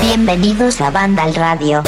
Bienvenidos 0.00 0.80
a 0.80 0.90
Banda 0.90 1.22
al 1.22 1.34
Radio. 1.34 1.82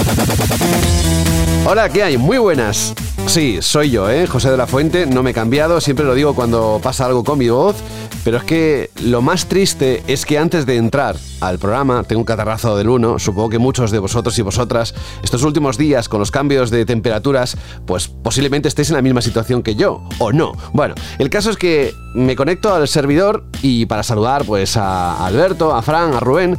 Hola, 1.66 1.89
¿qué 1.89 2.05
hay? 2.05 2.16
Muy 2.16 2.39
buenas. 2.39 2.95
Sí, 3.27 3.59
soy 3.61 3.91
yo, 3.91 4.09
¿eh? 4.09 4.27
José 4.27 4.50
de 4.50 4.57
la 4.57 4.66
Fuente, 4.68 5.07
no 5.07 5.23
me 5.23 5.30
he 5.30 5.34
cambiado, 5.34 5.80
siempre 5.80 6.07
lo 6.07 6.14
digo 6.14 6.34
cuando 6.34 6.80
pasa 6.80 7.07
algo 7.07 7.25
con 7.25 7.39
mi 7.39 7.48
voz, 7.48 7.77
pero 8.25 8.39
es 8.39 8.45
que 8.45 8.91
lo 9.03 9.23
más 9.23 9.46
triste 9.46 10.03
es 10.07 10.27
que 10.27 10.39
antes 10.39 10.66
de 10.66 10.77
entrar 10.77 11.16
al 11.41 11.59
programa, 11.59 12.03
tengo 12.05 12.21
un 12.21 12.25
catarrazo 12.25 12.77
del 12.77 12.89
1, 12.89 13.19
supongo 13.19 13.48
que 13.48 13.59
muchos 13.59 13.91
de 13.91 13.98
vosotros 13.98 14.39
y 14.39 14.43
vosotras 14.43 14.95
estos 15.23 15.43
últimos 15.43 15.79
días 15.79 16.09
con 16.09 16.20
los 16.20 16.30
cambios 16.30 16.70
de 16.70 16.84
temperaturas, 16.84 17.57
pues 17.87 18.09
posiblemente 18.09 18.69
estéis 18.69 18.91
en 18.91 18.96
la 18.96 19.02
misma 19.02 19.23
situación 19.23 19.62
que 19.62 19.75
yo, 19.75 20.02
o 20.19 20.33
no. 20.33 20.52
Bueno, 20.73 20.95
el 21.19 21.30
caso 21.30 21.51
es 21.51 21.56
que 21.56 21.95
me 22.15 22.37
conecto 22.37 22.75
al 22.75 22.89
servidor 22.89 23.45
y 23.62 23.87
para 23.87 24.02
saludar 24.02 24.45
pues 24.45 24.77
a 24.77 25.25
Alberto, 25.25 25.75
a 25.75 25.83
Fran, 25.83 26.14
a 26.14 26.20
Rubén, 26.20 26.56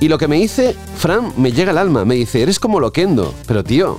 y 0.00 0.08
lo 0.08 0.18
que 0.18 0.28
me 0.28 0.36
dice, 0.36 0.74
Fran, 0.96 1.32
me 1.36 1.52
llega 1.52 1.72
al 1.72 1.78
alma, 1.78 2.04
me 2.04 2.14
dice, 2.14 2.42
eres 2.42 2.58
como 2.58 2.80
Loquendo, 2.80 3.34
pero 3.46 3.62
tío, 3.62 3.98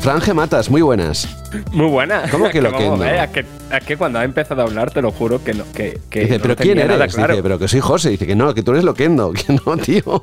Fran 0.00 0.20
Matas, 0.34 0.70
muy 0.70 0.82
buenas. 0.82 1.43
Muy 1.72 1.86
buenas. 1.86 2.30
¿Cómo 2.30 2.48
que 2.50 2.60
Loquendo? 2.60 3.04
Es 3.04 3.30
que, 3.32 3.40
es 3.72 3.84
que 3.84 3.96
cuando 3.96 4.18
ha 4.18 4.24
empezado 4.24 4.62
a 4.62 4.64
hablar, 4.64 4.90
te 4.90 5.02
lo 5.02 5.10
juro 5.10 5.42
que 5.42 5.54
no. 5.54 5.64
Que, 5.72 5.98
que 6.10 6.20
dice, 6.20 6.38
no 6.38 6.42
¿pero 6.42 6.56
quién 6.56 6.78
eres? 6.78 6.90
nada 6.90 7.08
claro. 7.08 7.32
Dice, 7.34 7.42
pero 7.42 7.58
que 7.58 7.68
soy 7.68 7.80
José. 7.80 8.10
Dice 8.10 8.26
que 8.26 8.36
no, 8.36 8.54
que 8.54 8.62
tú 8.62 8.72
eres 8.72 8.84
Loquendo. 8.84 9.32
Que 9.46 9.52
no, 9.52 9.76
tío. 9.76 10.22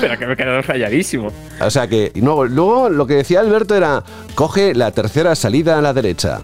Pero 0.00 0.18
que 0.18 0.26
me 0.26 0.32
he 0.34 0.36
quedado 0.36 0.62
rayadísimo. 0.62 1.30
O 1.60 1.70
sea 1.70 1.86
que, 1.88 2.12
luego, 2.14 2.44
luego 2.46 2.88
lo 2.88 3.06
que 3.06 3.14
decía 3.14 3.40
Alberto 3.40 3.74
era, 3.74 4.02
coge 4.34 4.74
la 4.74 4.90
tercera 4.92 5.34
salida 5.34 5.78
a 5.78 5.82
la 5.82 5.92
derecha. 5.92 6.40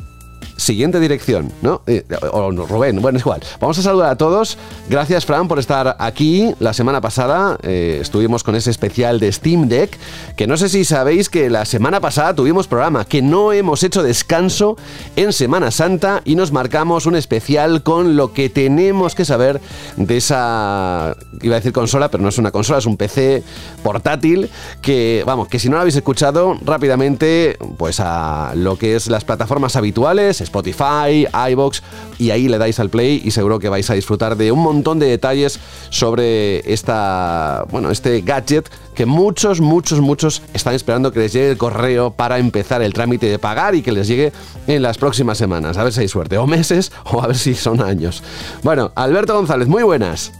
Siguiente 0.56 0.98
dirección, 0.98 1.52
¿no? 1.62 1.82
Eh, 1.86 2.04
O 2.32 2.50
Rubén, 2.50 3.00
bueno, 3.00 3.16
es 3.16 3.22
igual. 3.22 3.40
Vamos 3.60 3.78
a 3.78 3.82
saludar 3.82 4.10
a 4.10 4.16
todos. 4.16 4.58
Gracias, 4.88 5.24
Fran, 5.24 5.46
por 5.46 5.58
estar 5.58 5.96
aquí. 5.98 6.52
La 6.58 6.72
semana 6.72 7.00
pasada 7.00 7.56
eh, 7.62 7.98
estuvimos 8.02 8.42
con 8.42 8.56
ese 8.56 8.70
especial 8.70 9.20
de 9.20 9.32
Steam 9.32 9.68
Deck, 9.68 9.96
que 10.36 10.46
no 10.46 10.56
sé 10.56 10.68
si 10.68 10.84
sabéis 10.84 11.28
que 11.28 11.48
la 11.48 11.64
semana 11.64 12.00
pasada 12.00 12.34
tuvimos 12.34 12.66
programa, 12.66 13.04
que 13.04 13.22
no 13.22 13.52
hemos 13.52 13.82
hecho 13.82 14.02
descanso 14.02 14.76
en 15.16 15.32
Semana 15.32 15.70
Santa 15.70 16.22
y 16.24 16.34
nos 16.34 16.52
marcamos 16.52 17.06
un 17.06 17.16
especial 17.16 17.82
con 17.82 18.16
lo 18.16 18.32
que 18.32 18.50
tenemos 18.50 19.14
que 19.14 19.24
saber 19.24 19.60
de 19.96 20.16
esa, 20.16 21.16
iba 21.40 21.54
a 21.54 21.60
decir 21.60 21.72
consola, 21.72 22.10
pero 22.10 22.22
no 22.22 22.28
es 22.28 22.38
una 22.38 22.50
consola, 22.50 22.78
es 22.78 22.86
un 22.86 22.96
PC 22.96 23.42
portátil 23.82 24.50
que, 24.82 25.22
vamos, 25.26 25.48
que 25.48 25.58
si 25.58 25.68
no 25.68 25.76
lo 25.76 25.80
habéis 25.82 25.96
escuchado 25.96 26.56
rápidamente, 26.64 27.56
pues 27.76 28.00
a 28.00 28.52
lo 28.54 28.76
que 28.76 28.96
es 28.96 29.08
las 29.08 29.24
plataformas 29.24 29.76
habituales, 29.76 30.27
Spotify, 30.30 31.26
iBox, 31.50 31.82
y 32.18 32.30
ahí 32.30 32.48
le 32.48 32.58
dais 32.58 32.78
al 32.80 32.90
play 32.90 33.20
y 33.24 33.30
seguro 33.30 33.58
que 33.58 33.68
vais 33.68 33.88
a 33.90 33.94
disfrutar 33.94 34.36
de 34.36 34.52
un 34.52 34.60
montón 34.60 34.98
de 34.98 35.06
detalles 35.06 35.58
sobre 35.90 36.72
esta, 36.72 37.64
bueno, 37.70 37.90
este 37.90 38.20
gadget 38.22 38.68
que 38.94 39.06
muchos, 39.06 39.60
muchos, 39.60 40.00
muchos 40.00 40.42
están 40.54 40.74
esperando 40.74 41.12
que 41.12 41.20
les 41.20 41.32
llegue 41.32 41.50
el 41.50 41.56
correo 41.56 42.10
para 42.10 42.38
empezar 42.38 42.82
el 42.82 42.92
trámite 42.92 43.26
de 43.26 43.38
pagar 43.38 43.74
y 43.76 43.82
que 43.82 43.92
les 43.92 44.08
llegue 44.08 44.32
en 44.66 44.82
las 44.82 44.98
próximas 44.98 45.38
semanas. 45.38 45.76
A 45.78 45.84
ver 45.84 45.92
si 45.92 46.00
hay 46.00 46.08
suerte, 46.08 46.36
o 46.36 46.46
meses, 46.46 46.90
o 47.04 47.22
a 47.22 47.28
ver 47.28 47.36
si 47.36 47.54
son 47.54 47.80
años. 47.80 48.22
Bueno, 48.64 48.90
Alberto 48.96 49.34
González, 49.34 49.68
muy 49.68 49.84
buenas. 49.84 50.32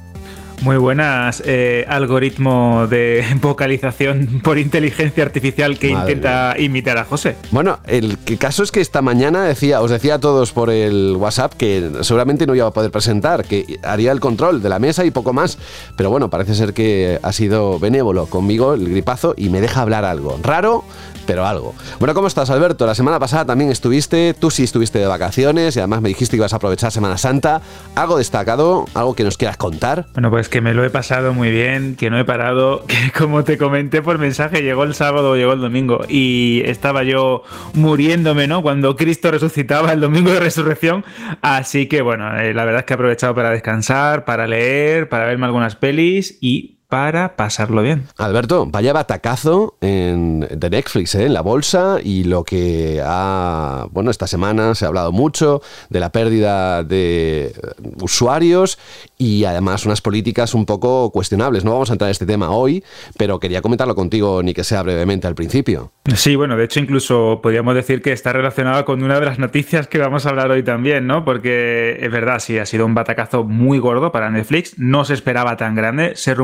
Muy 0.61 0.77
buenas. 0.77 1.43
eh, 1.45 1.85
algoritmo 1.89 2.87
de 2.89 3.25
vocalización 3.41 4.41
por 4.43 4.59
inteligencia 4.59 5.23
artificial 5.25 5.79
que 5.79 5.93
Madre 5.93 6.13
intenta 6.13 6.55
imitar 6.59 6.99
a 6.99 7.05
José. 7.05 7.37
Bueno, 7.51 7.79
el 7.87 8.19
caso 8.39 8.63
es 8.63 8.73
que 8.73 8.81
esta 8.81 9.01
mañana 9.03 9.45
decía, 9.45 9.81
os 9.81 9.91
decía 9.91 10.15
a 10.15 10.19
todos 10.19 10.53
por 10.53 10.71
el 10.71 11.15
WhatsApp 11.17 11.55
que 11.55 11.91
seguramente 12.03 12.47
no 12.47 12.55
iba 12.55 12.67
a 12.67 12.73
poder 12.73 12.91
presentar, 12.91 13.45
que 13.45 13.79
haría 13.83 14.13
el 14.13 14.21
control 14.21 14.61
de 14.63 14.69
la 14.69 14.79
mesa 14.79 15.05
y 15.05 15.11
poco 15.11 15.33
más. 15.33 15.59
Pero 15.97 16.11
bueno, 16.11 16.29
parece 16.29 16.55
ser 16.55 16.75
que 16.75 17.19
ha 17.23 17.33
sido 17.33 17.79
benévolo 17.79 18.27
conmigo 18.27 18.75
el 18.75 18.89
gripazo 18.89 19.35
y 19.37 19.51
me 19.51 19.61
deja 19.61 19.83
hablar 19.83 20.05
algo. 20.05 20.39
Raro, 20.43 20.85
pero 21.29 21.47
algo. 21.47 21.75
Bueno, 21.99 22.15
¿cómo 22.15 22.27
estás, 22.27 22.49
Alberto? 22.49 22.87
La 22.87 22.95
semana 22.95 23.19
pasada 23.19 23.45
también 23.45 23.71
estuviste, 23.71 24.33
tú 24.33 24.51
sí 24.51 24.65
estuviste 24.65 24.99
de 24.99 25.07
vacaciones 25.07 25.77
y 25.77 25.79
además 25.79 26.01
me 26.01 26.09
dijiste 26.09 26.33
que 26.33 26.39
ibas 26.39 26.55
a 26.55 26.57
aprovechar 26.57 26.91
Semana 26.91 27.19
Santa. 27.19 27.61
¿Algo 27.95 28.17
destacado? 28.17 28.87
¿Algo 28.95 29.15
que 29.15 29.25
nos 29.25 29.37
quieras 29.37 29.59
contar? 29.59 30.07
Bueno, 30.15 30.31
pues 30.31 30.49
que 30.49 30.63
me 30.63 30.73
lo 30.73 30.87
he 30.87 30.89
pasado 30.89 31.35
muy 31.35 31.51
bien, 31.51 31.97
que 31.97 32.09
no 32.09 32.19
he 32.19 32.25
parado, 32.25 32.83
que 32.87 33.13
como 33.13 33.45
te 33.45 33.59
comenté 33.59 34.01
por 34.01 34.17
mensaje, 34.17 34.63
llegó 34.63 34.85
el 34.85 34.95
sábado, 34.95 35.37
llegó 35.37 35.53
el 35.53 35.61
domingo 35.61 36.01
y 36.09 36.63
estaba 36.65 37.03
yo 37.03 37.43
muriéndome, 37.75 38.47
¿no? 38.47 38.63
Cuando 38.63 38.97
Cristo 38.97 39.31
resucitaba 39.31 39.93
el 39.93 40.01
domingo 40.01 40.31
de 40.31 40.41
resurrección. 40.41 41.05
Así 41.43 41.89
que 41.89 42.01
bueno, 42.01 42.39
eh, 42.39 42.55
la 42.55 42.65
verdad 42.65 42.81
es 42.81 42.87
que 42.87 42.95
he 42.95 42.97
aprovechado 42.97 43.35
para 43.35 43.51
descansar, 43.51 44.25
para 44.25 44.47
leer, 44.47 45.11
para 45.11 45.27
verme 45.27 45.45
algunas 45.45 45.77
pelis 45.77 46.39
y 46.41 46.78
para 46.89 47.37
pasarlo 47.37 47.83
bien. 47.83 48.07
Alberto, 48.17 48.67
vaya 48.67 48.93
batacazo 48.95 49.77
en- 49.83 50.41
de 50.51 50.71
Netflix 50.71 51.15
¿eh? 51.15 51.27
en 51.27 51.35
la 51.35 51.43
bolsa 51.43 51.99
y 52.03 52.25
lo 52.25 52.45
que 52.45 53.03
ha, 53.05 53.87
bueno, 53.91 54.11
esta 54.11 54.27
semana 54.27 54.75
se 54.75 54.85
ha 54.85 54.89
hablado 54.89 55.13
mucho 55.13 55.61
de 55.91 56.01
la 56.01 56.11
pérdida 56.11 56.83
de 56.85 57.53
usuarios 58.01 58.79
y 59.19 59.45
además 59.45 59.85
unas 59.85 60.01
políticas 60.01 60.55
un 60.55 60.65
poco 60.65 61.11
cuestionables. 61.11 61.65
No 61.65 61.73
vamos 61.73 61.91
a 61.91 61.95
entrar 61.95 62.09
en 62.09 62.13
este 62.13 62.27
tema 62.27 62.51
hoy, 62.51 62.83
pero 63.19 63.39
quería 63.39 63.61
comentarlo 63.61 63.95
contigo, 63.95 64.43
ni 64.43 64.55
que 64.55 64.65
sea 64.65 64.83
brevemente 64.83 65.27
al 65.27 65.35
principio. 65.35 65.93
Sí, 66.15 66.37
bueno, 66.37 66.57
de 66.57 66.65
hecho 66.65 66.81
incluso 66.81 67.41
podríamos 67.43 67.75
decir 67.75 68.01
que 68.01 68.13
está 68.13 68.33
relacionado 68.33 68.85
con 68.87 69.03
una 69.03 69.21
de 69.21 69.27
las 69.27 69.39
noticias 69.39 69.89
que 69.89 69.99
vamos 69.99 70.25
a 70.25 70.31
hablar 70.31 70.51
hoy 70.51 70.63
también, 70.63 71.07
¿no? 71.07 71.25
Porque 71.25 71.99
es 72.01 72.11
verdad, 72.11 72.39
sí, 72.39 72.59
ha 72.59 72.65
sido 72.67 72.87
un 72.87 72.95
batacazo 72.95 73.45
muy 73.45 73.79
gordo 73.79 74.11
para 74.11 74.31
Netflix, 74.31 74.79
no 74.79 75.05
se 75.05 75.13
esperaba 75.15 75.57
tan 75.59 75.75
grande, 75.75 76.13
se 76.17 76.35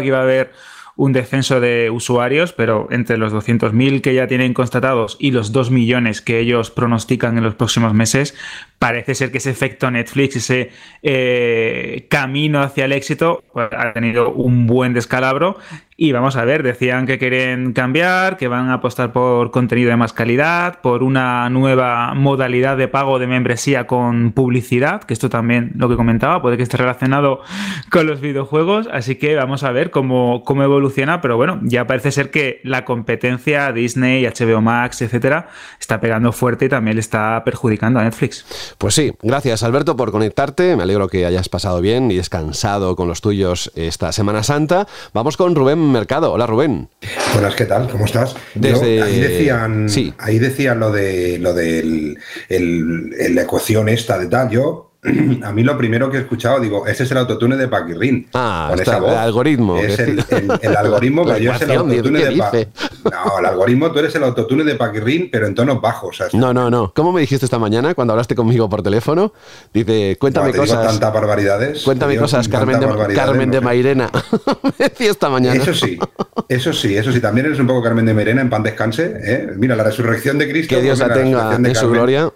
que 0.00 0.08
iba 0.08 0.18
a 0.18 0.22
haber 0.22 0.52
un 0.98 1.12
descenso 1.12 1.60
de 1.60 1.90
usuarios, 1.90 2.52
pero 2.52 2.88
entre 2.90 3.18
los 3.18 3.32
200.000 3.32 4.00
que 4.00 4.14
ya 4.14 4.26
tienen 4.26 4.52
constatados 4.52 5.16
y 5.20 5.30
los 5.30 5.52
2 5.52 5.70
millones 5.70 6.20
que 6.20 6.40
ellos 6.40 6.72
pronostican 6.72 7.38
en 7.38 7.44
los 7.44 7.54
próximos 7.54 7.94
meses, 7.94 8.34
parece 8.80 9.14
ser 9.14 9.30
que 9.30 9.38
ese 9.38 9.50
efecto 9.50 9.88
Netflix, 9.92 10.34
ese 10.34 10.72
eh, 11.04 12.06
camino 12.10 12.62
hacia 12.62 12.84
el 12.84 12.92
éxito, 12.92 13.44
pues, 13.52 13.68
ha 13.70 13.92
tenido 13.92 14.32
un 14.32 14.66
buen 14.66 14.92
descalabro. 14.92 15.58
Y 16.00 16.12
vamos 16.12 16.36
a 16.36 16.44
ver, 16.44 16.62
decían 16.62 17.06
que 17.06 17.18
quieren 17.18 17.72
cambiar, 17.72 18.36
que 18.36 18.46
van 18.46 18.68
a 18.68 18.74
apostar 18.74 19.12
por 19.12 19.50
contenido 19.50 19.90
de 19.90 19.96
más 19.96 20.12
calidad, 20.12 20.80
por 20.80 21.02
una 21.02 21.50
nueva 21.50 22.14
modalidad 22.14 22.76
de 22.76 22.86
pago 22.86 23.18
de 23.18 23.26
membresía 23.26 23.88
con 23.88 24.30
publicidad, 24.30 25.02
que 25.02 25.12
esto 25.12 25.28
también 25.28 25.72
lo 25.74 25.88
que 25.88 25.96
comentaba, 25.96 26.40
puede 26.40 26.56
que 26.56 26.62
esté 26.62 26.76
relacionado 26.76 27.40
con 27.90 28.06
los 28.06 28.20
videojuegos, 28.20 28.88
así 28.92 29.16
que 29.16 29.34
vamos 29.34 29.64
a 29.64 29.72
ver 29.72 29.90
cómo, 29.90 30.44
cómo 30.44 30.62
evoluciona, 30.62 31.20
pero 31.20 31.36
bueno, 31.36 31.58
ya 31.64 31.88
parece 31.88 32.12
ser 32.12 32.30
que 32.30 32.60
la 32.62 32.84
competencia 32.84 33.72
Disney, 33.72 34.24
HBO 34.24 34.60
Max, 34.60 35.02
etcétera, 35.02 35.48
está 35.80 35.98
pegando 35.98 36.30
fuerte 36.30 36.66
y 36.66 36.68
también 36.68 36.94
le 36.94 37.00
está 37.00 37.42
perjudicando 37.44 37.98
a 37.98 38.04
Netflix. 38.04 38.76
Pues 38.78 38.94
sí, 38.94 39.14
gracias 39.20 39.64
Alberto 39.64 39.96
por 39.96 40.12
conectarte. 40.12 40.76
Me 40.76 40.84
alegro 40.84 41.08
que 41.08 41.26
hayas 41.26 41.48
pasado 41.48 41.80
bien 41.80 42.12
y 42.12 42.18
descansado 42.18 42.94
con 42.94 43.08
los 43.08 43.20
tuyos 43.20 43.72
esta 43.74 44.12
Semana 44.12 44.44
Santa. 44.44 44.86
Vamos 45.12 45.36
con 45.36 45.56
Rubén 45.56 45.87
Mercado. 45.92 46.32
Hola 46.32 46.46
Rubén. 46.46 46.88
Buenas, 47.34 47.54
¿qué 47.54 47.64
tal? 47.64 47.88
¿Cómo 47.90 48.04
estás? 48.04 48.34
Yo, 48.54 48.60
Desde- 48.60 49.02
ahí 49.02 49.20
decían, 49.20 49.88
Sí. 49.88 50.12
ahí 50.18 50.38
decían 50.38 50.80
lo 50.80 50.90
de 50.90 51.38
lo 51.38 51.54
del 51.54 52.18
el- 52.48 53.14
el- 53.18 53.34
la 53.34 53.42
ecuación 53.42 53.88
esta 53.88 54.18
de 54.18 54.26
tal. 54.26 54.50
Yo 54.50 54.87
a 55.44 55.52
mí 55.52 55.62
lo 55.62 55.76
primero 55.78 56.10
que 56.10 56.18
he 56.18 56.20
escuchado, 56.20 56.60
digo, 56.60 56.86
ese 56.86 57.04
es 57.04 57.10
el 57.10 57.18
autotune 57.18 57.56
de 57.56 57.68
Paquirrin. 57.68 58.28
Ah, 58.34 58.66
con 58.70 58.78
está 58.78 58.92
esa 58.92 59.00
voz. 59.00 59.12
el 59.12 59.18
algoritmo. 59.18 59.76
Es 59.78 59.98
el, 59.98 60.24
el- 60.30 60.52
el 60.62 60.76
algoritmo, 60.76 61.24
pero 61.26 61.38
yo 61.38 61.52
es 61.52 61.60
el 61.62 61.70
autotune 61.72 62.18
¿qué 62.20 62.24
de 62.26 62.36
Pa- 62.36 62.50
dice? 62.50 62.68
No, 63.04 63.38
el 63.40 63.46
algoritmo, 63.46 63.90
tú 63.92 63.98
eres 64.00 64.14
el 64.14 64.24
autotune 64.24 64.64
de 64.64 64.74
Paquirrin, 64.74 65.28
pero 65.30 65.46
en 65.46 65.54
tonos 65.54 65.80
bajos. 65.80 66.20
o 66.20 66.28
sea, 66.28 66.38
No, 66.38 66.52
no, 66.52 66.70
no. 66.70 66.92
¿Cómo 66.94 67.12
me 67.12 67.20
dijiste 67.20 67.44
esta 67.46 67.58
mañana 67.58 67.94
cuando 67.94 68.12
hablaste 68.12 68.34
conmigo 68.34 68.68
por 68.68 68.82
teléfono? 68.82 69.32
Dice, 69.72 70.16
cuéntame 70.20 70.52
no, 70.52 70.58
cosas. 70.58 70.86
tantas 70.86 71.12
barbaridades. 71.12 71.82
Cuéntame 71.82 72.16
cosas, 72.16 72.48
Carmen 72.48 72.80
de, 72.80 73.14
Carmen 73.14 73.50
de. 73.50 73.60
Mairena. 73.60 74.10
me 74.78 74.86
decía 74.88 75.10
esta 75.10 75.28
mañana. 75.28 75.62
Eso 75.62 75.74
sí, 75.74 75.98
eso 76.48 76.72
sí, 76.72 76.96
eso 76.96 77.12
sí. 77.12 77.20
También 77.20 77.46
eres 77.46 77.58
un 77.58 77.66
poco 77.66 77.82
Carmen 77.82 78.04
de 78.06 78.14
Merena, 78.14 78.40
en 78.40 78.50
pan 78.50 78.62
descanse. 78.62 79.14
¿eh? 79.22 79.50
Mira, 79.56 79.76
la 79.76 79.84
resurrección 79.84 80.38
de 80.38 80.48
Cristo. 80.48 80.74
Que 80.74 80.82
Dios 80.82 80.98
la 80.98 81.12
tenga 81.12 81.54
en 81.56 81.74
su 81.74 81.88
gloria. 81.90 82.32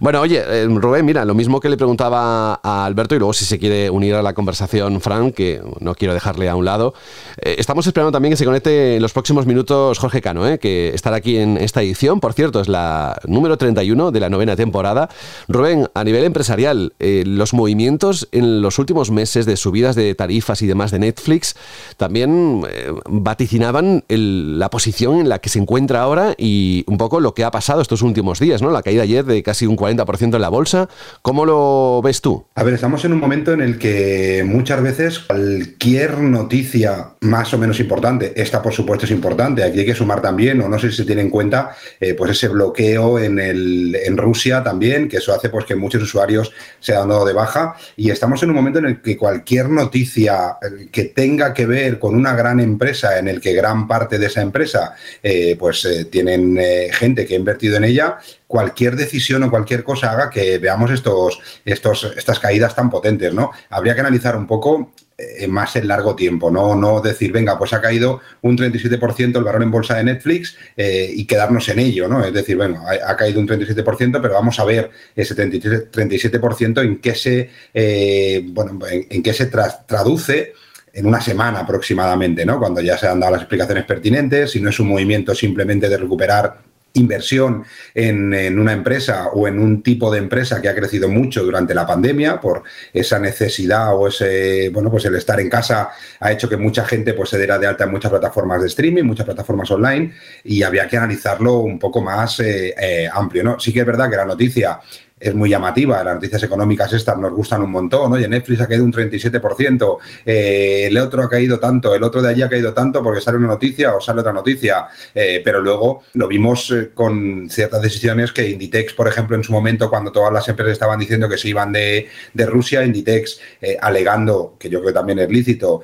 Bueno, 0.00 0.20
oye, 0.20 0.42
eh, 0.46 0.66
Rubén, 0.68 1.04
mira, 1.04 1.24
lo 1.24 1.34
mismo 1.34 1.60
que 1.60 1.68
le 1.68 1.76
preguntaba 1.76 2.05
a 2.14 2.84
Alberto 2.84 3.14
y 3.14 3.18
luego 3.18 3.32
si 3.32 3.44
se 3.44 3.58
quiere 3.58 3.90
unir 3.90 4.14
a 4.14 4.22
la 4.22 4.34
conversación, 4.34 5.00
Frank, 5.00 5.34
que 5.34 5.62
no 5.80 5.94
quiero 5.94 6.14
dejarle 6.14 6.48
a 6.48 6.56
un 6.56 6.64
lado. 6.64 6.94
Eh, 7.40 7.56
estamos 7.58 7.86
esperando 7.86 8.12
también 8.12 8.32
que 8.32 8.36
se 8.36 8.44
conecte 8.44 8.96
en 8.96 9.02
los 9.02 9.12
próximos 9.12 9.46
minutos 9.46 9.98
Jorge 9.98 10.20
Cano, 10.20 10.46
eh, 10.46 10.58
que 10.58 10.94
estará 10.94 11.16
aquí 11.16 11.36
en 11.38 11.56
esta 11.56 11.82
edición. 11.82 12.20
Por 12.20 12.32
cierto, 12.32 12.60
es 12.60 12.68
la 12.68 13.18
número 13.26 13.56
31 13.56 14.10
de 14.10 14.20
la 14.20 14.28
novena 14.28 14.56
temporada. 14.56 15.08
Rubén, 15.48 15.88
a 15.94 16.04
nivel 16.04 16.24
empresarial, 16.24 16.94
eh, 16.98 17.24
los 17.26 17.54
movimientos 17.54 18.28
en 18.32 18.62
los 18.62 18.78
últimos 18.78 19.10
meses 19.10 19.46
de 19.46 19.56
subidas 19.56 19.96
de 19.96 20.14
tarifas 20.14 20.62
y 20.62 20.66
demás 20.66 20.90
de 20.90 20.98
Netflix 20.98 21.56
también 21.96 22.64
eh, 22.68 22.92
vaticinaban 23.08 24.04
la 24.08 24.70
posición 24.70 25.20
en 25.20 25.28
la 25.28 25.38
que 25.38 25.48
se 25.48 25.58
encuentra 25.58 26.02
ahora 26.02 26.34
y 26.36 26.84
un 26.86 26.98
poco 26.98 27.20
lo 27.20 27.34
que 27.34 27.44
ha 27.44 27.50
pasado 27.50 27.80
estos 27.80 28.02
últimos 28.02 28.40
días, 28.40 28.62
¿no? 28.62 28.70
La 28.70 28.82
caída 28.82 29.02
ayer 29.02 29.24
de 29.24 29.42
casi 29.42 29.66
un 29.66 29.76
40% 29.76 30.34
en 30.34 30.40
la 30.40 30.48
bolsa. 30.48 30.88
¿Cómo 31.22 31.44
lo 31.44 31.85
ves 32.02 32.20
tú? 32.20 32.46
A 32.54 32.62
ver, 32.62 32.74
estamos 32.74 33.04
en 33.04 33.12
un 33.12 33.20
momento 33.20 33.52
en 33.52 33.60
el 33.60 33.78
que 33.78 34.44
muchas 34.46 34.82
veces 34.82 35.18
cualquier 35.18 36.18
noticia 36.18 37.10
más 37.20 37.52
o 37.54 37.58
menos 37.58 37.80
importante, 37.80 38.32
esta 38.36 38.62
por 38.62 38.72
supuesto 38.72 39.04
es 39.04 39.10
importante, 39.10 39.64
aquí 39.64 39.80
hay 39.80 39.86
que 39.86 39.94
sumar 39.94 40.22
también, 40.22 40.60
o 40.60 40.68
no 40.68 40.78
sé 40.78 40.90
si 40.90 40.98
se 40.98 41.04
tiene 41.04 41.22
en 41.22 41.30
cuenta, 41.30 41.76
eh, 42.00 42.14
pues 42.14 42.32
ese 42.32 42.48
bloqueo 42.48 43.18
en, 43.18 43.38
el, 43.38 43.96
en 43.96 44.16
Rusia 44.16 44.62
también, 44.62 45.08
que 45.08 45.18
eso 45.18 45.34
hace 45.34 45.48
pues 45.48 45.64
que 45.64 45.76
muchos 45.76 46.02
usuarios 46.02 46.52
se 46.80 46.94
han 46.94 47.08
dado 47.08 47.24
de 47.26 47.32
baja 47.32 47.76
y 47.96 48.10
estamos 48.10 48.42
en 48.42 48.50
un 48.50 48.56
momento 48.56 48.78
en 48.78 48.86
el 48.86 49.02
que 49.02 49.16
cualquier 49.16 49.68
noticia 49.68 50.56
eh, 50.62 50.88
que 50.90 51.04
tenga 51.04 51.52
que 51.52 51.66
ver 51.66 51.98
con 51.98 52.14
una 52.14 52.34
gran 52.34 52.60
empresa, 52.60 53.18
en 53.18 53.28
el 53.28 53.40
que 53.40 53.52
gran 53.52 53.88
parte 53.88 54.18
de 54.18 54.26
esa 54.26 54.42
empresa 54.42 54.94
eh, 55.22 55.56
pues 55.58 55.86
tienen 56.10 56.58
gente 56.92 57.26
que 57.26 57.34
ha 57.34 57.38
invertido 57.38 57.76
en 57.76 57.84
ella, 57.84 58.18
cualquier 58.46 58.96
decisión 58.96 59.42
o 59.42 59.50
cualquier 59.50 59.82
cosa 59.82 60.12
haga 60.12 60.30
que 60.30 60.58
veamos 60.58 60.90
estos, 60.90 61.40
estos, 61.64 62.12
estas 62.16 62.38
caídas 62.38 62.74
tan 62.74 62.90
potentes, 62.90 63.34
¿no? 63.34 63.50
Habría 63.70 63.94
que 63.94 64.00
analizar 64.00 64.36
un 64.36 64.46
poco 64.46 64.92
eh, 65.18 65.48
más 65.48 65.74
en 65.76 65.88
largo 65.88 66.14
tiempo, 66.14 66.50
¿no? 66.50 66.74
no 66.74 67.00
decir, 67.00 67.32
venga, 67.32 67.56
pues 67.58 67.72
ha 67.72 67.80
caído 67.80 68.20
un 68.42 68.54
37% 68.58 69.38
el 69.38 69.44
valor 69.44 69.62
en 69.62 69.70
bolsa 69.70 69.96
de 69.96 70.04
Netflix 70.04 70.58
eh, 70.76 71.10
y 71.10 71.24
quedarnos 71.26 71.66
en 71.70 71.78
ello, 71.78 72.06
¿no? 72.06 72.22
Es 72.22 72.34
decir, 72.34 72.54
bueno, 72.54 72.84
ha, 72.86 73.16
caído 73.16 73.40
un 73.40 73.48
37%, 73.48 74.20
pero 74.20 74.34
vamos 74.34 74.60
a 74.60 74.64
ver 74.66 74.90
ese 75.14 75.34
37% 75.34 76.82
en 76.82 76.98
qué 76.98 77.14
se, 77.14 77.48
eh, 77.72 78.44
bueno, 78.48 78.78
en, 78.86 79.22
qué 79.22 79.32
se 79.32 79.46
traduce 79.46 80.52
en 80.92 81.06
una 81.06 81.22
semana 81.22 81.60
aproximadamente, 81.60 82.44
¿no? 82.44 82.58
Cuando 82.58 82.82
ya 82.82 82.98
se 82.98 83.08
han 83.08 83.18
dado 83.18 83.32
las 83.32 83.40
explicaciones 83.40 83.86
pertinentes, 83.86 84.50
si 84.50 84.60
no 84.60 84.68
es 84.68 84.78
un 84.80 84.88
movimiento 84.88 85.34
simplemente 85.34 85.88
de 85.88 85.96
recuperar 85.96 86.65
inversión 86.96 87.64
en, 87.94 88.58
una 88.58 88.72
empresa 88.72 89.28
o 89.28 89.48
en 89.48 89.58
un 89.58 89.82
tipo 89.82 90.10
de 90.10 90.18
empresa 90.18 90.60
que 90.60 90.68
ha 90.68 90.74
crecido 90.74 91.08
mucho 91.08 91.42
durante 91.42 91.74
la 91.74 91.86
pandemia 91.86 92.40
por 92.40 92.62
esa 92.92 93.18
necesidad 93.18 93.94
o 93.94 94.08
ese, 94.08 94.70
bueno, 94.70 94.90
pues 94.90 95.04
el 95.04 95.14
estar 95.14 95.40
en 95.40 95.48
casa 95.48 95.90
ha 96.20 96.32
hecho 96.32 96.48
que 96.48 96.56
mucha 96.56 96.84
gente 96.84 97.14
pues 97.14 97.30
se 97.30 97.38
diera 97.38 97.58
de 97.58 97.66
alta 97.66 97.84
en 97.84 97.90
muchas 97.90 98.10
plataformas 98.10 98.60
de 98.60 98.68
streaming, 98.68 99.04
muchas 99.04 99.26
plataformas 99.26 99.70
online 99.70 100.12
y 100.44 100.62
había 100.62 100.88
que 100.88 100.96
analizarlo 100.96 101.58
un 101.58 101.78
poco 101.78 102.00
más 102.00 102.40
eh, 102.40 102.74
eh, 102.78 103.08
amplio, 103.12 103.44
¿no? 103.44 103.60
Sí 103.60 103.72
que 103.72 103.80
es 103.80 103.86
verdad 103.86 104.10
que 104.10 104.16
la 104.16 104.24
noticia 104.24 104.80
es 105.18 105.34
muy 105.34 105.48
llamativa. 105.48 106.02
Las 106.04 106.16
noticias 106.16 106.42
económicas 106.42 106.92
estas 106.92 107.16
nos 107.16 107.32
gustan 107.32 107.62
un 107.62 107.70
montón. 107.70 108.12
Oye, 108.12 108.28
Netflix 108.28 108.60
ha 108.60 108.66
caído 108.66 108.84
un 108.84 108.92
37%, 108.92 109.98
eh, 110.26 110.86
el 110.88 110.98
otro 110.98 111.22
ha 111.22 111.28
caído 111.28 111.58
tanto, 111.58 111.94
el 111.94 112.02
otro 112.02 112.20
de 112.20 112.30
allí 112.30 112.42
ha 112.42 112.48
caído 112.48 112.74
tanto 112.74 113.02
porque 113.02 113.20
sale 113.22 113.38
una 113.38 113.46
noticia 113.46 113.94
o 113.94 114.00
sale 114.00 114.20
otra 114.20 114.32
noticia. 114.32 114.88
Eh, 115.14 115.40
pero 115.42 115.60
luego 115.60 116.02
lo 116.14 116.28
vimos 116.28 116.70
eh, 116.70 116.90
con 116.92 117.48
ciertas 117.48 117.80
decisiones 117.80 118.32
que 118.32 118.48
Inditex, 118.48 118.92
por 118.92 119.08
ejemplo, 119.08 119.36
en 119.36 119.42
su 119.42 119.52
momento, 119.52 119.88
cuando 119.88 120.12
todas 120.12 120.32
las 120.32 120.48
empresas 120.48 120.72
estaban 120.72 120.98
diciendo 120.98 121.28
que 121.28 121.38
se 121.38 121.48
iban 121.48 121.72
de, 121.72 122.08
de 122.34 122.46
Rusia, 122.46 122.84
Inditex 122.84 123.40
alegando, 123.80 124.56
que 124.58 124.68
yo 124.68 124.80
creo 124.80 124.92
que 124.92 124.94
también 124.94 125.18
es 125.18 125.30
lícito, 125.30 125.82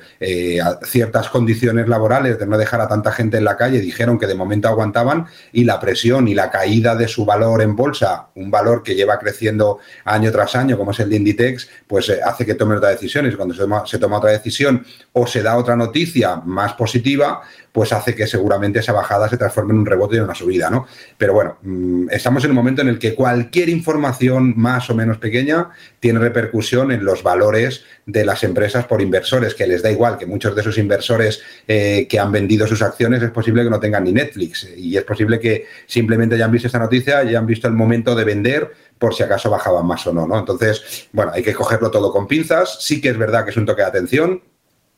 ciertas 0.83 1.29
condiciones 1.29 1.87
laborales 1.87 2.39
de 2.39 2.45
no 2.45 2.57
dejar 2.57 2.81
a 2.81 2.87
tanta 2.87 3.11
gente 3.11 3.37
en 3.37 3.45
la 3.45 3.57
calle, 3.57 3.79
dijeron 3.79 4.19
que 4.19 4.27
de 4.27 4.35
momento 4.35 4.67
aguantaban 4.67 5.25
y 5.51 5.63
la 5.63 5.79
presión 5.79 6.27
y 6.27 6.35
la 6.35 6.49
caída 6.49 6.95
de 6.95 7.07
su 7.07 7.25
valor 7.25 7.61
en 7.61 7.75
bolsa, 7.75 8.27
un 8.35 8.51
valor 8.51 8.83
que 8.83 8.95
lleva 8.95 9.19
creciendo 9.23 9.79
año 10.05 10.31
tras 10.31 10.55
año, 10.55 10.77
como 10.77 10.91
es 10.91 10.99
el 10.99 11.09
de 11.09 11.15
Inditex, 11.15 11.69
pues 11.87 12.09
eh, 12.09 12.19
hace 12.23 12.45
que 12.45 12.55
tome 12.55 12.75
otras 12.75 12.91
decisiones. 12.93 13.35
Cuando 13.35 13.53
se 13.85 13.97
toma, 13.97 14.17
otra 14.17 14.31
decisión 14.31 14.85
o 15.13 15.25
se 15.25 15.41
da 15.41 15.57
otra 15.57 15.75
noticia 15.75 16.35
más 16.37 16.73
positiva, 16.73 17.41
pues 17.73 17.91
hace 17.91 18.13
que 18.15 18.27
seguramente 18.27 18.79
esa 18.79 18.93
bajada 18.93 19.27
se 19.27 19.35
transforme 19.35 19.73
en 19.73 19.79
un 19.79 19.85
rebote 19.85 20.15
y 20.15 20.19
en 20.19 20.25
una 20.25 20.35
subida, 20.35 20.69
¿no? 20.69 20.85
Pero 21.17 21.33
bueno, 21.33 21.57
mm, 21.63 22.05
estamos 22.11 22.45
en 22.45 22.51
un 22.51 22.55
momento 22.55 22.83
en 22.83 22.87
el 22.87 22.99
que 22.99 23.15
cualquier 23.15 23.67
información 23.67 24.53
más 24.55 24.89
o 24.91 24.95
menos 24.95 25.17
pequeña 25.17 25.71
tiene 25.99 26.19
repercusión 26.19 26.91
en 26.91 27.03
los 27.03 27.23
valores 27.23 27.83
de 28.05 28.25
las 28.25 28.43
empresas 28.43 28.85
por 28.85 29.01
inversores, 29.01 29.55
que 29.55 29.65
les 29.65 29.81
da 29.81 29.91
igual 29.91 30.19
que 30.19 30.27
muchos 30.27 30.53
de 30.53 30.61
esos 30.61 30.77
inversores 30.77 31.41
eh, 31.67 32.05
que 32.07 32.19
han 32.19 32.31
vendido 32.31 32.67
sus 32.67 32.83
acciones 32.83 33.23
es 33.23 33.31
posible 33.31 33.63
que 33.63 33.71
no 33.71 33.79
tengan 33.79 34.03
ni 34.03 34.11
Netflix 34.11 34.69
y 34.77 34.95
es 34.95 35.03
posible 35.03 35.39
que 35.39 35.65
simplemente 35.87 36.35
hayan 36.35 36.51
visto 36.51 36.67
esta 36.67 36.79
noticia 36.79 37.23
y 37.23 37.29
hayan 37.29 37.47
visto 37.47 37.67
el 37.67 37.73
momento 37.73 38.13
de 38.13 38.23
vender 38.23 38.71
por 38.99 39.15
si 39.15 39.23
acaso 39.23 39.49
bajaban 39.49 39.87
más 39.87 40.05
o 40.05 40.13
no, 40.13 40.27
¿no? 40.27 40.37
Entonces, 40.37 41.09
bueno, 41.11 41.31
hay 41.33 41.41
que 41.41 41.53
cogerlo 41.53 41.89
todo 41.89 42.11
con 42.11 42.27
pinzas. 42.27 42.77
Sí 42.81 43.01
que 43.01 43.09
es 43.09 43.17
verdad 43.17 43.43
que 43.43 43.49
es 43.49 43.57
un 43.57 43.65
toque 43.65 43.81
de 43.81 43.87
atención, 43.87 44.41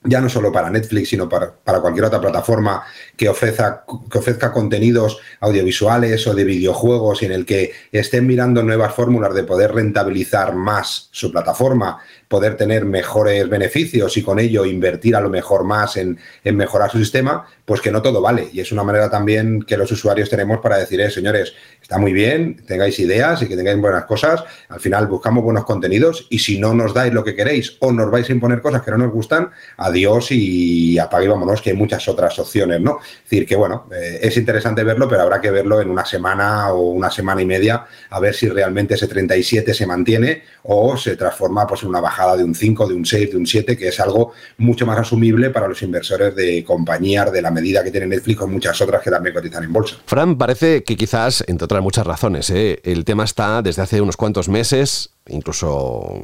ya 0.06 0.22
no 0.22 0.30
solo 0.30 0.52
para 0.52 0.70
Netflix, 0.70 1.10
sino 1.10 1.28
para, 1.28 1.54
cualquier 1.82 2.06
otra 2.06 2.22
plataforma 2.22 2.84
que 3.16 3.30
ofrezca, 3.30 3.84
que 4.10 4.18
ofrezca 4.18 4.52
contenidos 4.52 5.20
audiovisuales 5.40 6.26
o 6.28 6.34
de 6.34 6.44
videojuegos 6.44 7.22
y 7.22 7.26
en 7.26 7.32
el 7.32 7.46
que 7.46 7.74
estén 7.92 8.28
mirando 8.28 8.64
nuevas 8.64 8.94
fórmulas 8.94 9.34
de 9.34 9.44
poder 9.44 9.74
rentabilizar 9.74 10.56
más 10.56 11.10
su 11.12 11.32
plataforma 11.32 12.00
poder 12.28 12.58
tener 12.58 12.86
mejores 12.86 13.48
beneficios 13.50 14.18
y 14.18 14.24
con 14.24 14.40
ello 14.40 14.66
invertir 14.66 15.16
a 15.16 15.22
lo 15.22 15.30
mejor 15.30 15.64
más 15.64 15.98
en, 15.98 16.20
mejorar 16.44 16.92
su 16.92 16.98
sistema, 16.98 17.46
pues 17.66 17.82
que 17.82 17.92
no 17.92 18.02
todo 18.02 18.22
vale. 18.22 18.50
Y 18.52 18.60
es 18.60 18.72
una 18.72 18.84
manera 18.84 19.10
también 19.10 19.62
que 19.62 19.78
los 19.78 19.92
usuarios 19.92 20.30
tenemos 20.30 20.60
para 20.60 20.78
decir, 20.78 21.00
eh, 21.02 21.12
señores, 21.12 21.54
está 21.86 22.00
muy 22.00 22.14
bien, 22.14 22.64
tengáis 22.66 22.98
ideas 22.98 23.44
y 23.44 23.48
que 23.48 23.56
tengáis 23.56 23.80
buenas 23.80 24.06
cosas. 24.06 24.44
Al 24.70 24.80
final 24.80 25.06
buscamos 25.06 25.44
buenos 25.44 25.66
contenidos 25.66 26.26
y 26.32 26.40
si 26.40 26.58
no 26.58 26.74
nos 26.74 26.96
dais 26.96 27.14
lo 27.14 27.24
que 27.24 27.36
queréis 27.36 27.78
o 27.80 27.92
nos 27.92 28.10
vais 28.10 28.28
a 28.28 28.34
imponer 28.34 28.60
cosas 28.60 28.82
que 28.82 28.90
no 28.90 28.98
nos 28.98 29.12
gustan, 29.12 29.52
adiós 29.78 30.32
y 30.32 30.98
apague 30.98 31.26
y 31.26 31.28
vámonos, 31.28 31.62
que 31.62 31.70
hay 31.70 31.76
muchas 31.76 32.08
otras 32.08 32.40
opciones, 32.40 32.82
¿no? 32.82 32.98
Es 33.04 33.30
decir, 33.30 33.46
que 33.46 33.56
bueno, 33.56 33.88
eh, 33.96 34.18
es 34.20 34.36
interesante 34.36 34.84
verlo, 34.84 35.08
pero 35.08 35.22
habrá 35.22 35.40
que 35.40 35.52
verlo 35.52 35.80
en 35.80 35.92
una 35.92 36.04
semana 36.04 36.72
o 36.72 36.90
una 36.90 37.12
semana 37.12 37.44
y 37.44 37.46
media 37.46 37.86
a 38.10 38.20
ver 38.20 38.34
si 38.34 38.50
realmente 38.50 38.96
ese 38.96 39.08
37 39.08 39.72
se 39.72 39.86
mantiene 39.86 40.42
o 40.64 40.98
se 40.98 41.16
transforma 41.16 41.68
pues, 41.68 41.84
en 41.84 41.90
una 41.90 42.02
bajada 42.02 42.36
de 42.36 42.44
un 42.44 42.56
5, 42.56 42.88
de 42.88 42.96
un 42.96 43.06
6, 43.06 43.30
de 43.30 43.38
un 43.38 43.46
7, 43.46 43.78
que 43.78 43.90
es 43.90 44.00
algo 44.00 44.34
mucho 44.58 44.88
más 44.88 44.98
asumible 44.98 45.52
para 45.52 45.68
los 45.68 45.84
inversores 45.84 46.36
de 46.36 46.64
compañías 46.64 47.32
de 47.32 47.44
la 47.44 47.52
medida 47.52 47.84
que 47.84 47.92
tiene 47.92 48.08
Netflix 48.08 48.42
o 48.42 48.48
muchas 48.48 48.82
otras 48.82 49.04
que 49.04 49.12
también 49.12 49.36
cotizan 49.36 49.64
en 49.64 49.72
bolsa. 49.72 49.98
Fran, 50.08 50.36
parece 50.36 50.84
que 50.84 50.96
quizás, 50.96 51.44
entre 51.46 51.66
otras 51.66 51.75
muchas 51.82 52.06
razones, 52.06 52.50
¿eh? 52.50 52.82
el 52.84 53.06
tema 53.06 53.24
está 53.24 53.62
desde 53.62 53.82
hace 53.82 54.02
unos 54.02 54.18
cuantos 54.18 54.50
meses 54.50 55.12
incluso 55.28 55.70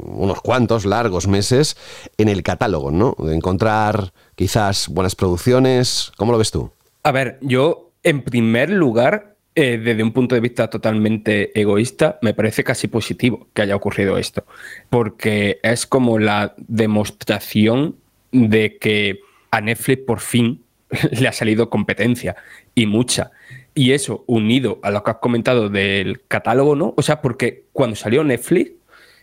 unos 0.04 0.40
cuantos 0.40 0.84
largos 0.84 1.26
meses 1.26 1.76
en 2.18 2.28
el 2.28 2.42
catálogo, 2.42 2.90
¿no? 2.90 3.16
De 3.18 3.34
encontrar 3.34 4.12
quizás 4.34 4.88
buenas 4.88 5.14
producciones. 5.14 6.12
¿Cómo 6.16 6.32
lo 6.32 6.38
ves 6.38 6.50
tú? 6.50 6.70
A 7.02 7.12
ver, 7.12 7.38
yo 7.42 7.90
en 8.02 8.22
primer 8.22 8.70
lugar 8.70 9.36
eh, 9.54 9.78
desde 9.78 10.02
un 10.02 10.12
punto 10.12 10.34
de 10.34 10.40
vista 10.40 10.70
totalmente 10.70 11.58
egoísta, 11.60 12.18
me 12.22 12.32
parece 12.32 12.64
casi 12.64 12.88
positivo 12.88 13.48
que 13.52 13.62
haya 13.62 13.76
ocurrido 13.76 14.16
esto, 14.16 14.46
porque 14.88 15.60
es 15.62 15.86
como 15.86 16.18
la 16.18 16.54
demostración 16.56 17.96
de 18.30 18.78
que 18.78 19.20
a 19.50 19.60
Netflix 19.60 20.04
por 20.06 20.20
fin 20.20 20.62
le 21.10 21.28
ha 21.28 21.32
salido 21.32 21.68
competencia 21.68 22.36
y 22.74 22.86
mucha. 22.86 23.32
Y 23.74 23.92
eso 23.92 24.24
unido 24.26 24.78
a 24.82 24.90
lo 24.90 25.02
que 25.02 25.12
has 25.12 25.16
comentado 25.18 25.68
del 25.68 26.22
catálogo, 26.26 26.76
¿no? 26.76 26.94
O 26.96 27.02
sea, 27.02 27.22
porque 27.22 27.64
cuando 27.72 27.96
salió 27.96 28.22
Netflix, 28.22 28.72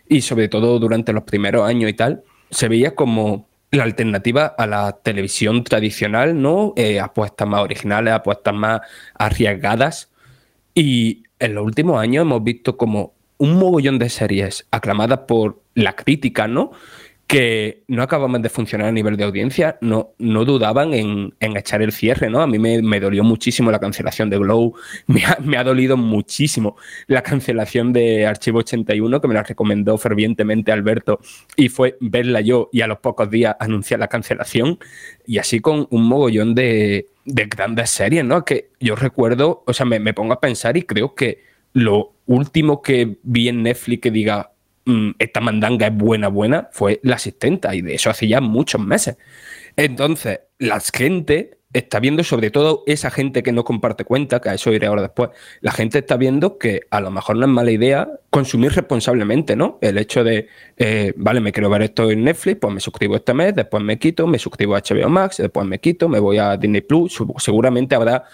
y 0.08 0.22
sobre 0.22 0.48
todo 0.48 0.78
durante 0.80 1.12
los 1.12 1.22
primeros 1.22 1.66
años 1.66 1.88
y 1.88 1.94
tal, 1.94 2.24
se 2.50 2.68
veía 2.68 2.96
como 2.96 3.48
la 3.70 3.84
alternativa 3.84 4.46
a 4.46 4.66
la 4.66 4.98
televisión 5.02 5.62
tradicional, 5.62 6.42
¿no? 6.42 6.72
Eh, 6.76 6.98
apuestas 6.98 7.46
más 7.46 7.62
originales, 7.62 8.12
apuestas 8.12 8.52
más 8.52 8.80
arriesgadas 9.14 10.10
y 10.74 11.22
en 11.38 11.54
los 11.54 11.64
últimos 11.64 12.00
años 12.00 12.22
hemos 12.22 12.42
visto 12.42 12.76
como 12.76 13.14
un 13.38 13.54
mogollón 13.54 14.00
de 14.00 14.10
series 14.10 14.66
aclamadas 14.72 15.20
por 15.20 15.62
la 15.74 15.94
crítica, 15.94 16.48
¿no? 16.48 16.72
Que 17.30 17.84
no 17.86 18.02
acababan 18.02 18.42
de 18.42 18.48
funcionar 18.48 18.88
a 18.88 18.92
nivel 18.92 19.16
de 19.16 19.22
audiencia, 19.22 19.78
no, 19.80 20.14
no 20.18 20.44
dudaban 20.44 20.92
en, 20.92 21.32
echar 21.38 21.80
el 21.80 21.92
cierre, 21.92 22.28
¿no? 22.28 22.42
A 22.42 22.48
mí 22.48 22.58
me, 22.58 22.98
dolió 22.98 23.22
muchísimo 23.22 23.70
la 23.70 23.78
cancelación 23.78 24.28
de 24.30 24.38
Glow, 24.38 24.74
me 25.06 25.24
ha, 25.24 25.38
me 25.40 25.56
ha, 25.56 25.62
dolido 25.62 25.96
muchísimo 25.96 26.76
la 27.06 27.22
cancelación 27.22 27.92
de 27.92 28.26
Archivo 28.26 28.58
81, 28.58 29.20
que 29.20 29.28
me 29.28 29.34
la 29.34 29.44
recomendó 29.44 29.96
fervientemente 29.96 30.72
Alberto, 30.72 31.20
y 31.54 31.68
fue 31.68 31.96
verla 32.00 32.40
yo 32.40 32.68
y 32.72 32.80
a 32.80 32.88
los 32.88 32.98
pocos 32.98 33.30
días 33.30 33.54
anunciar 33.60 34.00
la 34.00 34.08
cancelación, 34.08 34.80
y 35.24 35.38
así 35.38 35.60
con 35.60 35.86
un 35.90 36.08
mogollón 36.08 36.56
de, 36.56 37.06
de 37.24 37.44
grandes 37.44 37.90
series, 37.90 38.24
¿no? 38.24 38.44
Que 38.44 38.70
yo 38.80 38.96
recuerdo, 38.96 39.62
o 39.68 39.72
sea, 39.72 39.86
me, 39.86 40.00
me 40.00 40.14
pongo 40.14 40.32
a 40.32 40.40
pensar 40.40 40.76
y 40.76 40.82
creo 40.82 41.14
que 41.14 41.44
lo 41.74 42.12
último 42.26 42.82
que 42.82 43.18
vi 43.22 43.48
en 43.48 43.62
Netflix 43.62 44.00
que 44.02 44.10
diga, 44.10 44.50
esta 45.18 45.40
mandanga 45.40 45.86
es 45.86 45.96
buena, 45.96 46.28
buena, 46.28 46.68
fue 46.72 47.00
la 47.02 47.16
asistenta 47.16 47.74
y 47.74 47.82
de 47.82 47.94
eso 47.94 48.10
hace 48.10 48.26
ya 48.26 48.40
muchos 48.40 48.80
meses. 48.80 49.16
Entonces, 49.76 50.40
la 50.58 50.80
gente 50.80 51.58
está 51.72 52.00
viendo, 52.00 52.24
sobre 52.24 52.50
todo 52.50 52.82
esa 52.86 53.10
gente 53.10 53.42
que 53.42 53.52
no 53.52 53.62
comparte 53.64 54.04
cuenta, 54.04 54.40
que 54.40 54.48
a 54.48 54.54
eso 54.54 54.72
iré 54.72 54.88
ahora 54.88 55.02
después, 55.02 55.30
la 55.60 55.70
gente 55.70 55.98
está 55.98 56.16
viendo 56.16 56.58
que 56.58 56.82
a 56.90 57.00
lo 57.00 57.10
mejor 57.10 57.36
no 57.36 57.46
es 57.46 57.52
mala 57.52 57.70
idea 57.70 58.08
consumir 58.30 58.72
responsablemente, 58.72 59.54
¿no? 59.54 59.78
El 59.80 59.98
hecho 59.98 60.24
de, 60.24 60.48
eh, 60.76 61.12
vale, 61.16 61.40
me 61.40 61.52
quiero 61.52 61.70
ver 61.70 61.82
esto 61.82 62.10
en 62.10 62.24
Netflix, 62.24 62.58
pues 62.60 62.74
me 62.74 62.80
suscribo 62.80 63.16
este 63.16 63.34
mes, 63.34 63.54
después 63.54 63.82
me 63.84 63.98
quito, 63.98 64.26
me 64.26 64.38
suscribo 64.38 64.74
a 64.74 64.80
HBO 64.80 65.08
Max, 65.08 65.36
después 65.36 65.66
me 65.66 65.78
quito, 65.78 66.08
me 66.08 66.18
voy 66.18 66.38
a 66.38 66.56
Disney 66.56 66.80
Plus, 66.80 67.22
seguramente 67.38 67.94
habrá 67.94 68.24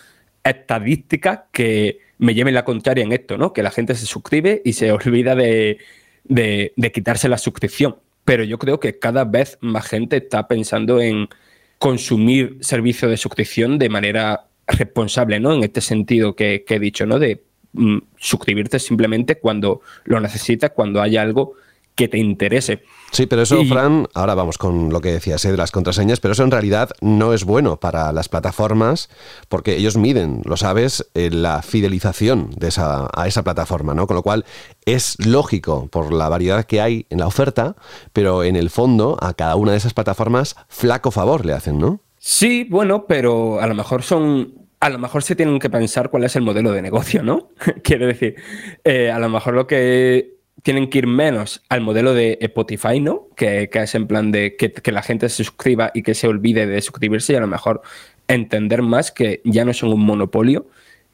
estadísticas 0.42 1.40
que 1.52 1.98
me 2.18 2.34
lleven 2.34 2.54
la 2.54 2.64
contraria 2.64 3.04
en 3.04 3.12
esto, 3.12 3.36
¿no? 3.36 3.52
Que 3.52 3.62
la 3.62 3.70
gente 3.70 3.94
se 3.94 4.06
suscribe 4.06 4.62
y 4.64 4.72
se 4.72 4.90
olvida 4.92 5.34
de, 5.34 5.78
de 6.28 6.92
quitarse 6.92 7.28
la 7.28 7.38
suscripción. 7.38 7.96
Pero 8.24 8.42
yo 8.44 8.58
creo 8.58 8.80
que 8.80 8.98
cada 8.98 9.24
vez 9.24 9.56
más 9.60 9.86
gente 9.86 10.16
está 10.16 10.48
pensando 10.48 11.00
en 11.00 11.28
consumir 11.78 12.58
servicios 12.60 13.10
de 13.10 13.16
suscripción 13.16 13.78
de 13.78 13.88
manera 13.88 14.46
responsable, 14.66 15.40
¿no? 15.40 15.54
En 15.54 15.62
este 15.62 15.80
sentido 15.80 16.34
que, 16.34 16.64
he 16.66 16.78
dicho, 16.80 17.06
¿no? 17.06 17.18
De 17.18 17.44
mm, 17.72 17.98
suscribirte 18.16 18.78
simplemente 18.78 19.38
cuando 19.38 19.80
lo 20.04 20.20
necesitas, 20.20 20.70
cuando 20.70 21.00
haya 21.00 21.22
algo 21.22 21.54
que 21.96 22.08
te 22.08 22.18
interese. 22.18 22.82
Sí, 23.10 23.26
pero 23.26 23.42
eso, 23.42 23.64
Fran, 23.64 24.06
ahora 24.14 24.34
vamos 24.34 24.58
con 24.58 24.90
lo 24.90 25.00
que 25.00 25.10
decías 25.10 25.44
¿eh? 25.46 25.50
de 25.50 25.56
las 25.56 25.72
contraseñas, 25.72 26.20
pero 26.20 26.32
eso 26.32 26.44
en 26.44 26.50
realidad 26.50 26.90
no 27.00 27.32
es 27.32 27.44
bueno 27.44 27.80
para 27.80 28.12
las 28.12 28.28
plataformas 28.28 29.08
porque 29.48 29.76
ellos 29.76 29.96
miden, 29.96 30.42
lo 30.44 30.58
sabes, 30.58 31.08
eh, 31.14 31.30
la 31.30 31.62
fidelización 31.62 32.50
de 32.56 32.68
esa, 32.68 33.08
a 33.14 33.26
esa 33.26 33.42
plataforma, 33.42 33.94
¿no? 33.94 34.06
Con 34.06 34.16
lo 34.16 34.22
cual 34.22 34.44
es 34.84 35.16
lógico 35.24 35.88
por 35.88 36.12
la 36.12 36.28
variedad 36.28 36.64
que 36.64 36.82
hay 36.82 37.06
en 37.08 37.20
la 37.20 37.26
oferta, 37.26 37.76
pero 38.12 38.44
en 38.44 38.56
el 38.56 38.68
fondo 38.68 39.16
a 39.20 39.32
cada 39.32 39.56
una 39.56 39.72
de 39.72 39.78
esas 39.78 39.94
plataformas 39.94 40.54
flaco 40.68 41.10
favor 41.10 41.46
le 41.46 41.54
hacen, 41.54 41.78
¿no? 41.78 42.00
Sí, 42.18 42.66
bueno, 42.68 43.06
pero 43.06 43.60
a 43.60 43.66
lo 43.66 43.74
mejor 43.74 44.02
son 44.02 44.66
a 44.80 44.90
lo 44.90 44.98
mejor 44.98 45.22
se 45.22 45.34
tienen 45.34 45.58
que 45.58 45.70
pensar 45.70 46.10
cuál 46.10 46.24
es 46.24 46.36
el 46.36 46.42
modelo 46.42 46.70
de 46.72 46.82
negocio, 46.82 47.22
¿no? 47.22 47.48
Quiero 47.82 48.06
decir, 48.06 48.36
eh, 48.84 49.10
a 49.10 49.18
lo 49.18 49.30
mejor 49.30 49.54
lo 49.54 49.66
que 49.66 50.35
tienen 50.62 50.88
que 50.88 50.98
ir 50.98 51.06
menos 51.06 51.62
al 51.68 51.80
modelo 51.80 52.14
de 52.14 52.38
Spotify, 52.40 53.00
¿no? 53.00 53.28
Que, 53.36 53.70
es 53.72 53.94
en 53.94 54.06
plan 54.06 54.32
de 54.32 54.56
que, 54.56 54.92
la 54.92 55.02
gente 55.02 55.28
se 55.28 55.44
suscriba 55.44 55.90
y 55.94 56.02
que 56.02 56.14
se 56.14 56.28
olvide 56.28 56.66
de 56.66 56.80
suscribirse 56.80 57.34
y 57.34 57.36
a 57.36 57.40
lo 57.40 57.46
mejor 57.46 57.82
entender 58.28 58.82
más 58.82 59.12
que 59.12 59.40
ya 59.44 59.64
no 59.64 59.72
son 59.72 59.92
un 59.92 60.04
monopolio 60.04 60.66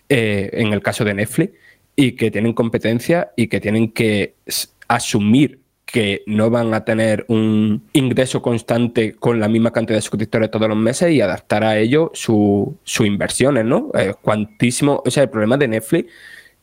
eh, 0.09 0.51
en 0.53 0.73
el 0.73 0.83
caso 0.83 1.05
de 1.05 1.15
Netflix 1.15 1.55
y 1.97 2.13
que 2.13 2.31
tienen 2.31 2.55
competencia 2.55 3.33
y 3.37 3.49
que 3.49 3.61
tienen 3.61 3.93
que 3.93 4.35
asumir 4.89 5.61
que 5.85 6.23
no 6.27 6.49
van 6.49 6.73
a 6.73 6.85
tener 6.85 7.27
un 7.29 7.85
ingreso 7.93 8.41
constante 8.41 9.15
con 9.15 9.41
la 9.41 9.49
misma 9.49 9.73
cantidad 9.73 9.99
de 9.99 10.03
suscriptores 10.03 10.51
todos 10.51 10.69
los 10.69 10.79
meses 10.79 11.11
y 11.11 11.21
adaptar 11.21 11.65
a 11.65 11.77
ello 11.79 12.11
sus 12.15 12.75
inversiones, 13.01 13.67
¿no? 13.67 13.91
Eh, 13.95 14.15
cuantísimo, 14.23 15.03
o 15.05 15.11
sea, 15.11 15.25
el 15.25 15.29
problema 15.29 15.59
de 15.59 15.69
Netflix 15.69 16.11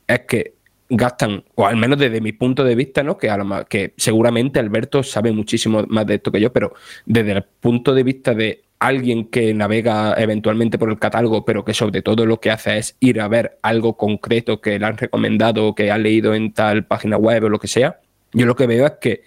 es 0.08 0.22
que 0.22 0.54
gastan, 0.90 1.44
o 1.56 1.68
al 1.68 1.78
menos 1.78 2.00
desde 2.00 2.20
mi 2.20 2.32
punto 2.32 2.64
de 2.64 2.76
vista, 2.76 3.04
¿no? 3.04 3.18
Que, 3.18 3.30
que 3.70 3.94
seguramente 3.98 4.60
Alberto 4.60 5.04
sabe 5.04 5.32
muchísimo 5.32 5.86
más 5.88 6.06
de 6.08 6.16
esto 6.16 6.32
que 6.32 6.42
yo, 6.42 6.52
pero 6.52 6.74
desde 7.06 7.32
el 7.32 7.44
punto 7.44 7.94
de 7.94 8.04
vista 8.04 8.34
de 8.34 8.64
alguien 8.80 9.26
que 9.28 9.54
navega 9.54 10.16
eventualmente 10.18 10.80
por 10.80 10.90
el 10.90 11.00
catálogo, 11.00 11.46
pero 11.46 11.64
que 11.66 11.74
sobre 11.74 12.02
todo 12.02 12.26
lo 12.26 12.40
que 12.40 12.50
hace 12.50 12.78
es 12.78 12.98
ir 13.00 13.22
a 13.22 13.28
ver 13.28 13.58
algo 13.62 13.98
concreto 13.98 14.62
que 14.62 14.80
le 14.80 14.86
han 14.86 14.98
recomendado 14.98 15.68
o 15.68 15.76
que 15.76 15.92
ha 15.92 15.98
leído 15.98 16.34
en 16.34 16.54
tal 16.54 16.86
página 16.86 17.18
web 17.18 17.44
o 17.44 17.50
lo 17.50 17.60
que 17.60 17.68
sea, 17.68 18.00
yo 18.32 18.46
lo 18.46 18.56
que 18.56 18.68
veo 18.68 18.86
es 18.86 18.94
que 19.02 19.24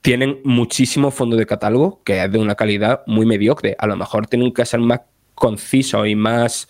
tienen 0.00 0.40
muchísimo 0.44 1.10
fondo 1.10 1.36
de 1.36 1.46
catálogo 1.46 2.02
que 2.02 2.22
es 2.22 2.32
de 2.32 2.38
una 2.38 2.54
calidad 2.54 3.02
muy 3.06 3.26
mediocre. 3.26 3.76
A 3.78 3.86
lo 3.86 3.96
mejor 3.96 4.26
tienen 4.26 4.52
que 4.52 4.64
ser 4.64 4.80
más 4.80 5.00
concisos 5.34 6.06
y 6.08 6.14
más 6.14 6.68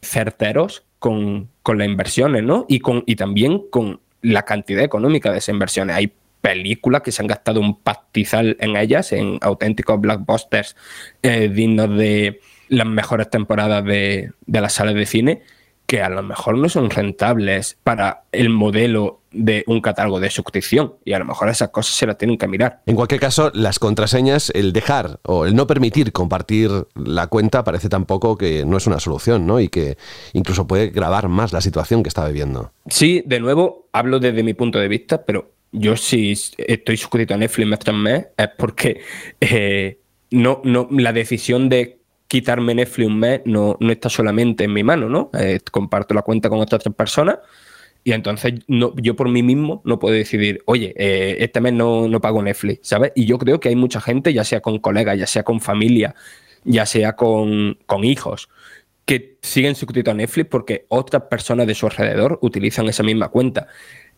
certeros 0.00 0.84
con, 0.98 1.51
las 1.78 1.86
inversiones, 1.86 2.42
¿no? 2.42 2.66
Y, 2.68 2.80
con, 2.80 3.04
y 3.06 3.16
también 3.16 3.62
con 3.70 4.00
la 4.20 4.44
cantidad 4.44 4.84
económica 4.84 5.30
de 5.32 5.38
esas 5.38 5.52
inversiones. 5.54 5.96
Hay 5.96 6.12
películas 6.40 7.02
que 7.02 7.12
se 7.12 7.22
han 7.22 7.28
gastado 7.28 7.60
un 7.60 7.78
pastizal 7.80 8.56
en 8.60 8.76
ellas, 8.76 9.12
en 9.12 9.38
auténticos 9.40 10.00
blockbusters 10.00 10.76
eh, 11.22 11.48
dignos 11.48 11.96
de 11.96 12.40
las 12.68 12.86
mejores 12.86 13.30
temporadas 13.30 13.84
de, 13.84 14.32
de 14.46 14.60
las 14.60 14.72
salas 14.72 14.94
de 14.94 15.06
cine, 15.06 15.42
que 15.92 16.00
a 16.00 16.08
lo 16.08 16.22
mejor 16.22 16.56
no 16.56 16.70
son 16.70 16.88
rentables 16.88 17.76
para 17.84 18.22
el 18.32 18.48
modelo 18.48 19.20
de 19.30 19.62
un 19.66 19.82
catálogo 19.82 20.20
de 20.20 20.30
suscripción 20.30 20.94
y 21.04 21.12
a 21.12 21.18
lo 21.18 21.26
mejor 21.26 21.50
esas 21.50 21.68
cosas 21.68 21.94
se 21.94 22.06
las 22.06 22.16
tienen 22.16 22.38
que 22.38 22.48
mirar. 22.48 22.80
En 22.86 22.96
cualquier 22.96 23.20
caso, 23.20 23.50
las 23.52 23.78
contraseñas, 23.78 24.50
el 24.54 24.72
dejar 24.72 25.20
o 25.24 25.44
el 25.44 25.54
no 25.54 25.66
permitir 25.66 26.10
compartir 26.12 26.70
la 26.94 27.26
cuenta 27.26 27.62
parece 27.62 27.90
tampoco 27.90 28.38
que 28.38 28.64
no 28.64 28.78
es 28.78 28.86
una 28.86 29.00
solución, 29.00 29.46
¿no? 29.46 29.60
Y 29.60 29.68
que 29.68 29.98
incluso 30.32 30.66
puede 30.66 30.88
grabar 30.88 31.28
más 31.28 31.52
la 31.52 31.60
situación 31.60 32.02
que 32.02 32.08
está 32.08 32.26
viviendo. 32.26 32.72
Sí, 32.88 33.22
de 33.26 33.40
nuevo, 33.40 33.90
hablo 33.92 34.18
desde 34.18 34.42
mi 34.42 34.54
punto 34.54 34.78
de 34.78 34.88
vista, 34.88 35.26
pero 35.26 35.50
yo 35.72 35.94
si 35.98 36.32
estoy 36.56 36.96
suscrito 36.96 37.34
a 37.34 37.36
Netflix 37.36 37.68
mes 37.68 37.78
tras 37.80 37.96
mes 37.96 38.26
es 38.38 38.48
porque 38.56 39.02
eh, 39.42 39.98
no, 40.30 40.62
no, 40.64 40.88
la 40.90 41.12
decisión 41.12 41.68
de 41.68 41.98
quitarme 42.32 42.74
Netflix 42.74 43.06
un 43.06 43.18
mes 43.18 43.42
no, 43.44 43.76
no 43.78 43.92
está 43.92 44.08
solamente 44.08 44.64
en 44.64 44.72
mi 44.72 44.82
mano, 44.82 45.06
¿no? 45.06 45.30
Eh, 45.38 45.60
comparto 45.70 46.14
la 46.14 46.22
cuenta 46.22 46.48
con 46.48 46.60
otras 46.60 46.82
tres 46.82 46.94
personas 46.94 47.40
y 48.04 48.12
entonces 48.12 48.54
yo 48.66 49.16
por 49.16 49.28
mí 49.28 49.42
mismo 49.42 49.82
no 49.84 49.98
puedo 49.98 50.14
decidir, 50.14 50.62
oye, 50.64 50.94
eh, 50.96 51.36
este 51.40 51.60
mes 51.60 51.74
no, 51.74 52.08
no 52.08 52.22
pago 52.22 52.42
Netflix, 52.42 52.88
¿sabes? 52.88 53.12
Y 53.14 53.26
yo 53.26 53.36
creo 53.36 53.60
que 53.60 53.68
hay 53.68 53.76
mucha 53.76 54.00
gente, 54.00 54.32
ya 54.32 54.44
sea 54.44 54.62
con 54.62 54.78
colegas, 54.78 55.18
ya 55.18 55.26
sea 55.26 55.42
con 55.42 55.60
familia, 55.60 56.14
ya 56.64 56.86
sea 56.86 57.16
con, 57.16 57.76
hijos, 58.02 58.48
que 59.04 59.36
siguen 59.42 59.74
suscritos 59.74 60.12
a 60.12 60.16
Netflix 60.16 60.48
porque 60.48 60.86
otras 60.88 61.24
personas 61.24 61.66
de 61.66 61.74
su 61.74 61.84
alrededor 61.84 62.38
utilizan 62.40 62.88
esa 62.88 63.02
misma 63.02 63.28
cuenta. 63.28 63.66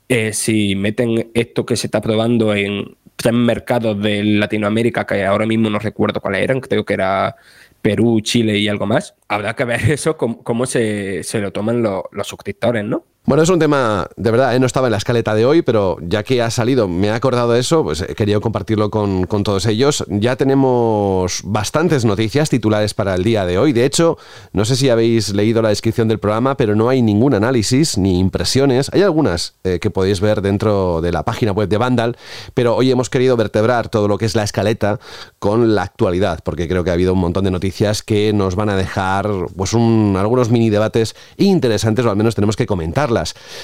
Eh, 0.09 0.33
si 0.33 0.76
meten 0.76 1.33
esto 1.35 1.66
que 1.66 1.75
se 1.75 1.88
está 1.88 2.00
probando 2.00 2.54
en 2.54 2.97
tres 3.16 3.35
mercados 3.35 4.00
de 4.00 4.23
Latinoamérica, 4.23 5.04
que 5.04 5.25
ahora 5.25 5.47
mismo 5.47 5.68
no 5.68 5.80
recuerdo 5.80 6.21
cuáles 6.21 6.42
eran, 6.42 6.61
creo 6.61 6.85
que 6.85 6.94
era 6.94 7.37
Perú, 7.84 8.22
Chile 8.22 8.56
y 8.56 8.66
algo 8.66 8.86
más, 8.86 9.14
habrá 9.28 9.54
que 9.54 9.66
ver 9.66 9.82
eso, 9.90 10.16
cómo, 10.16 10.64
se, 10.64 11.22
lo 11.34 11.52
toman 11.52 11.82
los 11.82 12.26
suscriptores, 12.26 12.82
¿no? 12.82 13.04
Bueno, 13.26 13.42
es 13.42 13.48
un 13.48 13.58
tema, 13.58 14.06
de 14.18 14.30
verdad, 14.30 14.54
¿eh? 14.54 14.60
no 14.60 14.66
estaba 14.66 14.88
en 14.88 14.90
la 14.90 14.98
escaleta 14.98 15.34
de 15.34 15.46
hoy, 15.46 15.62
pero 15.62 15.96
ya 16.02 16.22
que 16.22 16.42
ha 16.42 16.50
salido, 16.50 16.88
me 16.88 17.06
he 17.06 17.10
acordado 17.10 17.52
de 17.52 17.60
eso, 17.60 17.82
pues 17.82 18.02
he 18.02 18.14
querido 18.14 18.42
compartirlo 18.42 18.90
con, 18.90 19.26
todos 19.26 19.64
ellos. 19.64 20.04
Ya 20.10 20.36
tenemos 20.36 21.40
bastantes 21.42 22.04
noticias 22.04 22.50
titulares 22.50 22.92
para 22.92 23.14
el 23.14 23.24
día 23.24 23.46
de 23.46 23.56
hoy. 23.56 23.72
De 23.72 23.86
hecho, 23.86 24.18
no 24.52 24.66
sé 24.66 24.76
si 24.76 24.90
habéis 24.90 25.32
leído 25.32 25.62
la 25.62 25.70
descripción 25.70 26.06
del 26.06 26.18
programa, 26.18 26.58
pero 26.58 26.76
no 26.76 26.90
hay 26.90 27.00
ningún 27.00 27.32
análisis 27.32 27.96
ni 27.96 28.18
impresiones. 28.18 28.90
Hay 28.92 29.00
algunas 29.00 29.54
eh, 29.64 29.78
que 29.80 29.88
podéis 29.88 30.20
ver 30.20 30.42
dentro 30.42 31.00
de 31.00 31.10
la 31.10 31.22
página 31.22 31.52
web 31.52 31.70
de 31.70 31.78
Vandal, 31.78 32.18
pero 32.52 32.76
hoy 32.76 32.90
hemos 32.90 33.08
querido 33.08 33.38
vertebrar 33.38 33.88
todo 33.88 34.06
lo 34.06 34.18
que 34.18 34.26
es 34.26 34.34
la 34.34 34.42
escaleta 34.42 35.00
con 35.38 35.74
la 35.74 35.82
actualidad, 35.84 36.40
porque 36.44 36.68
creo 36.68 36.84
que 36.84 36.90
ha 36.90 36.94
habido 36.94 37.14
un 37.14 37.20
montón 37.20 37.44
de 37.44 37.50
noticias 37.50 38.02
que 38.02 38.34
nos 38.34 38.54
van 38.54 38.68
a 38.68 38.76
dejar 38.76 39.30
pues 39.56 39.72
un, 39.72 40.14
algunos 40.18 40.50
mini 40.50 40.68
debates 40.68 41.16
interesantes, 41.38 42.04
o 42.04 42.10
al 42.10 42.16
menos 42.16 42.34
tenemos 42.34 42.54
que 42.54 42.66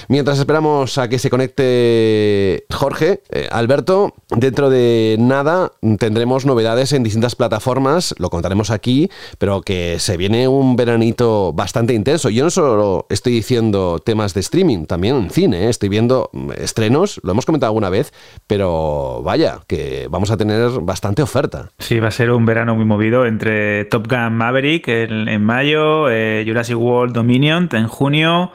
Mientras 0.09 0.39
esperamos 0.39 0.99
a 0.99 1.09
que 1.09 1.19
se 1.19 1.31
conecte 1.31 2.65
Jorge, 2.71 3.23
eh, 3.31 3.49
Alberto, 3.51 4.15
dentro 4.31 4.71
de 4.71 5.17
nada 5.19 5.73
tendremos 5.99 6.47
novedades 6.47 6.93
en 6.93 7.03
distintas 7.03 7.37
plataformas, 7.37 8.15
lo 8.19 8.31
contaremos 8.31 8.71
aquí, 8.71 9.11
pero 9.39 9.63
que 9.63 9.99
se 9.99 10.17
viene 10.17 10.49
un 10.49 10.77
veranito 10.77 11.53
bastante 11.53 11.95
intenso. 11.95 12.31
Yo 12.31 12.45
no 12.45 12.51
solo 12.51 13.07
estoy 13.11 13.33
diciendo 13.33 13.99
temas 13.99 14.35
de 14.35 14.41
streaming, 14.41 14.87
también 14.87 15.17
en 15.17 15.31
cine, 15.31 15.67
¿eh? 15.67 15.69
estoy 15.69 15.89
viendo 15.89 16.31
estrenos, 16.57 17.21
lo 17.23 17.33
hemos 17.33 17.47
comentado 17.47 17.71
alguna 17.71 17.91
vez, 17.91 18.13
pero 18.47 19.23
vaya, 19.23 19.61
que 19.67 20.09
vamos 20.11 20.31
a 20.31 20.37
tener 20.37 20.71
bastante 20.83 21.23
oferta. 21.23 21.71
Sí, 21.79 22.01
va 22.01 22.09
a 22.09 22.13
ser 22.13 22.31
un 22.31 22.47
verano 22.47 22.75
muy 22.75 22.85
movido 22.85 23.27
entre 23.27 23.85
Top 23.87 24.09
Gun 24.09 24.35
Maverick 24.37 24.89
en, 24.89 25.45
mayo, 25.45 26.11
eh, 26.11 26.45
Jurassic 26.47 26.77
World 26.77 27.15
Dominion 27.15 27.69
en 27.73 27.89
junio, 27.89 28.53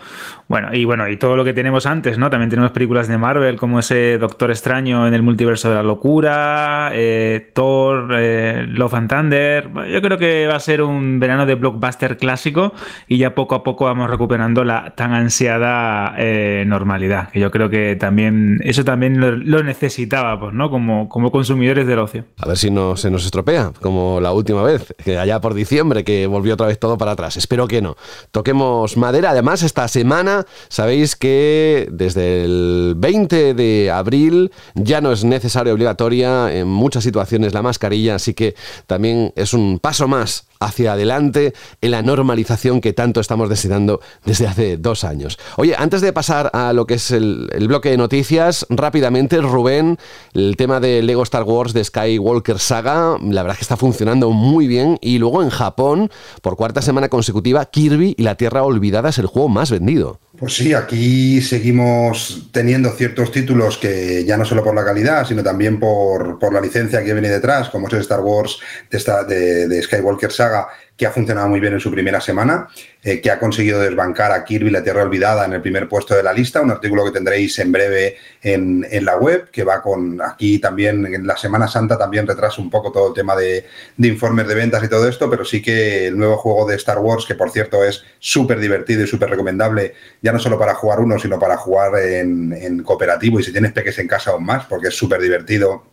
bueno, 0.48 0.70
y 0.74 0.86
bueno, 0.86 1.10
y 1.10 1.18
todo 1.18 1.36
lo 1.36 1.44
que 1.44 1.54
tenemos 1.54 1.88
antes, 1.88 2.20
¿no? 2.20 2.30
También 2.30 2.52
tenemos 2.52 2.70
películas 2.70 3.08
de 3.08 3.18
Marvel 3.18 3.56
como 3.56 3.80
ese 3.80 4.20
Doctor 4.20 4.52
Extraño 4.52 5.08
en 5.08 5.16
el 5.16 5.24
multiverso 5.24 5.70
de 5.70 5.76
la 5.76 5.82
locura, 5.82 6.92
eh, 6.94 7.52
Thor, 7.54 8.10
eh, 8.16 8.66
Love 8.68 8.94
and 8.94 9.10
Thunder. 9.10 9.70
yo 9.92 10.02
creo 10.04 10.20
que 10.20 10.46
va 10.46 10.56
a 10.56 10.60
ser 10.60 10.84
un 10.84 11.20
verano 11.20 11.48
de 11.48 11.56
blockbuster 11.56 12.18
clásico 12.18 12.74
y 13.08 13.18
ya 13.18 13.34
poco 13.34 13.56
a 13.56 13.64
poco 13.64 13.86
vamos 13.86 14.08
recuperando 14.08 14.64
la 14.64 14.94
tan 14.96 15.14
ansiada 15.14 16.14
eh, 16.20 16.64
normalidad. 16.68 17.30
Que 17.30 17.40
yo 17.40 17.50
creo 17.50 17.72
que 17.72 17.96
también 17.96 18.60
eso 18.64 18.86
también 18.86 19.20
lo, 19.20 19.64
necesitábamos, 19.64 20.54
¿no? 20.54 20.70
Como, 20.70 21.10
como 21.10 21.32
consumidores 21.32 21.88
del 21.88 21.98
ocio. 21.98 22.26
A 22.38 22.48
ver 22.48 22.58
si 22.58 22.70
no 22.70 22.98
se 22.98 23.10
nos 23.10 23.26
estropea, 23.26 23.72
como 23.82 24.20
la 24.22 24.32
última 24.32 24.62
vez, 24.62 24.94
que 25.04 25.18
allá 25.18 25.42
por 25.42 25.56
diciembre 25.56 26.04
que 26.04 26.28
volvió 26.28 26.54
otra 26.54 26.68
vez 26.68 26.78
todo 26.78 27.00
para 27.00 27.14
atrás. 27.14 27.36
Espero 27.36 27.68
que 27.68 27.82
no. 27.82 27.96
Toquemos 28.30 28.96
madera. 28.96 29.32
Además, 29.32 29.64
esta 29.64 29.88
semana 29.88 30.35
sabéis 30.70 31.16
que 31.16 31.88
desde 31.92 32.44
el 32.44 32.94
20 32.98 33.54
de 33.54 33.92
abril 33.92 34.52
ya 34.76 35.02
no 35.02 35.12
es 35.12 35.24
necesaria 35.24 35.74
obligatoria 35.74 36.54
en 36.54 36.68
muchas 36.68 37.04
situaciones 37.04 37.54
la 37.54 37.62
mascarilla, 37.62 38.16
así 38.16 38.34
que 38.34 38.56
también 38.88 39.32
es 39.36 39.54
un 39.54 39.80
paso 39.80 40.08
más 40.08 40.48
hacia 40.60 40.94
adelante 40.94 41.54
en 41.82 41.92
la 41.92 42.02
normalización 42.02 42.82
que 42.82 42.94
tanto 42.94 43.20
estamos 43.20 43.50
deseando 43.50 44.02
desde 44.26 44.48
hace 44.48 44.78
dos 44.78 45.04
años. 45.04 45.38
Oye, 45.58 45.76
antes 45.78 46.02
de 46.02 46.14
pasar 46.14 46.50
a 46.54 46.74
lo 46.74 46.86
que 46.86 46.96
es 46.96 47.12
el, 47.12 47.50
bloque 47.68 47.90
de 47.90 47.98
noticias, 47.98 48.66
rápidamente, 48.70 49.42
Rubén, 49.42 49.98
el 50.34 50.56
tema 50.58 50.80
de 50.80 51.02
Lego 51.02 51.24
Star 51.24 51.44
Wars 51.44 51.74
de 51.74 51.84
Skywalker 51.84 52.60
Saga, 52.60 53.18
la 53.22 53.44
verdad 53.44 53.54
es 53.54 53.60
que 53.60 53.64
está 53.64 53.78
funcionando 53.78 54.32
muy 54.32 54.68
bien. 54.68 54.98
Y 55.02 55.18
luego 55.20 55.44
en 55.44 55.50
Japón, 55.50 56.10
por 56.42 56.56
cuarta 56.56 56.82
semana 56.82 57.10
consecutiva, 57.10 57.66
Kirby 57.66 58.16
y 58.18 58.24
la 58.24 58.36
Tierra 58.36 58.64
Olvidada 58.64 59.10
es 59.10 59.18
el 59.18 59.28
juego 59.28 59.50
más 59.50 59.72
vendido. 59.72 60.20
Pues 60.38 60.54
sí, 60.54 60.74
aquí 60.74 61.42
seguimos 61.42 62.50
teniendo 62.52 62.92
ciertos 62.92 63.32
títulos 63.32 63.78
que 63.78 64.26
ya 64.26 64.36
no 64.36 64.44
solo 64.44 64.64
por 64.64 64.76
la 64.76 64.84
calidad, 64.84 65.26
sino 65.26 65.42
también 65.42 65.80
por, 65.80 66.40
por 66.40 66.54
la 66.54 66.60
licencia 66.60 67.04
que 67.04 67.14
viene 67.14 67.30
detrás, 67.30 67.70
como 67.70 67.88
es 67.88 67.94
Star 67.94 68.20
Wars 68.20 68.60
de, 68.90 68.98
esta, 68.98 69.24
de, 69.24 69.68
de 69.70 69.82
Skywalker 69.82 70.32
Saga, 70.32 70.68
que 70.98 71.06
ha 71.06 71.12
funcionado 71.12 71.50
muy 71.50 71.60
bien 71.60 71.74
en 71.74 71.80
su 71.80 71.92
primera 71.92 72.22
semana, 72.22 72.70
eh, 73.04 73.20
que 73.20 73.30
ha 73.30 73.38
conseguido 73.38 73.82
desbancar 73.82 74.32
a 74.32 74.46
Kirby 74.46 74.70
la 74.70 74.82
Tierra 74.82 75.04
Olvidada 75.04 75.46
en 75.46 75.54
el 75.54 75.62
primer 75.62 75.90
puesto 75.90 76.16
de 76.16 76.24
la 76.24 76.32
lista, 76.32 76.62
un 76.62 76.72
artículo 76.72 77.04
que 77.04 77.12
tendréis 77.12 77.60
en 77.60 77.72
breve 77.72 78.16
en, 78.42 78.88
en 78.90 79.04
la 79.04 79.18
web, 79.18 79.50
que 79.52 79.66
va 79.66 79.82
con 79.82 80.22
aquí 80.22 80.60
también 80.60 81.06
en 81.06 81.28
la 81.28 81.36
Semana 81.36 81.68
Santa 81.68 81.98
también 81.98 82.26
retrasa 82.26 82.62
un 82.62 82.70
poco 82.70 82.94
todo 82.94 83.10
el 83.10 83.14
tema 83.14 83.36
de, 83.36 83.66
de 83.98 84.08
informes 84.08 84.48
de 84.48 84.56
ventas 84.56 84.84
y 84.84 84.88
todo 84.88 85.08
esto, 85.10 85.30
pero 85.30 85.44
sí 85.44 85.62
que 85.62 86.08
el 86.08 86.18
nuevo 86.18 86.38
juego 86.38 86.66
de 86.66 86.76
Star 86.76 87.00
Wars, 87.00 87.26
que 87.26 87.36
por 87.36 87.52
cierto 87.52 87.84
es 87.84 88.04
súper 88.20 88.60
divertido 88.60 89.04
y 89.04 89.08
súper 89.08 89.30
recomendable, 89.30 89.96
ya 90.22 90.32
no 90.32 90.40
solo 90.40 90.58
para 90.58 90.76
jugar 90.76 91.02
uno, 91.02 91.20
sino 91.20 91.38
para 91.38 91.58
jugar 91.58 92.00
en, 92.00 92.54
en 92.54 92.84
cooperativo 92.84 93.40
y 93.40 93.44
si 93.44 93.52
tienes 93.52 93.74
peques 93.74 94.00
en 94.00 94.08
casa 94.08 94.32
aún 94.32 94.46
más, 94.46 94.66
porque 94.66 94.88
es 94.88 94.96
súper 94.96 95.20
divertido. 95.20 95.84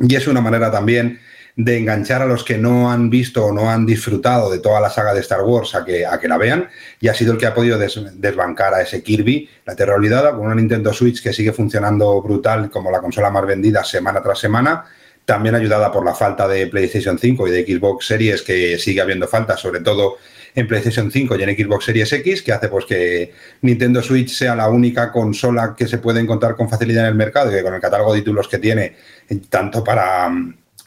Y 0.00 0.14
es 0.14 0.26
una 0.28 0.40
manera 0.40 0.70
también 0.70 1.20
de 1.58 1.76
enganchar 1.76 2.22
a 2.22 2.26
los 2.26 2.44
que 2.44 2.56
no 2.56 2.88
han 2.88 3.10
visto 3.10 3.46
o 3.46 3.52
no 3.52 3.68
han 3.68 3.84
disfrutado 3.84 4.48
de 4.48 4.60
toda 4.60 4.80
la 4.80 4.90
saga 4.90 5.12
de 5.12 5.18
Star 5.18 5.42
Wars 5.42 5.74
a 5.74 5.84
que, 5.84 6.06
a 6.06 6.20
que 6.20 6.28
la 6.28 6.38
vean 6.38 6.68
y 7.00 7.08
ha 7.08 7.14
sido 7.14 7.32
el 7.32 7.38
que 7.38 7.46
ha 7.46 7.54
podido 7.54 7.76
des, 7.76 8.00
desbancar 8.14 8.74
a 8.74 8.82
ese 8.82 9.02
Kirby, 9.02 9.50
la 9.66 9.74
Tierra 9.74 9.96
Olvidada, 9.96 10.30
con 10.30 10.46
una 10.46 10.54
Nintendo 10.54 10.92
Switch 10.92 11.20
que 11.20 11.32
sigue 11.32 11.52
funcionando 11.52 12.22
brutal 12.22 12.70
como 12.70 12.92
la 12.92 13.00
consola 13.00 13.30
más 13.30 13.44
vendida 13.44 13.82
semana 13.82 14.22
tras 14.22 14.38
semana, 14.38 14.84
también 15.24 15.56
ayudada 15.56 15.90
por 15.90 16.04
la 16.04 16.14
falta 16.14 16.46
de 16.46 16.68
PlayStation 16.68 17.18
5 17.18 17.48
y 17.48 17.50
de 17.50 17.66
Xbox 17.66 18.06
Series 18.06 18.42
que 18.42 18.78
sigue 18.78 19.00
habiendo 19.00 19.26
falta, 19.26 19.56
sobre 19.56 19.80
todo 19.80 20.18
en 20.54 20.68
PlayStation 20.68 21.10
5 21.10 21.34
y 21.34 21.42
en 21.42 21.56
Xbox 21.56 21.86
Series 21.86 22.12
X, 22.12 22.42
que 22.42 22.52
hace 22.52 22.68
pues 22.68 22.84
que 22.84 23.34
Nintendo 23.62 24.00
Switch 24.00 24.30
sea 24.30 24.54
la 24.54 24.68
única 24.68 25.10
consola 25.10 25.74
que 25.76 25.88
se 25.88 25.98
puede 25.98 26.20
encontrar 26.20 26.54
con 26.54 26.68
facilidad 26.68 27.02
en 27.02 27.08
el 27.08 27.14
mercado 27.16 27.50
y 27.50 27.56
que 27.56 27.64
con 27.64 27.74
el 27.74 27.80
catálogo 27.80 28.14
de 28.14 28.20
títulos 28.20 28.46
que 28.46 28.58
tiene, 28.58 28.94
tanto 29.50 29.82
para 29.82 30.30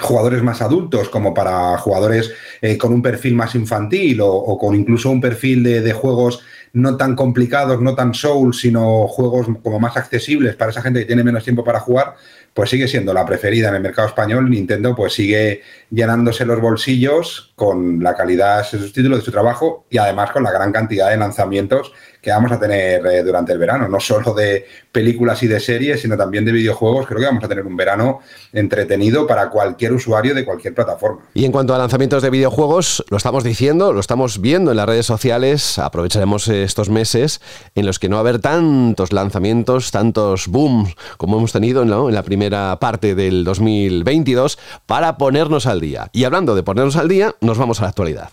jugadores 0.02 0.44
más 0.44 0.62
adultos 0.62 1.10
como 1.10 1.34
para 1.34 1.78
jugadores 1.78 2.34
eh, 2.62 2.78
con 2.78 2.94
un 2.94 3.02
perfil 3.02 3.36
más 3.36 3.56
infantil 3.56 4.20
o, 4.22 4.58
con 4.58 4.76
incluso 4.76 5.10
un 5.10 5.22
perfil 5.22 5.64
de, 5.64 5.82
de, 5.82 5.94
juegos 5.94 6.44
no 6.74 6.98
tan 6.98 7.16
complicados, 7.16 7.82
no 7.82 7.96
tan 7.96 8.14
soul, 8.14 8.54
sino 8.54 9.08
juegos 9.08 9.48
como 9.62 9.80
más 9.80 9.98
accesibles 9.98 10.56
para 10.56 10.72
esa 10.72 10.82
gente 10.82 11.02
que 11.02 11.06
tiene 11.06 11.24
menos 11.24 11.44
tiempo 11.44 11.64
para 11.64 11.80
jugar, 11.80 12.16
pues 12.54 12.70
sigue 12.70 12.88
siendo 12.88 13.14
la 13.14 13.26
preferida 13.26 13.70
en 13.70 13.76
el 13.76 13.82
mercado 13.82 14.08
español. 14.08 14.50
Nintendo 14.50 14.96
pues 14.96 15.14
sigue 15.14 15.62
llenándose 15.90 16.46
los 16.46 16.60
bolsillos 16.60 17.54
con 17.56 18.02
la 18.02 18.16
calidad 18.16 18.60
de 18.60 18.80
sus 18.80 18.94
títulos, 18.94 19.20
de 19.20 19.26
su 19.26 19.32
trabajo 19.32 19.86
y 19.90 19.98
además 19.98 20.32
con 20.32 20.44
la 20.44 20.52
gran 20.52 20.72
cantidad 20.72 21.10
de 21.10 21.18
lanzamientos 21.18 21.94
que 22.22 22.30
vamos 22.30 22.52
a 22.52 22.60
tener 22.60 23.06
eh, 23.06 23.24
durante 23.24 23.52
el 23.52 23.58
verano, 23.58 23.88
no 23.88 24.00
solo 24.00 24.34
de 24.34 24.66
películas 24.92 25.42
y 25.44 25.48
de 25.48 25.60
series, 25.60 26.02
sino 26.02 26.16
también 26.16 26.46
de 26.46 26.52
videojuegos. 26.52 27.08
Creo 27.08 27.20
que 27.20 27.26
vamos 27.26 27.44
a 27.44 27.48
tener 27.48 27.66
un 27.66 27.76
verano 27.76 28.20
entretenido 28.54 29.26
para 29.26 29.50
cualquier 29.50 29.94
usuario 29.94 30.36
de 30.36 30.46
cualquier 30.46 30.74
plataforma. 30.74 31.22
Y 31.34 31.46
en 31.46 31.52
cuanto 31.52 31.74
a 31.74 31.78
lanzamientos 31.78 32.22
de 32.22 32.30
videojuegos, 32.30 33.04
lo 33.10 33.18
estamos 33.18 33.44
diciendo, 33.44 33.92
lo 33.94 34.00
estamos 34.00 34.40
viendo 34.40 34.72
en 34.72 34.78
las 34.78 34.86
redes 34.86 35.06
sociales, 35.06 35.80
aprovecharemos 35.80 36.48
estos 36.48 36.90
meses 36.90 37.42
en 37.76 37.86
los 37.86 37.98
que 37.98 38.10
no 38.10 38.18
va 38.18 38.20
a 38.20 38.22
haber 38.22 38.40
tantos 38.40 39.14
lanzamientos, 39.14 39.92
tantos 39.92 40.48
booms 40.48 40.96
como 41.18 41.38
hemos 41.38 41.52
tenido 41.52 41.86
¿no? 41.86 42.10
en 42.10 42.16
la 42.16 42.24
primera 42.24 42.78
parte 42.80 43.16
del 43.16 43.44
2022 43.44 44.60
para 44.86 45.18
ponernos 45.18 45.66
al 45.66 45.80
día. 45.82 46.10
Y 46.14 46.26
hablando 46.26 46.56
de 46.56 46.64
ponernos 46.64 46.98
al 46.98 47.08
día, 47.08 47.36
nos 47.42 47.58
vamos 47.58 47.80
a 47.80 47.84
la 47.84 47.90
actualidad. 47.90 48.30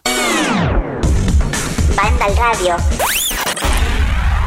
Banda 1.97 2.27
al 2.27 2.37
radio. 2.37 2.77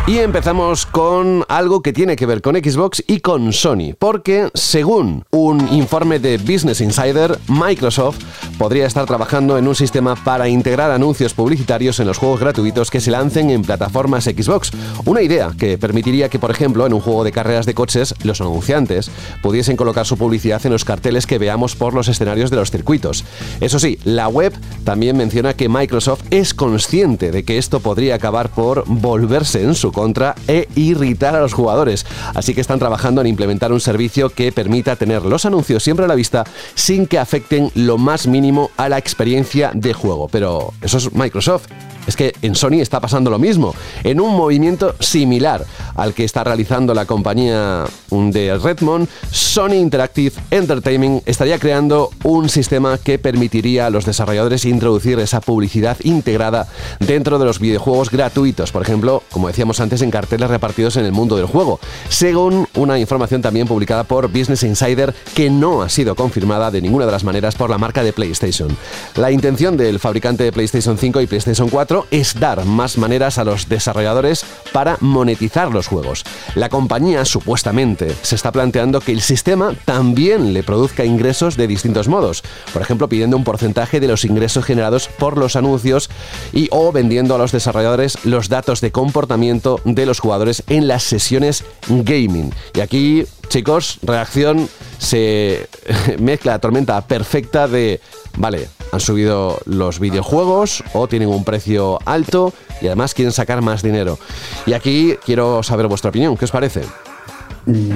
Y 0.07 0.17
empezamos 0.17 0.87
con 0.87 1.45
algo 1.47 1.83
que 1.83 1.93
tiene 1.93 2.15
que 2.15 2.25
ver 2.25 2.41
con 2.41 2.55
Xbox 2.55 3.03
y 3.05 3.19
con 3.19 3.53
Sony, 3.53 3.93
porque 3.97 4.49
según 4.55 5.25
un 5.29 5.71
informe 5.71 6.17
de 6.17 6.39
Business 6.39 6.81
Insider, 6.81 7.37
Microsoft 7.47 8.17
podría 8.57 8.87
estar 8.87 9.05
trabajando 9.05 9.59
en 9.59 9.67
un 9.67 9.75
sistema 9.75 10.15
para 10.15 10.49
integrar 10.49 10.89
anuncios 10.89 11.35
publicitarios 11.35 11.99
en 11.99 12.07
los 12.07 12.17
juegos 12.17 12.39
gratuitos 12.39 12.89
que 12.89 12.99
se 12.99 13.11
lancen 13.11 13.51
en 13.51 13.61
plataformas 13.61 14.23
Xbox. 14.23 14.71
Una 15.05 15.21
idea 15.21 15.51
que 15.57 15.77
permitiría 15.77 16.29
que, 16.29 16.39
por 16.39 16.49
ejemplo, 16.49 16.87
en 16.87 16.93
un 16.93 16.99
juego 16.99 17.23
de 17.23 17.31
carreras 17.31 17.67
de 17.67 17.75
coches, 17.75 18.15
los 18.23 18.41
anunciantes 18.41 19.11
pudiesen 19.43 19.77
colocar 19.77 20.07
su 20.07 20.17
publicidad 20.17 20.65
en 20.65 20.71
los 20.71 20.83
carteles 20.83 21.27
que 21.27 21.37
veamos 21.37 21.75
por 21.75 21.93
los 21.93 22.07
escenarios 22.07 22.49
de 22.49 22.57
los 22.57 22.71
circuitos. 22.71 23.23
Eso 23.61 23.77
sí, 23.77 23.99
la 24.03 24.27
web 24.27 24.51
también 24.83 25.15
menciona 25.15 25.53
que 25.53 25.69
Microsoft 25.69 26.23
es 26.31 26.55
consciente 26.55 27.31
de 27.31 27.43
que 27.43 27.59
esto 27.59 27.81
podría 27.81 28.15
acabar 28.15 28.49
por 28.49 28.83
volverse 28.87 29.63
en 29.63 29.75
su 29.75 29.90
contra 29.91 30.35
e 30.47 30.67
irritar 30.75 31.35
a 31.35 31.41
los 31.41 31.53
jugadores. 31.53 32.05
Así 32.33 32.53
que 32.53 32.61
están 32.61 32.79
trabajando 32.79 33.21
en 33.21 33.27
implementar 33.27 33.71
un 33.71 33.79
servicio 33.79 34.29
que 34.29 34.51
permita 34.51 34.95
tener 34.95 35.23
los 35.23 35.45
anuncios 35.45 35.83
siempre 35.83 36.05
a 36.05 36.07
la 36.07 36.15
vista 36.15 36.43
sin 36.75 37.07
que 37.07 37.19
afecten 37.19 37.71
lo 37.75 37.97
más 37.97 38.27
mínimo 38.27 38.71
a 38.77 38.89
la 38.89 38.97
experiencia 38.97 39.71
de 39.73 39.93
juego. 39.93 40.27
Pero 40.29 40.73
eso 40.81 40.97
es 40.97 41.13
Microsoft. 41.13 41.67
Es 42.07 42.15
que 42.15 42.33
en 42.41 42.55
Sony 42.55 42.81
está 42.81 42.99
pasando 42.99 43.29
lo 43.29 43.39
mismo, 43.39 43.75
en 44.03 44.19
un 44.19 44.35
movimiento 44.35 44.95
similar 44.99 45.65
al 45.95 46.13
que 46.13 46.23
está 46.23 46.43
realizando 46.43 46.93
la 46.93 47.05
compañía 47.05 47.85
de 48.09 48.57
Redmond, 48.57 49.07
Sony 49.31 49.75
Interactive 49.75 50.33
Entertainment 50.49 51.27
estaría 51.27 51.59
creando 51.59 52.09
un 52.23 52.49
sistema 52.49 52.97
que 52.97 53.19
permitiría 53.19 53.85
a 53.85 53.89
los 53.89 54.05
desarrolladores 54.05 54.65
introducir 54.65 55.19
esa 55.19 55.41
publicidad 55.41 55.97
integrada 56.03 56.67
dentro 56.99 57.39
de 57.39 57.45
los 57.45 57.59
videojuegos 57.59 58.09
gratuitos, 58.09 58.71
por 58.71 58.81
ejemplo, 58.81 59.23
como 59.31 59.47
decíamos 59.47 59.79
antes, 59.79 60.01
en 60.01 60.11
carteles 60.11 60.49
repartidos 60.49 60.97
en 60.97 61.05
el 61.05 61.11
mundo 61.11 61.35
del 61.35 61.45
juego, 61.45 61.79
según 62.09 62.67
una 62.75 62.99
información 62.99 63.41
también 63.41 63.67
publicada 63.67 64.03
por 64.03 64.27
Business 64.27 64.63
Insider 64.63 65.13
que 65.35 65.49
no 65.49 65.81
ha 65.81 65.89
sido 65.89 66.15
confirmada 66.15 66.71
de 66.71 66.81
ninguna 66.81 67.05
de 67.05 67.11
las 67.11 67.23
maneras 67.23 67.55
por 67.55 67.69
la 67.69 67.77
marca 67.77 68.03
de 68.03 68.13
PlayStation. 68.13 68.75
La 69.15 69.31
intención 69.31 69.77
del 69.77 69.99
fabricante 69.99 70.43
de 70.43 70.51
PlayStation 70.51 70.97
5 70.97 71.21
y 71.21 71.27
PlayStation 71.27 71.69
4 71.69 71.90
es 72.11 72.39
dar 72.39 72.65
más 72.65 72.97
maneras 72.97 73.37
a 73.37 73.43
los 73.43 73.67
desarrolladores 73.67 74.45
para 74.71 74.97
monetizar 75.01 75.71
los 75.71 75.87
juegos. 75.87 76.23
La 76.55 76.69
compañía 76.69 77.25
supuestamente 77.25 78.15
se 78.21 78.35
está 78.35 78.51
planteando 78.51 79.01
que 79.01 79.11
el 79.11 79.21
sistema 79.21 79.73
también 79.85 80.53
le 80.53 80.63
produzca 80.63 81.05
ingresos 81.05 81.57
de 81.57 81.67
distintos 81.67 82.07
modos, 82.07 82.43
por 82.73 82.81
ejemplo 82.81 83.09
pidiendo 83.09 83.37
un 83.37 83.43
porcentaje 83.43 83.99
de 83.99 84.07
los 84.07 84.25
ingresos 84.25 84.65
generados 84.65 85.09
por 85.19 85.37
los 85.37 85.55
anuncios 85.55 86.09
y 86.53 86.67
o 86.71 86.91
vendiendo 86.91 87.35
a 87.35 87.37
los 87.37 87.51
desarrolladores 87.51 88.17
los 88.25 88.49
datos 88.49 88.81
de 88.81 88.91
comportamiento 88.91 89.81
de 89.83 90.05
los 90.05 90.19
jugadores 90.19 90.63
en 90.67 90.87
las 90.87 91.03
sesiones 91.03 91.63
gaming. 91.87 92.53
Y 92.73 92.79
aquí, 92.79 93.25
chicos, 93.49 93.99
reacción 94.03 94.69
se 94.97 95.67
mezcla 96.19 96.53
la 96.53 96.59
tormenta 96.59 97.01
perfecta 97.01 97.67
de, 97.67 97.99
vale, 98.37 98.69
han 98.91 98.99
subido 98.99 99.59
los 99.65 99.99
videojuegos 99.99 100.83
o 100.93 101.07
tienen 101.07 101.29
un 101.29 101.43
precio 101.43 101.99
alto 102.05 102.53
y 102.81 102.87
además 102.87 103.13
quieren 103.13 103.31
sacar 103.31 103.61
más 103.61 103.81
dinero. 103.81 104.19
Y 104.65 104.73
aquí 104.73 105.15
quiero 105.25 105.63
saber 105.63 105.87
vuestra 105.87 106.09
opinión, 106.09 106.37
¿qué 106.37 106.45
os 106.45 106.51
parece? 106.51 106.81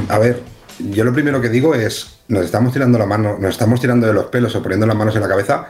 A 0.10 0.19
ver, 0.19 0.41
yo 0.79 1.03
lo 1.03 1.13
primero 1.13 1.41
que 1.41 1.49
digo 1.49 1.75
es, 1.75 2.19
nos 2.27 2.45
estamos 2.45 2.73
tirando 2.73 2.97
la 2.97 3.05
mano, 3.05 3.38
nos 3.39 3.51
estamos 3.51 3.81
tirando 3.81 4.08
de 4.08 4.13
los 4.13 4.25
pelos 4.25 4.55
o 4.55 4.62
poniendo 4.62 4.86
las 4.86 4.95
manos 4.95 5.15
en 5.15 5.21
la 5.21 5.27
cabeza. 5.27 5.67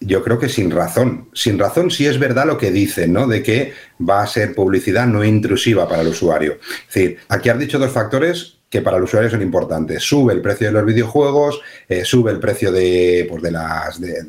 Yo 0.00 0.22
creo 0.22 0.38
que 0.38 0.48
sin 0.48 0.70
razón. 0.70 1.28
Sin 1.32 1.58
razón 1.58 1.90
sí 1.90 2.06
es 2.06 2.18
verdad 2.20 2.46
lo 2.46 2.56
que 2.56 2.70
dicen, 2.70 3.12
¿no? 3.12 3.26
De 3.26 3.42
que 3.42 3.72
va 4.00 4.22
a 4.22 4.26
ser 4.26 4.54
publicidad 4.54 5.06
no 5.06 5.24
intrusiva 5.24 5.88
para 5.88 6.02
el 6.02 6.08
usuario. 6.08 6.58
Es 6.88 6.94
decir, 6.94 7.18
aquí 7.28 7.48
has 7.48 7.58
dicho 7.58 7.78
dos 7.78 7.90
factores 7.90 8.57
que 8.68 8.82
para 8.82 8.98
el 8.98 9.04
usuario 9.04 9.30
son 9.30 9.42
importantes. 9.42 10.02
Sube 10.02 10.32
el 10.32 10.42
precio 10.42 10.66
de 10.66 10.72
los 10.72 10.84
videojuegos, 10.84 11.60
eh, 11.88 12.04
sube 12.04 12.30
el 12.30 12.38
precio 12.38 12.70
de, 12.70 13.26
pues 13.28 13.42
de, 13.42 13.50
las, 13.50 14.00
de, 14.00 14.24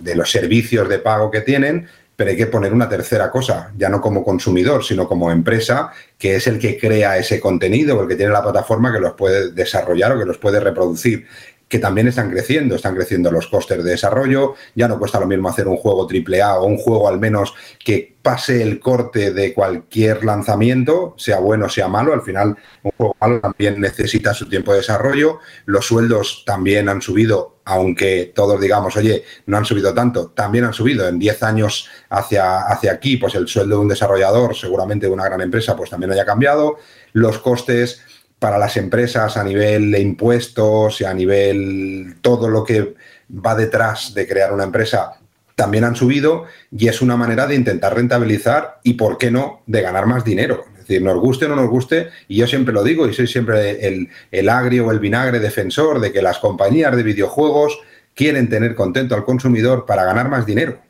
de, 0.00 0.14
los 0.14 0.30
servicios 0.30 0.88
de 0.88 0.98
pago 0.98 1.30
que 1.30 1.42
tienen, 1.42 1.86
pero 2.16 2.30
hay 2.30 2.36
que 2.36 2.46
poner 2.46 2.72
una 2.72 2.88
tercera 2.88 3.30
cosa, 3.30 3.72
ya 3.76 3.88
no 3.88 4.00
como 4.00 4.24
consumidor, 4.24 4.84
sino 4.84 5.08
como 5.08 5.30
empresa, 5.30 5.92
que 6.18 6.36
es 6.36 6.46
el 6.46 6.58
que 6.58 6.78
crea 6.78 7.18
ese 7.18 7.40
contenido, 7.40 8.00
el 8.00 8.08
que 8.08 8.16
tiene 8.16 8.32
la 8.32 8.42
plataforma 8.42 8.92
que 8.92 9.00
los 9.00 9.14
puede 9.14 9.50
desarrollar 9.52 10.12
o 10.12 10.18
que 10.18 10.26
los 10.26 10.38
puede 10.38 10.60
reproducir 10.60 11.26
que 11.72 11.78
también 11.78 12.06
están 12.06 12.28
creciendo, 12.28 12.74
están 12.74 12.94
creciendo 12.94 13.30
los 13.30 13.46
costes 13.46 13.82
de 13.82 13.92
desarrollo, 13.92 14.56
ya 14.74 14.88
no 14.88 14.98
cuesta 14.98 15.18
lo 15.18 15.26
mismo 15.26 15.48
hacer 15.48 15.66
un 15.66 15.78
juego 15.78 16.06
AAA 16.06 16.58
o 16.58 16.66
un 16.66 16.76
juego 16.76 17.08
al 17.08 17.18
menos 17.18 17.54
que 17.82 18.14
pase 18.20 18.62
el 18.62 18.78
corte 18.78 19.32
de 19.32 19.54
cualquier 19.54 20.22
lanzamiento, 20.22 21.14
sea 21.16 21.38
bueno 21.38 21.64
o 21.64 21.68
sea 21.70 21.88
malo, 21.88 22.12
al 22.12 22.20
final 22.20 22.58
un 22.82 22.90
juego 22.94 23.16
malo 23.18 23.40
también 23.40 23.80
necesita 23.80 24.34
su 24.34 24.50
tiempo 24.50 24.72
de 24.72 24.80
desarrollo, 24.80 25.38
los 25.64 25.86
sueldos 25.86 26.42
también 26.44 26.90
han 26.90 27.00
subido, 27.00 27.60
aunque 27.64 28.30
todos 28.34 28.60
digamos, 28.60 28.94
oye, 28.98 29.24
no 29.46 29.56
han 29.56 29.64
subido 29.64 29.94
tanto, 29.94 30.28
también 30.28 30.66
han 30.66 30.74
subido 30.74 31.08
en 31.08 31.18
10 31.18 31.42
años 31.42 31.88
hacia, 32.10 32.66
hacia 32.66 32.92
aquí, 32.92 33.16
pues 33.16 33.34
el 33.34 33.48
sueldo 33.48 33.76
de 33.76 33.80
un 33.80 33.88
desarrollador, 33.88 34.54
seguramente 34.54 35.06
de 35.06 35.12
una 35.12 35.24
gran 35.24 35.40
empresa, 35.40 35.74
pues 35.74 35.88
también 35.88 36.12
haya 36.12 36.26
cambiado, 36.26 36.76
los 37.14 37.38
costes 37.38 38.02
para 38.42 38.58
las 38.58 38.76
empresas 38.76 39.36
a 39.36 39.44
nivel 39.44 39.92
de 39.92 40.00
impuestos 40.00 41.00
y 41.00 41.04
a 41.04 41.14
nivel 41.14 42.16
todo 42.22 42.48
lo 42.48 42.64
que 42.64 42.94
va 43.30 43.54
detrás 43.54 44.14
de 44.14 44.26
crear 44.26 44.52
una 44.52 44.64
empresa 44.64 45.12
también 45.54 45.84
han 45.84 45.94
subido 45.94 46.46
y 46.76 46.88
es 46.88 47.00
una 47.00 47.16
manera 47.16 47.46
de 47.46 47.54
intentar 47.54 47.94
rentabilizar 47.94 48.80
y, 48.82 48.94
¿por 48.94 49.16
qué 49.16 49.30
no?, 49.30 49.62
de 49.66 49.80
ganar 49.80 50.06
más 50.06 50.24
dinero. 50.24 50.64
Es 50.72 50.88
decir, 50.88 51.02
nos 51.02 51.20
guste 51.20 51.44
o 51.44 51.50
no 51.50 51.54
nos 51.54 51.70
guste, 51.70 52.08
y 52.26 52.38
yo 52.38 52.48
siempre 52.48 52.74
lo 52.74 52.82
digo 52.82 53.06
y 53.06 53.14
soy 53.14 53.28
siempre 53.28 53.86
el, 53.86 54.08
el 54.32 54.48
agrio 54.48 54.88
o 54.88 54.90
el 54.90 54.98
vinagre 54.98 55.38
defensor 55.38 56.00
de 56.00 56.10
que 56.10 56.20
las 56.20 56.40
compañías 56.40 56.96
de 56.96 57.04
videojuegos 57.04 57.78
quieren 58.12 58.48
tener 58.48 58.74
contento 58.74 59.14
al 59.14 59.24
consumidor 59.24 59.86
para 59.86 60.02
ganar 60.04 60.28
más 60.28 60.44
dinero. 60.46 60.80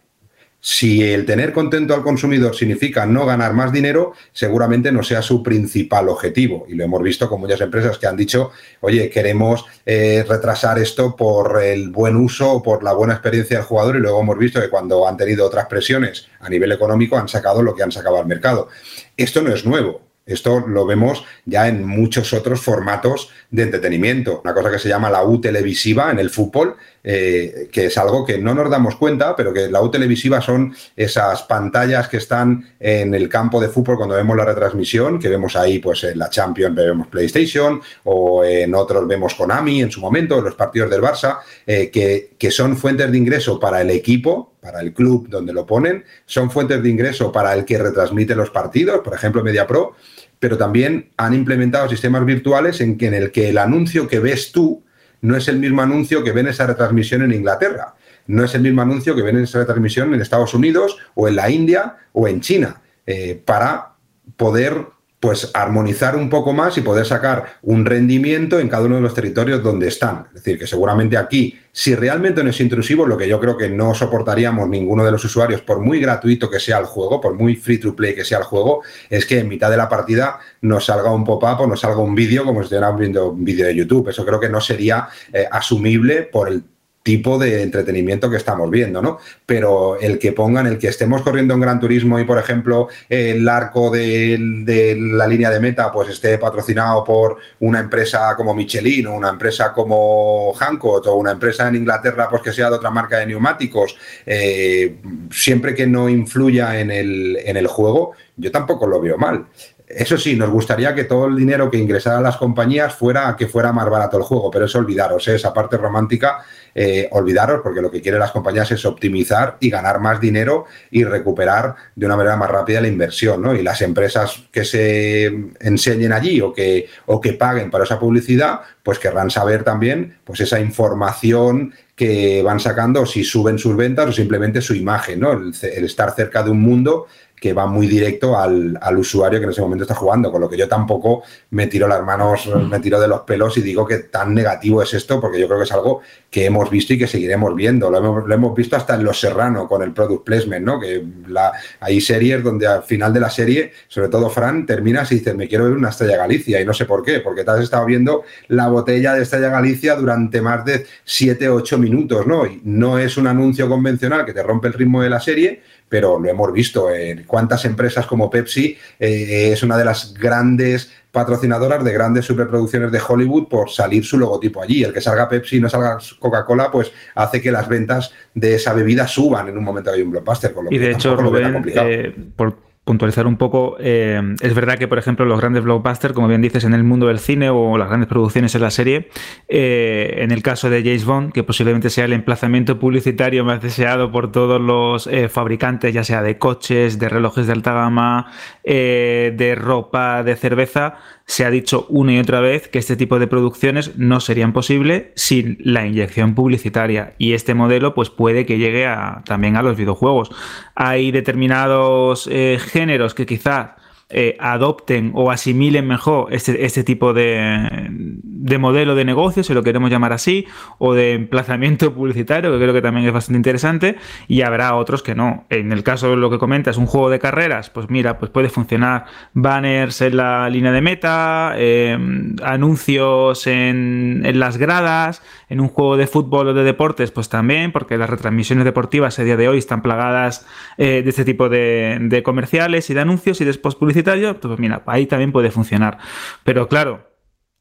Si 0.64 1.02
el 1.02 1.26
tener 1.26 1.52
contento 1.52 1.92
al 1.92 2.04
consumidor 2.04 2.54
significa 2.54 3.04
no 3.04 3.26
ganar 3.26 3.52
más 3.52 3.72
dinero, 3.72 4.12
seguramente 4.32 4.92
no 4.92 5.02
sea 5.02 5.20
su 5.20 5.42
principal 5.42 6.08
objetivo. 6.08 6.66
Y 6.68 6.76
lo 6.76 6.84
hemos 6.84 7.02
visto 7.02 7.28
con 7.28 7.40
muchas 7.40 7.60
empresas 7.60 7.98
que 7.98 8.06
han 8.06 8.16
dicho, 8.16 8.52
oye, 8.80 9.10
queremos 9.10 9.64
eh, 9.84 10.24
retrasar 10.28 10.78
esto 10.78 11.16
por 11.16 11.60
el 11.60 11.90
buen 11.90 12.14
uso 12.14 12.48
o 12.52 12.62
por 12.62 12.84
la 12.84 12.92
buena 12.92 13.14
experiencia 13.14 13.56
del 13.56 13.66
jugador. 13.66 13.96
Y 13.96 13.98
luego 13.98 14.20
hemos 14.20 14.38
visto 14.38 14.60
que 14.60 14.70
cuando 14.70 15.08
han 15.08 15.16
tenido 15.16 15.44
otras 15.44 15.66
presiones 15.66 16.28
a 16.38 16.48
nivel 16.48 16.70
económico 16.70 17.18
han 17.18 17.26
sacado 17.26 17.60
lo 17.60 17.74
que 17.74 17.82
han 17.82 17.90
sacado 17.90 18.18
al 18.18 18.26
mercado. 18.26 18.68
Esto 19.16 19.42
no 19.42 19.52
es 19.52 19.66
nuevo. 19.66 20.12
Esto 20.24 20.60
lo 20.60 20.86
vemos 20.86 21.24
ya 21.44 21.66
en 21.66 21.84
muchos 21.84 22.32
otros 22.32 22.60
formatos 22.60 23.30
de 23.50 23.64
entretenimiento. 23.64 24.40
Una 24.44 24.54
cosa 24.54 24.70
que 24.70 24.78
se 24.78 24.88
llama 24.88 25.10
la 25.10 25.24
U 25.24 25.40
televisiva 25.40 26.12
en 26.12 26.20
el 26.20 26.30
fútbol, 26.30 26.76
eh, 27.04 27.68
que 27.72 27.86
es 27.86 27.98
algo 27.98 28.24
que 28.24 28.38
no 28.38 28.54
nos 28.54 28.70
damos 28.70 28.96
cuenta, 28.96 29.34
pero 29.34 29.52
que 29.52 29.68
la 29.68 29.82
U 29.82 29.90
televisiva 29.90 30.40
son 30.40 30.74
esas 30.96 31.42
pantallas 31.42 32.08
que 32.08 32.18
están 32.18 32.74
en 32.78 33.14
el 33.14 33.28
campo 33.28 33.60
de 33.60 33.68
fútbol 33.68 33.96
cuando 33.96 34.14
vemos 34.14 34.36
la 34.36 34.44
retransmisión, 34.44 35.18
que 35.18 35.28
vemos 35.28 35.56
ahí 35.56 35.80
pues 35.80 36.04
en 36.04 36.18
la 36.18 36.30
Champions 36.30 36.76
vemos 36.76 37.08
PlayStation 37.08 37.80
o 38.04 38.44
en 38.44 38.74
otros 38.74 39.08
vemos 39.08 39.34
Konami 39.34 39.82
en 39.82 39.90
su 39.90 40.00
momento, 40.00 40.38
en 40.38 40.44
los 40.44 40.54
partidos 40.54 40.90
del 40.90 41.02
Barça, 41.02 41.38
eh, 41.66 41.90
que, 41.90 42.34
que 42.38 42.50
son 42.50 42.76
fuentes 42.76 43.10
de 43.10 43.18
ingreso 43.18 43.58
para 43.58 43.80
el 43.80 43.90
equipo, 43.90 44.54
para 44.60 44.80
el 44.80 44.92
club 44.92 45.28
donde 45.28 45.52
lo 45.52 45.66
ponen, 45.66 46.04
son 46.24 46.50
fuentes 46.50 46.82
de 46.82 46.88
ingreso 46.88 47.32
para 47.32 47.52
el 47.54 47.64
que 47.64 47.78
retransmite 47.78 48.36
los 48.36 48.50
partidos, 48.50 49.00
por 49.00 49.14
ejemplo 49.14 49.42
MediaPro, 49.42 49.96
pero 50.38 50.56
también 50.56 51.10
han 51.16 51.34
implementado 51.34 51.88
sistemas 51.88 52.24
virtuales 52.24 52.80
en, 52.80 52.96
que, 52.96 53.06
en 53.06 53.14
el 53.14 53.32
que 53.32 53.48
el 53.48 53.58
anuncio 53.58 54.06
que 54.06 54.20
ves 54.20 54.52
tú 54.52 54.82
no 55.22 55.36
es 55.36 55.48
el 55.48 55.58
mismo 55.58 55.82
anuncio 55.82 56.22
que 56.22 56.32
ven 56.32 56.48
esa 56.48 56.66
retransmisión 56.66 57.22
en 57.22 57.32
Inglaterra, 57.32 57.94
no 58.26 58.44
es 58.44 58.54
el 58.54 58.62
mismo 58.62 58.82
anuncio 58.82 59.16
que 59.16 59.22
ven 59.22 59.38
esa 59.38 59.60
retransmisión 59.60 60.12
en 60.12 60.20
Estados 60.20 60.54
Unidos 60.54 60.98
o 61.14 61.28
en 61.28 61.36
la 61.36 61.50
India 61.50 61.96
o 62.12 62.28
en 62.28 62.40
China, 62.40 62.82
eh, 63.06 63.40
para 63.44 63.94
poder 64.36 64.86
pues 65.22 65.52
armonizar 65.54 66.16
un 66.16 66.28
poco 66.28 66.52
más 66.52 66.76
y 66.78 66.80
poder 66.80 67.06
sacar 67.06 67.60
un 67.62 67.86
rendimiento 67.86 68.58
en 68.58 68.68
cada 68.68 68.86
uno 68.86 68.96
de 68.96 69.02
los 69.02 69.14
territorios 69.14 69.62
donde 69.62 69.86
están. 69.86 70.26
Es 70.34 70.42
decir, 70.42 70.58
que 70.58 70.66
seguramente 70.66 71.16
aquí, 71.16 71.56
si 71.70 71.94
realmente 71.94 72.42
no 72.42 72.50
es 72.50 72.60
intrusivo, 72.60 73.06
lo 73.06 73.16
que 73.16 73.28
yo 73.28 73.38
creo 73.38 73.56
que 73.56 73.70
no 73.70 73.94
soportaríamos 73.94 74.68
ninguno 74.68 75.04
de 75.04 75.12
los 75.12 75.24
usuarios, 75.24 75.60
por 75.60 75.78
muy 75.78 76.00
gratuito 76.00 76.50
que 76.50 76.58
sea 76.58 76.78
el 76.78 76.86
juego, 76.86 77.20
por 77.20 77.34
muy 77.34 77.54
free 77.54 77.78
to 77.78 77.94
play 77.94 78.16
que 78.16 78.24
sea 78.24 78.38
el 78.38 78.44
juego, 78.44 78.82
es 79.08 79.24
que 79.24 79.38
en 79.38 79.46
mitad 79.46 79.70
de 79.70 79.76
la 79.76 79.88
partida 79.88 80.40
nos 80.60 80.86
salga 80.86 81.14
un 81.14 81.22
pop-up 81.22 81.60
o 81.60 81.66
nos 81.68 81.78
salga 81.78 81.98
un 81.98 82.16
vídeo 82.16 82.44
como 82.44 82.58
si 82.58 82.64
estuviéramos 82.64 82.98
viendo 82.98 83.30
un 83.30 83.44
vídeo 83.44 83.66
de 83.66 83.76
YouTube. 83.76 84.08
Eso 84.08 84.26
creo 84.26 84.40
que 84.40 84.48
no 84.48 84.60
sería 84.60 85.06
eh, 85.32 85.46
asumible 85.48 86.22
por 86.22 86.48
el 86.48 86.64
tipo 87.02 87.38
de 87.38 87.62
entretenimiento 87.62 88.30
que 88.30 88.36
estamos 88.36 88.70
viendo, 88.70 89.02
¿no? 89.02 89.18
Pero 89.44 89.98
el 90.00 90.18
que 90.18 90.32
pongan, 90.32 90.66
el 90.66 90.78
que 90.78 90.88
estemos 90.88 91.22
corriendo 91.22 91.54
en 91.54 91.60
Gran 91.60 91.80
Turismo 91.80 92.18
y, 92.18 92.24
por 92.24 92.38
ejemplo, 92.38 92.88
el 93.08 93.48
arco 93.48 93.90
de, 93.90 94.96
la 94.98 95.26
línea 95.26 95.50
de 95.50 95.60
meta, 95.60 95.90
pues 95.90 96.08
esté 96.10 96.38
patrocinado 96.38 97.02
por 97.04 97.38
una 97.60 97.80
empresa 97.80 98.34
como 98.36 98.54
Michelin 98.54 99.08
o 99.08 99.14
una 99.14 99.30
empresa 99.30 99.72
como 99.72 100.52
Hancock 100.54 101.06
o 101.06 101.14
una 101.16 101.32
empresa 101.32 101.68
en 101.68 101.76
Inglaterra, 101.76 102.28
pues 102.30 102.42
que 102.42 102.52
sea 102.52 102.70
de 102.70 102.76
otra 102.76 102.90
marca 102.90 103.18
de 103.18 103.26
neumáticos, 103.26 103.96
eh, 104.24 104.96
siempre 105.30 105.74
que 105.74 105.86
no 105.86 106.08
influya 106.08 106.78
en 106.78 106.90
el, 106.90 107.38
en 107.44 107.56
el 107.56 107.66
juego, 107.66 108.12
yo 108.36 108.50
tampoco 108.50 108.86
lo 108.86 109.00
veo 109.00 109.18
mal. 109.18 109.46
Eso 109.94 110.16
sí, 110.16 110.36
nos 110.36 110.50
gustaría 110.50 110.94
que 110.94 111.04
todo 111.04 111.26
el 111.26 111.36
dinero 111.36 111.70
que 111.70 111.76
ingresara 111.76 112.18
a 112.18 112.22
las 112.22 112.38
compañías 112.38 112.94
fuera 112.94 113.36
que 113.36 113.46
fuera 113.46 113.72
más 113.72 113.88
barato 113.90 114.16
el 114.16 114.22
juego, 114.22 114.50
pero 114.50 114.64
eso 114.64 114.78
olvidaros, 114.78 115.28
¿eh? 115.28 115.34
esa 115.34 115.52
parte 115.52 115.76
romántica, 115.76 116.38
eh, 116.74 117.08
olvidaros, 117.12 117.60
porque 117.62 117.82
lo 117.82 117.90
que 117.90 118.00
quieren 118.00 118.20
las 118.20 118.30
compañías 118.30 118.70
es 118.70 118.86
optimizar 118.86 119.58
y 119.60 119.68
ganar 119.68 120.00
más 120.00 120.18
dinero 120.18 120.64
y 120.90 121.04
recuperar 121.04 121.74
de 121.94 122.06
una 122.06 122.16
manera 122.16 122.36
más 122.36 122.50
rápida 122.50 122.80
la 122.80 122.88
inversión, 122.88 123.42
¿no? 123.42 123.54
Y 123.54 123.62
las 123.62 123.82
empresas 123.82 124.44
que 124.50 124.64
se 124.64 125.26
enseñen 125.60 126.12
allí 126.12 126.40
o 126.40 126.54
que, 126.54 126.88
o 127.06 127.20
que 127.20 127.34
paguen 127.34 127.70
para 127.70 127.84
esa 127.84 128.00
publicidad, 128.00 128.60
pues 128.82 128.98
querrán 128.98 129.30
saber 129.30 129.62
también 129.62 130.16
pues 130.24 130.40
esa 130.40 130.58
información 130.58 131.74
que 131.94 132.42
van 132.42 132.58
sacando, 132.58 133.04
si 133.04 133.22
suben 133.22 133.58
sus 133.58 133.76
ventas 133.76 134.08
o 134.08 134.12
simplemente 134.12 134.62
su 134.62 134.74
imagen, 134.74 135.20
¿no? 135.20 135.32
el 135.32 135.84
estar 135.84 136.14
cerca 136.14 136.42
de 136.42 136.50
un 136.50 136.60
mundo 136.60 137.06
que 137.42 137.52
va 137.52 137.66
muy 137.66 137.88
directo 137.88 138.38
al, 138.38 138.78
usuario 138.96 139.40
que 139.40 139.46
en 139.46 139.50
ese 139.50 139.60
momento 139.60 139.82
está 139.82 139.96
jugando, 139.96 140.30
con 140.30 140.40
lo 140.40 140.48
que 140.48 140.56
yo 140.56 140.68
tampoco 140.68 141.24
me 141.50 141.66
tiro 141.66 141.88
las 141.88 142.00
manos, 142.00 142.48
me 142.70 142.78
tiro 142.78 143.00
de 143.00 143.08
los 143.08 143.22
pelos 143.22 143.58
y 143.58 143.62
digo 143.62 143.84
que 143.84 143.98
tan 143.98 144.32
negativo 144.32 144.80
es 144.80 144.94
esto, 144.94 145.20
porque 145.20 145.40
yo 145.40 145.48
creo 145.48 145.58
que 145.58 145.64
es 145.64 145.72
algo 145.72 146.02
que 146.30 146.44
hemos 146.44 146.70
visto 146.70 146.94
y 146.94 146.98
que 146.98 147.08
seguiremos 147.08 147.52
viendo. 147.56 147.90
Lo 147.90 147.98
hemos, 148.32 148.54
visto 148.54 148.76
hasta 148.76 148.94
en 148.94 149.02
Los 149.02 149.18
Serrano 149.18 149.66
con 149.66 149.82
el 149.82 149.92
product 149.92 150.24
placement, 150.24 150.64
¿no? 150.64 150.78
Que 150.78 151.04
la, 151.26 151.50
hay 151.80 152.00
series 152.00 152.44
donde 152.44 152.68
al 152.68 152.84
final 152.84 153.12
de 153.12 153.18
la 153.18 153.28
serie, 153.28 153.72
sobre 153.88 154.08
todo 154.08 154.30
Fran, 154.30 154.64
terminas 154.64 155.10
y 155.10 155.16
dices, 155.16 155.34
me 155.34 155.48
quiero 155.48 155.64
ver 155.64 155.72
una 155.72 155.88
Estrella 155.88 156.18
Galicia, 156.18 156.60
y 156.60 156.64
no 156.64 156.72
sé 156.72 156.84
por 156.84 157.02
qué, 157.02 157.18
porque 157.18 157.42
te 157.42 157.50
has 157.50 157.60
estado 157.60 157.84
viendo 157.86 158.22
la 158.46 158.68
botella 158.68 159.14
de 159.14 159.22
Estrella 159.22 159.48
Galicia 159.48 159.96
durante 159.96 160.40
más 160.40 160.64
de 160.64 160.86
7, 161.02 161.48
8 161.48 161.76
minutos, 161.76 162.24
¿no? 162.24 162.46
Y 162.46 162.60
no 162.62 163.00
es 163.00 163.16
un 163.16 163.26
anuncio 163.26 163.68
convencional 163.68 164.24
que 164.24 164.32
te 164.32 164.44
rompe 164.44 164.68
el 164.68 164.74
ritmo 164.74 165.02
de 165.02 165.10
la 165.10 165.18
serie, 165.18 165.60
pero 165.92 166.18
lo 166.18 166.26
hemos 166.26 166.50
visto 166.54 166.90
en 166.90 167.24
cuántas 167.24 167.66
empresas 167.66 168.06
como 168.06 168.30
Pepsi 168.30 168.78
eh, 168.98 169.50
es 169.52 169.62
una 169.62 169.76
de 169.76 169.84
las 169.84 170.14
grandes 170.14 170.90
patrocinadoras 171.10 171.84
de 171.84 171.92
grandes 171.92 172.24
superproducciones 172.24 172.90
de 172.90 172.98
Hollywood 173.06 173.46
por 173.46 173.68
salir 173.68 174.02
su 174.02 174.16
logotipo 174.16 174.62
allí. 174.62 174.82
El 174.82 174.94
que 174.94 175.02
salga 175.02 175.28
Pepsi 175.28 175.58
y 175.58 175.60
no 175.60 175.68
salga 175.68 175.98
Coca-Cola, 176.18 176.70
pues 176.70 176.90
hace 177.14 177.42
que 177.42 177.52
las 177.52 177.68
ventas 177.68 178.10
de 178.32 178.54
esa 178.54 178.72
bebida 178.72 179.06
suban 179.06 179.50
en 179.50 179.58
un 179.58 179.64
momento 179.64 179.90
que 179.90 179.96
hay 179.96 180.02
un 180.02 180.12
blockbuster. 180.12 180.54
y 180.70 180.78
de 180.78 180.92
hecho, 180.92 181.14
Rubén, 181.14 181.62
eh, 181.66 182.16
por 182.36 182.56
puntualizar 182.84 183.28
un 183.28 183.36
poco, 183.36 183.76
eh, 183.78 184.20
es 184.40 184.54
verdad 184.54 184.76
que, 184.76 184.88
por 184.88 184.98
ejemplo, 184.98 185.24
los 185.24 185.40
grandes 185.40 185.62
blockbusters, 185.62 186.12
como 186.14 186.26
bien 186.26 186.42
dices, 186.42 186.64
en 186.64 186.74
el 186.74 186.82
mundo 186.82 187.06
del 187.06 187.20
cine 187.20 187.48
o 187.48 187.78
las 187.78 187.88
grandes 187.88 188.08
producciones 188.08 188.54
en 188.56 188.60
la 188.60 188.72
serie, 188.72 189.08
eh, 189.48 190.14
en 190.18 190.32
el 190.32 190.42
caso 190.42 190.68
de 190.68 190.82
James 190.82 191.04
Bond, 191.04 191.32
que 191.32 191.44
posiblemente 191.44 191.90
sea 191.90 192.06
el 192.06 192.12
emplazamiento 192.12 192.80
publicitario 192.80 193.44
más 193.44 193.62
deseado 193.62 194.10
por 194.10 194.32
todos 194.32 194.60
los 194.60 195.06
eh, 195.06 195.28
fabricantes, 195.28 195.94
ya 195.94 196.02
sea 196.02 196.22
de 196.22 196.38
coches, 196.38 196.98
de 196.98 197.08
relojes 197.08 197.46
de 197.46 197.52
alta 197.52 197.72
gama, 197.72 198.32
de 198.64 199.54
ropa, 199.56 200.22
de 200.22 200.36
cerveza, 200.36 200.98
se 201.26 201.44
ha 201.44 201.50
dicho 201.50 201.86
una 201.88 202.12
y 202.14 202.18
otra 202.18 202.40
vez 202.40 202.68
que 202.68 202.78
este 202.78 202.96
tipo 202.96 203.18
de 203.18 203.26
producciones 203.26 203.96
no 203.96 204.20
serían 204.20 204.52
posibles 204.52 205.06
sin 205.14 205.58
la 205.60 205.86
inyección 205.86 206.34
publicitaria 206.34 207.14
y 207.18 207.32
este 207.32 207.54
modelo 207.54 207.94
pues 207.94 208.10
puede 208.10 208.46
que 208.46 208.58
llegue 208.58 208.86
a, 208.86 209.22
también 209.24 209.56
a 209.56 209.62
los 209.62 209.76
videojuegos. 209.76 210.30
Hay 210.74 211.10
determinados 211.10 212.28
eh, 212.30 212.58
géneros 212.60 213.14
que 213.14 213.26
quizá 213.26 213.76
eh, 214.12 214.36
adopten 214.38 215.12
o 215.14 215.30
asimilen 215.30 215.86
mejor 215.86 216.32
este, 216.32 216.64
este 216.64 216.84
tipo 216.84 217.12
de, 217.12 217.88
de, 217.90 218.58
modelo 218.58 218.94
de 218.94 219.04
negocio, 219.04 219.42
si 219.42 219.54
lo 219.54 219.62
queremos 219.62 219.90
llamar 219.90 220.12
así, 220.12 220.46
o 220.78 220.94
de 220.94 221.14
emplazamiento 221.14 221.94
publicitario, 221.94 222.52
que 222.52 222.58
creo 222.58 222.74
que 222.74 222.82
también 222.82 223.06
es 223.06 223.12
bastante 223.12 223.38
interesante, 223.38 223.96
y 224.28 224.42
habrá 224.42 224.74
otros 224.74 225.02
que 225.02 225.14
no. 225.14 225.44
En 225.50 225.72
el 225.72 225.82
caso 225.82 226.10
de 226.10 226.16
lo 226.16 226.30
que 226.30 226.38
comentas, 226.38 226.76
un 226.76 226.86
juego 226.86 227.10
de 227.10 227.18
carreras, 227.18 227.70
pues 227.70 227.90
mira, 227.90 228.18
pues 228.18 228.30
puede 228.30 228.48
funcionar 228.48 229.06
banners 229.34 230.00
en 230.02 230.16
la 230.16 230.48
línea 230.48 230.72
de 230.72 230.80
meta, 230.80 231.54
eh, 231.56 231.98
anuncios 232.42 233.46
en, 233.46 234.22
en, 234.24 234.38
las 234.38 234.56
gradas, 234.56 235.22
en 235.48 235.60
un 235.60 235.68
juego 235.68 235.96
de 235.96 236.06
fútbol 236.06 236.48
o 236.48 236.54
de 236.54 236.64
deportes, 236.64 237.10
pues 237.10 237.28
también, 237.28 237.72
porque 237.72 237.96
las 237.98 238.08
retransmisiones 238.08 238.64
deportivas 238.64 239.18
a 239.18 239.24
día 239.24 239.36
de 239.36 239.48
hoy 239.48 239.58
están 239.58 239.82
plagadas 239.82 240.46
eh, 240.78 241.02
de 241.02 241.10
este 241.10 241.24
tipo 241.24 241.48
de, 241.48 242.22
comerciales 242.24 242.88
y 242.90 242.94
de 242.94 243.00
anuncios 243.00 243.40
y 243.40 243.44
después 243.44 243.74
pues 244.04 244.58
mira, 244.58 244.82
ahí 244.86 245.06
también 245.06 245.32
puede 245.32 245.50
funcionar. 245.50 245.98
Pero 246.44 246.68
claro, 246.68 247.10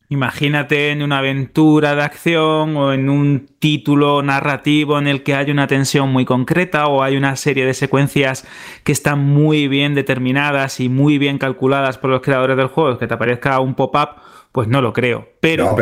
imagínate 0.09 0.91
en 0.91 1.03
una 1.03 1.19
aventura 1.19 1.95
de 1.95 2.03
acción 2.03 2.75
o 2.75 2.93
en 2.93 3.09
un 3.09 3.47
título 3.59 4.21
narrativo 4.21 4.99
en 4.99 5.07
el 5.07 5.23
que 5.23 5.35
hay 5.35 5.51
una 5.51 5.67
tensión 5.67 6.11
muy 6.11 6.25
concreta 6.25 6.87
o 6.87 7.01
hay 7.01 7.15
una 7.15 7.35
serie 7.35 7.65
de 7.65 7.73
secuencias 7.73 8.45
que 8.83 8.91
están 8.91 9.19
muy 9.19 9.67
bien 9.67 9.95
determinadas 9.95 10.79
y 10.79 10.89
muy 10.89 11.17
bien 11.17 11.37
calculadas 11.37 11.97
por 11.97 12.09
los 12.09 12.21
creadores 12.21 12.57
del 12.57 12.67
juego, 12.67 12.97
que 12.97 13.07
te 13.07 13.13
aparezca 13.13 13.59
un 13.59 13.73
pop-up 13.73 14.30
pues 14.51 14.67
no 14.67 14.81
lo 14.81 14.91
creo. 14.91 15.29
Pero, 15.39 15.75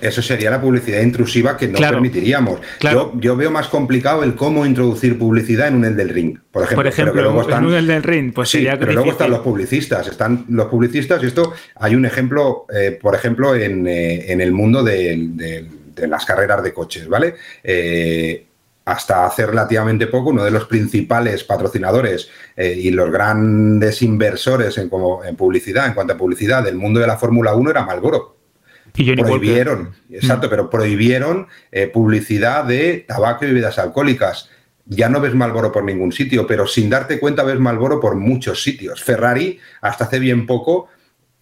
eso 0.00 0.22
sería 0.22 0.50
la 0.50 0.60
publicidad 0.60 1.02
intrusiva 1.02 1.56
que 1.56 1.68
no 1.68 1.78
permitiríamos. 1.78 2.60
Yo, 3.20 3.36
veo 3.36 3.50
más 3.50 3.68
complicado 3.68 4.24
el 4.24 4.34
cómo 4.34 4.64
introducir 4.64 5.18
publicidad 5.18 5.68
en 5.68 5.76
un 5.76 5.96
del 5.96 6.08
Ring, 6.08 6.38
por 6.50 6.62
ejemplo. 6.64 6.76
Por 6.76 6.86
ejemplo, 6.86 7.56
en 7.56 7.64
un 7.64 7.86
del 7.86 8.02
Ring, 8.02 8.32
pues 8.32 8.48
sí, 8.48 8.66
pero 8.78 8.92
luego 8.92 9.10
están 9.10 9.30
los 9.30 9.40
publicistas, 9.40 10.08
están 10.08 10.46
los 10.48 10.66
publicistas 10.66 11.22
y 11.22 11.26
esto 11.26 11.52
hay 11.76 11.94
un 11.94 12.06
ejemplo, 12.06 12.66
eh, 12.74 12.98
por 13.00 13.14
ejemplo, 13.14 13.54
en, 13.54 13.86
eh, 13.86 14.32
el 14.32 14.52
mundo 14.52 14.82
de, 14.82 15.66
las 15.96 16.24
carreras 16.24 16.62
de 16.62 16.72
coches, 16.72 17.08
¿vale? 17.08 17.34
Eh, 17.62 18.47
hasta 18.88 19.26
hace 19.26 19.44
relativamente 19.44 20.06
poco, 20.06 20.30
uno 20.30 20.44
de 20.44 20.50
los 20.50 20.64
principales 20.64 21.44
patrocinadores 21.44 22.30
eh, 22.56 22.74
y 22.74 22.90
los 22.90 23.10
grandes 23.10 24.00
inversores 24.00 24.78
en, 24.78 24.88
como, 24.88 25.22
en 25.22 25.36
publicidad, 25.36 25.86
en 25.86 25.92
cuanto 25.92 26.14
a 26.14 26.16
publicidad 26.16 26.64
del 26.64 26.76
mundo 26.76 26.98
de 26.98 27.06
la 27.06 27.18
Fórmula 27.18 27.54
1 27.54 27.70
era 27.70 27.84
Malboro. 27.84 28.38
Y 28.96 29.14
prohibieron, 29.14 29.94
exacto, 30.08 30.46
mm. 30.46 30.50
pero 30.50 30.70
prohibieron 30.70 31.48
eh, 31.70 31.88
publicidad 31.88 32.64
de 32.64 33.04
tabaco 33.06 33.44
y 33.44 33.48
bebidas 33.48 33.78
alcohólicas. 33.78 34.48
Ya 34.86 35.10
no 35.10 35.20
ves 35.20 35.34
Malboro 35.34 35.70
por 35.70 35.84
ningún 35.84 36.10
sitio, 36.10 36.46
pero 36.46 36.66
sin 36.66 36.88
darte 36.88 37.20
cuenta 37.20 37.44
ves 37.44 37.60
Malboro 37.60 38.00
por 38.00 38.14
muchos 38.16 38.62
sitios. 38.62 39.04
Ferrari, 39.04 39.60
hasta 39.82 40.04
hace 40.04 40.18
bien 40.18 40.46
poco, 40.46 40.88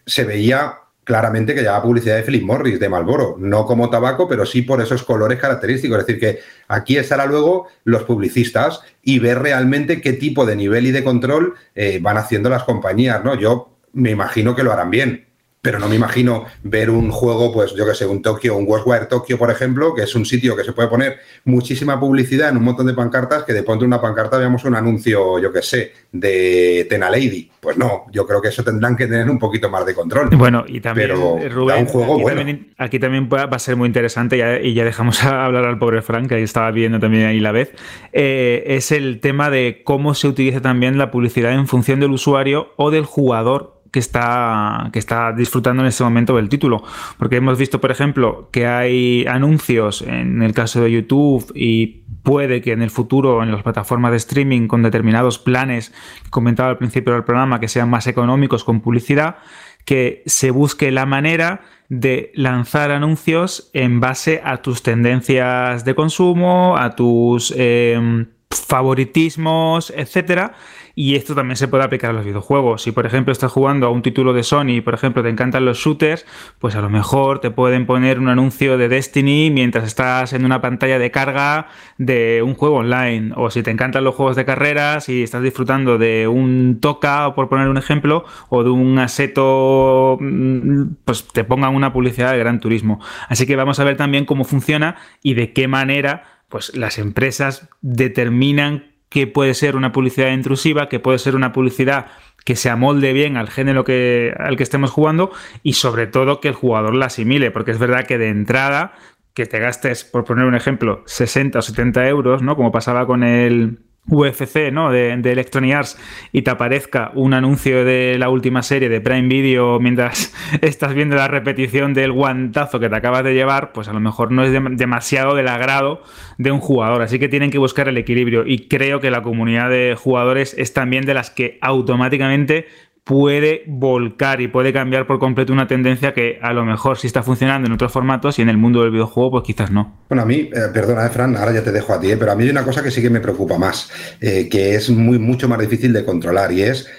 se 0.05 0.25
veía 0.25 0.81
claramente 1.07 1.55
que 1.55 1.63
llevaba 1.63 1.85
publicidad 1.85 2.17
de 2.17 2.25
Philip 2.25 2.43
Morris, 2.43 2.81
de 2.81 2.89
Malboro, 2.89 3.37
no 3.39 3.65
como 3.65 3.89
tabaco, 3.89 4.27
pero 4.27 4.45
sí 4.45 4.63
por 4.63 4.83
esos 4.83 5.05
colores 5.05 5.39
característicos. 5.39 6.01
Es 6.01 6.07
decir, 6.07 6.21
que 6.21 6.41
aquí 6.67 6.99
estará 6.99 7.27
luego 7.27 7.69
los 7.85 8.03
publicistas 8.03 8.81
y 9.03 9.21
ver 9.21 9.39
realmente 9.39 10.01
qué 10.01 10.15
tipo 10.15 10.45
de 10.45 10.57
nivel 10.57 10.85
y 10.85 10.91
de 10.91 11.05
control 11.05 11.55
eh, 11.77 12.01
van 12.03 12.17
haciendo 12.17 12.51
las 12.51 12.65
compañías, 12.65 13.23
¿no? 13.23 13.37
Yo 13.37 13.79
me 13.93 14.11
imagino 14.11 14.57
que 14.57 14.65
lo 14.65 14.73
harán 14.73 14.91
bien 14.91 15.26
pero 15.67 15.81
no 15.81 15.89
me 15.89 15.97
imagino 15.97 16.45
ver 16.63 16.91
un 16.91 17.11
juego, 17.11 17.53
pues 17.53 17.75
yo 17.75 17.85
que 17.85 17.93
sé, 17.93 18.07
un 18.07 18.23
Tokio, 18.23 18.57
un 18.57 18.65
Ghostwire 18.65 19.07
Tokio, 19.07 19.37
por 19.37 19.51
ejemplo, 19.51 19.97
que 19.97 20.05
es 20.05 20.15
un 20.15 20.25
sitio 20.25 20.55
que 20.55 20.63
se 20.63 20.73
puede 20.73 20.87
poner 20.87 21.17
muchísima 21.45 21.99
publicidad 21.99 22.51
en 22.51 22.59
un 22.59 22.63
montón 22.63 22.87
de 22.87 22.95
pancartas, 22.95 23.43
que 23.43 23.53
de 23.53 23.65
pronto 23.65 23.85
una 23.85 24.01
pancarta 24.01 24.39
veamos 24.39 24.65
un 24.65 24.77
anuncio, 24.77 25.41
yo 25.41 25.53
que 25.53 25.63
sé, 25.63 25.93
de 26.13 26.87
Tena 26.89 27.11
Lady. 27.11 27.51
Pues 27.59 27.77
no, 27.77 28.05
yo 28.13 28.25
creo 28.29 28.41
que 28.41 28.51
eso 28.51 28.63
tendrán 28.63 28.95
que 28.97 29.09
tener 29.09 29.29
un 29.29 29.41
poquito 29.41 29.69
más 29.69 29.85
de 29.85 29.93
control. 29.93 30.29
Bueno, 30.37 30.65
y 30.69 30.81
también, 30.81 31.11
Rubén, 31.11 31.81
un 31.81 31.87
juego 31.87 32.15
aquí, 32.15 32.23
bueno. 32.23 32.39
también, 32.39 32.73
aquí 32.79 33.01
también 33.01 33.29
va 33.29 33.43
a 33.51 33.59
ser 33.59 33.75
muy 33.75 33.89
interesante, 33.89 34.37
y 34.63 34.73
ya 34.73 34.85
dejamos 34.85 35.25
a 35.25 35.47
hablar 35.47 35.65
al 35.65 35.81
pobre 35.81 36.01
Frank, 36.01 36.29
que 36.29 36.37
ahí 36.37 36.45
estaba 36.45 36.71
viendo 36.71 37.01
también 37.01 37.27
ahí 37.27 37.41
la 37.41 37.51
vez, 37.51 37.73
eh, 38.13 38.63
es 38.69 38.93
el 38.93 39.19
tema 39.19 39.51
de 39.51 39.83
cómo 39.83 40.15
se 40.15 40.29
utiliza 40.29 40.61
también 40.61 40.97
la 40.97 41.11
publicidad 41.11 41.53
en 41.55 41.67
función 41.67 41.99
del 41.99 42.13
usuario 42.13 42.69
o 42.77 42.93
del 42.93 43.05
jugador 43.05 43.76
que 43.97 44.01
está, 44.01 44.91
que 44.93 44.99
está 44.99 45.33
disfrutando 45.33 45.83
en 45.83 45.89
este 45.89 46.05
momento 46.05 46.37
del 46.37 46.51
título. 46.51 46.85
Porque 47.17 47.37
hemos 47.37 47.57
visto, 47.57 47.81
por 47.81 47.91
ejemplo, 47.91 48.51
que 48.53 48.67
hay 48.67 49.25
anuncios 49.27 50.03
en 50.03 50.43
el 50.43 50.53
caso 50.53 50.83
de 50.83 50.93
YouTube 50.93 51.51
y 51.55 52.03
puede 52.23 52.61
que 52.61 52.73
en 52.73 52.83
el 52.83 52.91
futuro 52.91 53.43
en 53.43 53.51
las 53.51 53.63
plataformas 53.63 54.11
de 54.11 54.19
streaming 54.19 54.69
con 54.69 54.83
determinados 54.83 55.39
planes 55.39 55.95
que 56.25 56.29
comentaba 56.29 56.69
al 56.69 56.77
principio 56.77 57.15
del 57.15 57.25
programa 57.25 57.59
que 57.59 57.69
sean 57.69 57.89
más 57.89 58.07
económicos 58.07 58.65
con 58.65 58.83
publicidad, 58.83 59.39
que 59.87 60.23
se 60.27 60.51
busque 60.51 60.91
la 60.91 61.07
manera 61.07 61.63
de 61.89 62.33
lanzar 62.35 62.91
anuncios 62.91 63.71
en 63.73 64.01
base 64.01 64.43
a 64.45 64.59
tus 64.59 64.83
tendencias 64.83 65.87
de 65.87 65.95
consumo, 65.95 66.77
a 66.77 66.95
tus 66.97 67.51
eh, 67.57 68.27
favoritismos, 68.51 69.91
etcétera, 69.97 70.53
y 70.99 71.15
esto 71.15 71.35
también 71.35 71.57
se 71.57 71.69
puede 71.69 71.85
aplicar 71.85 72.09
a 72.09 72.13
los 72.15 72.25
videojuegos. 72.25 72.81
Si, 72.81 72.91
por 72.91 73.05
ejemplo, 73.05 73.31
estás 73.31 73.53
jugando 73.53 73.87
a 73.87 73.91
un 73.91 74.01
título 74.01 74.33
de 74.33 74.43
Sony 74.43 74.77
y, 74.77 74.81
por 74.81 74.95
ejemplo, 74.95 75.23
te 75.23 75.29
encantan 75.29 75.67
los 75.67 75.77
shooters, 75.77 76.25
pues 76.59 76.75
a 76.75 76.81
lo 76.81 76.89
mejor 76.89 77.41
te 77.41 77.51
pueden 77.51 77.85
poner 77.85 78.19
un 78.19 78.31
anuncio 78.31 78.79
de 78.79 78.89
Destiny 78.89 79.51
mientras 79.51 79.85
estás 79.85 80.33
en 80.33 80.47
una 80.47 80.63
pantalla 80.63 80.99
de 80.99 81.11
carga 81.11 81.69
de 81.99 82.43
un 82.43 82.55
juego 82.55 82.77
online. 82.77 83.35
O 83.37 83.51
si 83.51 83.63
te 83.63 83.71
encantan 83.71 84.05
los 84.05 84.15
juegos 84.15 84.37
de 84.37 84.47
carreras 84.47 85.11
y 85.11 85.23
estás 85.23 85.43
disfrutando 85.43 85.99
de 85.99 86.29
un 86.29 86.79
Toca, 86.81 87.35
por 87.35 87.51
poner 87.51 87.69
un 87.69 87.77
ejemplo, 87.77 88.25
o 88.49 88.65
de 88.65 88.71
un 88.71 88.99
Aseto, 88.99 90.17
mm, 90.19 90.83
pues 91.05 91.29
te 91.29 91.45
pongan 91.45 91.75
una 91.75 91.93
publicidad 91.93 92.33
de 92.33 92.39
Gran 92.39 92.59
Turismo. 92.59 93.01
Así 93.29 93.47
que 93.47 93.55
vamos 93.55 93.79
a 93.81 93.85
ver 93.85 93.99
también 93.99 94.25
cómo 94.25 94.45
funciona 94.45 94.97
y 95.23 95.35
de 95.35 95.53
qué 95.53 95.69
manera 95.69 96.23
pues 96.49 96.75
las 96.75 96.99
empresas 96.99 97.69
determinan 97.83 98.96
que 99.17 99.27
puede 99.27 99.55
ser 99.55 99.77
una 99.77 99.93
publicidad 99.93 100.31
intrusiva, 100.31 100.91
que 100.91 101.01
puede 101.01 101.19
ser 101.19 101.37
una 101.37 101.51
publicidad 101.51 102.09
que 102.45 102.55
se 102.55 102.69
amolde 102.69 103.15
bien 103.15 103.39
al 103.39 103.49
género 103.49 103.83
que, 103.83 104.35
al 104.39 104.59
que 104.59 104.63
estemos 104.63 104.91
jugando 104.91 105.31
y 105.63 105.73
sobre 105.73 106.07
todo 106.07 106.39
que 106.39 106.49
el 106.49 106.55
jugador 106.55 106.95
la 106.95 107.07
asimile, 107.07 107.51
porque 107.51 107.71
es 107.71 107.79
verdad 107.79 108.07
que 108.07 108.19
de 108.19 108.29
entrada 108.29 108.93
que 109.33 109.47
te 109.47 109.59
gastes, 109.59 110.05
por 110.05 110.25
poner 110.25 110.45
un 110.45 110.55
ejemplo, 110.55 111.03
60 111.07 111.59
o 111.59 111.63
70 111.63 112.07
euros, 112.09 112.43
¿no? 112.43 112.57
Como 112.57 112.71
pasaba 112.71 113.07
con 113.07 113.23
el, 113.23 113.86
UFC, 114.09 114.73
¿no? 114.73 114.91
De, 114.91 115.17
de, 115.17 115.33
Electronic 115.33 115.75
Arts 115.75 115.99
y 116.33 116.43
te 116.43 116.51
aparezca 116.51 117.11
un 117.15 117.35
anuncio 117.35 117.85
de 117.85 118.17
la 118.19 118.29
última 118.29 118.63
serie 118.63 118.89
de 118.89 119.01
Prime 119.01 119.29
Video 119.29 119.81
mientras 119.81 120.35
estás 120.63 120.95
viendo 120.95 121.17
la 121.17 121.29
repetición 121.29 121.95
del 121.95 122.13
guantazo 122.13 122.79
que 122.79 122.89
te 122.89 122.97
acabas 122.97 123.25
de 123.25 123.35
llevar, 123.35 123.73
pues 123.73 123.89
a 123.89 123.93
lo 123.93 124.01
mejor 124.01 124.33
no 124.33 124.45
es 124.45 124.53
demasiado 124.77 125.35
del 125.35 125.49
agrado 125.49 126.03
de 126.39 126.51
un 126.51 126.61
jugador. 126.61 127.03
Así 127.03 127.19
que 127.19 127.29
tienen 127.29 127.51
que 127.51 127.59
buscar 127.59 127.89
el 127.89 127.97
equilibrio 127.97 128.45
y 128.47 128.69
creo 128.69 129.01
que 129.01 129.11
la 129.11 129.23
comunidad 129.23 129.71
de 129.71 129.97
jugadores 129.97 130.55
es 130.59 130.73
también 130.73 131.05
de 131.05 131.15
las 131.15 131.31
que 131.31 131.59
automáticamente 131.61 132.67
puede 133.07 133.63
volcar 133.69 134.41
y 134.41 134.49
puede 134.49 134.73
cambiar 134.73 135.07
por 135.07 135.21
completo 135.21 135.53
una 135.53 135.69
tendencia 135.69 136.13
que 136.13 136.41
a 136.43 136.53
lo 136.53 136.65
mejor 136.65 136.99
sí 136.99 137.07
está 137.07 137.23
funcionando 137.23 137.69
en 137.69 137.73
otros 137.73 137.93
formatos 137.93 138.37
y 138.41 138.43
en 138.43 138.49
el 138.49 138.59
mundo 138.59 138.83
del 138.83 138.91
videojuego 138.91 139.31
pues 139.31 139.45
quizás 139.45 139.71
no. 139.71 140.01
Bueno, 140.09 140.25
a 140.25 140.27
mí, 140.27 140.51
eh, 140.53 140.71
perdona, 140.75 141.07
eh, 141.07 141.11
Fran, 141.11 141.37
ahora 141.37 141.53
ya 141.53 141.63
te 141.63 141.71
dejo 141.71 141.93
a 141.93 142.01
ti, 142.01 142.11
eh, 142.11 142.17
pero 142.17 142.33
a 142.33 142.35
mí 142.35 142.43
hay 142.43 142.51
una 142.51 142.65
cosa 142.65 142.83
que 142.83 142.91
sí 142.91 143.01
que 143.01 143.09
me 143.09 143.21
preocupa 143.21 143.59
más, 143.59 143.89
que 144.21 144.75
es 144.75 144.91
muy, 144.91 145.21
mucho 145.21 145.49
más 145.49 145.61
difícil 145.61 145.93
de 145.93 146.05
controlar 146.05 146.51
y 146.51 146.63
es... 146.63 146.91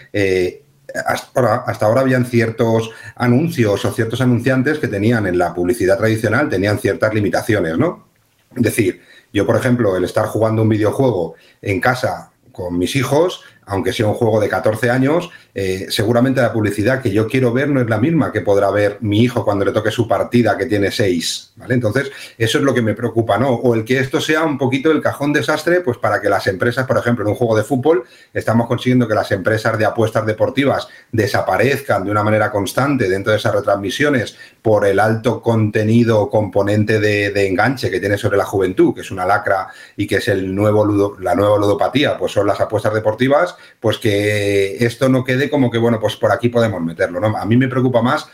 Hasta 1.06 1.42
ahora, 1.42 1.56
hasta 1.68 1.86
ahora 1.86 2.02
habían 2.02 2.26
ciertos 2.26 2.90
anuncios 3.18 3.84
o 3.84 3.92
ciertos 3.92 4.22
anunciantes 4.22 4.80
que 4.80 4.88
tenían 4.88 5.28
en 5.28 5.38
la 5.38 5.54
publicidad 5.54 5.98
tradicional, 5.98 6.48
tenían 6.48 6.80
ciertas 6.80 7.14
limitaciones, 7.14 7.78
¿no? 7.78 8.08
Es 8.56 8.64
decir, 8.64 9.02
yo, 9.34 9.46
por 9.46 9.58
ejemplo, 9.58 9.98
el 9.98 10.06
estar 10.06 10.26
jugando 10.28 10.62
un 10.62 10.70
videojuego 10.70 11.36
en 11.62 11.82
casa 11.82 12.32
con 12.58 12.78
mis 12.78 12.96
hijos, 12.96 13.44
aunque 13.68 13.94
sea 13.94 14.08
un 14.08 14.16
juego 14.16 14.40
de 14.40 14.50
14 14.50 14.90
años, 14.90 15.30
eh, 15.60 15.88
seguramente 15.90 16.40
la 16.40 16.54
publicidad 16.54 17.02
que 17.02 17.10
yo 17.10 17.26
quiero 17.28 17.52
ver 17.52 17.68
no 17.70 17.82
es 17.82 17.90
la 17.90 17.98
misma 17.98 18.32
que 18.32 18.42
podrá 18.42 18.70
ver 18.70 19.00
mi 19.02 19.24
hijo 19.24 19.44
cuando 19.44 19.66
le 19.66 19.72
toque 19.72 19.90
su 19.90 20.08
partida 20.08 20.56
que 20.56 20.68
tiene 20.68 20.92
6, 20.92 21.54
¿vale? 21.56 21.74
Entonces, 21.74 22.12
eso 22.38 22.60
es 22.60 22.64
lo 22.64 22.76
que 22.76 22.84
me 22.84 22.94
preocupa, 22.94 23.40
¿no? 23.40 23.50
O 23.50 23.74
el 23.74 23.84
que 23.84 23.98
esto 23.98 24.22
sea 24.22 24.44
un 24.44 24.60
poquito 24.60 24.92
el 24.92 25.02
cajón 25.02 25.34
desastre, 25.34 25.82
pues 25.82 25.98
para 25.98 26.22
que 26.22 26.30
las 26.30 26.46
empresas, 26.46 26.86
por 26.86 27.00
ejemplo, 27.00 27.26
en 27.26 27.32
un 27.32 27.36
juego 27.36 27.58
de 27.58 27.64
fútbol, 27.64 28.04
estamos 28.36 28.68
consiguiendo 28.68 29.08
que 29.08 29.16
las 29.16 29.32
empresas 29.32 29.80
de 29.80 29.86
apuestas 29.86 30.28
deportivas 30.28 30.90
desaparezcan 31.12 32.06
de 32.06 32.12
una 32.12 32.22
manera 32.22 32.52
constante 32.52 33.10
dentro 33.10 33.32
de 33.32 33.40
esas 33.40 33.56
retransmisiones 33.56 34.38
por 34.62 34.86
el 34.86 35.00
alto 35.00 35.42
contenido 35.42 36.30
componente 36.30 37.00
de, 37.00 37.48
enganche 37.48 37.90
que 37.90 38.00
tiene 38.00 38.20
sobre 38.20 38.38
la 38.38 38.46
juventud, 38.46 38.94
que 38.94 39.02
es 39.02 39.10
una 39.10 39.26
lacra 39.26 39.70
y 39.96 40.06
que 40.06 40.18
es 40.18 40.28
el 40.28 40.54
nuevo 40.54 41.18
la 41.20 41.34
nueva 41.34 41.58
ludopatía, 41.58 42.16
pues 42.16 42.32
son 42.32 42.46
las 42.46 42.62
apuestas 42.62 42.94
deportivas 42.94 43.56
pues 43.80 43.98
que 43.98 44.86
esto 44.86 45.10
no 45.10 45.24
quede 45.24 45.47
como 45.50 45.72
que, 45.72 45.78
bueno, 45.78 46.00
pues 46.00 46.16
por 46.16 46.32
aquí 46.32 46.50
podemos 46.50 46.82
meterlo. 46.82 47.20
¿no? 47.20 47.38
A 47.38 47.46
mí 47.46 47.58
me 47.58 47.68
preocupa 47.68 48.02
más 48.02 48.28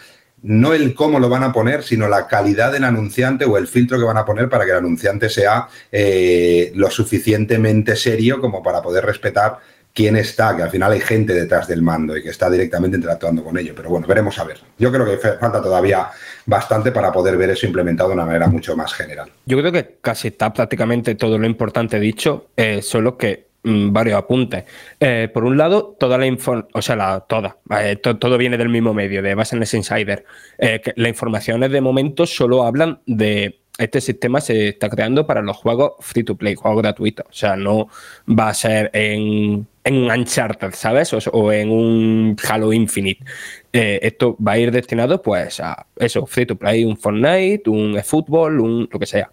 no 0.43 0.73
el 0.73 0.93
cómo 0.93 1.19
lo 1.19 1.29
van 1.29 1.43
a 1.43 1.53
poner, 1.53 1.83
sino 1.83 2.07
la 2.07 2.27
calidad 2.27 2.71
del 2.71 2.83
anunciante 2.83 3.45
o 3.45 3.57
el 3.57 3.67
filtro 3.67 3.97
que 3.97 4.03
van 4.03 4.17
a 4.17 4.25
poner 4.25 4.49
para 4.49 4.65
que 4.65 4.71
el 4.71 4.77
anunciante 4.77 5.29
sea 5.29 5.67
eh, 5.91 6.71
lo 6.75 6.89
suficientemente 6.91 7.95
serio 7.95 8.39
como 8.41 8.61
para 8.61 8.81
poder 8.81 9.05
respetar 9.05 9.59
quién 9.93 10.17
está, 10.17 10.55
que 10.55 10.63
al 10.63 10.69
final 10.69 10.91
hay 10.91 10.99
gente 10.99 11.33
detrás 11.33 11.67
del 11.67 11.81
mando 11.81 12.17
y 12.17 12.23
que 12.23 12.29
está 12.29 12.49
directamente 12.49 12.97
interactuando 12.97 13.43
con 13.43 13.57
ello. 13.57 13.73
Pero 13.75 13.89
bueno, 13.89 14.05
veremos 14.05 14.37
a 14.39 14.43
ver. 14.43 14.59
Yo 14.77 14.91
creo 14.91 15.05
que 15.05 15.17
falta 15.17 15.61
todavía 15.61 16.09
bastante 16.45 16.91
para 16.91 17.11
poder 17.11 17.37
ver 17.37 17.51
eso 17.51 17.65
implementado 17.65 18.09
de 18.09 18.15
una 18.15 18.25
manera 18.25 18.47
mucho 18.47 18.75
más 18.75 18.93
general. 18.93 19.31
Yo 19.45 19.57
creo 19.59 19.71
que 19.71 19.97
casi 20.01 20.29
está 20.29 20.51
prácticamente 20.51 21.15
todo 21.15 21.37
lo 21.37 21.45
importante 21.45 21.99
dicho, 21.99 22.49
eh, 22.57 22.81
solo 22.81 23.17
que 23.17 23.52
varios 23.63 24.17
apuntes. 24.17 24.65
Eh, 24.99 25.29
por 25.33 25.45
un 25.45 25.57
lado, 25.57 25.95
toda 25.99 26.17
la 26.17 26.25
información, 26.25 26.69
o 26.73 26.81
sea, 26.81 26.95
la, 26.95 27.21
toda, 27.21 27.57
eh, 27.81 27.95
todo 27.95 28.37
viene 28.37 28.57
del 28.57 28.69
mismo 28.69 28.93
medio, 28.93 29.21
de 29.21 29.35
Business 29.35 29.73
Insider. 29.73 30.25
Eh, 30.57 30.81
las 30.95 31.09
informaciones 31.09 31.71
de 31.71 31.81
momento 31.81 32.25
solo 32.25 32.63
hablan 32.63 32.99
de 33.05 33.59
este 33.77 34.01
sistema 34.01 34.39
se 34.39 34.69
está 34.69 34.87
creando 34.87 35.25
para 35.25 35.41
los 35.41 35.57
juegos 35.57 35.93
free 35.99 36.23
to 36.23 36.35
play, 36.35 36.55
juegos 36.55 36.81
gratuitos. 36.81 37.25
O 37.27 37.33
sea, 37.33 37.55
no 37.55 37.87
va 38.27 38.49
a 38.49 38.53
ser 38.53 38.91
en, 38.93 39.65
en 39.83 39.95
un 39.95 40.11
Uncharted, 40.11 40.73
¿sabes? 40.73 41.11
O, 41.13 41.51
en 41.51 41.71
un 41.71 42.37
Halo 42.47 42.71
Infinite. 42.71 43.23
esto 43.71 44.37
va 44.45 44.53
a 44.53 44.59
ir 44.59 44.71
destinado, 44.71 45.21
pues, 45.21 45.59
a 45.59 45.87
eso, 45.95 46.27
free 46.27 46.45
to 46.45 46.55
play, 46.55 46.85
un 46.85 46.97
Fortnite, 46.97 47.67
un 47.67 47.97
eFootball, 47.97 48.59
un 48.59 48.89
lo 48.91 48.99
que 48.99 49.07
sea. 49.07 49.31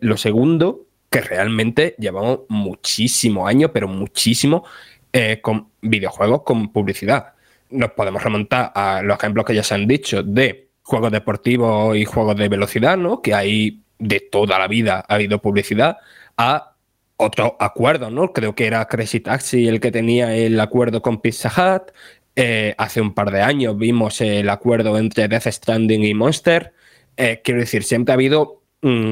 lo 0.00 0.16
segundo 0.16 0.86
que 1.10 1.20
realmente 1.20 1.94
llevamos 1.98 2.40
muchísimo 2.48 3.46
años, 3.46 3.70
pero 3.72 3.88
muchísimo, 3.88 4.64
eh, 5.12 5.40
con 5.40 5.68
videojuegos 5.80 6.42
con 6.42 6.72
publicidad. 6.72 7.34
Nos 7.70 7.92
podemos 7.92 8.22
remontar 8.22 8.72
a 8.74 9.02
los 9.02 9.18
ejemplos 9.18 9.44
que 9.44 9.54
ya 9.54 9.62
se 9.62 9.74
han 9.74 9.86
dicho 9.86 10.22
de 10.22 10.68
juegos 10.82 11.10
deportivos 11.10 11.96
y 11.96 12.04
juegos 12.04 12.36
de 12.36 12.48
velocidad, 12.48 12.96
¿no? 12.96 13.20
Que 13.22 13.34
hay 13.34 13.82
de 13.98 14.20
toda 14.20 14.58
la 14.58 14.68
vida 14.68 15.04
ha 15.08 15.14
habido 15.14 15.40
publicidad, 15.40 15.96
a 16.36 16.74
otro 17.16 17.56
acuerdo, 17.58 18.10
¿no? 18.10 18.32
Creo 18.32 18.54
que 18.54 18.66
era 18.66 18.84
Crazy 18.86 19.20
Taxi 19.20 19.68
el 19.68 19.80
que 19.80 19.90
tenía 19.90 20.34
el 20.36 20.60
acuerdo 20.60 21.02
con 21.02 21.20
Pizza 21.20 21.48
Hut. 21.48 21.92
Eh, 22.36 22.74
hace 22.76 23.00
un 23.00 23.14
par 23.14 23.30
de 23.30 23.40
años 23.40 23.78
vimos 23.78 24.20
el 24.20 24.50
acuerdo 24.50 24.98
entre 24.98 25.28
Death 25.28 25.46
Stranding 25.46 26.04
y 26.04 26.14
Monster. 26.14 26.74
Eh, 27.16 27.40
quiero 27.42 27.60
decir, 27.60 27.82
siempre 27.82 28.12
ha 28.12 28.14
habido 28.14 28.62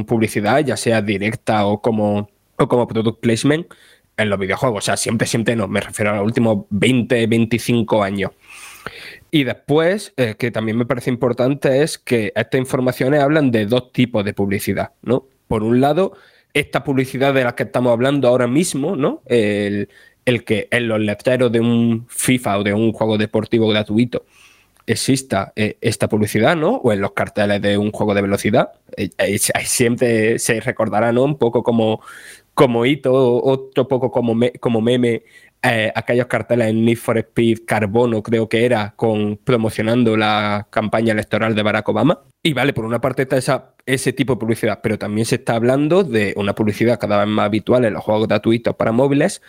publicidad, 0.07 0.61
ya 0.61 0.77
sea 0.77 1.03
directa 1.03 1.67
o 1.67 1.81
como 1.81 2.29
o 2.57 2.69
como 2.69 2.87
product 2.87 3.21
placement 3.21 3.67
en 4.17 4.31
los 4.31 4.39
videojuegos. 4.39 4.85
O 4.85 4.87
sea, 4.87 4.97
siempre, 4.97 5.27
siempre 5.27 5.57
no, 5.57 5.69
me 5.69 5.81
refiero 5.81 6.13
a 6.13 6.17
los 6.17 6.25
últimos 6.25 6.67
20, 6.71 7.27
25 7.27 8.03
años. 8.03 8.31
Y 9.31 9.45
después, 9.45 10.13
eh, 10.17 10.37
que 10.39 10.51
también 10.51 10.79
me 10.79 10.87
parece 10.87 11.11
importante, 11.11 11.83
es 11.83 11.99
que 11.99 12.33
estas 12.37 12.59
informaciones 12.59 13.21
hablan 13.21 13.51
de 13.51 13.67
dos 13.67 13.93
tipos 13.93 14.25
de 14.25 14.33
publicidad, 14.33 14.93
¿no? 15.03 15.27
Por 15.49 15.63
un 15.65 15.81
lado, 15.81 16.13
esta 16.53 16.85
publicidad 16.85 17.35
de 17.35 17.45
la 17.45 17.55
que 17.57 17.65
estamos 17.65 17.93
hablando 17.93 18.29
ahora 18.29 18.47
mismo, 18.47 18.95
¿no? 18.95 19.23
El, 19.27 19.89
que 20.47 20.69
en 20.71 20.89
los 20.89 21.01
letreros 21.01 21.51
de 21.51 21.61
un 21.61 22.07
FIFA 22.09 22.59
o 22.59 22.63
de 22.63 22.75
un 22.75 22.93
juego 22.93 23.19
deportivo 23.19 23.69
gratuito 23.69 24.25
exista 24.87 25.53
eh, 25.57 25.79
esta 25.81 26.09
publicidad, 26.09 26.57
¿no? 26.57 26.77
O 26.77 26.93
en 26.93 27.01
los 27.01 27.13
carteles 27.13 27.61
de 27.63 27.79
un 27.79 27.93
juego 27.93 28.15
de 28.15 28.23
velocidad. 28.23 28.73
Eh, 28.97 29.39
siempre 29.39 30.39
se 30.39 30.61
recordará, 30.61 31.13
¿no? 31.13 31.25
Un 31.25 31.39
poco 31.39 31.63
como, 31.63 32.01
como 32.55 32.87
hito, 32.87 33.43
otro 33.43 33.89
poco 33.89 34.11
como, 34.11 34.35
como 34.61 34.81
meme, 34.81 35.23
eh, 35.67 35.91
aquellos 35.95 36.27
carteles 36.27 36.69
en 36.69 36.85
Need 36.85 36.99
for 36.99 37.17
Speed 37.17 37.61
Carbono, 37.67 38.23
creo 38.23 38.49
que 38.51 38.67
era, 38.67 38.93
con 38.97 39.39
promocionando 39.39 40.15
la 40.15 40.67
campaña 40.69 41.13
electoral 41.13 41.55
de 41.55 41.63
Barack 41.63 41.89
Obama. 41.89 42.21
Y 42.43 42.53
vale, 42.53 42.75
por 42.75 42.85
una 42.85 43.01
parte 43.01 43.23
está 43.23 43.39
esa, 43.39 43.75
ese 43.87 44.13
tipo 44.13 44.35
de 44.35 44.41
publicidad, 44.41 44.81
pero 44.83 44.99
también 44.99 45.25
se 45.25 45.37
está 45.37 45.55
hablando 45.55 46.05
de 46.05 46.35
una 46.37 46.55
publicidad 46.55 46.99
cada 46.99 47.19
vez 47.19 47.29
más 47.29 47.47
habitual 47.47 47.87
en 47.87 47.95
los 47.95 48.05
juegos 48.05 48.29
gratuitos 48.29 48.77
para 48.77 48.93
móviles, 48.93 49.41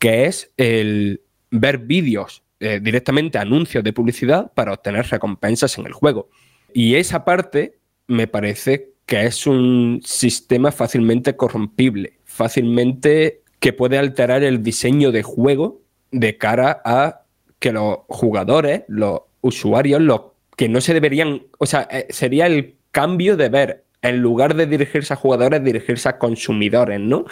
que 0.00 0.26
es 0.26 0.52
el 0.56 1.22
ver 1.52 1.78
vídeos 1.78 2.42
eh, 2.62 2.80
directamente, 2.80 3.38
anuncios 3.38 3.84
de 3.84 3.92
publicidad 3.92 4.52
para 4.54 4.72
obtener 4.72 5.06
recompensas 5.06 5.76
en 5.78 5.86
el 5.86 5.92
juego. 5.92 6.30
Y 6.72 6.94
esa 6.94 7.24
parte 7.24 7.78
me 8.06 8.26
parece 8.26 8.92
que 9.04 9.26
es 9.26 9.46
un 9.46 10.00
sistema 10.04 10.72
fácilmente 10.72 11.36
corrompible 11.36 12.20
fácilmente 12.32 13.42
que 13.60 13.72
puede 13.72 13.98
alterar 13.98 14.42
el 14.42 14.62
diseño 14.62 15.12
de 15.12 15.22
juego 15.22 15.82
de 16.10 16.38
cara 16.38 16.80
a 16.84 17.22
que 17.58 17.72
los 17.72 17.98
jugadores, 18.08 18.82
los 18.88 19.20
usuarios, 19.42 20.00
los 20.00 20.20
que 20.56 20.68
no 20.68 20.80
se 20.80 20.94
deberían, 20.94 21.42
o 21.58 21.66
sea, 21.66 21.86
eh, 21.90 22.06
sería 22.10 22.46
el 22.46 22.76
cambio 22.90 23.36
de 23.36 23.48
ver, 23.50 23.84
en 24.00 24.18
lugar 24.18 24.56
de 24.56 24.66
dirigirse 24.66 25.12
a 25.12 25.16
jugadores, 25.16 25.62
dirigirse 25.62 26.08
a 26.08 26.18
consumidores, 26.18 26.98
¿no? 26.98 27.24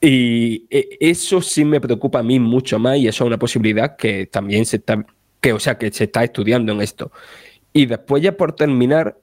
Y 0.00 0.66
eh, 0.70 0.96
eso 1.00 1.42
sí 1.42 1.64
me 1.64 1.80
preocupa 1.80 2.20
a 2.20 2.22
mí 2.22 2.40
mucho 2.40 2.78
más 2.78 2.96
y 2.96 3.08
eso 3.08 3.24
es 3.24 3.28
una 3.28 3.38
posibilidad 3.38 3.96
que 3.96 4.26
también 4.26 4.64
se 4.64 4.76
está, 4.76 5.04
que, 5.40 5.52
o 5.52 5.60
sea, 5.60 5.76
que 5.76 5.92
se 5.92 6.04
está 6.04 6.24
estudiando 6.24 6.72
en 6.72 6.80
esto. 6.80 7.12
Y 7.72 7.86
después 7.86 8.22
ya 8.22 8.36
por 8.36 8.54
terminar, 8.54 9.18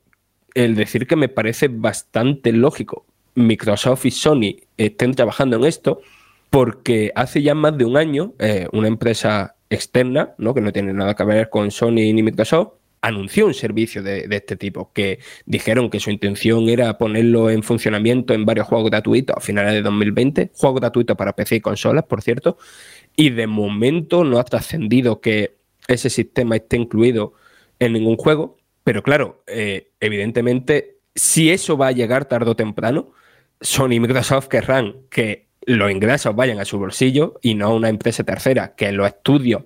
el 0.53 0.75
decir 0.75 1.07
que 1.07 1.15
me 1.15 1.29
parece 1.29 1.67
bastante 1.67 2.51
lógico 2.51 3.05
Microsoft 3.35 4.05
y 4.05 4.11
Sony 4.11 4.55
estén 4.77 5.13
trabajando 5.13 5.57
en 5.57 5.65
esto, 5.65 6.01
porque 6.49 7.11
hace 7.15 7.41
ya 7.41 7.53
más 7.53 7.77
de 7.77 7.85
un 7.85 7.97
año 7.97 8.33
eh, 8.39 8.67
una 8.71 8.87
empresa 8.87 9.55
externa, 9.69 10.33
¿no? 10.37 10.53
que 10.53 10.61
no 10.61 10.71
tiene 10.71 10.93
nada 10.93 11.13
que 11.15 11.23
ver 11.23 11.49
con 11.49 11.71
Sony 11.71 12.13
ni 12.13 12.23
Microsoft, 12.23 12.73
anunció 13.01 13.45
un 13.45 13.53
servicio 13.53 14.03
de, 14.03 14.27
este 14.29 14.55
tipo, 14.55 14.91
que 14.93 15.19
dijeron 15.45 15.89
que 15.89 15.99
su 15.99 16.10
intención 16.10 16.67
era 16.69 16.97
ponerlo 16.97 17.49
en 17.49 17.63
funcionamiento 17.63 18.33
en 18.33 18.45
varios 18.45 18.67
juegos 18.67 18.89
gratuitos 18.89 19.38
a 19.38 19.39
finales 19.39 19.73
de 19.73 19.81
2020, 19.81 20.51
juegos 20.55 20.81
gratuitos 20.81 21.15
para 21.15 21.33
PC 21.36 21.57
y 21.57 21.62
consolas, 21.62 22.05
por 22.05 22.21
cierto, 22.21 22.57
y 23.15 23.29
de 23.29 23.47
momento 23.47 24.23
no 24.23 24.39
ha 24.39 24.43
trascendido 24.43 25.21
que 25.21 25.57
ese 25.88 26.10
sistema 26.10 26.55
esté 26.55 26.77
incluido 26.77 27.33
en 27.79 27.93
ningún 27.93 28.17
juego, 28.17 28.57
pero 28.83 29.03
claro, 29.03 29.43
eh, 29.47 29.91
evidentemente, 29.99 30.97
si 31.15 31.51
eso 31.51 31.77
va 31.77 31.88
a 31.88 31.91
llegar 31.91 32.25
tarde 32.25 32.51
o 32.51 32.55
temprano, 32.55 33.12
Sony 33.62 33.93
y 33.93 33.99
Microsoft 33.99 34.47
querrán 34.47 34.95
que 35.10 35.47
los 35.65 35.91
ingresos 35.91 36.36
vayan 36.36 36.60
a 36.60 36.65
su 36.65 36.79
bolsillo 36.79 37.39
y 37.41 37.55
no 37.55 37.67
a 37.67 37.73
una 37.73 37.89
empresa 37.89 38.23
tercera, 38.23 38.75
que 38.75 38.91
los 38.93 39.07
estudios 39.07 39.63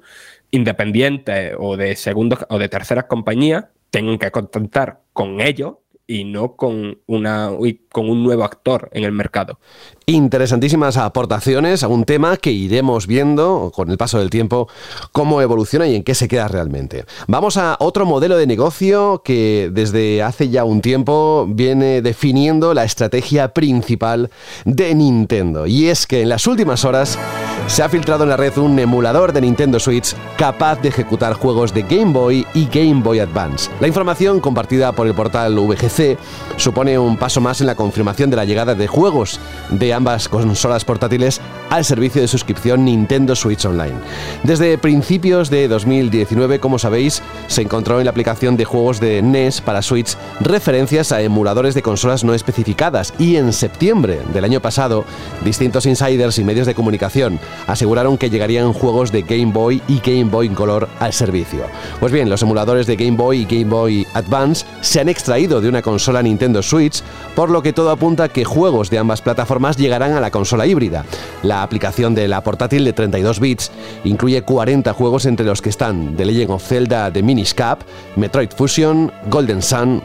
independientes 0.52 1.54
o 1.58 1.78
de 1.78 1.96
segundos 1.96 2.46
o 2.50 2.60
de 2.60 2.70
terceras 2.70 3.06
compañías 3.06 3.66
tengan 3.90 4.18
que 4.18 4.32
contentar 4.32 5.02
con 5.14 5.42
ellos 5.42 5.76
y 6.08 6.26
no 6.26 6.56
con, 6.56 7.00
una, 7.08 7.52
con 7.90 8.10
un 8.10 8.24
nuevo 8.24 8.44
actor 8.44 8.90
en 8.92 9.06
el 9.06 9.14
mercado. 9.14 9.60
Interesantísimas 10.08 10.98
aportaciones 10.98 11.84
a 11.84 11.88
un 11.88 12.06
tema 12.06 12.36
que 12.38 12.52
iremos 12.52 13.06
viendo 13.06 13.72
con 13.74 13.92
el 13.92 13.98
paso 13.98 14.18
del 14.18 14.32
tiempo 14.32 14.68
cómo 15.12 15.42
evoluciona 15.42 15.88
y 15.88 15.96
en 15.96 16.04
qué 16.04 16.16
se 16.16 16.28
queda 16.28 16.48
realmente. 16.48 17.06
Vamos 17.28 17.56
a 17.58 17.78
otro 17.80 18.08
modelo 18.08 18.36
de 18.36 18.48
negocio 18.48 19.22
que 19.24 19.70
desde 19.72 20.24
hace 20.24 20.50
ya 20.50 20.64
un 20.64 20.82
tiempo 20.82 21.46
viene 21.48 22.02
definiendo 22.02 22.74
la 22.74 22.84
estrategia 22.84 23.54
principal 23.54 24.32
de 24.66 24.96
Nintendo. 24.96 25.68
Y 25.68 25.88
es 25.88 26.08
que 26.08 26.24
en 26.24 26.30
las 26.30 26.48
últimas 26.48 26.84
horas 26.84 27.20
se 27.68 27.84
ha 27.84 27.90
filtrado 27.90 28.24
en 28.24 28.30
la 28.30 28.38
red 28.38 28.58
un 28.58 28.80
emulador 28.80 29.32
de 29.32 29.42
Nintendo 29.42 29.80
Switch 29.80 30.16
capaz 30.36 30.82
de 30.82 30.90
ejecutar 30.90 31.34
juegos 31.34 31.74
de 31.74 31.84
Game 31.84 32.12
Boy 32.12 32.46
y 32.56 32.66
Game 32.66 33.02
Boy 33.04 33.20
Advance. 33.20 33.70
La 33.80 33.88
información 33.88 34.40
compartida 34.40 34.92
por 34.94 35.06
el 35.06 35.14
portal 35.14 35.58
VGC 35.58 36.18
supone 36.58 36.98
un 36.98 37.18
paso 37.18 37.40
más 37.40 37.62
en 37.62 37.68
la 37.68 37.76
confirmación 37.76 38.32
de 38.32 38.36
la 38.36 38.46
llegada 38.46 38.74
de 38.74 38.88
juegos 38.88 39.40
de 39.70 39.91
ambas 39.94 40.30
consolas 40.30 40.86
portátiles 40.86 41.42
al 41.70 41.86
servicio 41.86 42.22
de 42.22 42.28
suscripción 42.28 42.86
Nintendo 42.86 43.36
Switch 43.36 43.66
Online. 43.66 43.96
Desde 44.44 44.78
principios 44.78 45.50
de 45.50 45.68
2019, 45.68 46.60
como 46.60 46.80
sabéis, 46.80 47.22
se 47.48 47.62
encontró 47.62 48.00
en 48.00 48.06
la 48.06 48.12
aplicación 48.12 48.58
de 48.58 48.66
juegos 48.66 49.00
de 49.00 49.22
NES 49.22 49.62
para 49.62 49.82
Switch 49.82 50.18
referencias 50.40 51.12
a 51.12 51.22
emuladores 51.22 51.74
de 51.74 51.82
consolas 51.82 52.24
no 52.24 52.34
especificadas 52.34 53.14
y 53.18 53.38
en 53.38 53.54
septiembre 53.54 54.20
del 54.34 54.44
año 54.44 54.62
pasado, 54.62 55.06
distintos 55.44 55.86
insiders 55.86 56.38
y 56.40 56.44
medios 56.44 56.68
de 56.68 56.76
comunicación 56.76 57.40
aseguraron 57.68 58.18
que 58.18 58.30
llegarían 58.30 58.74
juegos 58.74 59.12
de 59.12 59.22
Game 59.22 59.52
Boy 59.52 59.82
y 59.88 60.00
Game 60.00 60.26
Boy 60.26 60.50
Color 60.50 60.90
al 61.00 61.14
servicio. 61.14 61.66
Pues 62.00 62.12
bien, 62.12 62.30
los 62.30 62.42
emuladores 62.42 62.88
de 62.88 62.96
Game 62.96 63.18
Boy 63.18 63.42
y 63.42 63.46
Game 63.46 63.72
Boy 63.72 64.08
Advance 64.14 64.66
se 64.82 65.00
han 65.00 65.10
extraído 65.10 65.62
de 65.62 65.70
una 65.70 65.82
consola 65.82 66.22
Nintendo 66.22 66.62
Switch, 66.62 67.02
por 67.36 67.50
lo 67.50 67.62
que 67.62 67.74
todo 67.74 67.92
apunta 67.92 68.26
a 68.26 68.30
que 68.30 68.46
juegos 68.46 68.90
de 68.90 68.98
ambas 68.98 69.22
plataformas 69.22 69.78
llegarán 69.82 70.14
a 70.14 70.22
la 70.22 70.32
consola 70.32 70.66
híbrida. 70.66 71.04
La 71.44 71.64
aplicación 71.64 72.16
de 72.16 72.28
la 72.28 72.42
portátil 72.44 72.86
de 72.86 72.94
32 72.94 73.40
bits 73.40 73.72
incluye 74.06 74.44
40 74.44 74.94
juegos 74.94 75.26
entre 75.26 75.46
los 75.46 75.62
que 75.62 75.70
están 75.70 76.16
The 76.16 76.26
Legend 76.26 76.52
of 76.52 76.64
Zelda 76.64 77.12
The 77.12 77.24
Minish 77.24 77.54
Cap, 77.54 77.82
Metroid 78.16 78.52
Fusion, 78.56 79.12
Golden 79.30 79.62
Sun, 79.62 80.02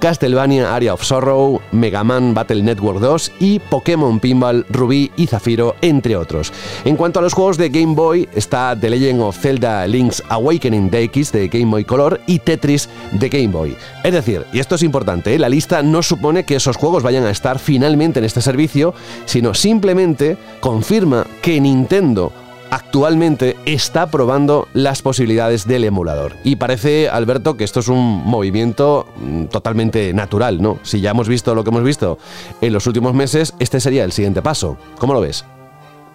Castlevania 0.00 0.74
Area 0.74 0.94
of 0.94 1.04
Sorrow, 1.04 1.60
Mega 1.72 2.04
Man 2.04 2.34
Battle 2.34 2.62
Network 2.62 3.00
2 3.00 3.32
y 3.40 3.58
Pokémon 3.58 4.20
Pinball 4.20 4.66
Rubí 4.68 5.10
y 5.16 5.26
Zafiro, 5.26 5.76
entre 5.80 6.16
otros. 6.16 6.52
En 6.84 6.96
cuanto 6.96 7.20
a 7.20 7.22
los 7.22 7.34
juegos 7.34 7.56
de 7.56 7.68
Game 7.68 7.94
Boy, 7.94 8.28
está 8.34 8.76
The 8.78 8.90
Legend 8.90 9.22
of 9.22 9.38
Zelda 9.38 9.86
Link's 9.86 10.22
Awakening 10.28 10.90
DX 10.90 11.32
de 11.32 11.48
Game 11.48 11.70
Boy 11.70 11.84
Color 11.84 12.20
y 12.26 12.40
Tetris 12.40 12.88
de 13.12 13.28
Game 13.28 13.48
Boy. 13.48 13.76
Es 14.02 14.12
decir, 14.12 14.44
y 14.52 14.58
esto 14.58 14.74
es 14.74 14.82
importante, 14.82 15.34
¿eh? 15.34 15.38
la 15.38 15.48
lista 15.48 15.82
no 15.82 16.02
supone 16.02 16.44
que 16.44 16.56
esos 16.56 16.76
juegos 16.76 17.02
vayan 17.02 17.24
a 17.24 17.30
estar 17.30 17.58
finalmente 17.58 18.18
en 18.18 18.24
este 18.24 18.40
servicio, 18.40 18.94
sino 19.24 19.54
simplemente 19.54 20.36
confirma 20.60 21.26
que 21.42 21.60
Nintendo 21.60 22.32
actualmente 22.70 23.56
está 23.64 24.10
probando 24.10 24.68
las 24.72 25.02
posibilidades 25.02 25.66
del 25.66 25.84
emulador. 25.84 26.34
Y 26.44 26.56
parece, 26.56 27.08
Alberto, 27.08 27.56
que 27.56 27.64
esto 27.64 27.80
es 27.80 27.88
un 27.88 28.22
movimiento 28.24 29.06
mm, 29.16 29.44
totalmente 29.46 30.12
natural, 30.12 30.60
¿no? 30.60 30.78
Si 30.82 31.00
ya 31.00 31.10
hemos 31.10 31.28
visto 31.28 31.54
lo 31.54 31.64
que 31.64 31.70
hemos 31.70 31.84
visto 31.84 32.18
en 32.60 32.72
los 32.72 32.86
últimos 32.86 33.14
meses, 33.14 33.54
este 33.58 33.80
sería 33.80 34.04
el 34.04 34.12
siguiente 34.12 34.42
paso. 34.42 34.76
¿Cómo 34.98 35.14
lo 35.14 35.20
ves? 35.20 35.44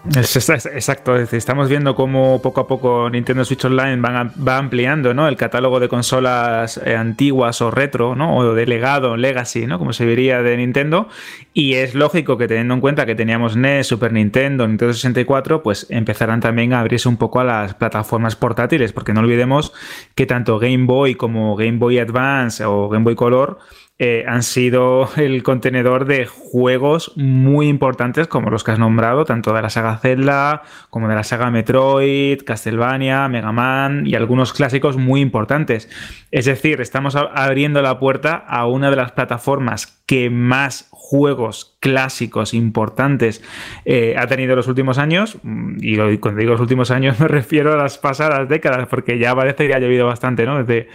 Exacto, 0.09 1.15
estamos 1.15 1.69
viendo 1.69 1.95
cómo 1.95 2.41
poco 2.41 2.61
a 2.61 2.67
poco 2.67 3.09
Nintendo 3.09 3.45
Switch 3.45 3.63
Online 3.65 4.01
va 4.01 4.57
ampliando 4.57 5.11
el 5.27 5.37
catálogo 5.37 5.79
de 5.79 5.89
consolas 5.89 6.81
eh, 6.83 6.95
antiguas 6.95 7.61
o 7.61 7.69
retro, 7.69 8.15
¿no? 8.15 8.37
o 8.37 8.53
de 8.53 8.65
legado, 8.65 9.15
legacy, 9.15 9.67
¿no? 9.67 9.77
como 9.77 9.93
se 9.93 10.05
diría 10.05 10.41
de 10.41 10.57
Nintendo. 10.57 11.07
Y 11.53 11.73
es 11.73 11.93
lógico 11.93 12.37
que 12.37 12.47
teniendo 12.47 12.73
en 12.73 12.81
cuenta 12.81 13.05
que 13.05 13.15
teníamos 13.15 13.55
NES, 13.55 13.87
Super 13.87 14.11
Nintendo, 14.11 14.67
Nintendo 14.67 14.93
64, 14.93 15.61
pues 15.61 15.85
empezarán 15.89 16.39
también 16.39 16.73
a 16.73 16.79
abrirse 16.79 17.07
un 17.07 17.17
poco 17.17 17.39
a 17.39 17.43
las 17.43 17.73
plataformas 17.75 18.35
portátiles, 18.35 18.93
porque 18.93 19.13
no 19.13 19.19
olvidemos 19.19 19.73
que 20.15 20.25
tanto 20.25 20.57
Game 20.59 20.85
Boy 20.85 21.15
como 21.15 21.55
Game 21.55 21.77
Boy 21.77 21.99
Advance 21.99 22.63
o 22.65 22.89
Game 22.89 23.03
Boy 23.03 23.15
Color 23.15 23.59
eh, 23.99 24.25
han 24.27 24.41
sido 24.41 25.09
el 25.15 25.43
contenedor 25.43 26.05
de 26.05 26.25
juegos 26.25 27.11
muy 27.15 27.67
importantes 27.67 28.27
como 28.27 28.49
los 28.49 28.63
que 28.63 28.71
has 28.71 28.79
nombrado, 28.79 29.25
tanto 29.25 29.53
de 29.53 29.61
la 29.61 29.69
saga 29.69 29.97
Zelda 29.97 30.63
como 30.89 31.07
de 31.07 31.15
la 31.15 31.23
saga 31.23 31.51
Metroid, 31.51 32.41
Castlevania, 32.43 33.27
Mega 33.27 33.51
Man 33.51 34.07
y 34.07 34.15
algunos 34.15 34.53
clásicos 34.53 34.97
muy 34.97 35.21
importantes. 35.21 35.89
Es 36.31 36.45
decir, 36.45 36.81
estamos 36.81 37.15
abriendo 37.15 37.81
la 37.81 37.99
puerta 37.99 38.35
a 38.35 38.65
una 38.65 38.89
de 38.89 38.95
las 38.95 39.11
plataformas 39.11 40.01
que 40.07 40.29
más 40.29 40.87
juegos 40.91 41.70
clásicos 41.81 42.53
importantes 42.53 43.43
eh, 43.83 44.15
ha 44.17 44.27
tenido 44.27 44.51
en 44.53 44.57
los 44.57 44.67
últimos 44.67 44.97
años. 44.97 45.37
Y 45.79 45.97
cuando 46.19 46.39
digo 46.39 46.53
los 46.53 46.61
últimos 46.61 46.91
años 46.91 47.19
me 47.19 47.27
refiero 47.27 47.73
a 47.73 47.75
las 47.75 47.97
pasadas 47.97 48.47
décadas, 48.47 48.87
porque 48.87 49.19
ya 49.19 49.35
parece 49.35 49.67
que 49.67 49.73
ha 49.73 49.79
llovido 49.79 50.05
bastante, 50.05 50.45
¿no? 50.45 50.63
Desde 50.63 50.87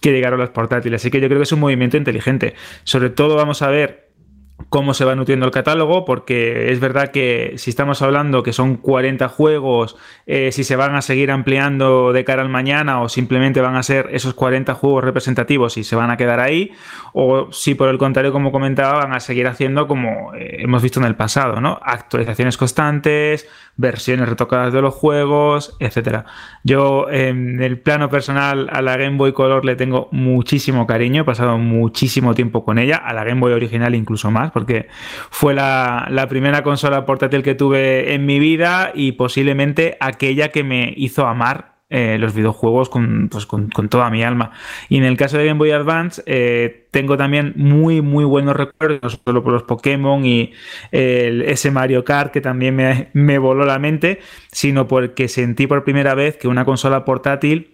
que 0.00 0.12
llegaron 0.12 0.38
los 0.38 0.50
portátiles. 0.50 1.00
Así 1.00 1.10
que 1.10 1.20
yo 1.20 1.28
creo 1.28 1.38
que 1.38 1.44
es 1.44 1.52
un 1.52 1.60
movimiento 1.60 1.96
inteligente. 1.96 2.54
Sobre 2.84 3.08
todo 3.08 3.36
vamos 3.36 3.62
a 3.62 3.68
ver 3.68 4.11
cómo 4.72 4.94
se 4.94 5.04
va 5.04 5.14
nutriendo 5.14 5.44
el 5.44 5.52
catálogo, 5.52 6.06
porque 6.06 6.72
es 6.72 6.80
verdad 6.80 7.10
que 7.10 7.52
si 7.58 7.68
estamos 7.68 8.00
hablando 8.00 8.42
que 8.42 8.54
son 8.54 8.78
40 8.78 9.28
juegos, 9.28 9.98
eh, 10.24 10.50
si 10.50 10.64
se 10.64 10.76
van 10.76 10.94
a 10.94 11.02
seguir 11.02 11.30
ampliando 11.30 12.14
de 12.14 12.24
cara 12.24 12.40
al 12.40 12.48
mañana 12.48 13.02
o 13.02 13.10
simplemente 13.10 13.60
van 13.60 13.76
a 13.76 13.82
ser 13.82 14.08
esos 14.12 14.32
40 14.32 14.72
juegos 14.72 15.04
representativos 15.04 15.76
y 15.76 15.84
se 15.84 15.94
van 15.94 16.10
a 16.10 16.16
quedar 16.16 16.40
ahí, 16.40 16.72
o 17.12 17.52
si 17.52 17.74
por 17.74 17.90
el 17.90 17.98
contrario, 17.98 18.32
como 18.32 18.50
comentaba, 18.50 18.94
van 18.94 19.12
a 19.12 19.20
seguir 19.20 19.46
haciendo 19.46 19.86
como 19.86 20.32
eh, 20.32 20.62
hemos 20.62 20.82
visto 20.82 21.00
en 21.00 21.04
el 21.04 21.16
pasado, 21.16 21.60
¿no? 21.60 21.78
Actualizaciones 21.82 22.56
constantes, 22.56 23.46
versiones 23.76 24.26
retocadas 24.26 24.72
de 24.72 24.80
los 24.80 24.94
juegos, 24.94 25.76
etcétera. 25.80 26.24
Yo 26.64 27.10
en 27.10 27.62
el 27.62 27.78
plano 27.78 28.08
personal 28.08 28.68
a 28.72 28.80
la 28.80 28.96
Game 28.96 29.18
Boy 29.18 29.34
Color 29.34 29.66
le 29.66 29.76
tengo 29.76 30.08
muchísimo 30.12 30.86
cariño, 30.86 31.22
he 31.22 31.24
pasado 31.26 31.58
muchísimo 31.58 32.34
tiempo 32.34 32.64
con 32.64 32.78
ella, 32.78 32.96
a 32.96 33.12
la 33.12 33.24
Game 33.24 33.40
Boy 33.40 33.52
original 33.52 33.94
incluso 33.94 34.30
más, 34.30 34.50
porque 34.50 34.61
fue 35.30 35.54
la, 35.54 36.26
primera 36.28 36.62
consola 36.62 37.04
portátil 37.04 37.42
que 37.42 37.54
tuve 37.54 38.14
en 38.14 38.26
mi 38.26 38.38
vida 38.38 38.92
y 38.94 39.12
posiblemente 39.12 39.96
aquella 40.00 40.50
que 40.50 40.64
me 40.64 40.92
hizo 40.96 41.26
amar 41.26 41.72
eh, 41.90 42.16
los 42.18 42.34
videojuegos 42.34 42.88
pues, 43.30 43.44
con, 43.46 43.68
con, 43.68 43.88
toda 43.90 44.08
mi 44.08 44.22
alma. 44.22 44.52
Y 44.88 44.96
en 44.96 45.04
el 45.04 45.18
caso 45.18 45.36
de 45.36 45.44
Game 45.44 45.58
Boy 45.58 45.72
Advance, 45.72 46.22
eh, 46.24 46.88
tengo 46.90 47.18
también 47.18 47.52
muy, 47.56 48.00
muy 48.00 48.24
buenos 48.24 48.56
recuerdos, 48.56 49.20
solo 49.24 49.42
por 49.42 49.52
los 49.52 49.64
Pokémon 49.64 50.24
y 50.24 50.52
ese 50.90 51.70
Mario 51.70 52.04
Kart 52.04 52.32
que 52.32 52.40
también 52.40 52.76
me, 52.76 53.08
me 53.12 53.36
voló 53.38 53.66
la 53.66 53.78
mente, 53.78 54.20
sino 54.50 54.88
porque 54.88 55.28
sentí 55.28 55.66
por 55.66 55.84
primera 55.84 56.14
vez 56.14 56.38
que 56.38 56.48
una 56.48 56.64
consola 56.64 57.04
portátil 57.04 57.72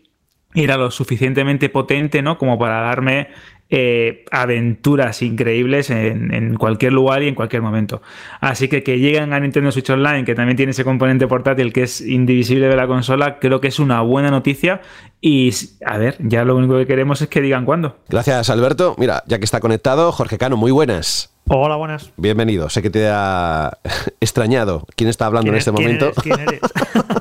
era 0.55 0.77
lo 0.77 0.91
suficientemente 0.91 1.69
potente, 1.69 2.23
¿no? 2.23 2.39
Como 2.39 2.59
para 2.59 2.81
darme 2.81 3.29
eh, 3.71 4.25
aventuras 4.31 5.21
increíbles 5.21 5.91
en, 5.91 6.55
cualquier 6.55 6.93
lugar 6.93 7.23
y 7.23 7.29
en 7.29 7.35
cualquier 7.35 7.61
momento. 7.61 8.01
Así 8.41 8.69
que 8.69 8.83
que 8.83 8.99
lleguen 8.99 9.33
a 9.33 9.41
Nintendo 9.41 9.71
Switch 9.73 9.91
Online, 9.91 10.25
que 10.25 10.35
también 10.35 10.57
tiene 10.57 10.71
ese 10.71 10.85
componente 10.85 11.27
portátil 11.27 11.73
que 11.73 11.83
es 11.83 12.01
indivisible 12.01 12.69
de 12.69 12.77
la 12.77 12.87
consola, 12.87 13.39
creo 13.39 13.61
que 13.61 13.69
es 13.69 13.79
una 13.79 14.01
buena 14.01 14.31
noticia. 14.31 14.81
Y 15.21 15.51
a 15.85 15.99
ver, 15.99 16.17
ya 16.21 16.45
lo 16.45 16.57
único 16.57 16.79
que 16.79 16.87
queremos 16.87 17.21
es 17.21 17.29
que 17.29 17.41
digan 17.41 17.65
cuándo. 17.65 17.99
Gracias, 18.09 18.49
Alberto. 18.51 18.95
Mira, 18.99 19.23
ya 19.27 19.39
que 19.39 19.45
está 19.45 19.61
conectado, 19.61 20.13
Jorge 20.13 20.39
Cano, 20.39 20.57
muy 20.57 20.71
buenas. 20.71 21.35
Hola, 21.51 21.77
buenas. 21.77 22.13
Bienvenido. 22.19 22.69
Sé 22.69 22.83
que 22.83 22.91
te 22.91 23.09
ha 23.09 23.79
extrañado. 24.21 24.85
¿Quién 24.97 25.09
está 25.09 25.25
hablando 25.25 25.51
en 25.51 25.57
este 25.57 25.73
momento? 25.73 26.13
¿Quién 26.23 26.41
eres? 26.41 26.61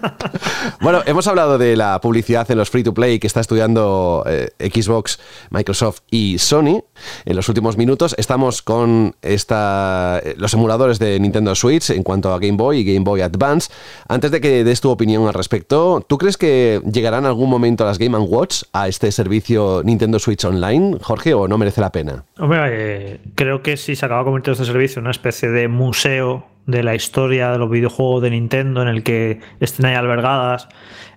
bueno, 0.82 1.02
hemos 1.06 1.28
hablado 1.28 1.58
de 1.58 1.78
la 1.78 2.02
publicidad 2.02 2.50
en 2.52 2.58
los 2.58 2.70
free 2.70 2.84
to 2.84 2.94
play 2.94 3.20
que 3.20 3.28
está 3.28 3.40
estudiando 3.40 4.26
eh, 4.28 4.50
Xbox, 4.60 5.20
Microsoft 5.50 6.02
y 6.12 6.40
Sony. 6.40 6.84
En 7.24 7.38
los 7.38 7.48
últimos 7.48 7.78
minutos 7.78 8.16
estamos 8.18 8.62
con 8.62 9.16
esta, 9.22 10.20
eh, 10.22 10.36
los 10.38 10.54
emuladores 10.54 11.00
de 11.00 11.18
Nintendo 11.22 11.56
Switch 11.56 11.90
en 11.92 12.04
cuanto 12.04 12.34
a 12.34 12.40
Game 12.40 12.58
Boy 12.58 12.80
y 12.80 12.84
Game 12.84 13.06
Boy 13.06 13.22
Advance. 13.22 13.72
Antes 14.10 14.32
de 14.32 14.42
que 14.42 14.66
des 14.66 14.82
tu 14.82 14.90
opinión 14.90 15.26
al 15.28 15.36
respecto, 15.36 16.04
¿tú 16.06 16.18
crees 16.18 16.36
que 16.36 16.82
llegarán 16.92 17.24
en 17.24 17.28
algún 17.28 17.50
momento 17.50 17.86
las 17.86 17.98
Game 17.98 18.18
Watch 18.18 18.64
a 18.74 18.90
este 18.90 19.10
servicio 19.14 19.84
Nintendo 19.86 20.20
Switch 20.20 20.44
Online, 20.44 20.98
Jorge, 21.02 21.34
o 21.34 21.48
no 21.48 21.58
merece 21.58 21.80
la 21.80 21.94
pena? 21.94 22.26
Hombre, 22.40 22.60
eh, 22.72 23.20
creo 23.36 23.62
que 23.62 23.78
si 23.78 23.96
se 23.96 24.06
acaba 24.06 24.17
convirtiendo 24.24 24.62
este 24.62 24.72
servicio 24.72 25.00
en 25.00 25.06
una 25.06 25.12
especie 25.12 25.50
de 25.50 25.68
museo 25.68 26.46
de 26.68 26.84
la 26.84 26.94
historia 26.94 27.52
de 27.52 27.58
los 27.58 27.70
videojuegos 27.70 28.22
de 28.22 28.30
Nintendo 28.30 28.82
en 28.84 28.90
el 28.90 29.02
que 29.02 29.40
estén 29.60 29.88
ahí 29.88 29.96
albergadas 29.96 30.70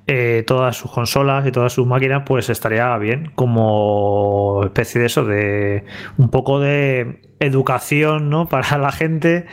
eh, 0.07 0.42
todas 0.44 0.76
sus 0.76 0.90
consolas 0.90 1.46
y 1.46 1.53
todas 1.53 1.72
sus 1.72 1.86
máquinas, 1.86 2.24
pues 2.26 2.51
estaría 2.51 2.96
bien 2.98 3.30
como 3.36 4.62
especie 4.64 5.01
de 5.01 5.07
eso, 5.07 5.24
de 5.24 5.84
un 6.16 6.30
poco 6.30 6.59
de 6.59 7.20
educación 7.38 8.28
¿no? 8.28 8.48
para 8.48 8.76
la 8.78 8.90
gente 8.90 9.46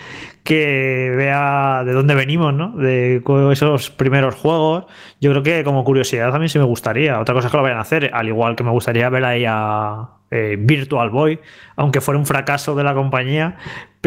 que 0.43 1.13
vea 1.15 1.83
de 1.85 1.93
dónde 1.93 2.15
venimos, 2.15 2.53
¿no? 2.53 2.71
De 2.71 3.21
esos 3.51 3.91
primeros 3.91 4.33
juegos. 4.33 4.85
Yo 5.21 5.29
creo 5.31 5.43
que 5.43 5.63
como 5.63 5.83
curiosidad 5.83 6.33
a 6.33 6.39
mí 6.39 6.49
sí 6.49 6.57
me 6.57 6.65
gustaría. 6.65 7.19
Otra 7.19 7.35
cosa 7.35 7.47
es 7.47 7.51
que 7.51 7.57
lo 7.57 7.63
vayan 7.63 7.77
a 7.77 7.81
hacer, 7.81 8.09
al 8.13 8.27
igual 8.27 8.55
que 8.55 8.63
me 8.63 8.71
gustaría 8.71 9.09
ver 9.09 9.25
ahí 9.25 9.45
a 9.47 10.09
eh, 10.31 10.57
Virtual 10.59 11.09
Boy, 11.09 11.39
aunque 11.75 12.01
fuera 12.01 12.17
un 12.17 12.25
fracaso 12.25 12.75
de 12.75 12.83
la 12.83 12.93
compañía, 12.93 13.57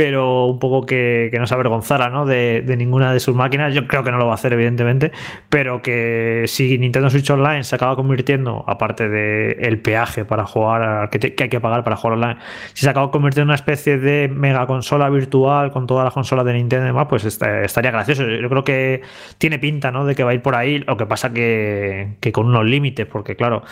pero 0.00 0.46
un 0.46 0.58
poco 0.58 0.86
que, 0.86 1.30
no 1.38 1.46
se 1.46 1.52
avergonzara 1.52 2.08
¿no? 2.08 2.24
De, 2.24 2.64
ninguna 2.78 3.12
de 3.12 3.20
sus 3.20 3.34
máquinas. 3.34 3.74
Yo 3.74 3.86
creo 3.86 4.02
que 4.02 4.10
no 4.10 4.16
lo 4.16 4.24
va 4.24 4.32
a 4.32 4.34
hacer, 4.36 4.50
evidentemente, 4.54 5.12
pero 5.50 5.82
que 5.82 6.44
si 6.46 6.78
Nintendo 6.78 7.10
Switch 7.10 7.28
Online 7.28 7.64
se 7.64 7.74
acaba 7.74 7.96
convirtiendo, 7.96 8.64
aparte 8.66 9.10
del 9.10 9.62
el 9.62 9.78
peaje 9.78 10.24
para 10.24 10.46
jugar, 10.46 11.10
que, 11.10 11.34
hay 11.38 11.48
que 11.50 11.60
pagar 11.60 11.84
para 11.84 11.96
jugar 11.96 12.14
online, 12.16 12.40
si 12.72 12.84
se 12.84 12.88
acaba 12.88 13.10
convirtiendo 13.10 13.42
en 13.42 13.48
una 13.48 13.56
especie 13.56 13.98
de 13.98 14.28
mega 14.28 14.66
consola 14.66 15.10
virtual 15.10 15.70
con 15.70 15.86
todas 15.86 16.04
las 16.04 16.14
consolas 16.14 16.46
de 16.46 16.54
Nintendo 16.54 16.86
y 16.86 16.88
demás, 16.88 17.06
pues 17.06 17.26
estaría 17.26 17.90
gracioso. 17.90 18.26
Yo 18.26 18.48
creo 18.48 18.64
que 18.64 19.02
tiene 19.36 19.58
pinta 19.58 19.90
¿no? 19.90 20.06
de 20.06 20.14
que 20.14 20.24
va 20.24 20.30
a 20.30 20.34
ir 20.34 20.40
por 20.40 20.54
ahí, 20.54 20.78
lo 20.78 20.96
que 20.96 21.04
pasa 21.04 21.30
que, 21.30 22.16
que 22.20 22.32
con 22.32 22.46
unos 22.46 22.64
límites, 22.64 23.04
porque 23.04 23.36
claro, 23.36 23.64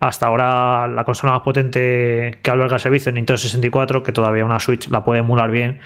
hasta 0.00 0.26
ahora 0.26 0.88
la 0.88 1.04
consola 1.04 1.32
más 1.34 1.42
potente 1.42 2.38
que 2.42 2.50
alberga 2.50 2.76
el 2.76 2.80
servicio 2.80 3.10
es 3.10 3.14
Nintendo 3.14 3.38
64, 3.38 4.02
que 4.02 4.12
todavía 4.12 4.44
una 4.44 4.60
Switch 4.60 4.88
la 4.88 5.04
puede 5.04 5.20
emular 5.20 5.50
bien, 5.50 5.80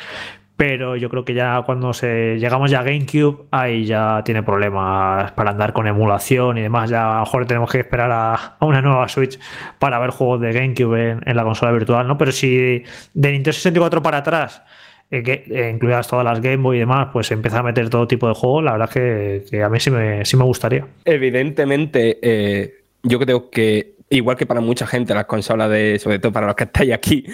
pero 0.61 0.94
yo 0.94 1.08
creo 1.08 1.24
que 1.24 1.32
ya 1.32 1.62
cuando 1.64 1.94
se 1.94 2.36
llegamos 2.38 2.70
ya 2.70 2.80
a 2.80 2.82
GameCube, 2.82 3.46
ahí 3.50 3.86
ya 3.86 4.20
tiene 4.26 4.42
problemas 4.42 5.32
para 5.32 5.52
andar 5.52 5.72
con 5.72 5.86
emulación 5.86 6.58
y 6.58 6.61
demás. 6.61 6.90
Ya 6.90 7.12
a 7.12 7.14
lo 7.14 7.20
mejor 7.20 7.46
tenemos 7.46 7.70
que 7.70 7.78
esperar 7.78 8.11
a, 8.12 8.56
una 8.61 8.82
nueva 8.82 9.08
Switch 9.08 9.38
para 9.78 9.98
ver 9.98 10.11
juegos 10.11 10.42
de 10.42 10.52
GameCube 10.52 11.18
en, 11.24 11.34
la 11.34 11.44
consola 11.44 11.72
virtual, 11.72 12.06
¿no? 12.06 12.18
Pero 12.18 12.30
si 12.30 12.84
de 13.14 13.32
Nintendo 13.32 13.54
64 13.54 14.02
para 14.02 14.18
atrás, 14.18 14.62
eh, 15.11 15.22
eh, 15.26 15.70
incluidas 15.72 16.06
todas 16.06 16.26
las 16.26 16.42
Game 16.42 16.58
Boy 16.58 16.76
y 16.76 16.80
demás, 16.80 17.08
pues 17.11 17.30
empieza 17.30 17.61
a 17.61 17.62
meter 17.62 17.88
todo 17.88 18.06
tipo 18.06 18.28
de 18.28 18.34
juegos, 18.34 18.62
la 18.62 18.72
verdad 18.72 18.90
que, 18.90 19.46
que 19.50 19.62
a 19.62 19.70
mí 19.70 19.80
sí 19.80 19.90
me, 19.90 20.26
sí 20.26 20.36
me 20.36 20.44
gustaría. 20.44 20.86
Evidentemente, 21.06 22.18
eh, 22.20 22.84
yo 23.02 23.18
creo 23.18 23.48
que 23.48 23.94
Igual 24.12 24.36
que 24.36 24.44
para 24.44 24.61
mucha 24.61 24.88
gente, 24.88 25.14
las 25.14 25.26
consolas 25.26 25.70
de, 25.70 26.00
sobre 26.00 26.18
todo 26.18 26.32
para 26.32 26.48
los 26.48 26.56
que 26.56 26.64
estáis 26.64 26.92
aquí, 26.92 27.24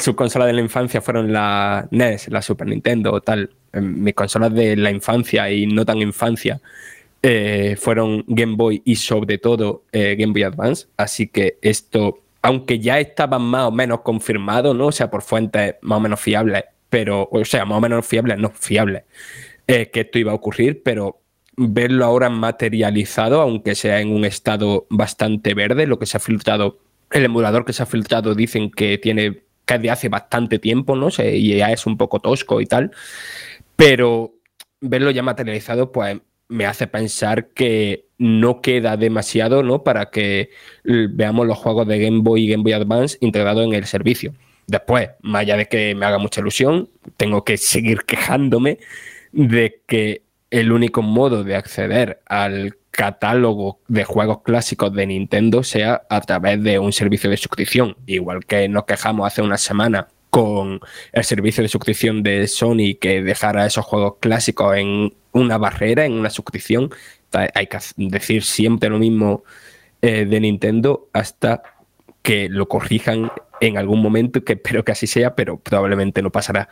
sus 0.00 0.16
consolas 0.16 0.48
de 0.48 0.54
la 0.54 0.60
infancia 0.60 1.00
fueron 1.00 1.32
la 1.32 1.86
NES, 1.92 2.28
la 2.30 2.42
Super 2.42 2.66
Nintendo 2.66 3.12
o 3.12 3.20
tal. 3.20 3.50
Em, 3.72 4.02
mis 4.02 4.12
consolas 4.14 4.52
de 4.52 4.74
la 4.76 4.90
infancia 4.90 5.48
y 5.48 5.66
no 5.66 5.84
tan 5.84 5.98
infancia 5.98 6.60
eh, 7.22 7.76
fueron 7.78 8.24
Game 8.26 8.56
Boy 8.56 8.82
y 8.84 8.96
sobre 8.96 9.38
todo 9.38 9.84
eh, 9.92 10.16
Game 10.18 10.32
Boy 10.32 10.42
Advance. 10.42 10.88
Así 10.96 11.28
que 11.28 11.58
esto, 11.62 12.18
aunque 12.42 12.80
ya 12.80 12.98
estaban 12.98 13.42
más 13.42 13.66
o 13.66 13.70
menos 13.70 14.00
confirmados, 14.00 14.74
¿no? 14.74 14.88
O 14.88 14.92
sea, 14.92 15.08
por 15.08 15.22
fuentes 15.22 15.76
más 15.82 15.98
o 15.98 16.00
menos 16.00 16.18
fiables, 16.20 16.64
pero, 16.90 17.28
o 17.30 17.44
sea, 17.44 17.64
más 17.64 17.78
o 17.78 17.80
menos 17.80 18.04
fiables, 18.04 18.36
no 18.38 18.50
fiables, 18.50 19.04
eh, 19.68 19.90
que 19.92 20.00
esto 20.00 20.18
iba 20.18 20.32
a 20.32 20.34
ocurrir, 20.34 20.82
pero 20.82 21.20
verlo 21.56 22.04
ahora 22.04 22.28
materializado, 22.30 23.40
aunque 23.40 23.74
sea 23.74 24.00
en 24.00 24.10
un 24.10 24.24
estado 24.24 24.86
bastante 24.90 25.54
verde, 25.54 25.86
lo 25.86 25.98
que 25.98 26.06
se 26.06 26.16
ha 26.16 26.20
filtrado, 26.20 26.78
el 27.10 27.24
emulador 27.24 27.64
que 27.64 27.72
se 27.72 27.82
ha 27.82 27.86
filtrado 27.86 28.34
dicen 28.34 28.70
que 28.70 28.98
tiene 28.98 29.42
que 29.64 29.78
de 29.78 29.90
hace 29.90 30.08
bastante 30.08 30.58
tiempo, 30.58 30.94
¿no? 30.96 31.08
y 31.18 31.56
ya 31.56 31.72
es 31.72 31.86
un 31.86 31.96
poco 31.96 32.20
tosco 32.20 32.60
y 32.60 32.66
tal, 32.66 32.92
pero 33.74 34.34
verlo 34.80 35.10
ya 35.10 35.22
materializado, 35.22 35.92
pues 35.92 36.18
me 36.48 36.66
hace 36.66 36.86
pensar 36.86 37.48
que 37.48 38.06
no 38.18 38.60
queda 38.60 38.96
demasiado, 38.96 39.62
¿no? 39.62 39.82
Para 39.82 40.10
que 40.10 40.50
veamos 40.84 41.46
los 41.46 41.58
juegos 41.58 41.88
de 41.88 41.98
Game 41.98 42.20
Boy 42.20 42.44
y 42.44 42.48
Game 42.48 42.62
Boy 42.62 42.72
Advance 42.72 43.18
integrados 43.20 43.66
en 43.66 43.74
el 43.74 43.84
servicio. 43.86 44.32
Después, 44.66 45.10
más 45.22 45.42
allá 45.42 45.56
de 45.56 45.66
que 45.66 45.94
me 45.94 46.06
haga 46.06 46.18
mucha 46.18 46.40
ilusión, 46.40 46.88
tengo 47.16 47.44
que 47.44 47.56
seguir 47.56 48.02
quejándome 48.06 48.78
de 49.32 49.82
que 49.86 50.22
el 50.50 50.72
único 50.72 51.02
modo 51.02 51.44
de 51.44 51.56
acceder 51.56 52.20
al 52.26 52.76
catálogo 52.90 53.80
de 53.88 54.04
juegos 54.04 54.42
clásicos 54.42 54.92
de 54.92 55.06
Nintendo 55.06 55.62
sea 55.62 56.02
a 56.08 56.20
través 56.22 56.62
de 56.62 56.78
un 56.78 56.92
servicio 56.92 57.28
de 57.28 57.36
suscripción. 57.36 57.96
Igual 58.06 58.44
que 58.46 58.68
nos 58.68 58.84
quejamos 58.84 59.26
hace 59.26 59.42
una 59.42 59.58
semana 59.58 60.08
con 60.30 60.80
el 61.12 61.24
servicio 61.24 61.62
de 61.62 61.68
suscripción 61.68 62.22
de 62.22 62.46
Sony 62.48 62.96
que 63.00 63.22
dejara 63.22 63.66
esos 63.66 63.84
juegos 63.84 64.14
clásicos 64.20 64.76
en 64.76 65.14
una 65.32 65.58
barrera, 65.58 66.04
en 66.04 66.12
una 66.12 66.30
suscripción. 66.30 66.90
Hay 67.32 67.66
que 67.66 67.78
decir 67.96 68.42
siempre 68.42 68.88
lo 68.88 68.98
mismo 68.98 69.44
eh, 70.00 70.24
de 70.24 70.40
Nintendo 70.40 71.08
hasta 71.12 71.62
que 72.22 72.48
lo 72.48 72.66
corrijan 72.68 73.30
en 73.60 73.78
algún 73.78 74.02
momento, 74.02 74.42
que 74.44 74.54
espero 74.54 74.84
que 74.84 74.92
así 74.92 75.06
sea, 75.06 75.34
pero 75.34 75.58
probablemente 75.58 76.22
no 76.22 76.30
pasará. 76.30 76.68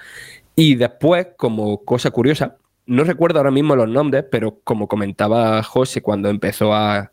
Y 0.56 0.76
después, 0.76 1.28
como 1.36 1.84
cosa 1.84 2.10
curiosa, 2.10 2.56
no 2.86 3.04
recuerdo 3.04 3.38
ahora 3.38 3.50
mismo 3.50 3.76
los 3.76 3.88
nombres, 3.88 4.24
pero 4.30 4.60
como 4.64 4.88
comentaba 4.88 5.62
José 5.62 6.02
cuando 6.02 6.28
empezó 6.28 6.74
a, 6.74 7.12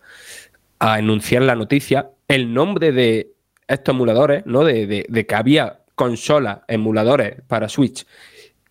a 0.80 1.00
enunciar 1.00 1.44
la 1.44 1.56
noticia, 1.56 2.10
el 2.28 2.54
nombre 2.54 2.92
de 2.92 3.34
estos 3.68 3.94
emuladores, 3.94 4.46
¿no? 4.46 4.64
De, 4.64 5.26
que 5.28 5.36
había 5.36 5.82
consolas, 5.96 6.60
emuladores 6.68 7.42
para 7.48 7.70
Switch 7.70 8.06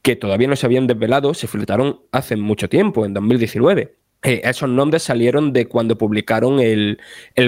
que 0.03 0.17
todavía 0.17 0.49
no 0.49 0.57
se 0.57 0.65
habían 0.67 0.87
desvelado, 0.87 1.35
se 1.35 1.47
filtraron 1.47 2.01
hace 2.11 2.35
mucho 2.35 2.69
tiempo, 2.71 3.05
en 3.05 3.13
2019. 3.13 3.95
Eh, 4.23 4.41
esos 4.45 4.69
nombres 4.69 5.03
salieron 5.03 5.53
de 5.53 5.67
cuando 5.67 5.97
publicaron 5.99 6.59
el, 6.59 6.99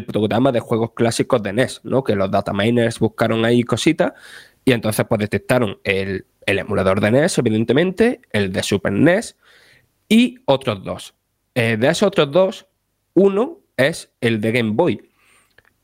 programa 0.07 0.53
de 0.53 0.61
juegos 0.61 0.93
clásicos 0.93 1.43
de 1.43 1.55
NES, 1.55 1.81
¿no? 1.83 2.05
Que 2.05 2.15
los 2.15 2.31
dataminers 2.31 2.99
buscaron 2.99 3.45
ahí 3.45 3.63
cositas 3.63 4.13
Y 4.65 4.73
entonces 4.73 5.05
pues 5.09 5.19
detectaron 5.19 5.79
el, 5.85 6.27
emulador 6.47 7.01
de 7.01 7.11
NES, 7.11 7.39
evidentemente, 7.39 8.21
el 8.33 8.53
de 8.53 8.63
Super 8.63 8.93
NES 8.93 9.37
y 10.13 10.41
otros 10.45 10.85
dos. 10.85 11.15
Eh, 11.55 11.79
de 11.79 11.89
esos 11.89 12.09
otros 12.09 12.31
dos, 12.31 12.67
uno 13.15 13.61
es 13.79 14.13
el 14.21 14.43
de 14.43 14.53
Game 14.53 14.73
Boy, 14.73 15.09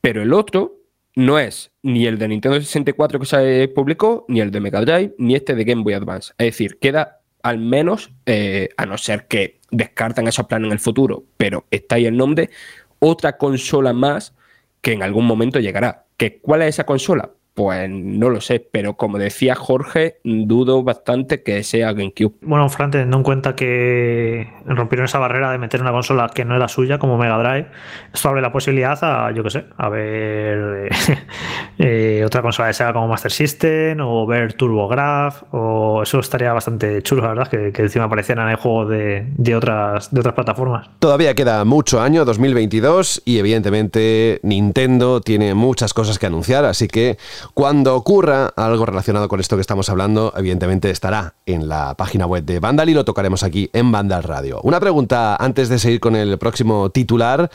pero 0.02 0.20
el 0.20 0.34
otro 0.34 0.82
no 1.14 1.38
es 1.38 1.72
ni 1.82 2.06
el 2.06 2.18
de 2.18 2.28
Nintendo 2.28 2.60
64 2.60 3.18
que 3.20 3.24
se 3.24 3.72
publicó, 3.74 4.26
ni 4.28 4.40
el 4.40 4.50
de 4.50 4.60
Mega 4.60 4.82
Drive, 4.82 5.14
ni 5.16 5.34
este 5.34 5.54
de 5.54 5.64
Game 5.64 5.82
Boy 5.82 5.94
Advance. 5.94 6.34
Es 6.36 6.48
decir, 6.48 6.78
queda 6.78 7.22
al 7.42 7.56
menos, 7.58 8.10
eh, 8.26 8.68
a 8.76 8.84
no 8.84 8.98
ser 8.98 9.28
que 9.28 9.60
descartan 9.70 10.28
esos 10.28 10.46
planes 10.46 10.66
en 10.66 10.72
el 10.72 10.78
futuro, 10.78 11.24
pero 11.38 11.64
está 11.70 11.94
ahí 11.94 12.04
el 12.04 12.16
nombre, 12.18 12.50
otra 12.98 13.38
consola 13.38 13.94
más 13.94 14.34
que 14.82 14.92
en 14.92 15.02
algún 15.02 15.24
momento 15.24 15.58
llegará. 15.58 16.04
¿Que, 16.18 16.38
¿Cuál 16.38 16.62
es 16.62 16.68
esa 16.68 16.84
consola? 16.84 17.30
Pues 17.58 17.90
no 17.90 18.30
lo 18.30 18.40
sé, 18.40 18.64
pero 18.70 18.94
como 18.94 19.18
decía 19.18 19.56
Jorge, 19.56 20.20
dudo 20.22 20.84
bastante 20.84 21.42
que 21.42 21.64
sea 21.64 21.92
GameCube. 21.92 22.36
Bueno, 22.42 22.68
Fran, 22.68 22.92
teniendo 22.92 23.16
en 23.16 23.24
cuenta 23.24 23.56
que 23.56 24.48
rompieron 24.64 25.06
esa 25.06 25.18
barrera 25.18 25.50
de 25.50 25.58
meter 25.58 25.82
una 25.82 25.90
consola 25.90 26.30
que 26.32 26.44
no 26.44 26.54
era 26.54 26.68
suya, 26.68 27.00
como 27.00 27.18
Mega 27.18 27.36
Drive, 27.36 27.66
esto 28.14 28.28
abre 28.28 28.42
la 28.42 28.52
posibilidad 28.52 28.96
a, 29.02 29.32
yo 29.32 29.42
qué 29.42 29.50
sé, 29.50 29.64
a 29.76 29.88
ver 29.88 30.88
eh, 31.78 32.22
otra 32.24 32.42
consola 32.42 32.68
de 32.68 32.74
Sega 32.74 32.92
como 32.92 33.08
Master 33.08 33.32
System 33.32 33.98
o 34.02 34.24
ver 34.24 34.52
TurboGrafx, 34.52 35.46
o 35.50 36.04
eso 36.04 36.20
estaría 36.20 36.52
bastante 36.52 37.02
chulo, 37.02 37.22
la 37.22 37.28
verdad, 37.30 37.48
que, 37.48 37.72
encima 37.82 38.04
aparecieran 38.04 38.48
en 38.50 38.56
juegos 38.56 38.90
de, 38.90 39.26
de, 39.36 39.56
otras, 39.56 40.14
de 40.14 40.20
otras 40.20 40.36
plataformas. 40.36 40.90
Todavía 41.00 41.34
queda 41.34 41.64
mucho 41.64 42.00
año, 42.00 42.24
2022, 42.24 43.22
y 43.24 43.40
evidentemente 43.40 44.38
Nintendo 44.44 45.20
tiene 45.20 45.54
muchas 45.54 45.92
cosas 45.92 46.20
que 46.20 46.26
anunciar, 46.26 46.64
así 46.64 46.86
que 46.86 47.18
cuando 47.54 47.96
ocurra 47.96 48.52
algo 48.56 48.86
relacionado 48.86 49.28
con 49.28 49.40
esto 49.40 49.56
que 49.56 49.60
estamos 49.60 49.88
hablando, 49.90 50.32
evidentemente 50.36 50.90
estará 50.90 51.34
en 51.46 51.68
la 51.68 51.94
página 51.94 52.26
web 52.26 52.44
de 52.44 52.60
Vandal 52.60 52.88
y 52.88 52.94
lo 52.94 53.04
tocaremos 53.04 53.42
aquí 53.42 53.70
en 53.72 53.90
Vandal 53.90 54.22
Radio. 54.22 54.60
Una 54.62 54.80
pregunta 54.80 55.36
antes 55.36 55.68
de 55.68 55.78
seguir 55.78 56.00
con 56.00 56.16
el 56.16 56.38
próximo 56.38 56.90
titular. 56.90 57.50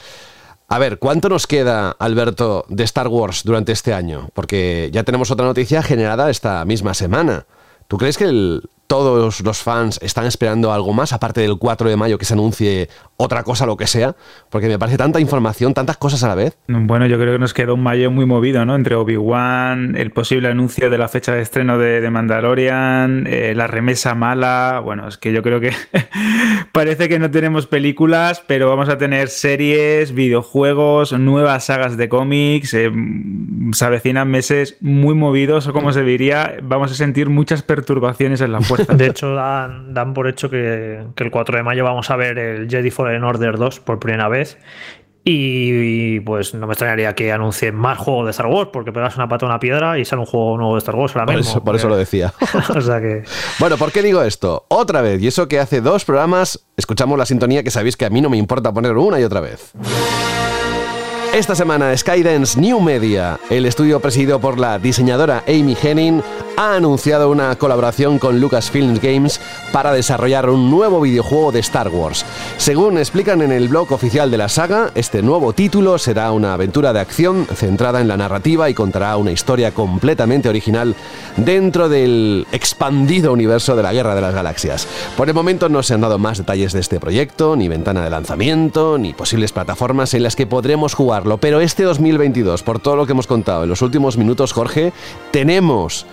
A 0.67 0.79
ver, 0.79 0.99
¿cuánto 0.99 1.29
nos 1.29 1.47
queda, 1.47 1.91
Alberto, 1.99 2.65
de 2.67 2.83
Star 2.83 3.07
Wars 3.07 3.43
durante 3.43 3.71
este 3.71 3.93
año? 3.93 4.29
Porque 4.33 4.89
ya 4.91 5.03
tenemos 5.03 5.29
otra 5.31 5.45
noticia 5.45 5.83
generada 5.83 6.29
esta 6.29 6.65
misma 6.65 6.93
semana. 6.93 7.45
¿Tú 7.87 7.97
crees 7.97 8.17
que 8.17 8.25
el, 8.25 8.69
todos 8.87 9.41
los 9.41 9.57
fans 9.61 9.99
están 10.01 10.25
esperando 10.25 10.71
algo 10.71 10.93
más, 10.93 11.13
aparte 11.13 11.41
del 11.41 11.57
4 11.57 11.89
de 11.89 11.95
mayo 11.95 12.17
que 12.17 12.25
se 12.25 12.33
anuncie 12.33 12.89
otra 13.17 13.43
cosa, 13.43 13.65
lo 13.65 13.77
que 13.77 13.87
sea, 13.87 14.15
porque 14.49 14.67
me 14.67 14.77
parece 14.77 14.97
tanta 14.97 15.19
información, 15.19 15.73
tantas 15.73 15.97
cosas 15.97 16.23
a 16.23 16.27
la 16.27 16.35
vez. 16.35 16.57
Bueno, 16.67 17.05
yo 17.05 17.17
creo 17.17 17.33
que 17.33 17.39
nos 17.39 17.53
queda 17.53 17.73
un 17.73 17.81
mayo 17.81 18.11
muy 18.11 18.25
movido, 18.25 18.65
¿no? 18.65 18.75
Entre 18.75 18.95
Obi-Wan, 18.95 19.95
el 19.95 20.11
posible 20.11 20.49
anuncio 20.49 20.89
de 20.89 20.97
la 20.97 21.07
fecha 21.07 21.33
de 21.33 21.41
estreno 21.41 21.77
de, 21.77 22.07
Mandalorian, 22.09 23.25
eh, 23.27 23.53
la 23.55 23.67
remesa 23.67 24.13
mala. 24.13 24.81
Bueno, 24.83 25.07
es 25.07 25.17
que 25.17 25.31
yo 25.31 25.41
creo 25.41 25.59
que 25.59 25.71
parece 26.71 27.09
que 27.09 27.19
no 27.19 27.31
tenemos 27.31 27.67
películas, 27.67 28.43
pero 28.45 28.69
vamos 28.69 28.89
a 28.89 28.97
tener 28.97 29.29
series, 29.29 30.13
videojuegos, 30.13 31.13
nuevas 31.13 31.65
sagas 31.65 31.97
de 31.97 32.09
cómics. 32.09 32.73
Eh, 32.73 32.91
se 33.71 33.85
avecinan 33.85 34.29
meses 34.29 34.77
muy 34.81 35.15
movidos, 35.15 35.67
o 35.67 35.73
como 35.73 35.93
se 35.93 36.03
diría, 36.03 36.57
vamos 36.61 36.91
a 36.91 36.95
sentir 36.95 37.29
muchas 37.29 37.63
perturbaciones 37.63 38.41
en 38.41 38.51
la 38.51 38.59
fuerza. 38.75 38.93
De 38.93 39.07
hecho, 39.07 39.33
dan, 39.35 39.93
dan 39.93 40.13
por 40.13 40.27
hecho 40.27 40.49
que, 40.49 41.05
que 41.15 41.23
el 41.23 41.31
4 41.31 41.57
de 41.57 41.63
mayo 41.63 41.83
vamos 41.83 42.09
a 42.09 42.15
ver 42.15 42.37
el 42.37 42.69
Jedi 42.69 42.91
Fallen 42.91 43.23
Order 43.23 43.57
2 43.57 43.79
por 43.79 43.99
primera 43.99 44.27
vez. 44.27 44.57
Y, 45.25 46.19
pues 46.21 46.53
no 46.53 46.67
me 46.67 46.73
extrañaría 46.73 47.15
que 47.15 47.31
anuncien 47.31 47.75
más 47.75 47.97
juegos 47.97 48.25
de 48.25 48.31
Star 48.31 48.47
Wars, 48.47 48.71
porque 48.73 48.91
pegas 48.91 49.15
una 49.15 49.29
pata 49.29 49.45
a 49.45 49.49
una 49.49 49.59
piedra 49.59 49.97
y 49.97 50.03
sale 50.03 50.19
un 50.19 50.25
juego 50.25 50.57
nuevo 50.57 50.73
de 50.73 50.79
Star 50.79 50.95
Wars 50.95 51.15
ahora 51.15 51.27
por 51.27 51.35
mismo. 51.35 51.51
Eso, 51.51 51.63
por 51.63 51.75
eso 51.77 51.87
lo 51.87 51.95
decía. 51.95 52.33
o 52.75 52.81
sea 52.81 52.99
que... 52.99 53.23
Bueno, 53.59 53.77
¿por 53.77 53.93
qué 53.93 54.01
digo 54.01 54.21
esto? 54.21 54.65
Otra 54.67 55.01
vez, 55.01 55.21
y 55.21 55.27
eso 55.27 55.47
que 55.47 55.59
hace 55.59 55.79
dos 55.79 56.03
programas 56.03 56.65
escuchamos 56.75 57.17
la 57.17 57.25
sintonía 57.25 57.63
que 57.63 57.71
sabéis 57.71 57.95
que 57.95 58.05
a 58.05 58.09
mí 58.09 58.19
no 58.19 58.29
me 58.29 58.37
importa 58.37 58.73
poner 58.73 58.97
una 58.97 59.19
y 59.19 59.23
otra 59.23 59.39
vez. 59.39 59.71
Esta 61.33 61.55
semana 61.55 61.97
Skydance 61.97 62.59
New 62.59 62.79
Media, 62.79 63.39
el 63.49 63.65
estudio 63.65 63.99
presidido 63.99 64.39
por 64.39 64.59
la 64.59 64.77
diseñadora 64.77 65.43
Amy 65.47 65.75
Henning, 65.81 66.21
ha 66.55 66.75
anunciado 66.75 67.31
una 67.31 67.55
colaboración 67.55 68.19
con 68.19 68.39
Lucasfilm 68.39 68.99
Games 69.01 69.41
para 69.71 69.91
desarrollar 69.91 70.47
un 70.47 70.69
nuevo 70.69 71.01
videojuego 71.01 71.51
de 71.51 71.59
Star 71.61 71.89
Wars. 71.89 72.23
Según 72.57 72.99
explican 72.99 73.41
en 73.41 73.51
el 73.51 73.67
blog 73.67 73.91
oficial 73.91 74.29
de 74.29 74.37
la 74.37 74.47
saga, 74.47 74.91
este 74.93 75.23
nuevo 75.23 75.53
título 75.53 75.97
será 75.97 76.31
una 76.31 76.53
aventura 76.53 76.93
de 76.93 76.99
acción 76.99 77.47
centrada 77.47 77.99
en 77.99 78.07
la 78.07 78.15
narrativa 78.15 78.69
y 78.69 78.75
contará 78.75 79.17
una 79.17 79.31
historia 79.31 79.71
completamente 79.73 80.49
original 80.49 80.95
dentro 81.37 81.89
del 81.89 82.45
expandido 82.51 83.33
universo 83.33 83.75
de 83.75 83.81
la 83.81 83.91
Guerra 83.91 84.13
de 84.13 84.21
las 84.21 84.35
Galaxias. 84.35 84.87
Por 85.17 85.29
el 85.29 85.33
momento 85.33 85.67
no 85.67 85.81
se 85.81 85.95
han 85.95 86.01
dado 86.01 86.19
más 86.19 86.37
detalles 86.37 86.73
de 86.73 86.81
este 86.81 86.99
proyecto, 86.99 87.55
ni 87.55 87.67
ventana 87.67 88.03
de 88.03 88.11
lanzamiento, 88.11 88.99
ni 88.99 89.13
posibles 89.15 89.51
plataformas 89.51 90.13
en 90.13 90.21
las 90.21 90.35
que 90.35 90.45
podremos 90.45 90.93
jugar 90.93 91.22
pero 91.39 91.59
este 91.59 91.83
2022, 91.83 92.63
por 92.63 92.79
todo 92.79 92.95
lo 92.95 93.05
que 93.05 93.13
hemos 93.13 93.27
contado 93.27 93.63
en 93.63 93.69
los 93.69 93.81
últimos 93.81 94.17
minutos, 94.17 94.53
Jorge, 94.53 94.93
tenemos 95.31 96.05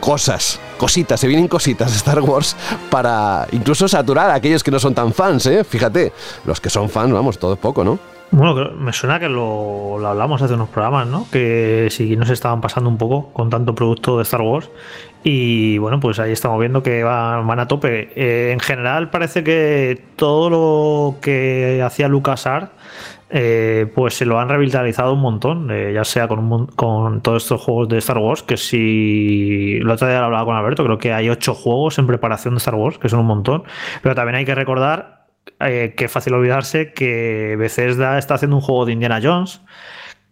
cosas, 0.00 0.60
cositas, 0.76 1.20
se 1.20 1.26
vienen 1.26 1.48
cositas 1.48 1.90
de 1.90 1.96
Star 1.96 2.20
Wars 2.20 2.56
para 2.90 3.46
incluso 3.52 3.88
saturar 3.88 4.30
a 4.30 4.34
aquellos 4.34 4.62
que 4.62 4.70
no 4.70 4.78
son 4.78 4.94
tan 4.94 5.12
fans, 5.12 5.46
¿eh? 5.46 5.64
Fíjate, 5.64 6.12
los 6.44 6.60
que 6.60 6.70
son 6.70 6.88
fans, 6.88 7.12
vamos, 7.12 7.38
todo 7.38 7.54
es 7.54 7.58
poco, 7.58 7.84
¿no? 7.84 7.98
Bueno, 8.30 8.72
me 8.72 8.92
suena 8.92 9.18
que 9.18 9.28
lo, 9.28 10.06
hablamos 10.06 10.42
hace 10.42 10.52
unos 10.52 10.68
programas, 10.68 11.06
¿no? 11.06 11.26
Que 11.32 11.88
sí 11.90 12.14
nos 12.14 12.28
estaban 12.28 12.60
pasando 12.60 12.90
un 12.90 12.98
poco 12.98 13.30
con 13.32 13.48
tanto 13.48 13.74
producto 13.74 14.18
de 14.18 14.22
Star 14.24 14.42
Wars. 14.42 14.70
Y 15.24 15.78
bueno, 15.78 15.98
pues 15.98 16.18
ahí 16.18 16.32
estamos 16.32 16.60
viendo 16.60 16.82
que 16.82 17.02
van, 17.02 17.58
a 17.58 17.66
tope. 17.66 18.12
Eh, 18.14 18.52
en 18.52 18.60
general 18.60 19.08
parece 19.08 19.42
que 19.42 20.04
todo 20.16 20.50
lo 20.50 21.16
que 21.20 21.82
hacía 21.82 22.08
LucasArts 22.08 22.70
eh, 23.30 23.90
pues 23.94 24.14
se 24.14 24.24
lo 24.24 24.38
han 24.40 24.48
revitalizado 24.48 25.12
un 25.12 25.20
montón, 25.20 25.70
eh, 25.70 25.92
ya 25.92 26.04
sea 26.04 26.28
con, 26.28 26.66
con 26.68 27.20
todos 27.20 27.42
estos 27.42 27.60
juegos 27.60 27.88
de 27.88 27.98
Star 27.98 28.18
Wars, 28.18 28.42
que 28.42 28.56
si 28.56 29.78
lo 29.80 29.94
otro 29.94 30.08
día 30.08 30.20
lo 30.20 30.26
hablaba 30.26 30.46
con 30.46 30.56
Alberto, 30.56 30.84
creo 30.84 30.98
que 30.98 31.12
hay 31.12 31.28
ocho 31.28 31.54
juegos 31.54 31.98
en 31.98 32.06
preparación 32.06 32.54
de 32.54 32.58
Star 32.58 32.74
Wars, 32.74 32.98
que 32.98 33.08
son 33.08 33.20
un 33.20 33.26
montón, 33.26 33.64
pero 34.02 34.14
también 34.14 34.36
hay 34.36 34.44
que 34.44 34.54
recordar 34.54 35.26
eh, 35.60 35.94
que 35.96 36.06
es 36.06 36.12
fácil 36.12 36.34
olvidarse 36.34 36.92
que 36.92 37.56
Bethesda 37.58 38.18
está 38.18 38.34
haciendo 38.34 38.56
un 38.56 38.62
juego 38.62 38.86
de 38.86 38.92
Indiana 38.92 39.20
Jones, 39.22 39.60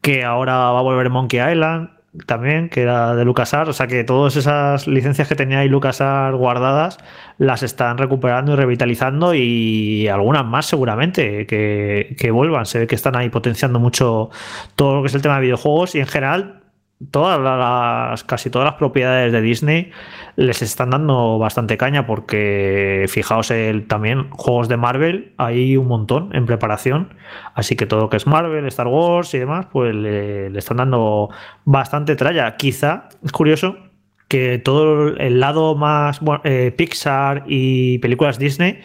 que 0.01 0.25
ahora 0.25 0.57
va 0.57 0.79
a 0.79 0.83
volver 0.83 1.11
Monkey 1.11 1.41
Island, 1.41 1.91
también, 2.27 2.69
que 2.69 2.83
era 2.83 3.15
de 3.15 3.25
LucasArts. 3.25 3.71
O 3.71 3.73
sea 3.73 3.87
que 3.87 4.05
todas 4.05 4.37
esas 4.37 4.87
licencias 4.87 5.29
que 5.29 5.35
tenía 5.35 5.61
ahí 5.61 5.69
LucasArts 5.69 6.37
guardadas 6.37 6.99
las 7.39 7.63
están 7.63 7.99
recuperando 7.99 8.53
y 8.53 8.57
revitalizando 8.57 9.35
y 9.35 10.09
algunas 10.09 10.45
más 10.45 10.67
seguramente 10.67 11.47
que, 11.47 12.17
que 12.19 12.31
vuelvan. 12.31 12.67
Se 12.67 12.81
ve 12.81 12.87
que 12.87 12.95
están 12.95 13.17
ahí 13.17 13.29
potenciando 13.29 13.79
mucho 13.79 14.31
todo 14.75 14.97
lo 14.97 15.03
que 15.03 15.09
es 15.09 15.15
el 15.15 15.23
tema 15.23 15.37
de 15.37 15.43
videojuegos 15.43 15.95
y 15.95 16.01
en 16.01 16.07
general 16.07 16.66
todas 17.11 17.39
las, 17.41 18.25
casi 18.25 18.51
todas 18.51 18.67
las 18.67 18.75
propiedades 18.75 19.33
de 19.33 19.43
Disney 19.43 19.91
les 20.37 20.63
están 20.63 20.91
dando 20.91 21.39
bastante 21.39 21.77
caña 21.77 22.07
porque 22.07 23.07
fijaos 23.09 23.51
el, 23.51 23.87
también 23.87 24.31
juegos 24.31 24.69
de 24.69 24.77
Marvel 24.77 25.33
hay 25.37 25.77
un 25.77 25.89
montón 25.89 26.35
en 26.35 26.47
preparación. 26.47 27.15
Así 27.55 27.77
que 27.77 27.87
todo 27.87 28.01
lo 28.01 28.11
que 28.11 28.17
es 28.17 28.27
Marvel, 28.27 28.67
Star 28.67 28.87
Wars 28.87 29.35
y 29.35 29.39
demás 29.39 29.67
pues 29.71 29.95
le, 29.95 30.57
están 30.59 30.79
dando 30.79 31.31
bastante 31.65 32.17
tralla. 32.17 32.57
Quizá 32.57 33.09
es 33.23 33.33
curioso 33.33 33.77
que 34.29 34.59
todo 34.59 35.17
el 35.17 35.39
lado 35.41 35.77
más 35.77 36.21
eh, 36.45 36.73
Pixar 36.77 37.45
y 37.47 37.99
películas 37.99 38.39
Disney 38.39 38.81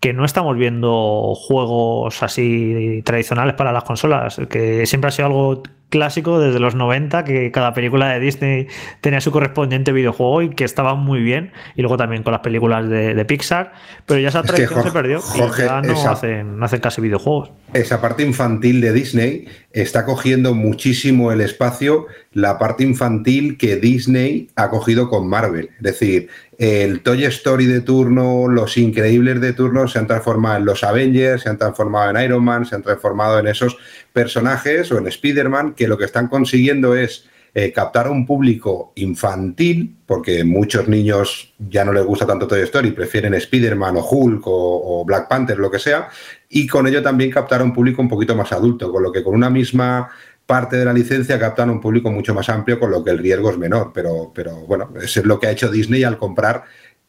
que 0.00 0.12
no 0.12 0.24
estamos 0.24 0.56
viendo 0.56 1.34
juegos 1.34 2.22
así 2.22 3.02
tradicionales 3.04 3.54
para 3.54 3.72
las 3.72 3.82
consolas, 3.82 4.40
que 4.48 4.86
siempre 4.86 5.08
ha 5.08 5.10
sido 5.10 5.26
algo 5.26 5.62
clásico 5.88 6.40
desde 6.40 6.60
los 6.60 6.74
90, 6.74 7.24
que 7.24 7.50
cada 7.50 7.74
película 7.74 8.08
de 8.10 8.20
Disney 8.20 8.66
tenía 9.00 9.20
su 9.20 9.30
correspondiente 9.30 9.92
videojuego 9.92 10.42
y 10.42 10.50
que 10.50 10.64
estaba 10.64 10.94
muy 10.94 11.20
bien. 11.20 11.52
Y 11.76 11.82
luego 11.82 11.96
también 11.96 12.22
con 12.22 12.32
las 12.32 12.42
películas 12.42 12.88
de, 12.88 13.24
Pixar. 13.24 13.72
Pero 14.06 14.20
ya 14.20 14.28
esa 14.28 14.42
tradición 14.42 14.82
se 14.82 14.90
perdió. 14.90 15.20
y 15.34 15.58
ya 15.58 15.82
no, 15.82 16.10
hacen, 16.10 16.58
no 16.58 16.64
hacen 16.64 16.80
casi 16.80 17.00
videojuegos. 17.00 17.50
Esa 17.72 18.00
parte 18.00 18.22
infantil 18.22 18.80
de 18.80 18.92
Disney 18.92 19.48
está 19.72 20.04
cogiendo 20.04 20.54
muchísimo 20.54 21.32
el 21.32 21.40
espacio, 21.40 22.06
la 22.32 22.58
parte 22.58 22.84
infantil 22.84 23.58
que 23.58 23.76
Disney 23.76 24.48
ha 24.56 24.70
cogido 24.70 25.08
con 25.08 25.28
Marvel. 25.28 25.70
Es 25.76 25.82
decir, 25.82 26.28
el 26.58 27.02
Toy 27.02 27.24
Story 27.24 27.66
de 27.66 27.80
turno, 27.80 28.48
los 28.48 28.76
increíbles 28.78 29.40
de 29.40 29.52
turno 29.52 29.86
se 29.86 30.00
han 30.00 30.06
transformado 30.06 30.56
en 30.56 30.64
los 30.64 30.82
Avengers, 30.82 31.42
se 31.42 31.48
han 31.48 31.58
transformado 31.58 32.10
en 32.10 32.24
Iron 32.24 32.42
Man, 32.42 32.66
se 32.66 32.74
han 32.74 32.82
transformado 32.82 33.38
en 33.38 33.46
esos 33.46 33.76
personajes 34.18 34.90
o 34.90 34.98
en 34.98 35.06
Spider-Man 35.06 35.74
que 35.74 35.86
lo 35.86 35.96
que 35.96 36.06
están 36.06 36.26
consiguiendo 36.26 36.96
es 36.96 37.28
eh, 37.54 37.70
captar 37.72 38.08
a 38.08 38.10
un 38.10 38.26
público 38.26 38.92
infantil, 38.96 39.96
porque 40.04 40.42
muchos 40.42 40.88
niños 40.88 41.54
ya 41.56 41.84
no 41.84 41.92
les 41.92 42.04
gusta 42.04 42.26
tanto 42.26 42.48
Toy 42.48 42.62
Story, 42.62 42.90
prefieren 42.90 43.34
Spider-Man 43.34 43.96
o 43.98 44.04
Hulk 44.04 44.42
o, 44.44 45.04
Black 45.06 45.28
Panther, 45.28 45.58
lo 45.58 45.70
que 45.70 45.78
sea, 45.78 46.08
y 46.48 46.66
con 46.66 46.88
ello 46.88 47.00
también 47.00 47.30
captar 47.30 47.60
a 47.60 47.64
un 47.64 47.72
público 47.72 48.02
un 48.02 48.08
poquito 48.08 48.34
más 48.34 48.50
adulto, 48.50 48.90
con 48.90 49.04
lo 49.04 49.12
que 49.12 49.22
con 49.22 49.36
una 49.36 49.50
misma 49.50 50.08
parte 50.44 50.76
de 50.76 50.84
la 50.84 50.92
licencia 50.92 51.38
captan 51.38 51.70
un 51.70 51.80
público 51.80 52.10
mucho 52.10 52.34
más 52.34 52.48
amplio, 52.48 52.80
con 52.80 52.90
lo 52.90 53.04
que 53.04 53.12
el 53.12 53.18
riesgo 53.18 53.50
es 53.50 53.58
menor. 53.58 53.92
Pero, 53.94 54.32
pero 54.34 54.56
bueno, 54.66 54.92
eso 55.00 55.20
es 55.20 55.26
lo 55.26 55.38
que 55.38 55.46
ha 55.46 55.52
hecho 55.52 55.70
Disney 55.70 56.02
al 56.02 56.18
comprar 56.18 56.64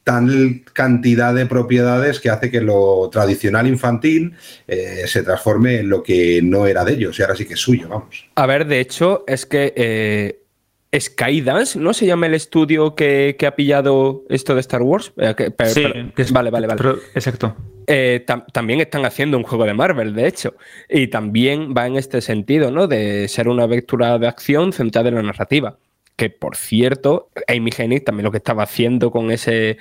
tal 0.09 0.63
cantidad 0.73 1.35
de 1.35 1.45
propiedades 1.45 2.19
que 2.19 2.31
hace 2.31 2.49
que 2.49 2.61
lo 2.61 3.09
tradicional 3.11 3.67
infantil 3.67 4.33
eh, 4.67 5.03
se 5.05 5.21
transforme 5.21 5.81
en 5.81 5.89
lo 5.89 6.01
que 6.01 6.41
no 6.41 6.65
era 6.65 6.83
de 6.83 6.93
ellos 6.93 7.19
y 7.19 7.21
ahora 7.21 7.35
sí 7.35 7.45
que 7.45 7.53
es 7.53 7.59
suyo, 7.59 7.87
vamos. 7.87 8.27
A 8.33 8.47
ver, 8.47 8.65
de 8.65 8.79
hecho, 8.79 9.23
es 9.27 9.45
que 9.45 9.71
eh, 9.75 10.39
Skydance, 10.99 11.77
¿no? 11.77 11.93
Se 11.93 12.07
llama 12.07 12.25
el 12.25 12.33
estudio 12.33 12.95
que, 12.95 13.37
ha 13.45 13.55
pillado 13.55 14.23
esto 14.29 14.55
de 14.55 14.61
Star 14.61 14.81
Wars. 14.81 15.13
Eh, 15.17 15.35
sí, 15.65 15.83
vale, 16.33 16.49
vale, 16.49 16.65
vale. 16.65 16.81
exacto. 17.13 17.55
también 18.51 18.81
están 18.81 19.05
haciendo 19.05 19.37
un 19.37 19.43
juego 19.43 19.65
de 19.65 19.75
Marvel, 19.75 20.15
de 20.15 20.27
hecho. 20.27 20.55
Y 20.89 21.09
también 21.09 21.75
va 21.77 21.85
en 21.85 21.97
este 21.97 22.21
sentido, 22.21 22.71
¿no? 22.71 22.87
De 22.87 23.27
ser 23.27 23.47
una 23.47 23.65
aventura 23.65 24.17
de 24.17 24.27
acción 24.27 24.73
centrada 24.73 25.09
en 25.09 25.15
la 25.15 25.21
narrativa 25.21 25.77
que 26.19 26.29
por 26.29 26.57
cierto, 26.57 27.29
Amy 27.47 27.71
Hennig 27.75 28.03
también 28.03 28.25
lo 28.25 28.31
que 28.31 28.39
estaba 28.39 28.63
haciendo 28.63 29.09
con 29.09 29.31
ese 29.31 29.77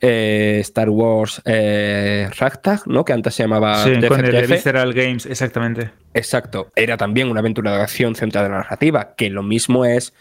eh, 0.00 0.56
Star 0.62 0.88
Wars 0.88 1.42
eh, 1.44 2.30
Ragtag, 2.38 2.88
¿no? 2.88 3.04
Que 3.04 3.12
antes 3.12 3.34
se 3.34 3.42
llamaba 3.42 3.84
sí, 3.84 4.00
con 4.08 4.24
el 4.24 4.46
Visceral 4.46 4.94
Games, 4.94 5.26
exactamente. 5.26 5.90
Exacto. 6.14 6.72
Era 6.76 6.96
también 6.96 7.28
una 7.30 7.40
aventura 7.40 7.76
de 7.76 7.82
acción 7.82 8.14
centrada 8.14 8.46
en 8.46 8.52
la 8.52 8.58
narrativa, 8.60 9.14
que 9.14 9.28
lo 9.28 9.42
mismo 9.42 9.84
es 9.84 10.14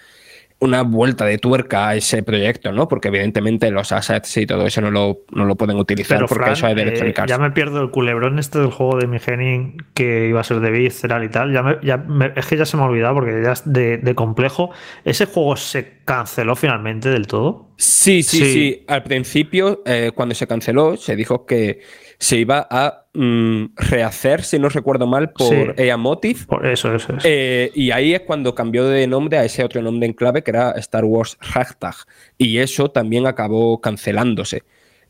una 0.62 0.84
vuelta 0.84 1.26
de 1.26 1.40
tuerca 1.40 1.90
a 1.90 1.96
ese 1.96 2.22
proyecto, 2.22 2.72
¿no? 2.72 2.88
Porque 2.88 3.08
evidentemente 3.08 3.72
los 3.72 3.92
assets 3.92 4.38
y 4.38 4.46
todo 4.46 4.68
eso 4.68 4.80
no 4.80 4.92
lo, 4.92 5.22
no 5.32 5.46
lo 5.46 5.56
pueden 5.56 5.78
utilizar 5.78 6.24
porque 6.28 6.52
eso 6.52 6.68
es 6.68 6.76
de 6.76 6.84
eh, 6.84 7.14
Ya 7.28 7.40
me 7.40 7.50
pierdo 7.50 7.82
el 7.82 7.90
culebrón 7.90 8.38
este 8.38 8.60
del 8.60 8.70
juego 8.70 8.98
de 9.00 9.08
Migenin 9.08 9.78
que 9.96 10.28
iba 10.28 10.40
a 10.40 10.44
ser 10.44 10.60
de 10.60 10.70
Visceral 10.70 11.24
y 11.24 11.30
tal. 11.30 11.52
Ya, 11.52 11.80
ya 11.82 12.06
es 12.36 12.46
que 12.46 12.58
ya 12.58 12.66
se 12.66 12.78
me 12.78 12.84
ha 12.84 12.86
olvidado 12.86 13.16
porque 13.16 13.42
ya 13.44 13.54
es 13.54 13.64
de, 13.66 14.14
complejo. 14.14 14.70
¿Ese 15.04 15.26
juego 15.26 15.56
se 15.56 15.94
canceló 16.12 16.58
finalmente 16.58 17.10
del 17.10 17.26
todo? 17.26 17.70
Sí, 17.78 18.22
sí, 18.22 18.40
sí. 18.44 18.84
Al 18.88 19.02
principio, 19.04 19.82
eh, 19.86 20.12
cuando 20.14 20.36
se 20.36 20.46
canceló, 20.46 20.98
se 20.98 21.16
dijo 21.16 21.46
que 21.46 21.80
se 22.20 22.38
iba 22.38 22.68
a 22.70 23.06
mm, 23.14 23.68
rehacer, 23.78 24.44
si 24.44 24.60
no 24.60 24.68
recuerdo 24.68 25.08
mal, 25.08 25.32
por 25.32 25.74
EA 25.80 25.96
Motive. 25.96 26.42
Por 26.48 26.68
eso, 26.68 26.94
eso, 26.94 27.14
eh, 27.24 27.72
y 27.74 27.92
ahí 27.92 28.14
es 28.14 28.22
cuando 28.22 28.54
cambió 28.54 28.88
de 28.88 29.08
nombre 29.08 29.38
a 29.38 29.46
ese 29.46 29.64
otro 29.64 29.82
nombre 29.82 30.06
en 30.06 30.12
clave 30.12 30.44
que 30.44 30.52
era 30.52 30.72
Star 30.72 31.06
Wars 31.06 31.38
Hashtag. 31.40 31.96
Y 32.38 32.58
eso 32.58 32.92
también 32.92 33.26
acabó 33.26 33.80
cancelándose. 33.80 34.64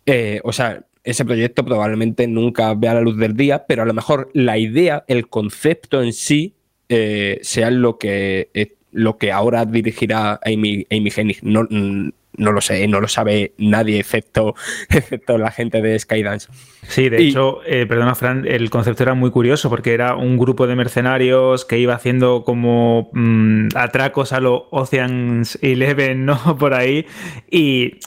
Eh, 0.05 0.39
o 0.43 0.53
sea, 0.53 0.85
ese 1.03 1.25
proyecto 1.25 1.65
probablemente 1.65 2.27
nunca 2.27 2.75
vea 2.75 2.93
la 2.93 3.01
luz 3.01 3.17
del 3.17 3.35
día, 3.35 3.65
pero 3.67 3.81
a 3.81 3.85
lo 3.85 3.93
mejor 3.95 4.29
la 4.35 4.59
idea, 4.59 5.03
el 5.07 5.29
concepto 5.29 6.03
en 6.03 6.13
sí, 6.13 6.57
eh, 6.89 7.39
sea 7.41 7.71
lo 7.71 7.97
que, 7.97 8.51
lo 8.91 9.17
que 9.17 9.31
ahora 9.31 9.65
dirigirá 9.65 10.39
Amy, 10.45 10.85
Amy 10.89 11.11
Hennig. 11.15 11.39
No, 11.43 11.67
mm, 11.69 12.09
no 12.37 12.51
lo 12.51 12.61
sé, 12.61 12.87
no 12.87 13.01
lo 13.01 13.07
sabe 13.07 13.53
nadie 13.57 13.99
excepto, 13.99 14.55
excepto 14.89 15.37
la 15.37 15.51
gente 15.51 15.81
de 15.81 15.97
Skydance. 15.97 16.47
Sí, 16.87 17.09
de 17.09 17.17
hecho, 17.17 17.61
eh, 17.65 17.85
perdona 17.85 18.15
Fran, 18.15 18.45
el 18.47 18.69
concepto 18.69 19.03
era 19.03 19.13
muy 19.13 19.31
curioso 19.31 19.69
porque 19.69 19.93
era 19.93 20.15
un 20.15 20.37
grupo 20.37 20.67
de 20.67 20.75
mercenarios 20.75 21.65
que 21.65 21.77
iba 21.77 21.93
haciendo 21.93 22.43
como 22.43 23.09
mm, 23.13 23.69
atracos 23.75 24.33
a 24.33 24.39
los 24.39 24.63
Oceans 24.71 25.59
Eleven, 25.61 26.25
¿no? 26.25 26.57
Por 26.57 26.73
ahí 26.73 27.05
y 27.49 27.99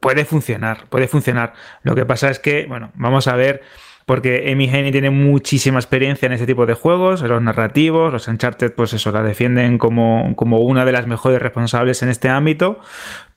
puede 0.00 0.24
funcionar, 0.24 0.86
puede 0.88 1.08
funcionar. 1.08 1.54
Lo 1.82 1.94
que 1.94 2.04
pasa 2.04 2.30
es 2.30 2.38
que, 2.38 2.66
bueno, 2.66 2.92
vamos 2.94 3.28
a 3.28 3.36
ver 3.36 3.62
porque 4.06 4.50
Amy 4.52 4.66
Heney 4.66 4.92
tiene 4.92 5.10
muchísima 5.10 5.78
experiencia 5.78 6.26
en 6.26 6.32
este 6.32 6.46
tipo 6.46 6.66
de 6.66 6.74
juegos, 6.74 7.22
en 7.22 7.28
los 7.28 7.42
narrativos, 7.42 8.12
los 8.12 8.28
Uncharted, 8.28 8.72
pues 8.74 8.92
eso, 8.92 9.10
la 9.12 9.22
defienden 9.22 9.78
como, 9.78 10.34
como 10.36 10.60
una 10.60 10.84
de 10.84 10.92
las 10.92 11.06
mejores 11.06 11.40
responsables 11.40 12.02
en 12.02 12.10
este 12.10 12.28
ámbito, 12.28 12.80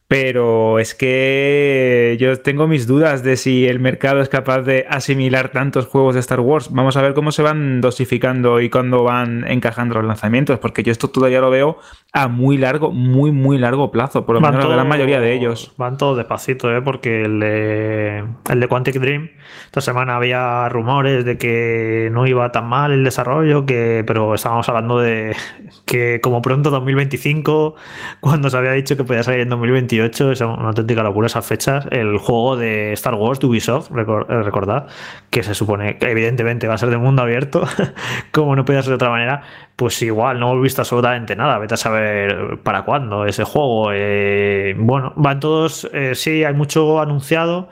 pero 0.07 0.79
es 0.79 0.95
que 0.95 2.15
yo 2.17 2.39
tengo 2.39 2.65
mis 2.65 2.87
dudas 2.87 3.23
de 3.23 3.35
si 3.35 3.67
el 3.67 3.81
mercado 3.81 4.21
es 4.21 4.29
capaz 4.29 4.61
de 4.61 4.85
asimilar 4.89 5.49
tantos 5.49 5.85
juegos 5.87 6.13
de 6.13 6.21
Star 6.21 6.39
Wars. 6.39 6.69
Vamos 6.71 6.95
a 6.95 7.01
ver 7.01 7.13
cómo 7.13 7.33
se 7.33 7.41
van 7.41 7.81
dosificando 7.81 8.61
y 8.61 8.69
cuándo 8.69 9.03
van 9.03 9.45
encajando 9.47 9.95
los 9.95 10.05
lanzamientos, 10.05 10.59
porque 10.59 10.81
yo 10.83 10.93
esto 10.93 11.09
todavía 11.09 11.41
lo 11.41 11.49
veo 11.49 11.77
a 12.13 12.29
muy 12.29 12.57
largo, 12.57 12.91
muy, 12.91 13.33
muy 13.33 13.57
largo 13.57 13.91
plazo, 13.91 14.25
por 14.25 14.35
lo 14.35 14.41
menos 14.41 14.63
la 14.63 14.75
gran 14.75 14.87
mayoría 14.87 15.19
de 15.19 15.33
ellos. 15.33 15.73
Van 15.77 15.97
todos 15.97 16.15
despacito, 16.15 16.73
¿eh? 16.73 16.81
porque 16.81 17.23
el 17.23 17.41
de, 17.41 18.23
el 18.49 18.59
de 18.61 18.67
Quantic 18.69 18.95
Dream, 18.95 19.31
esta 19.65 19.81
semana 19.81 20.15
había 20.15 20.69
rumores 20.69 21.25
de 21.25 21.37
que 21.37 22.09
no 22.13 22.25
iba 22.25 22.49
tan 22.53 22.65
mal 22.67 22.93
el 22.93 23.03
desarrollo, 23.03 23.65
que, 23.65 24.05
pero 24.07 24.33
estábamos 24.33 24.69
hablando 24.69 24.99
de 24.99 25.35
que 25.85 26.21
como 26.21 26.41
pronto 26.41 26.69
2025, 26.69 27.75
cuando 28.21 28.49
se 28.49 28.57
había 28.57 28.71
dicho 28.71 28.95
que 28.95 29.03
podía 29.03 29.23
salir 29.23 29.41
en 29.41 29.49
2021 29.97 30.31
es 30.31 30.41
una 30.41 30.69
auténtica 30.69 31.03
locura 31.03 31.27
esas 31.27 31.45
fechas. 31.45 31.85
El 31.91 32.17
juego 32.17 32.55
de 32.55 32.93
Star 32.93 33.15
Wars 33.15 33.43
Ubisoft, 33.43 33.91
recordad, 33.91 34.87
que 35.29 35.43
se 35.43 35.53
supone 35.53 35.97
que 35.97 36.09
evidentemente 36.09 36.67
va 36.67 36.75
a 36.75 36.77
ser 36.77 36.89
de 36.89 36.97
mundo 36.97 37.21
abierto, 37.21 37.63
como 38.31 38.55
no 38.55 38.65
podía 38.65 38.81
ser 38.81 38.89
de 38.89 38.95
otra 38.95 39.09
manera, 39.09 39.41
pues 39.75 40.01
igual 40.01 40.39
no 40.39 40.51
hemos 40.51 40.63
visto 40.63 40.81
absolutamente 40.81 41.35
nada. 41.35 41.57
Vete 41.59 41.75
a 41.75 41.77
saber 41.77 42.59
para 42.63 42.83
cuándo 42.83 43.25
ese 43.25 43.43
juego. 43.43 43.91
Eh, 43.93 44.75
bueno, 44.77 45.13
van 45.15 45.39
todos, 45.39 45.89
eh, 45.93 46.15
sí, 46.15 46.43
hay 46.43 46.53
mucho 46.53 46.99
anunciado, 46.99 47.69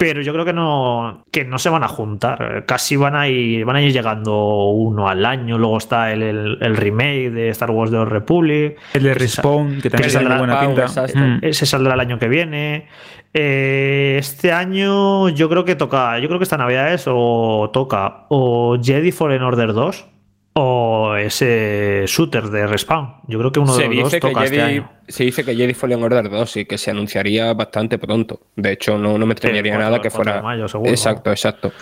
pero 0.00 0.22
yo 0.22 0.32
creo 0.32 0.46
que 0.46 0.54
no, 0.54 1.26
que 1.30 1.44
no 1.44 1.58
se 1.58 1.68
van 1.68 1.84
a 1.84 1.88
juntar. 1.88 2.64
Casi 2.66 2.96
van 2.96 3.14
a 3.14 3.28
ir, 3.28 3.66
van 3.66 3.76
a 3.76 3.82
ir 3.82 3.92
llegando 3.92 4.70
uno 4.70 5.10
al 5.10 5.26
año. 5.26 5.58
Luego 5.58 5.76
está 5.76 6.10
el, 6.10 6.58
remake 6.58 7.30
de 7.30 7.50
Star 7.50 7.70
Wars 7.70 7.90
de 7.90 8.02
Republic. 8.06 8.78
El 8.94 9.02
de 9.02 9.12
Respawn, 9.12 9.82
que 9.82 9.90
también 9.90 10.10
saldrá 10.10 10.38
buena 10.38 10.58
pinta. 10.58 10.86
Mm. 10.86 11.40
Ese 11.42 11.66
saldrá 11.66 11.92
el 11.92 12.00
año 12.00 12.18
que 12.18 12.28
viene. 12.28 12.88
Eh, 13.34 14.16
este 14.18 14.52
año 14.52 15.28
yo 15.28 15.50
creo 15.50 15.66
que 15.66 15.76
toca, 15.76 16.18
yo 16.18 16.28
creo 16.28 16.38
que 16.38 16.44
esta 16.44 16.56
Navidad 16.56 16.94
es 16.94 17.04
o 17.06 17.68
toca 17.70 18.24
o 18.30 18.78
Jedi 18.82 19.12
Fallen 19.12 19.42
Order 19.42 19.74
2 19.74 20.06
o 20.52 21.14
ese 21.16 22.04
shooter 22.06 22.44
de 22.44 22.66
Respawn. 22.66 23.14
Yo 23.28 23.38
creo 23.38 23.52
que 23.52 23.60
uno 23.60 23.76
de 23.76 23.88
los 23.88 24.10
dos 24.10 24.20
toca 24.20 24.44
este 24.44 24.60
año. 24.60 24.90
Se 25.08 25.24
dice 25.24 25.44
que 25.44 25.54
Jedi 25.54 25.74
Fallen 25.74 26.02
Order 26.02 26.28
2 26.28 26.56
y 26.58 26.64
que 26.66 26.78
se 26.78 26.90
anunciaría 26.90 27.52
bastante 27.54 27.98
pronto. 27.98 28.40
De 28.56 28.72
hecho, 28.72 28.98
no, 28.98 29.18
no 29.18 29.26
me 29.26 29.32
extrañaría 29.32 29.76
nada 29.78 30.00
que 30.00 30.10
fuera. 30.10 30.42
exacto, 30.84 31.30
exacto. 31.30 31.72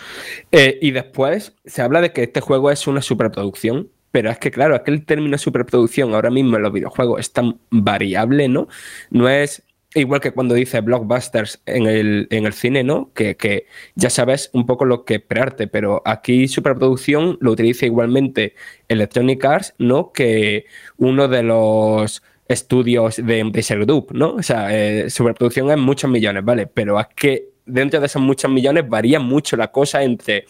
Eh, 0.53 0.79
y 0.81 0.91
después 0.91 1.55
se 1.65 1.83
habla 1.83 2.01
de 2.01 2.13
que 2.13 2.25
este 2.25 2.41
juego 2.41 2.71
es 2.71 2.87
una 2.87 3.03
superproducción. 3.03 3.89
Pero 4.11 4.31
es 4.31 4.39
que, 4.39 4.51
claro, 4.51 4.75
es 4.75 4.81
que 4.83 4.91
el 4.91 5.05
término 5.05 5.37
superproducción 5.37 6.15
ahora 6.15 6.31
mismo 6.31 6.57
en 6.57 6.63
los 6.63 6.73
videojuegos 6.73 7.21
es 7.21 7.31
tan 7.31 7.59
variable, 7.71 8.49
¿no? 8.49 8.67
No 9.11 9.29
es 9.29 9.63
igual 10.01 10.21
que 10.21 10.33
cuando 10.33 10.55
dice 10.55 10.81
blockbusters 10.81 11.61
en 11.67 11.87
el, 11.87 12.27
en 12.31 12.47
el 12.47 12.53
cine, 12.53 12.85
¿no? 12.85 13.13
Que, 13.13 13.67
ya 13.95 14.11
sabes 14.11 14.51
un 14.53 14.67
poco 14.67 14.85
lo 14.85 15.05
que 15.05 15.17
esperarte, 15.17 15.67
pero 15.67 16.03
aquí 16.05 16.49
superproducción 16.49 17.39
lo 17.41 17.53
utiliza 17.53 17.87
igualmente 17.87 18.55
Electronic 18.89 19.45
Arts, 19.45 19.75
¿no? 19.79 20.13
Que 20.13 20.67
uno 20.97 21.29
de 21.29 21.43
los 21.43 22.23
estudios 22.49 23.17
de 23.17 23.41
Embracer 23.41 23.85
Group, 23.85 24.09
¿no? 24.13 24.35
O 24.35 24.43
sea, 24.43 24.69
eh, 24.77 25.11
superproducción 25.11 25.71
es 25.71 25.79
muchos 25.79 26.11
millones, 26.11 26.45
¿vale? 26.45 26.67
Pero 26.67 26.99
es 26.99 27.07
que 27.15 27.51
dentro 27.67 28.01
de 28.01 28.07
esos 28.07 28.23
muchos 28.23 28.51
millones 28.51 28.89
varía 28.89 29.21
mucho 29.21 29.57
la 29.57 29.71
cosa 29.71 30.03
entre 30.03 30.47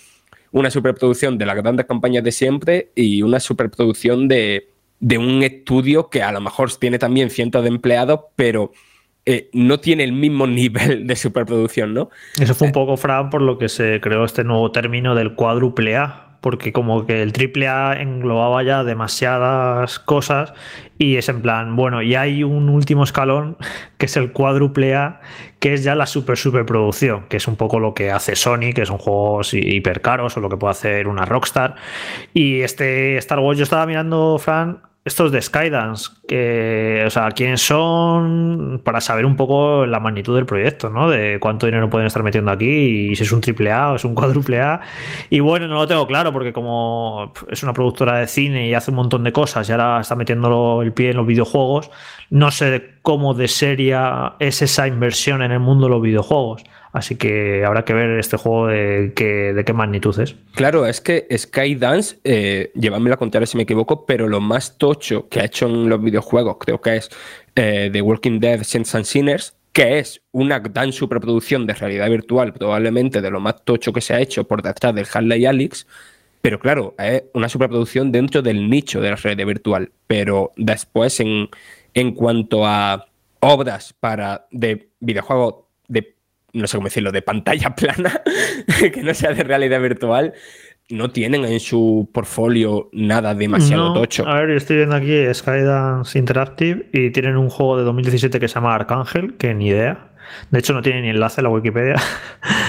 una 0.53 0.71
superproducción 0.71 1.37
de 1.37 1.47
las 1.47 1.57
grandes 1.57 1.87
campañas 1.87 2.25
de 2.25 2.33
siempre 2.33 2.91
y 2.95 3.23
una 3.23 3.41
superproducción 3.41 4.29
de, 4.29 4.69
de 5.01 5.19
un 5.19 5.43
estudio 5.43 6.09
que 6.09 6.23
a 6.23 6.33
lo 6.33 6.41
mejor 6.41 6.75
tiene 6.77 6.99
también 6.99 7.31
cientos 7.31 7.63
de 7.63 7.69
empleados, 7.69 8.21
pero 8.37 8.73
eh, 9.31 9.51
no 9.53 9.79
tiene 9.79 10.05
el 10.05 10.13
mismo 10.13 10.47
nivel 10.47 11.07
de 11.07 11.15
superproducción, 11.15 11.93
¿no? 11.93 12.09
Eso 12.41 12.55
fue 12.55 12.69
un 12.69 12.73
poco, 12.73 12.97
Fran, 12.97 13.29
por 13.29 13.43
lo 13.43 13.59
que 13.59 13.69
se 13.69 14.01
creó 14.01 14.25
este 14.25 14.43
nuevo 14.43 14.73
término 14.73 15.15
del 15.15 15.35
cuádruple 15.35 15.97
A, 15.97 16.39
porque 16.41 16.73
como 16.73 17.05
que 17.05 17.21
el 17.21 17.35
triple 17.35 17.69
A 17.69 18.01
englobaba 18.01 18.63
ya 18.63 18.85
demasiadas 18.85 19.99
cosas 19.99 20.55
y 20.97 21.17
es 21.17 21.29
en 21.29 21.43
plan, 21.43 21.77
bueno, 21.77 22.01
y 22.01 22.15
hay 22.15 22.43
un 22.43 22.71
último 22.71 23.05
escalón 23.05 23.59
que 23.99 24.07
es 24.07 24.17
el 24.17 24.33
cuádruple 24.33 24.95
A, 24.95 25.21
que 25.61 25.75
es 25.75 25.85
ya 25.85 25.95
la 25.95 26.07
super 26.07 26.39
superproducción, 26.39 27.27
que 27.29 27.37
es 27.37 27.47
un 27.49 27.57
poco 27.57 27.81
lo 27.81 27.93
que 27.93 28.11
hace 28.11 28.35
Sony, 28.35 28.73
que 28.75 28.87
son 28.87 28.97
juegos 28.97 29.53
hiper 29.53 30.01
caros 30.01 30.39
o 30.39 30.41
lo 30.41 30.49
que 30.49 30.57
puede 30.57 30.71
hacer 30.71 31.07
una 31.07 31.27
Rockstar. 31.27 31.75
Y 32.33 32.63
este 32.63 33.19
Star 33.19 33.41
Wars, 33.41 33.59
yo 33.59 33.65
estaba 33.65 33.85
mirando, 33.85 34.39
Fran, 34.39 34.88
estos 35.09 35.33
de 35.33 35.43
Skydance, 35.43 36.11
que, 36.29 37.03
o 37.07 37.11
sea, 37.11 37.31
quiénes 37.33 37.61
son, 37.61 38.81
para 38.85 39.01
saber 39.01 39.27
un 39.27 39.37
poco 39.37 39.87
la 39.87 39.99
magnitud 39.99 40.37
del 40.37 40.47
proyecto, 40.47 40.91
¿no? 40.91 41.11
De 41.11 41.39
cuánto 41.41 41.67
dinero 41.67 41.91
pueden 41.91 42.07
estar 42.07 42.23
metiendo 42.23 42.51
aquí 42.51 43.11
y 43.11 43.17
si 43.17 43.25
es 43.25 43.33
un 43.33 43.41
triple 43.41 43.73
A 43.73 43.93
o 43.93 43.97
es 43.97 44.05
un 44.05 44.15
cuádruple 44.15 44.61
A. 44.61 44.81
Y 45.31 45.41
bueno, 45.41 45.67
no 45.67 45.75
lo 45.75 45.89
tengo 45.89 46.07
claro 46.07 46.33
porque 46.33 46.53
como 46.53 47.33
es 47.51 47.63
una 47.63 47.73
productora 47.73 48.19
de 48.19 48.29
cine 48.29 48.69
y 48.69 48.75
hace 48.75 48.91
un 48.91 48.97
montón 48.97 49.25
de 49.25 49.33
cosas 49.33 49.69
y 49.69 49.73
ahora 49.73 50.01
está 50.01 50.15
metiendo 50.15 50.83
el 50.83 50.93
pie 50.93 51.11
en 51.11 51.17
los 51.17 51.27
videojuegos, 51.27 51.91
no 52.31 52.51
sé 52.51 52.99
cómo 53.03 53.35
de 53.35 53.49
seria 53.49 54.35
es 54.39 54.63
esa 54.63 54.87
inversión 54.87 55.43
en 55.43 55.53
el 55.53 55.61
mundo 55.61 55.87
de 55.87 55.91
los 55.91 56.03
videojuegos. 56.03 56.65
Así 56.99 57.15
que 57.15 57.65
habrá 57.65 57.85
que 57.85 57.95
ver 57.95 58.19
este 58.19 58.37
juego 58.37 58.67
de 58.67 59.13
qué, 59.15 59.53
de 59.53 59.65
qué 59.65 59.73
magnitud 59.73 60.19
es. 60.19 60.35
Claro, 60.57 60.85
es 60.85 61.01
que 61.01 61.29
Skydance, 61.37 62.19
eh, 62.25 62.73
llévame 62.75 63.09
la 63.09 63.17
contraria 63.17 63.47
si 63.47 63.57
me 63.57 63.63
equivoco, 63.63 64.05
pero 64.05 64.27
lo 64.27 64.41
más 64.41 64.79
tocho 64.79 65.29
que 65.29 65.39
ha 65.39 65.45
hecho 65.45 65.67
en 65.67 65.89
los 65.89 66.03
videojuegos 66.03 66.57
creo 66.59 66.81
que 66.81 66.97
es 66.97 67.09
eh, 67.55 67.89
The 67.93 68.03
Walking 68.03 68.41
Dead 68.41 68.65
Saints 68.65 68.97
and 68.97 69.05
Sinners, 69.05 69.55
que 69.73 70.01
es 70.01 70.21
una 70.33 70.59
gran 70.59 70.91
superproducción 70.91 71.69
de 71.69 71.75
realidad 71.75 72.11
virtual, 72.11 72.53
probablemente 72.53 73.21
de 73.21 73.31
lo 73.31 73.39
más 73.39 73.65
tocho 73.65 73.93
que 73.93 74.01
se 74.01 74.15
ha 74.15 74.21
hecho 74.21 74.43
por 74.43 74.61
detrás 74.61 74.93
del 74.93 75.07
Harley 75.13 75.47
Alex, 75.47 75.87
pero 76.43 76.59
claro, 76.59 76.97
es 76.99 77.23
una 77.33 77.49
superproducción 77.49 78.11
dentro 78.11 78.43
del 78.43 78.69
nicho 78.69 79.01
de 79.01 79.11
la 79.11 79.17
realidad 79.17 79.47
virtual. 79.47 79.93
Pero 80.09 80.53
después, 80.57 81.21
en, 81.21 81.49
en 81.95 82.13
cuanto 82.13 82.67
a 82.67 83.07
obras 83.41 83.95
para 84.01 84.47
de 84.51 84.89
videojuegos 84.99 85.67
de 85.87 86.18
no 86.59 86.67
sé 86.67 86.77
cómo 86.77 86.87
decirlo, 86.87 87.13
de 87.13 87.23
pantalla 87.23 87.71
plana, 87.77 88.23
que 88.93 89.03
no 89.03 89.15
sea 89.15 89.33
de 89.33 89.45
realidad 89.45 89.81
virtual, 89.81 90.35
no 90.91 91.11
tienen 91.11 91.45
en 91.45 91.61
su 91.61 92.09
portfolio 92.13 92.89
nada 92.93 93.35
demasiado 93.35 93.93
tocho. 93.93 94.27
A 94.27 94.41
ver, 94.41 94.51
yo 94.51 94.57
estoy 94.57 94.77
viendo 94.77 94.97
aquí 94.97 95.23
Skydance 95.33 96.19
Interactive 96.19 96.89
y 96.93 97.11
tienen 97.11 97.37
un 97.37 97.51
juego 97.51 97.77
de 97.77 97.85
2017 97.85 98.41
que 98.41 98.49
se 98.49 98.55
llama 98.55 98.75
Arcángel, 98.75 99.37
que 99.37 99.55
ni 99.55 99.69
idea. 99.69 100.13
De 100.51 100.59
hecho, 100.59 100.73
no 100.73 100.83
tiene 100.83 101.03
ni 101.03 101.11
enlace 101.11 101.41
en 101.41 101.45
la 101.45 101.51
Wikipedia. 101.51 101.97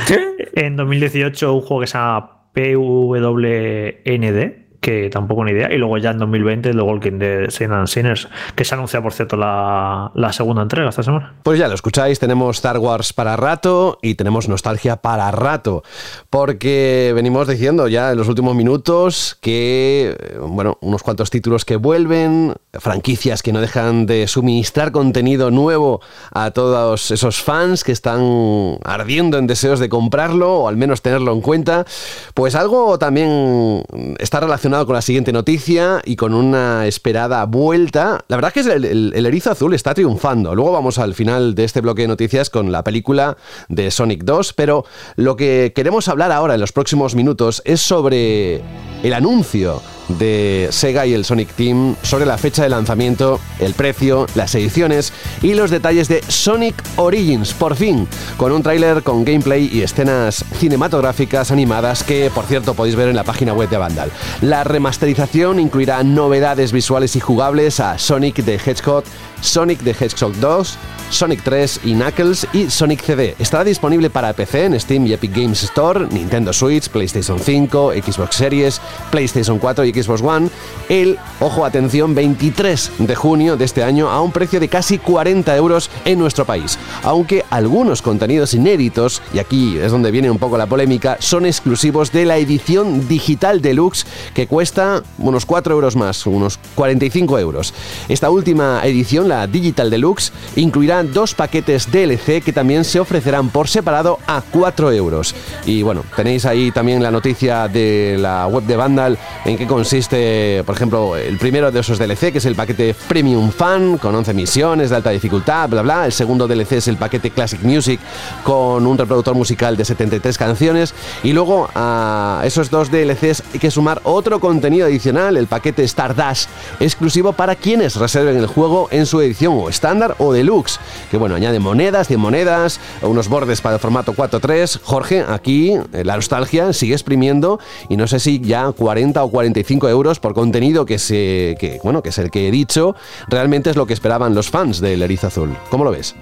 en 0.55 0.75
2018, 0.75 1.53
un 1.53 1.61
juego 1.61 1.81
que 1.81 1.87
se 1.87 1.97
llama 1.97 2.51
PWND, 2.53 4.68
que 4.81 5.09
tampoco 5.09 5.43
ni 5.43 5.51
idea. 5.51 5.73
Y 5.73 5.77
luego 5.77 5.97
ya 5.97 6.11
en 6.11 6.19
2020 6.19 6.71
The 6.73 6.81
Walking 6.81 7.19
Dead 7.19 7.49
Sin 7.49 7.71
and 7.71 7.87
Sinners, 7.87 8.27
que 8.55 8.63
se 8.63 8.75
anuncia, 8.75 9.01
por 9.01 9.13
cierto, 9.13 9.35
la, 9.35 10.11
la, 10.15 10.33
segunda 10.33 10.61
entrega 10.61 10.89
esta 10.89 11.03
semana. 11.03 11.33
Pues 11.43 11.59
ya 11.59 11.67
lo 11.67 11.75
escucháis, 11.75 12.19
tenemos 12.19 12.57
Star 12.57 12.77
Wars 12.77 13.13
para 13.13 13.35
rato 13.35 13.97
y 14.01 14.15
tenemos 14.15 14.47
nostalgia 14.47 14.97
para 14.97 15.31
rato, 15.31 15.83
porque 16.29 17.11
venimos 17.13 17.47
diciendo 17.47 17.87
ya 17.87 18.11
en 18.11 18.17
los 18.17 18.27
últimos 18.27 18.55
minutos 18.55 19.37
que, 19.41 20.15
bueno, 20.41 20.77
unos 20.81 21.03
cuantos 21.03 21.29
títulos 21.29 21.65
que 21.65 21.75
vuelven, 21.75 22.55
franquicias 22.73 23.43
que 23.43 23.51
no 23.51 23.61
dejan 23.61 24.05
de 24.05 24.27
suministrar 24.27 24.91
contenido 24.91 25.51
nuevo 25.51 26.01
a 26.31 26.51
todos 26.51 27.11
esos 27.11 27.41
fans 27.41 27.83
que 27.83 27.91
están 27.91 28.77
ardiendo 28.83 29.37
en 29.37 29.47
deseos 29.47 29.79
de 29.79 29.89
comprarlo 29.89 30.59
o 30.59 30.67
al 30.67 30.77
menos 30.77 31.01
tenerlo 31.01 31.33
en 31.33 31.41
cuenta, 31.41 31.85
pues 32.33 32.55
algo 32.55 32.97
también 32.97 33.83
está 34.19 34.39
relacionado 34.39 34.68
con 34.69 34.93
la 34.93 35.01
siguiente 35.01 35.33
noticia 35.33 36.01
y 36.05 36.15
con 36.15 36.33
una 36.33 36.85
esperada 36.85 37.43
vuelta. 37.45 38.23
La 38.27 38.37
verdad 38.37 38.53
es 38.55 38.65
que 38.65 38.71
el, 38.71 39.13
el, 39.15 39.25
erizo 39.25 39.51
azul 39.51 39.73
está 39.73 39.93
triunfando. 39.95 40.53
Luego 40.53 40.71
vamos 40.71 40.99
al 40.99 41.15
final 41.15 41.55
de 41.55 41.63
este 41.63 41.81
bloque 41.81 42.03
de 42.03 42.07
noticias 42.07 42.49
con 42.49 42.71
la 42.71 42.83
película 42.83 43.35
de 43.67 43.89
Sonic 43.89 44.23
2, 44.23 44.53
pero 44.53 44.85
lo 45.15 45.35
que 45.35 45.73
queremos 45.75 46.07
hablar 46.07 46.31
ahora 46.31 46.53
en 46.53 46.61
los 46.61 46.71
próximos 46.71 47.15
minutos 47.15 47.63
es 47.65 47.81
sobre 47.81 48.61
el 49.01 49.13
anuncio 49.13 49.81
de 50.09 50.67
Sega 50.71 51.05
y 51.05 51.13
el 51.13 51.25
Sonic 51.25 51.53
Team 51.53 51.95
sobre 52.01 52.25
la 52.25 52.37
fecha 52.37 52.63
de 52.63 52.69
lanzamiento, 52.69 53.39
el 53.59 53.73
precio, 53.73 54.25
las 54.35 54.53
ediciones 54.55 55.13
y 55.41 55.53
los 55.53 55.71
detalles 55.71 56.07
de 56.07 56.21
Sonic 56.27 56.75
Origins, 56.97 57.53
por 57.53 57.75
fin, 57.75 58.07
con 58.37 58.51
un 58.51 58.63
tráiler 58.63 59.03
con 59.03 59.23
gameplay 59.23 59.69
y 59.71 59.81
escenas 59.81 60.43
cinematográficas 60.57 61.51
animadas 61.51 62.03
que, 62.03 62.31
por 62.33 62.45
cierto, 62.45 62.73
podéis 62.73 62.95
ver 62.95 63.09
en 63.09 63.15
la 63.15 63.23
página 63.23 63.53
web 63.53 63.69
de 63.69 63.77
Vandal. 63.77 64.11
La 64.41 64.63
remasterización 64.63 65.59
incluirá 65.59 66.03
novedades 66.03 66.71
visuales 66.71 67.15
y 67.15 67.19
jugables 67.19 67.79
a 67.79 67.97
Sonic 67.97 68.43
the 68.43 68.55
Hedgehog, 68.55 69.03
Sonic 69.41 69.79
the 69.79 69.91
Hedgehog 69.91 70.35
2, 70.39 70.77
Sonic 71.09 71.43
3 71.43 71.81
y 71.85 71.93
Knuckles 71.93 72.47
y 72.53 72.69
Sonic 72.69 73.01
CD. 73.01 73.35
Estará 73.39 73.63
disponible 73.63 74.09
para 74.09 74.33
PC 74.33 74.65
en 74.65 74.79
Steam 74.79 75.07
y 75.07 75.13
Epic 75.13 75.35
Games 75.35 75.63
Store, 75.63 76.07
Nintendo 76.11 76.53
Switch, 76.53 76.89
PlayStation 76.89 77.39
5, 77.39 77.93
Xbox 77.93 78.35
Series, 78.35 78.81
PlayStation 79.11 79.59
4 79.59 79.85
y 79.85 79.93
Xbox 79.93 80.21
One 80.21 80.49
el, 80.89 81.17
ojo 81.39 81.65
atención, 81.65 82.15
23 82.15 82.91
de 82.99 83.15
junio 83.15 83.57
de 83.57 83.65
este 83.65 83.83
año 83.83 84.09
a 84.09 84.21
un 84.21 84.31
precio 84.31 84.59
de 84.59 84.67
casi 84.67 84.97
40 84.97 85.55
euros 85.55 85.89
en 86.05 86.19
nuestro 86.19 86.45
país. 86.45 86.77
Aunque 87.03 87.45
algunos 87.49 88.01
contenidos 88.01 88.53
inéditos, 88.53 89.21
y 89.33 89.39
aquí 89.39 89.77
es 89.77 89.91
donde 89.91 90.11
viene 90.11 90.31
un 90.31 90.39
poco 90.39 90.57
la 90.57 90.67
polémica, 90.67 91.17
son 91.19 91.45
exclusivos 91.45 92.11
de 92.11 92.25
la 92.25 92.37
edición 92.37 93.07
digital 93.07 93.61
deluxe 93.61 94.05
que 94.33 94.47
cuesta 94.47 95.03
unos 95.17 95.45
4 95.45 95.73
euros 95.73 95.95
más, 95.95 96.25
unos 96.25 96.59
45 96.75 97.39
euros. 97.39 97.73
Esta 98.07 98.29
última 98.29 98.81
edición, 98.83 99.28
la 99.29 99.47
Digital 99.47 99.89
Deluxe, 99.89 100.33
incluirá 100.55 101.03
dos 101.03 101.33
paquetes 101.33 101.89
DLC 101.91 102.43
que 102.43 102.51
también 102.51 102.83
se 102.83 102.99
ofrecerán 102.99 103.49
por 103.49 103.67
separado 103.67 104.19
a 104.27 104.41
4 104.41 104.91
euros. 104.91 105.33
Y 105.65 105.83
bueno, 105.83 106.03
tenéis 106.15 106.45
ahí 106.45 106.71
también 106.71 107.01
la 107.01 107.11
noticia 107.11 107.67
de 107.67 108.17
la 108.19 108.47
web 108.47 108.63
de 108.63 108.75
Vandal 108.75 109.17
en 109.45 109.57
qué 109.57 109.65
consiste, 109.65 110.63
por 110.65 110.75
ejemplo, 110.75 111.15
el 111.15 111.37
primero 111.37 111.71
de 111.71 111.79
esos 111.79 111.97
DLC, 111.97 112.31
que 112.31 112.39
es 112.39 112.45
el 112.45 112.55
paquete 112.55 112.95
Premium 113.07 113.51
Fan, 113.51 113.97
con 113.97 114.13
11 114.15 114.33
misiones 114.33 114.89
de 114.89 114.95
alta 114.95 115.11
dificultad, 115.11 115.69
bla, 115.69 115.81
bla. 115.81 116.05
El 116.05 116.11
segundo 116.11 116.47
DLC 116.47 116.73
es 116.73 116.87
el 116.87 116.97
paquete 116.97 117.31
Classic 117.31 117.61
Music, 117.61 117.99
con 118.43 118.85
un 118.85 118.97
reproductor 118.97 119.35
musical 119.35 119.77
de 119.77 119.85
73 119.85 120.37
canciones. 120.37 120.93
Y 121.23 121.33
luego 121.33 121.69
a 121.75 122.41
esos 122.43 122.69
dos 122.69 122.91
DLCs 122.91 123.43
hay 123.53 123.59
que 123.59 123.71
sumar 123.71 124.01
otro 124.03 124.39
contenido 124.39 124.87
adicional, 124.87 125.37
el 125.37 125.47
paquete 125.47 125.83
Stardust, 125.83 126.49
exclusivo 126.79 127.33
para 127.33 127.55
quienes 127.55 127.95
reserven 127.95 128.37
el 128.37 128.47
juego 128.47 128.87
en 128.91 129.05
su 129.05 129.18
edición 129.21 129.55
o 129.57 129.69
estándar 129.69 130.15
o 130.19 130.33
deluxe, 130.33 130.79
que 131.11 131.17
bueno, 131.17 131.35
añade 131.35 131.59
monedas, 131.59 132.07
100 132.07 132.19
monedas, 132.19 132.79
unos 133.01 133.27
bordes 133.27 133.61
para 133.61 133.75
el 133.75 133.81
formato 133.81 134.13
4.3. 134.13 134.79
Jorge, 134.83 135.25
aquí 135.27 135.73
eh, 135.93 136.03
la 136.03 136.15
nostalgia 136.15 136.73
sigue 136.73 136.93
exprimiendo 136.93 137.59
y 137.89 137.97
no 137.97 138.07
sé 138.07 138.19
si 138.19 138.39
ya 138.39 138.71
40 138.71 139.23
o 139.23 139.29
45 139.29 139.89
euros 139.89 140.19
por 140.19 140.33
contenido 140.33 140.85
que, 140.85 140.99
se, 140.99 141.55
que, 141.59 141.79
bueno, 141.83 142.01
que 142.01 142.09
es 142.09 142.17
el 142.17 142.31
que 142.31 142.47
he 142.47 142.51
dicho, 142.51 142.95
realmente 143.27 143.69
es 143.69 143.75
lo 143.75 143.85
que 143.85 143.93
esperaban 143.93 144.35
los 144.35 144.49
fans 144.49 144.79
del 144.79 145.01
Erizo 145.01 145.27
Azul. 145.27 145.55
¿Cómo 145.69 145.83
lo 145.83 145.91
ves? 145.91 146.15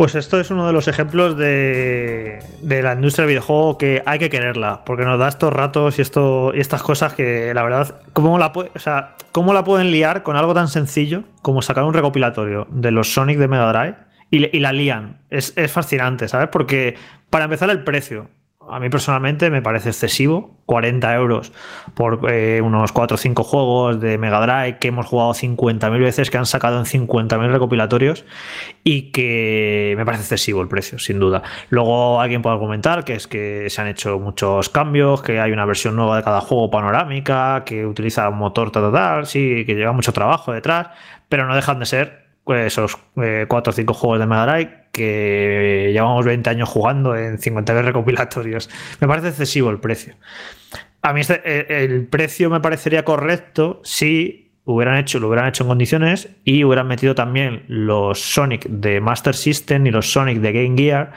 Pues 0.00 0.14
esto 0.14 0.40
es 0.40 0.50
uno 0.50 0.66
de 0.66 0.72
los 0.72 0.88
ejemplos 0.88 1.36
de, 1.36 2.38
de, 2.62 2.82
la 2.82 2.94
industria 2.94 3.26
del 3.26 3.34
videojuego 3.34 3.76
que 3.76 4.02
hay 4.06 4.18
que 4.18 4.30
quererla, 4.30 4.82
porque 4.86 5.04
nos 5.04 5.18
da 5.18 5.28
estos 5.28 5.52
ratos 5.52 5.98
y, 5.98 6.00
esto, 6.00 6.52
y 6.54 6.60
estas 6.60 6.82
cosas 6.82 7.12
que 7.12 7.52
la 7.52 7.62
verdad, 7.62 8.00
¿cómo 8.14 8.38
la, 8.38 8.46
o 8.46 8.78
sea, 8.78 9.16
¿cómo 9.30 9.52
la 9.52 9.62
pueden 9.62 9.90
liar 9.90 10.22
con 10.22 10.38
algo 10.38 10.54
tan 10.54 10.68
sencillo 10.68 11.24
como 11.42 11.60
sacar 11.60 11.84
un 11.84 11.92
recopilatorio 11.92 12.66
de 12.70 12.92
los 12.92 13.12
Sonic 13.12 13.36
de 13.36 13.48
Mega 13.48 13.70
Drive 13.74 13.96
y, 14.30 14.56
y 14.56 14.60
la 14.60 14.72
lían? 14.72 15.20
Es, 15.28 15.52
es 15.56 15.70
fascinante, 15.70 16.28
¿sabes? 16.28 16.48
Porque 16.50 16.96
para 17.28 17.44
empezar 17.44 17.68
el 17.68 17.84
precio, 17.84 18.30
a 18.68 18.78
mí 18.78 18.88
personalmente 18.88 19.50
me 19.50 19.62
parece 19.62 19.88
excesivo. 19.90 20.56
40 20.66 21.14
euros 21.16 21.52
por 21.94 22.30
eh, 22.30 22.60
unos 22.62 22.92
4 22.92 23.16
o 23.16 23.18
5 23.18 23.42
juegos 23.42 24.00
de 24.00 24.18
Mega 24.18 24.40
Drive 24.40 24.78
que 24.78 24.88
hemos 24.88 25.06
jugado 25.06 25.32
50.000 25.32 25.98
veces, 25.98 26.30
que 26.30 26.38
han 26.38 26.46
sacado 26.46 26.78
en 26.78 26.84
50.000 26.84 27.50
recopilatorios 27.50 28.24
y 28.84 29.10
que 29.10 29.94
me 29.96 30.04
parece 30.04 30.22
excesivo 30.22 30.62
el 30.62 30.68
precio, 30.68 31.00
sin 31.00 31.18
duda. 31.18 31.42
Luego 31.70 32.20
alguien 32.20 32.40
puede 32.42 32.54
argumentar 32.54 33.04
que 33.04 33.14
es 33.14 33.26
que 33.26 33.68
se 33.68 33.80
han 33.80 33.88
hecho 33.88 34.20
muchos 34.20 34.68
cambios, 34.68 35.22
que 35.22 35.40
hay 35.40 35.50
una 35.50 35.64
versión 35.64 35.96
nueva 35.96 36.18
de 36.18 36.22
cada 36.22 36.40
juego 36.40 36.70
panorámica, 36.70 37.64
que 37.66 37.84
utiliza 37.84 38.28
un 38.28 38.38
motor 38.38 38.70
total, 38.70 39.26
sí, 39.26 39.64
que 39.66 39.74
lleva 39.74 39.92
mucho 39.92 40.12
trabajo 40.12 40.52
detrás, 40.52 40.90
pero 41.28 41.46
no 41.48 41.56
dejan 41.56 41.80
de 41.80 41.86
ser 41.86 42.26
pues, 42.44 42.66
esos 42.66 42.96
4 43.16 43.70
o 43.70 43.72
5 43.72 43.94
juegos 43.94 44.20
de 44.20 44.26
Mega 44.26 44.46
Drive 44.46 44.79
que 44.92 45.90
llevamos 45.92 46.24
20 46.24 46.50
años 46.50 46.68
jugando 46.68 47.16
en 47.16 47.38
50 47.38 47.82
recopilatorios. 47.82 48.70
Me 49.00 49.08
parece 49.08 49.28
excesivo 49.28 49.70
el 49.70 49.78
precio. 49.78 50.14
A 51.02 51.12
mí 51.12 51.20
este, 51.20 51.40
eh, 51.44 51.84
el 51.84 52.06
precio 52.06 52.50
me 52.50 52.60
parecería 52.60 53.04
correcto 53.04 53.80
si 53.84 54.50
hubieran 54.64 54.98
hecho, 54.98 55.18
lo 55.18 55.28
hubieran 55.28 55.48
hecho 55.48 55.64
en 55.64 55.68
condiciones 55.68 56.28
y 56.44 56.64
hubieran 56.64 56.86
metido 56.86 57.14
también 57.14 57.64
los 57.68 58.20
Sonic 58.20 58.66
de 58.66 59.00
Master 59.00 59.34
System 59.34 59.86
y 59.86 59.90
los 59.90 60.12
Sonic 60.12 60.38
de 60.38 60.52
Game 60.52 60.76
Gear 60.76 61.12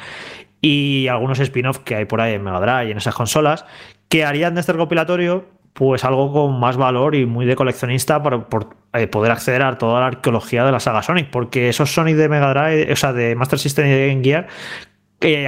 y 0.61 1.07
algunos 1.07 1.39
spin-off 1.39 1.79
que 1.79 1.95
hay 1.95 2.05
por 2.05 2.21
ahí 2.21 2.33
en 2.33 2.43
Mega 2.43 2.59
Drive 2.61 2.87
y 2.87 2.91
en 2.91 2.97
esas 2.97 3.13
consolas 3.13 3.65
que 4.07 4.23
harían 4.23 4.53
de 4.53 4.61
este 4.61 4.71
recopilatorio 4.71 5.45
pues 5.73 6.03
algo 6.03 6.31
con 6.31 6.59
más 6.59 6.77
valor 6.77 7.15
y 7.15 7.25
muy 7.25 7.45
de 7.45 7.55
coleccionista 7.55 8.21
para 8.21 8.45
eh, 8.93 9.07
poder 9.07 9.31
acceder 9.31 9.63
a 9.63 9.77
toda 9.77 9.99
la 9.99 10.07
arqueología 10.07 10.63
de 10.65 10.71
la 10.71 10.79
saga 10.79 11.01
Sonic, 11.01 11.29
porque 11.31 11.69
esos 11.69 11.91
Sonic 11.91 12.15
de 12.15 12.29
Mega 12.29 12.53
Drive, 12.53 12.91
o 12.91 12.95
sea, 12.95 13.11
de 13.11 13.35
Master 13.35 13.59
System 13.59 13.87
y 13.87 13.89
de 13.89 14.07
Game 14.09 14.23
Gear, 14.23 14.47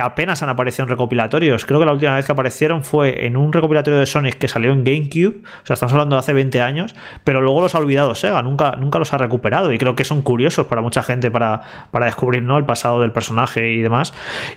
apenas 0.01 0.41
han 0.43 0.49
aparecido 0.49 0.83
en 0.83 0.89
recopilatorios. 0.89 1.65
Creo 1.65 1.79
que 1.79 1.85
la 1.85 1.93
última 1.93 2.15
vez 2.15 2.25
que 2.25 2.31
aparecieron 2.31 2.83
fue 2.83 3.25
en 3.25 3.37
un 3.37 3.51
recopilatorio 3.53 3.99
de 3.99 4.05
Sonic 4.05 4.37
que 4.37 4.47
salió 4.47 4.71
en 4.71 4.83
GameCube. 4.83 5.41
O 5.63 5.65
sea, 5.65 5.75
estamos 5.75 5.93
hablando 5.93 6.15
de 6.15 6.19
hace 6.19 6.33
20 6.33 6.61
años, 6.61 6.95
pero 7.23 7.41
luego 7.41 7.61
los 7.61 7.75
ha 7.75 7.79
olvidado 7.79 8.15
Sega, 8.15 8.41
nunca, 8.41 8.75
nunca 8.77 8.99
los 8.99 9.13
ha 9.13 9.17
recuperado. 9.17 9.71
Y 9.73 9.77
creo 9.77 9.95
que 9.95 10.03
son 10.03 10.21
curiosos 10.21 10.67
para 10.67 10.81
mucha 10.81 11.03
gente 11.03 11.31
para, 11.31 11.61
para 11.91 12.05
descubrir 12.05 12.43
¿no? 12.43 12.57
el 12.57 12.65
pasado 12.65 13.01
del 13.01 13.11
personaje 13.11 13.71
y 13.71 13.81
demás. 13.81 14.13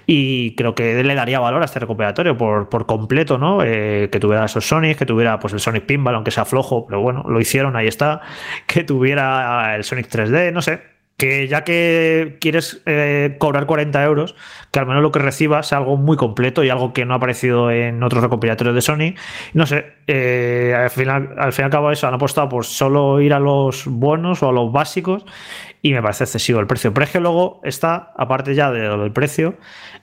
Y 0.06 0.54
creo 0.54 0.74
que 0.74 1.02
le 1.02 1.14
daría 1.14 1.40
valor 1.40 1.62
a 1.62 1.64
este 1.64 1.80
recuperatorio 1.80 2.36
por, 2.36 2.68
por 2.68 2.86
completo, 2.86 3.38
¿no? 3.38 3.62
Eh, 3.62 4.08
que 4.10 4.20
tuviera 4.20 4.44
esos 4.44 4.66
Sonic, 4.66 4.98
que 4.98 5.06
tuviera 5.06 5.38
pues 5.38 5.52
el 5.52 5.60
Sonic 5.60 5.84
Pinball, 5.84 6.14
aunque 6.14 6.30
sea 6.30 6.44
flojo, 6.44 6.86
pero 6.86 7.00
bueno, 7.00 7.24
lo 7.28 7.40
hicieron, 7.40 7.76
ahí 7.76 7.86
está. 7.86 8.20
Que 8.66 8.84
tuviera 8.84 9.74
el 9.76 9.84
Sonic 9.84 10.08
3D, 10.08 10.52
no 10.52 10.62
sé 10.62 10.97
que 11.18 11.48
ya 11.48 11.64
que 11.64 12.38
quieres 12.40 12.80
eh, 12.86 13.36
cobrar 13.38 13.66
40 13.66 14.04
euros, 14.04 14.36
que 14.70 14.78
al 14.78 14.86
menos 14.86 15.02
lo 15.02 15.10
que 15.10 15.18
recibas 15.18 15.66
sea 15.66 15.78
algo 15.78 15.96
muy 15.96 16.16
completo 16.16 16.62
y 16.62 16.70
algo 16.70 16.92
que 16.92 17.04
no 17.04 17.12
ha 17.12 17.16
aparecido 17.16 17.72
en 17.72 18.04
otros 18.04 18.22
recopilatorios 18.22 18.74
de 18.74 18.80
Sony. 18.80 19.14
No 19.52 19.66
sé, 19.66 19.94
eh, 20.06 20.76
al, 20.78 20.90
final, 20.90 21.34
al 21.36 21.52
fin 21.52 21.64
y 21.64 21.66
al 21.66 21.70
cabo 21.72 21.90
eso, 21.90 22.06
han 22.06 22.14
apostado 22.14 22.48
por 22.48 22.64
solo 22.64 23.20
ir 23.20 23.34
a 23.34 23.40
los 23.40 23.86
buenos 23.86 24.44
o 24.44 24.48
a 24.48 24.52
los 24.52 24.70
básicos 24.70 25.26
y 25.82 25.92
me 25.92 26.00
parece 26.00 26.22
excesivo 26.22 26.60
el 26.60 26.68
precio. 26.68 26.94
Pero 26.94 27.04
es 27.04 27.10
que 27.10 27.20
luego 27.20 27.60
está, 27.64 28.12
aparte 28.16 28.54
ya 28.54 28.70
del 28.70 29.10
precio, 29.10 29.56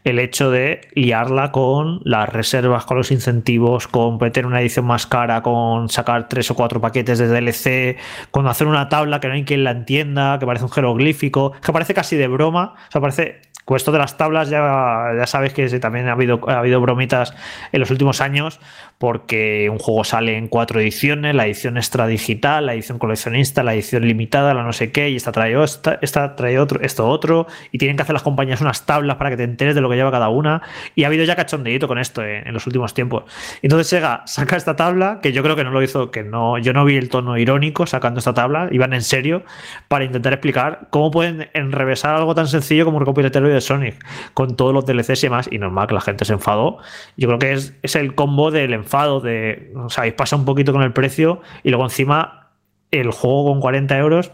el 0.05 0.19
hecho 0.19 0.51
de 0.51 0.87
liarla 0.93 1.51
con 1.51 1.99
las 2.03 2.29
reservas, 2.29 2.85
con 2.85 2.95
los 2.95 3.11
incentivos, 3.11 3.87
con 3.87 4.17
meter 4.19 4.45
una 4.45 4.61
edición 4.61 4.85
más 4.85 5.07
cara, 5.07 5.41
con 5.41 5.89
sacar 5.89 6.29
tres 6.29 6.49
o 6.51 6.55
cuatro 6.55 6.79
paquetes 6.79 7.17
de 7.17 7.27
DLC, 7.27 7.97
con 8.29 8.47
hacer 8.47 8.67
una 8.67 8.87
tabla 8.87 9.19
que 9.19 9.27
no 9.27 9.33
hay 9.33 9.43
quien 9.43 9.63
la 9.63 9.71
entienda, 9.71 10.37
que 10.39 10.45
parece 10.45 10.65
un 10.65 10.71
jeroglífico, 10.71 11.53
que 11.53 11.73
parece 11.73 11.95
casi 11.95 12.15
de 12.15 12.27
broma, 12.27 12.75
o 12.87 12.91
sea, 12.91 13.01
parece 13.01 13.41
con 13.65 13.77
esto 13.77 13.91
de 13.91 13.97
las 13.97 14.15
tablas 14.15 14.49
ya, 14.49 15.11
ya 15.17 15.25
sabes 15.25 15.51
que 15.53 15.67
también 15.79 16.07
ha 16.07 16.11
habido, 16.11 16.39
ha 16.47 16.59
habido 16.59 16.79
bromitas 16.79 17.33
en 17.71 17.79
los 17.79 17.89
últimos 17.89 18.21
años 18.21 18.59
porque 18.99 19.69
un 19.69 19.79
juego 19.79 20.03
sale 20.03 20.37
en 20.37 20.47
cuatro 20.47 20.79
ediciones, 20.79 21.35
la 21.35 21.45
edición 21.45 21.75
extra 21.77 22.07
digital, 22.07 22.67
la 22.67 22.75
edición 22.75 22.99
coleccionista, 22.99 23.63
la 23.63 23.73
edición 23.73 24.07
limitada, 24.07 24.53
la 24.53 24.63
no 24.63 24.71
sé 24.71 24.91
qué, 24.91 25.09
y 25.09 25.15
esta 25.17 25.31
trae, 25.31 25.61
esta, 25.61 25.99
esta 26.01 26.35
trae 26.35 26.59
otro, 26.59 26.79
esto 26.81 27.07
otro, 27.07 27.47
y 27.71 27.77
tienen 27.77 27.97
que 27.97 28.03
hacer 28.03 28.13
las 28.13 28.23
compañías 28.23 28.61
unas 28.61 28.85
tablas 28.85 29.17
para 29.17 29.31
que 29.31 29.37
te 29.37 29.43
enteres 29.43 29.75
de 29.75 29.81
lo 29.81 29.89
que 29.89 29.94
lleva 29.95 30.11
cada 30.11 30.29
una, 30.29 30.61
y 30.95 31.03
ha 31.03 31.07
habido 31.07 31.23
ya 31.23 31.35
cachondeito 31.35 31.87
con 31.87 31.97
esto 31.97 32.23
en, 32.23 32.53
los 32.53 32.65
últimos 32.67 32.93
tiempos. 32.93 33.23
Entonces 33.61 33.87
Sega 33.87 34.23
saca 34.25 34.55
esta 34.55 34.75
tabla, 34.75 35.19
que 35.21 35.31
yo 35.31 35.43
creo 35.43 35.55
que 35.55 35.63
no 35.63 35.71
lo 35.71 35.81
hizo, 35.81 36.11
que 36.11 36.23
no, 36.23 36.57
yo 36.57 36.73
no 36.73 36.85
vi 36.85 36.97
el 36.97 37.09
tono 37.09 37.37
irónico 37.37 37.85
sacando 37.85 38.19
esta 38.19 38.33
tabla, 38.33 38.69
iban 38.71 38.93
en 38.93 39.01
serio 39.01 39.43
para 39.87 40.05
intentar 40.05 40.33
explicar 40.33 40.87
cómo 40.89 41.11
pueden 41.11 41.49
enrevesar 41.53 42.15
algo 42.15 42.35
tan 42.35 42.47
sencillo 42.47 42.85
como 42.85 42.97
un 42.97 43.01
recopilatorio 43.01 43.49
de 43.49 43.61
Sonic, 43.61 44.03
con 44.33 44.55
todos 44.55 44.73
los 44.73 44.85
DLCs 44.85 45.23
y 45.23 45.27
demás, 45.27 45.49
y 45.51 45.57
normal 45.57 45.87
que 45.87 45.93
la 45.93 46.01
gente 46.01 46.25
se 46.25 46.33
enfadó. 46.33 46.77
Yo 47.17 47.27
creo 47.27 47.39
que 47.39 47.53
es, 47.53 47.73
es 47.81 47.95
el 47.95 48.15
combo 48.15 48.51
del 48.51 48.73
enfado, 48.73 49.19
de, 49.19 49.73
sea, 49.89 50.15
pasa 50.15 50.35
un 50.35 50.45
poquito 50.45 50.71
con 50.71 50.81
el 50.81 50.93
precio, 50.93 51.41
y 51.63 51.69
luego 51.69 51.83
encima 51.83 52.49
el 52.91 53.11
juego 53.11 53.45
con 53.51 53.59
40 53.59 53.97
euros 53.97 54.31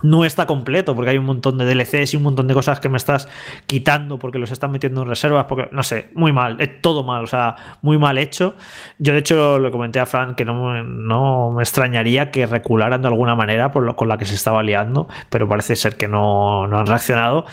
no 0.00 0.24
está 0.24 0.46
completo 0.46 0.94
porque 0.94 1.10
hay 1.10 1.18
un 1.18 1.24
montón 1.24 1.58
de 1.58 1.64
DLCs 1.64 2.14
y 2.14 2.16
un 2.16 2.24
montón 2.24 2.48
de 2.48 2.54
cosas 2.54 2.80
que 2.80 2.88
me 2.88 2.96
estás 2.96 3.28
quitando 3.66 4.18
porque 4.18 4.38
los 4.38 4.50
están 4.50 4.72
metiendo 4.72 5.02
en 5.02 5.08
reservas, 5.08 5.46
porque 5.48 5.68
no 5.72 5.82
sé, 5.82 6.08
muy 6.14 6.32
mal, 6.32 6.60
es 6.60 6.80
todo 6.80 7.04
mal, 7.04 7.24
o 7.24 7.26
sea, 7.26 7.56
muy 7.82 7.98
mal 7.98 8.18
hecho. 8.18 8.56
Yo 8.98 9.12
de 9.12 9.20
hecho 9.20 9.58
le 9.58 9.70
comenté 9.70 10.00
a 10.00 10.06
Fran 10.06 10.34
que 10.34 10.44
no, 10.44 10.82
no 10.82 11.52
me 11.52 11.62
extrañaría 11.62 12.30
que 12.30 12.46
recularan 12.46 13.02
de 13.02 13.08
alguna 13.08 13.36
manera 13.36 13.70
por 13.70 13.84
lo, 13.84 13.94
con 13.94 14.08
la 14.08 14.18
que 14.18 14.24
se 14.24 14.34
estaba 14.34 14.62
liando, 14.62 15.08
pero 15.30 15.48
parece 15.48 15.76
ser 15.76 15.96
que 15.96 16.08
no, 16.08 16.66
no 16.66 16.78
han 16.78 16.86
reaccionado. 16.86 17.46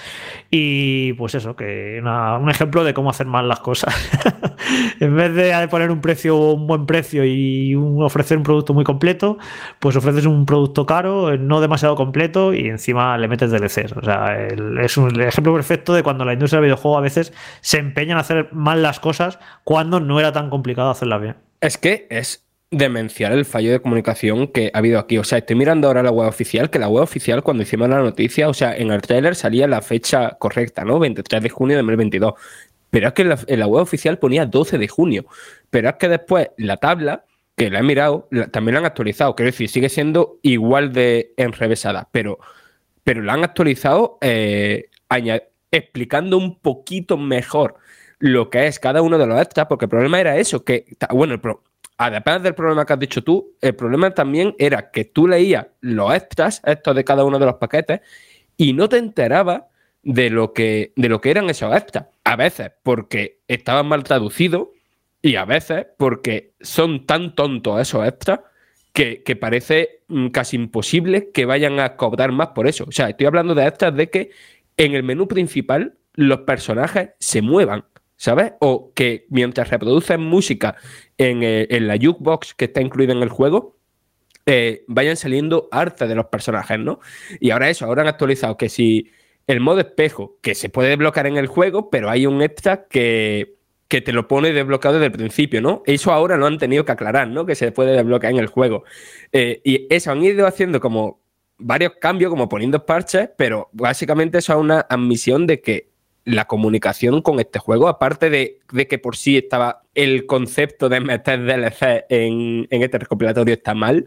Y 0.50 1.14
pues 1.14 1.36
eso, 1.36 1.56
que 1.56 2.02
un 2.02 2.50
ejemplo 2.50 2.84
de 2.84 2.94
cómo 2.94 3.12
hacer 3.12 3.28
mal 3.28 3.48
las 3.48 3.60
cosas. 3.60 3.94
en 5.00 5.16
vez 5.16 5.34
de 5.36 5.68
poner 5.68 5.92
un 5.92 6.02
precio, 6.02 6.36
un 6.36 6.66
buen 6.66 6.86
precio 6.86 7.24
y 7.26 7.76
ofrecer 7.76 8.38
un 8.38 8.44
producto 8.44 8.74
muy 8.74 8.84
completo, 8.84 9.38
pues 9.80 9.96
ofreces 9.96 10.26
un 10.26 10.46
producto 10.46 10.86
caro, 10.86 11.38
no 11.38 11.62
demasiado 11.62 11.96
completo 11.96 12.29
y 12.54 12.68
encima 12.68 13.18
le 13.18 13.28
metes 13.28 13.52
DLCs. 13.52 13.94
O 13.94 14.04
sea, 14.04 14.48
es 14.82 14.98
un 14.98 15.20
ejemplo 15.22 15.54
perfecto 15.54 15.94
de 15.94 16.04
cuando 16.04 16.26
la 16.26 16.34
industria 16.34 16.60
del 16.60 16.68
videojuego 16.68 16.98
a 16.98 17.02
veces 17.02 17.34
se 17.62 17.78
empeña 17.78 18.14
en 18.14 18.20
hacer 18.20 18.50
mal 18.52 18.82
las 18.82 19.00
cosas 19.00 19.40
cuando 19.64 20.00
no 20.00 20.20
era 20.20 20.32
tan 20.32 20.50
complicado 20.50 20.90
hacerlas 20.90 21.22
bien. 21.22 21.36
Es 21.62 21.78
que 21.78 22.08
es 22.10 22.46
demencial 22.72 23.34
el 23.34 23.46
fallo 23.46 23.72
de 23.72 23.82
comunicación 23.82 24.48
que 24.48 24.72
ha 24.74 24.78
habido 24.78 25.00
aquí. 25.00 25.18
O 25.18 25.24
sea, 25.24 25.40
estoy 25.40 25.56
mirando 25.56 25.88
ahora 25.88 26.04
la 26.04 26.12
web 26.12 26.28
oficial, 26.28 26.70
que 26.70 26.80
la 26.80 26.88
web 26.88 27.04
oficial 27.04 27.44
cuando 27.44 27.64
hicimos 27.64 27.90
la 27.90 28.00
noticia, 28.00 28.48
o 28.48 28.54
sea, 28.54 28.76
en 28.76 28.92
el 28.92 29.02
trailer 29.02 29.36
salía 29.36 29.68
la 29.68 29.82
fecha 29.82 30.38
correcta, 30.40 30.84
¿no? 30.84 31.00
23 31.00 31.44
de 31.44 31.50
junio 31.50 31.76
de 31.76 31.82
2022. 31.82 32.34
Pero 32.90 33.08
es 33.08 33.14
que 33.14 33.24
la, 33.24 33.40
en 33.48 33.60
la 33.60 33.68
web 33.68 33.84
oficial 33.84 34.18
ponía 34.18 34.46
12 34.46 34.78
de 34.78 34.88
junio. 34.88 35.26
Pero 35.70 35.90
es 35.90 35.96
que 35.96 36.10
después 36.10 36.50
la 36.58 36.78
tabla 36.78 37.26
que 37.60 37.70
la 37.70 37.80
he 37.80 37.84
mirado, 37.84 38.30
también 38.52 38.76
la 38.76 38.80
han 38.80 38.86
actualizado. 38.86 39.36
Quiero 39.36 39.52
decir, 39.52 39.68
sigue 39.68 39.90
siendo 39.90 40.40
igual 40.44 40.94
de 40.94 41.34
enrevesada, 41.36 42.08
pero, 42.14 42.40
pero 43.04 43.22
la 43.22 43.34
han 43.34 43.44
actualizado 43.44 44.18
eh, 44.22 44.90
explicando 45.70 46.38
un 46.38 46.58
poquito 46.60 47.18
mejor 47.18 47.76
lo 48.18 48.50
que 48.50 48.68
es 48.68 48.80
cada 48.80 49.02
uno 49.02 49.18
de 49.18 49.28
los 49.28 49.42
extras, 49.42 49.66
porque 49.68 49.86
el 49.86 49.90
problema 49.90 50.22
era 50.22 50.38
eso, 50.38 50.64
que, 50.64 50.86
bueno, 51.12 51.38
además 51.98 52.44
del 52.44 52.56
problema 52.56 52.86
que 52.86 52.94
has 52.94 53.00
dicho 53.00 53.26
tú, 53.26 53.54
el 53.60 53.76
problema 53.76 54.12
también 54.12 54.56
era 54.58 54.90
que 54.90 55.04
tú 55.04 55.28
leías 55.28 55.68
los 55.82 56.14
extras, 56.16 56.62
estos 56.64 56.96
de 56.96 57.04
cada 57.04 57.26
uno 57.26 57.40
de 57.40 57.46
los 57.46 57.56
paquetes, 57.56 58.00
y 58.56 58.72
no 58.72 58.88
te 58.88 59.00
enterabas 59.00 59.64
de 60.02 60.30
lo 60.30 60.54
que, 60.54 60.94
de 60.96 61.10
lo 61.10 61.20
que 61.20 61.32
eran 61.32 61.50
esos 61.50 61.76
extras. 61.76 62.06
A 62.24 62.38
veces 62.38 62.72
porque 62.84 63.42
estaban 63.50 63.86
mal 63.86 64.06
traducidos 64.06 64.70
y 65.22 65.36
a 65.36 65.46
veces 65.46 65.88
porque 65.98 66.54
son 66.62 67.06
tan 67.06 67.36
tontos 67.36 67.82
esos 67.82 68.08
extras 68.08 68.40
que, 68.94 69.38
parece 69.40 70.02
mm, 70.08 70.28
casi 70.28 70.58
imposible 70.58 71.32
que 71.32 71.46
vayan 71.46 71.80
a 71.80 71.96
cobrar 71.96 72.32
más 72.32 72.50
por 72.50 72.68
eso. 72.68 72.86
O 72.88 72.92
sea, 72.92 73.10
estoy 73.10 73.28
hablando 73.28 73.56
de 73.56 73.66
extras 73.66 73.96
de 73.96 74.10
que 74.10 74.32
en 74.76 74.94
el 74.94 75.04
menú 75.04 75.28
principal 75.28 75.98
los 76.16 76.42
personajes 76.42 77.12
se 77.20 77.42
muevan, 77.42 77.86
¿sabes? 78.18 78.54
O 78.60 78.92
que 78.94 79.26
mientras 79.30 79.70
reproducen 79.70 80.22
música 80.22 80.76
en, 81.18 81.44
eh, 81.44 81.68
la 81.80 81.96
jukebox 81.96 82.54
que 82.56 82.66
está 82.66 82.82
incluida 82.82 83.14
en 83.14 83.24
el 83.24 83.30
juego, 83.30 83.78
eh, 84.46 84.84
vayan 84.88 85.16
saliendo 85.16 85.70
arte 85.72 86.08
de 86.08 86.16
los 86.16 86.26
personajes, 86.26 86.80
¿no? 86.80 87.00
Y 87.40 87.52
ahora 87.52 87.70
eso, 87.70 87.86
ahora 87.86 88.02
han 88.02 88.08
actualizado 88.10 88.58
que 88.58 88.68
si 88.68 89.12
el 89.48 89.62
modo 89.62 89.80
espejo, 89.80 90.38
que 90.42 90.56
se 90.56 90.70
puede 90.70 90.90
desbloquear 90.90 91.28
en 91.28 91.38
el 91.38 91.48
juego, 91.48 91.90
pero 91.90 92.10
hay 92.10 92.26
un 92.26 92.42
extra 92.42 92.86
que 92.88 93.59
que 93.90 94.02
te 94.02 94.14
lo 94.14 94.28
pone 94.28 94.54
desbloqueado 94.54 95.00
desde 95.00 95.08
el 95.08 95.12
principio, 95.12 95.62
¿no? 95.62 95.82
Eso 95.86 96.14
ahora 96.14 96.38
lo 96.38 96.46
han 96.46 96.60
tenido 96.60 96.86
que 96.86 96.92
aclarar, 96.92 97.28
¿no? 97.28 97.46
Que 97.46 97.56
se 97.56 97.72
puede 97.72 97.92
desbloquear 97.94 98.32
en 98.32 98.40
el 98.40 98.48
juego. 98.48 98.84
Eh, 99.34 99.62
y 99.66 99.88
eso 99.94 100.12
han 100.12 100.24
ido 100.24 100.46
haciendo 100.46 100.80
como 100.80 101.22
varios 101.58 101.94
cambios, 102.00 102.30
como 102.30 102.48
poniendo 102.48 102.86
parches, 102.86 103.32
pero 103.36 103.70
básicamente 103.74 104.38
eso 104.38 104.54
es 104.54 104.60
una 104.60 104.82
admisión 104.82 105.48
de 105.48 105.60
que 105.62 105.90
la 106.24 106.46
comunicación 106.46 107.24
con 107.24 107.40
este 107.40 107.58
juego, 107.58 107.88
aparte 107.88 108.30
de, 108.30 108.60
que 108.88 109.00
por 109.00 109.18
sí 109.18 109.38
estaba 109.38 109.82
el 109.96 110.28
concepto 110.28 110.88
de 110.88 111.00
meter 111.00 111.44
DLC 111.44 112.06
en, 112.10 112.68
en 112.70 112.84
este 112.84 113.00
recopilatorio 113.00 113.56
está 113.56 113.74
mal, 113.74 114.06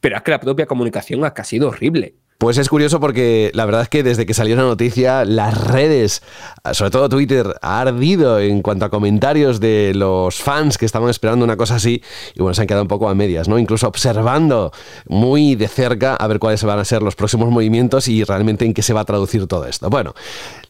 pero 0.00 0.16
es 0.16 0.22
que 0.22 0.32
la 0.32 0.40
propia 0.40 0.66
comunicación 0.66 1.24
ha 1.24 1.44
sido 1.44 1.68
horrible. 1.68 2.16
Pues 2.40 2.56
es 2.56 2.70
curioso 2.70 3.00
porque 3.00 3.50
la 3.52 3.66
verdad 3.66 3.82
es 3.82 3.90
que 3.90 4.02
desde 4.02 4.24
que 4.24 4.32
salió 4.32 4.56
la 4.56 4.62
noticia, 4.62 5.26
las 5.26 5.62
redes, 5.62 6.22
sobre 6.72 6.90
todo 6.90 7.10
Twitter, 7.10 7.54
ha 7.60 7.82
ardido 7.82 8.40
en 8.40 8.62
cuanto 8.62 8.86
a 8.86 8.88
comentarios 8.88 9.60
de 9.60 9.92
los 9.94 10.36
fans 10.36 10.78
que 10.78 10.86
estaban 10.86 11.10
esperando 11.10 11.44
una 11.44 11.58
cosa 11.58 11.74
así 11.74 12.02
y 12.34 12.40
bueno, 12.40 12.54
se 12.54 12.62
han 12.62 12.66
quedado 12.66 12.84
un 12.84 12.88
poco 12.88 13.10
a 13.10 13.14
medias, 13.14 13.46
¿no? 13.46 13.58
Incluso 13.58 13.86
observando 13.86 14.72
muy 15.06 15.54
de 15.54 15.68
cerca 15.68 16.16
a 16.16 16.26
ver 16.28 16.38
cuáles 16.38 16.64
van 16.64 16.78
a 16.78 16.84
ser 16.86 17.02
los 17.02 17.14
próximos 17.14 17.50
movimientos 17.50 18.08
y 18.08 18.24
realmente 18.24 18.64
en 18.64 18.72
qué 18.72 18.80
se 18.80 18.94
va 18.94 19.00
a 19.02 19.04
traducir 19.04 19.46
todo 19.46 19.66
esto. 19.66 19.90
Bueno, 19.90 20.14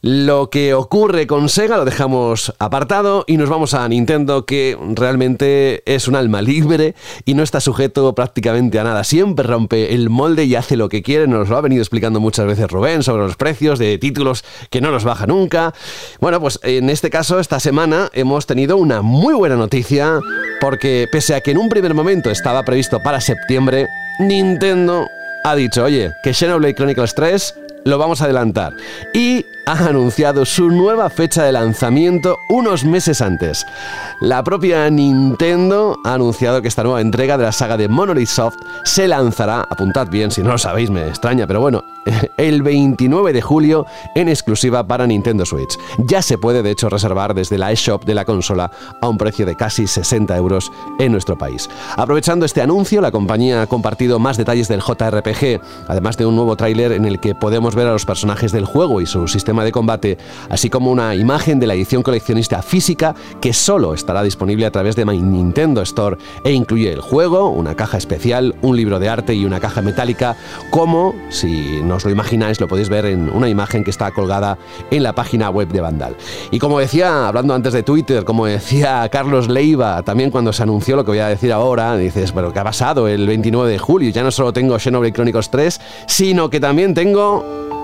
lo 0.01 0.49
que 0.49 0.73
ocurre 0.73 1.27
con 1.27 1.47
Sega 1.47 1.77
lo 1.77 1.85
dejamos 1.85 2.53
apartado 2.57 3.23
y 3.27 3.37
nos 3.37 3.49
vamos 3.49 3.75
a 3.75 3.87
Nintendo 3.87 4.47
que 4.47 4.75
realmente 4.95 5.83
es 5.85 6.07
un 6.07 6.15
alma 6.15 6.41
libre 6.41 6.95
y 7.23 7.35
no 7.35 7.43
está 7.43 7.59
sujeto 7.59 8.15
prácticamente 8.15 8.79
a 8.79 8.83
nada. 8.83 9.03
Siempre 9.03 9.45
rompe 9.45 9.93
el 9.93 10.09
molde 10.09 10.45
y 10.45 10.55
hace 10.55 10.75
lo 10.75 10.89
que 10.89 11.03
quiere, 11.03 11.27
nos 11.27 11.49
lo 11.49 11.57
ha 11.57 11.61
venido 11.61 11.83
explicando 11.83 12.19
muchas 12.19 12.47
veces 12.47 12.69
Rubén 12.69 13.03
sobre 13.03 13.23
los 13.23 13.35
precios 13.35 13.77
de 13.77 13.99
títulos 13.99 14.43
que 14.71 14.81
no 14.81 14.89
los 14.89 15.03
baja 15.03 15.27
nunca. 15.27 15.73
Bueno, 16.19 16.41
pues 16.41 16.59
en 16.63 16.89
este 16.89 17.11
caso, 17.11 17.39
esta 17.39 17.59
semana 17.59 18.09
hemos 18.13 18.47
tenido 18.47 18.77
una 18.77 19.03
muy 19.03 19.35
buena 19.35 19.55
noticia 19.55 20.19
porque 20.59 21.07
pese 21.11 21.35
a 21.35 21.41
que 21.41 21.51
en 21.51 21.59
un 21.59 21.69
primer 21.69 21.93
momento 21.93 22.31
estaba 22.31 22.63
previsto 22.63 22.99
para 23.03 23.21
septiembre, 23.21 23.87
Nintendo 24.19 25.07
ha 25.43 25.55
dicho, 25.55 25.83
oye, 25.83 26.11
que 26.23 26.33
Xenoblade 26.33 26.75
Chronicles 26.75 27.13
3 27.13 27.55
lo 27.85 27.97
vamos 27.97 28.21
a 28.21 28.25
adelantar. 28.25 28.73
Y 29.13 29.45
ha 29.65 29.87
anunciado 29.87 30.45
su 30.45 30.69
nueva 30.69 31.09
fecha 31.09 31.43
de 31.43 31.51
lanzamiento 31.51 32.39
unos 32.49 32.83
meses 32.83 33.21
antes. 33.21 33.65
La 34.19 34.43
propia 34.43 34.89
Nintendo 34.89 35.99
ha 36.03 36.13
anunciado 36.13 36.61
que 36.61 36.67
esta 36.67 36.83
nueva 36.83 37.01
entrega 37.01 37.37
de 37.37 37.43
la 37.43 37.51
saga 37.51 37.77
de 37.77 37.87
Monolith 37.87 38.27
Soft 38.27 38.57
se 38.83 39.07
lanzará, 39.07 39.61
apuntad 39.61 40.07
bien 40.09 40.31
si 40.31 40.41
no 40.41 40.51
lo 40.51 40.57
sabéis, 40.57 40.89
me 40.89 41.07
extraña, 41.07 41.47
pero 41.47 41.61
bueno, 41.61 41.83
el 42.37 42.63
29 42.63 43.33
de 43.33 43.41
julio 43.41 43.85
en 44.15 44.29
exclusiva 44.29 44.85
para 44.85 45.07
Nintendo 45.07 45.45
Switch. 45.45 45.77
Ya 45.99 46.21
se 46.21 46.37
puede 46.37 46.63
de 46.63 46.71
hecho 46.71 46.89
reservar 46.89 47.33
desde 47.33 47.57
la 47.57 47.71
eShop 47.71 48.05
de 48.05 48.15
la 48.15 48.25
consola 48.25 48.71
a 49.01 49.07
un 49.07 49.17
precio 49.17 49.45
de 49.45 49.55
casi 49.55 49.87
60 49.87 50.35
euros 50.37 50.71
en 50.99 51.11
nuestro 51.11 51.37
país. 51.37 51.69
Aprovechando 51.95 52.45
este 52.45 52.61
anuncio, 52.61 53.01
la 53.01 53.11
compañía 53.11 53.61
ha 53.61 53.67
compartido 53.67 54.19
más 54.19 54.37
detalles 54.37 54.67
del 54.67 54.81
JRPG, 54.81 55.61
además 55.87 56.17
de 56.17 56.25
un 56.25 56.35
nuevo 56.35 56.55
tráiler 56.55 56.91
en 56.93 57.05
el 57.05 57.19
que 57.19 57.35
podemos 57.35 57.75
ver 57.75 57.87
a 57.87 57.93
los 57.93 58.05
personajes 58.05 58.51
del 58.51 58.65
juego 58.65 59.01
y 59.01 59.05
su 59.05 59.27
sistema 59.27 59.50
de 59.59 59.71
combate, 59.71 60.17
así 60.49 60.69
como 60.69 60.91
una 60.91 61.13
imagen 61.15 61.59
de 61.59 61.67
la 61.67 61.73
edición 61.73 62.03
coleccionista 62.03 62.61
física 62.61 63.13
que 63.41 63.53
solo 63.53 63.93
estará 63.93 64.23
disponible 64.23 64.65
a 64.65 64.71
través 64.71 64.95
de 64.95 65.05
My 65.05 65.21
Nintendo 65.21 65.81
Store 65.81 66.17
e 66.43 66.51
incluye 66.53 66.91
el 66.91 67.01
juego, 67.01 67.49
una 67.49 67.75
caja 67.75 67.97
especial, 67.97 68.55
un 68.61 68.77
libro 68.77 68.99
de 68.99 69.09
arte 69.09 69.35
y 69.35 69.45
una 69.45 69.59
caja 69.59 69.81
metálica, 69.81 70.37
como, 70.69 71.13
si 71.29 71.81
no 71.83 71.95
os 71.95 72.05
lo 72.05 72.11
imagináis, 72.11 72.59
lo 72.61 72.67
podéis 72.67 72.89
ver 72.89 73.05
en 73.05 73.29
una 73.29 73.49
imagen 73.49 73.83
que 73.83 73.91
está 73.91 74.11
colgada 74.11 74.57
en 74.89 75.03
la 75.03 75.13
página 75.13 75.49
web 75.49 75.67
de 75.67 75.81
Vandal. 75.81 76.15
Y 76.51 76.59
como 76.59 76.79
decía, 76.79 77.27
hablando 77.27 77.53
antes 77.53 77.73
de 77.73 77.83
Twitter, 77.83 78.23
como 78.23 78.45
decía 78.45 79.07
Carlos 79.11 79.49
Leiva, 79.49 80.01
también 80.03 80.31
cuando 80.31 80.53
se 80.53 80.63
anunció 80.63 80.95
lo 80.95 81.03
que 81.03 81.11
voy 81.11 81.19
a 81.19 81.27
decir 81.27 81.51
ahora, 81.51 81.97
dices, 81.97 82.31
pero 82.31 82.53
¿qué 82.53 82.59
ha 82.59 82.63
pasado 82.63 83.07
el 83.07 83.27
29 83.27 83.71
de 83.71 83.79
julio? 83.79 84.09
Ya 84.09 84.23
no 84.23 84.31
solo 84.31 84.53
tengo 84.53 84.79
Xenoblade 84.79 85.13
Chronicles 85.13 85.49
3, 85.49 85.81
sino 86.07 86.49
que 86.49 86.59
también 86.59 86.93
tengo 86.93 87.80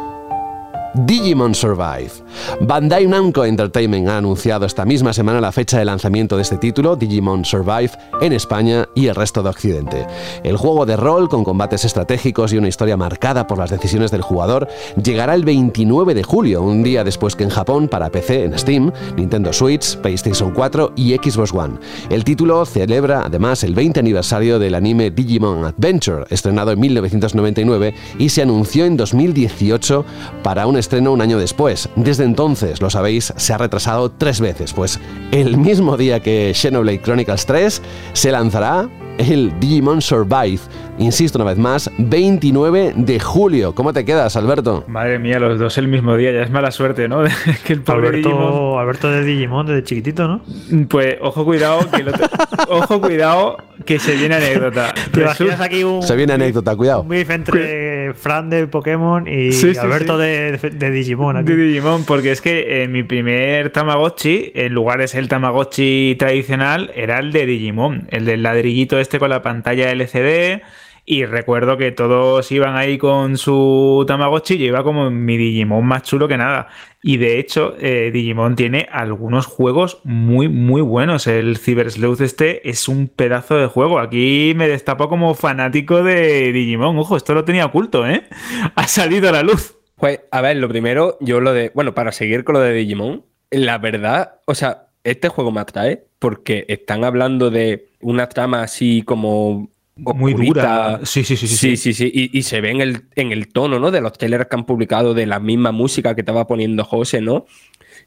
Digimon 0.96 1.56
Survive. 1.56 2.22
Bandai 2.62 3.08
Namco 3.08 3.46
Entertainment 3.46 4.08
ha 4.10 4.18
anunciado 4.18 4.66
esta 4.66 4.86
misma 4.86 5.14
semana 5.14 5.42
la 5.42 5.52
fecha 5.52 5.80
de 5.80 5.86
lanzamiento 5.86 6.36
de 6.36 6.44
este 6.44 6.58
título, 6.58 6.96
Digimon 6.96 7.46
Survive, 7.46 7.92
en 8.22 8.34
España 8.34 8.88
y 8.96 9.08
el 9.08 9.16
resto 9.16 9.44
de 9.44 9.50
Occidente. 9.50 10.08
El 10.44 10.58
juego 10.58 10.86
de 10.86 10.98
rol, 10.98 11.30
con 11.30 11.44
combates 11.44 11.86
estratégicos 11.86 12.54
y 12.54 12.58
una 12.58 12.68
historia 12.68 12.98
marcada 12.98 13.48
por 13.48 13.58
las 13.58 13.70
decisiones 13.70 14.12
del 14.12 14.22
jugador, 14.22 14.68
llegará 15.02 15.34
el 15.34 15.46
29 15.46 16.14
de 16.14 16.24
julio, 16.24 16.62
un 16.62 16.84
día 16.84 17.04
después 17.04 17.36
que 17.36 17.44
en 17.44 17.50
Japón, 17.50 17.88
para 17.88 18.10
PC, 18.10 18.46
en 18.46 18.58
Steam, 18.58 18.92
Nintendo 19.16 19.52
Switch, 19.54 19.98
PlayStation 19.98 20.52
4 20.52 20.94
y 20.96 21.16
Xbox 21.16 21.54
One. 21.54 21.76
El 22.10 22.24
título 22.24 22.66
celebra 22.66 23.24
además 23.26 23.64
el 23.64 23.74
20 23.74 24.00
aniversario 24.00 24.60
del 24.60 24.76
anime 24.76 25.12
Digimon 25.12 25.66
Adventure, 25.66 26.26
estrenado 26.30 26.72
en 26.72 26.80
1999 26.80 27.94
y 28.20 28.30
se 28.30 28.42
anunció 28.42 28.86
en 28.86 28.98
2018 28.98 30.06
para 30.44 30.68
un 30.68 30.78
estreno 30.78 31.12
un 31.12 31.22
año 31.22 31.40
después. 31.40 31.90
Desde 31.96 32.27
entonces, 32.28 32.82
lo 32.82 32.92
sabéis, 32.92 33.34
se 33.36 33.54
ha 33.54 33.58
retrasado 33.58 34.12
tres 34.12 34.40
veces, 34.40 34.74
pues 34.74 35.00
el 35.32 35.58
mismo 35.58 35.98
día 35.98 36.20
que 36.20 36.54
Xenoblade 36.54 37.02
Chronicles 37.02 37.46
3 37.46 37.82
se 38.14 38.32
lanzará 38.32 38.88
el 39.18 39.60
Digimon 39.60 40.02
Survive. 40.02 40.60
Insisto 41.00 41.38
una 41.38 41.46
vez 41.46 41.60
más, 41.60 41.92
29 42.00 42.94
de 42.96 43.20
julio. 43.20 43.76
¿Cómo 43.76 43.94
te 43.94 44.04
quedas, 44.04 44.36
Alberto? 44.36 44.84
Madre 44.88 45.20
mía, 45.20 45.40
los 45.40 45.60
dos 45.60 45.78
el 45.78 45.88
mismo 45.88 46.18
día, 46.18 46.32
ya 46.32 46.42
es 46.42 46.50
mala 46.50 46.72
suerte, 46.72 47.08
¿no? 47.08 47.24
que 47.66 47.74
el 47.74 47.84
Alberto, 47.86 48.80
Alberto 48.80 49.12
de 49.12 49.24
Digimon 49.24 49.68
desde 49.68 49.84
chiquitito, 49.84 50.28
¿no? 50.28 50.42
Pues 50.90 51.18
ojo 51.22 51.46
cuidado, 51.46 51.88
que 51.92 52.04
ojo 52.70 53.00
cuidado 53.00 53.58
que 53.86 54.00
se 54.00 54.16
viene 54.16 54.36
anécdota. 54.36 54.94
aquí 55.60 55.84
un, 55.84 56.02
se 56.02 56.16
viene 56.16 56.34
anécdota, 56.34 56.76
cuidado. 56.76 57.04
Un 57.04 57.14
entre 57.14 58.14
Fran 58.16 58.50
de 58.50 58.66
Pokémon 58.66 59.28
y 59.28 59.52
Alberto 59.78 60.18
De, 60.18 60.58
Digimon. 60.92 61.46
De 61.46 61.56
Digimon, 61.56 62.06
porque 62.06 62.32
es 62.32 62.42
que 62.42 62.84
en 62.84 62.92
mi 62.92 63.04
primer 63.04 63.70
Tamagotchi, 63.70 64.52
en 64.56 64.74
lugar 64.74 65.00
de 65.00 65.08
ser 65.08 65.20
el 65.20 65.30
Tamagotchi 65.30 66.16
tradicional, 66.18 66.92
era 66.96 67.20
el 67.20 67.32
de 67.32 67.46
Digimon, 67.46 68.08
el 68.10 68.26
del 68.26 68.42
ladrillito 68.42 69.00
este 69.00 69.20
con 69.20 69.30
la 69.30 69.44
pantalla 69.44 69.92
LCD 69.92 70.62
y 71.10 71.24
recuerdo 71.24 71.78
que 71.78 71.94
todos 71.94 72.52
iban 72.52 72.76
ahí 72.76 72.98
con 72.98 73.38
su 73.38 74.04
Tamagotchi 74.06 74.58
yo 74.58 74.66
iba 74.66 74.84
como 74.84 75.10
mi 75.10 75.38
Digimon 75.38 75.86
más 75.86 76.04
chulo 76.04 76.28
que 76.28 76.36
nada. 76.36 76.68
Y 77.02 77.16
de 77.16 77.40
hecho, 77.40 77.76
eh, 77.80 78.12
Digimon 78.12 78.58
tiene 78.58 78.90
algunos 78.92 79.46
juegos 79.46 80.02
muy, 80.04 80.50
muy 80.50 80.82
buenos. 80.82 81.26
El 81.26 81.60
Cyber 81.60 81.90
Sleuth 81.90 82.20
este 82.20 82.70
es 82.70 82.90
un 82.90 83.08
pedazo 83.08 83.56
de 83.56 83.68
juego. 83.68 84.00
Aquí 84.00 84.52
me 84.58 84.68
destapo 84.68 85.08
como 85.08 85.34
fanático 85.34 86.04
de 86.04 86.52
Digimon. 86.52 86.98
Ojo, 86.98 87.16
esto 87.16 87.34
lo 87.34 87.46
tenía 87.46 87.68
oculto, 87.68 88.06
¿eh? 88.06 88.24
Ha 88.76 88.88
salido 88.90 89.30
a 89.30 89.32
la 89.32 89.44
luz. 89.44 89.78
Pues, 89.96 90.20
a 90.30 90.42
ver, 90.42 90.58
lo 90.58 90.68
primero, 90.68 91.18
yo 91.22 91.40
lo 91.40 91.54
de. 91.54 91.72
Bueno, 91.74 91.96
para 91.96 92.12
seguir 92.12 92.44
con 92.44 92.56
lo 92.56 92.60
de 92.60 92.74
Digimon, 92.74 93.24
la 93.50 93.78
verdad, 93.78 94.42
o 94.46 94.54
sea, 94.54 94.90
este 95.06 95.30
juego 95.30 95.54
me 95.54 95.62
atrae 95.62 96.04
porque 96.20 96.66
están 96.68 97.06
hablando 97.06 97.50
de 97.50 97.92
una 98.02 98.28
trama 98.28 98.62
así 98.62 99.04
como 99.04 99.70
muy 99.98 100.34
dura. 100.34 101.02
Sí, 101.04 101.24
sí, 101.24 101.36
sí. 101.36 101.48
Sí, 101.48 101.78
sí, 101.78 101.94
sí. 101.94 102.30
Y, 102.34 102.44
se 102.44 102.62
ve 102.62 102.72
en 102.72 102.82
el, 102.82 103.02
en 103.16 103.32
el 103.32 103.50
tono, 103.50 103.80
¿no? 103.80 103.92
De 103.92 104.02
los 104.02 104.14
trailers 104.14 104.48
que 104.48 104.56
han 104.56 104.66
publicado, 104.66 105.14
de 105.14 105.26
la 105.26 105.40
misma 105.40 105.72
música 105.72 106.16
que 106.16 106.22
estaba 106.22 106.48
poniendo 106.48 106.84
José, 106.84 107.22
¿no? 107.22 107.46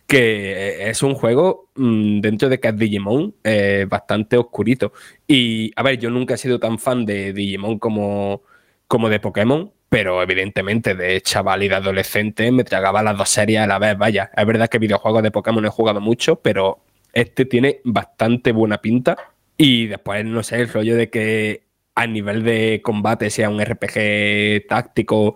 Que 0.07 0.89
es 0.91 1.03
un 1.03 1.15
juego, 1.15 1.71
mm, 1.77 2.21
dentro 2.21 2.49
de 2.49 2.61
que 2.61 2.69
es 2.69 2.77
Digimon, 2.77 3.35
eh, 3.45 3.87
bastante 3.89 4.37
oscurito. 4.37 4.93
Y, 5.27 5.73
a 5.77 5.83
ver, 5.83 5.99
yo 5.99 6.11
nunca 6.11 6.35
he 6.35 6.39
sido 6.39 6.59
tan 6.59 6.79
fan 6.79 7.07
de 7.07 7.33
Digimon 7.33 7.79
como, 7.79 8.43
como 8.87 9.09
de 9.09 9.21
Pokémon, 9.21 9.73
pero 9.89 10.23
evidentemente 10.23 10.95
de 10.95 11.21
chaval 11.21 11.65
y 11.65 11.69
de 11.69 11.75
adolescente 11.75 12.51
me 12.53 12.65
tragaba 12.65 13.03
las 13.03 13.19
dos 13.19 13.29
series 13.29 13.61
a 13.61 13.67
la 13.67 13.79
vez. 13.79 13.99
Vaya, 13.99 14.31
es 14.37 14.47
verdad 14.47 14.69
que 14.69 14.79
videojuegos 14.79 15.23
de 15.23 15.33
Pokémon 15.33 15.65
he 15.67 15.69
jugado 15.69 16.01
mucho, 16.01 16.37
pero 16.37 16.85
este 17.13 17.45
tiene 17.45 17.81
bastante 17.85 18.53
buena 18.53 18.79
pinta. 18.81 19.17
Y 19.57 19.89
después, 19.89 20.25
no 20.25 20.43
sé, 20.43 20.61
el 20.61 20.69
rollo 20.69 20.97
de 20.97 21.11
que 21.11 21.70
a 21.95 22.07
nivel 22.07 22.45
de 22.45 22.81
combate 22.83 23.31
sea 23.31 23.51
un 23.51 23.63
RPG 23.63 24.67
táctico 24.69 25.35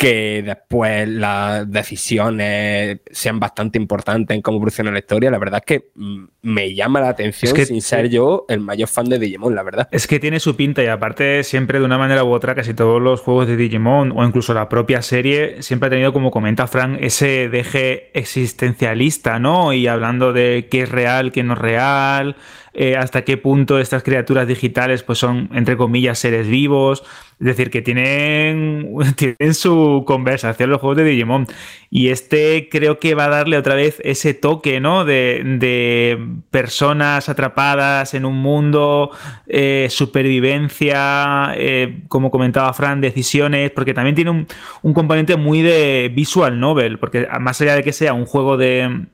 que 0.00 0.42
después 0.42 1.06
las 1.06 1.70
decisiones 1.70 3.00
sean 3.10 3.38
bastante 3.38 3.78
importantes 3.78 4.34
en 4.34 4.40
cómo 4.40 4.56
evoluciona 4.56 4.90
la 4.90 5.00
historia, 5.00 5.30
la 5.30 5.36
verdad 5.36 5.62
es 5.62 5.66
que 5.66 5.90
mm, 5.94 6.24
me 6.40 6.74
llama 6.74 7.02
la 7.02 7.10
atención 7.10 7.54
sin 7.54 7.82
ser 7.82 8.08
yo 8.08 8.46
el 8.48 8.60
mayor 8.60 8.88
fan 8.88 9.10
de 9.10 9.18
Digimon, 9.18 9.54
la 9.54 9.62
verdad. 9.62 9.88
Es 9.92 10.06
que 10.06 10.18
tiene 10.18 10.40
su 10.40 10.56
pinta 10.56 10.82
y 10.82 10.86
aparte 10.86 11.44
siempre 11.44 11.80
de 11.80 11.84
una 11.84 11.98
manera 11.98 12.24
u 12.24 12.32
otra 12.32 12.54
casi 12.54 12.72
todos 12.72 13.02
los 13.02 13.20
juegos 13.20 13.46
de 13.46 13.58
Digimon 13.58 14.14
o 14.16 14.24
incluso 14.24 14.54
la 14.54 14.70
propia 14.70 15.02
serie 15.02 15.62
siempre 15.62 15.88
ha 15.88 15.90
tenido 15.90 16.14
como 16.14 16.30
comenta 16.30 16.66
Frank 16.66 16.96
ese 17.02 17.50
deje 17.50 18.18
existencialista, 18.18 19.38
¿no? 19.38 19.74
Y 19.74 19.86
hablando 19.86 20.32
de 20.32 20.68
qué 20.70 20.84
es 20.84 20.88
real, 20.88 21.30
qué 21.30 21.42
no 21.42 21.52
es 21.52 21.58
real, 21.58 22.36
eh, 22.72 22.96
hasta 22.96 23.22
qué 23.22 23.36
punto 23.36 23.78
estas 23.78 24.02
criaturas 24.02 24.48
digitales 24.48 25.02
pues 25.02 25.18
son, 25.18 25.50
entre 25.52 25.76
comillas, 25.76 26.18
seres 26.18 26.46
vivos. 26.46 27.04
Es 27.40 27.46
decir, 27.46 27.70
que 27.70 27.80
tienen, 27.80 28.94
tienen 29.16 29.54
su 29.54 30.04
conversación 30.06 30.68
los 30.68 30.80
juegos 30.80 30.98
de 30.98 31.04
Digimon. 31.04 31.46
Y 31.88 32.08
este 32.08 32.68
creo 32.70 32.98
que 32.98 33.14
va 33.14 33.24
a 33.24 33.28
darle 33.30 33.56
otra 33.56 33.74
vez 33.74 33.98
ese 34.04 34.34
toque, 34.34 34.78
¿no? 34.78 35.06
De, 35.06 35.42
de 35.58 36.18
personas 36.50 37.30
atrapadas 37.30 38.12
en 38.12 38.26
un 38.26 38.36
mundo, 38.36 39.10
eh, 39.48 39.88
supervivencia, 39.88 41.54
eh, 41.56 42.02
como 42.08 42.30
comentaba 42.30 42.72
Fran, 42.74 43.00
decisiones, 43.00 43.70
porque 43.70 43.94
también 43.94 44.14
tiene 44.14 44.30
un, 44.30 44.46
un 44.82 44.92
componente 44.92 45.36
muy 45.36 45.62
de 45.62 46.12
visual 46.14 46.60
novel, 46.60 46.98
porque 46.98 47.26
más 47.40 47.58
allá 47.62 47.74
de 47.74 47.82
que 47.82 47.94
sea 47.94 48.12
un 48.12 48.26
juego 48.26 48.58
de 48.58 49.06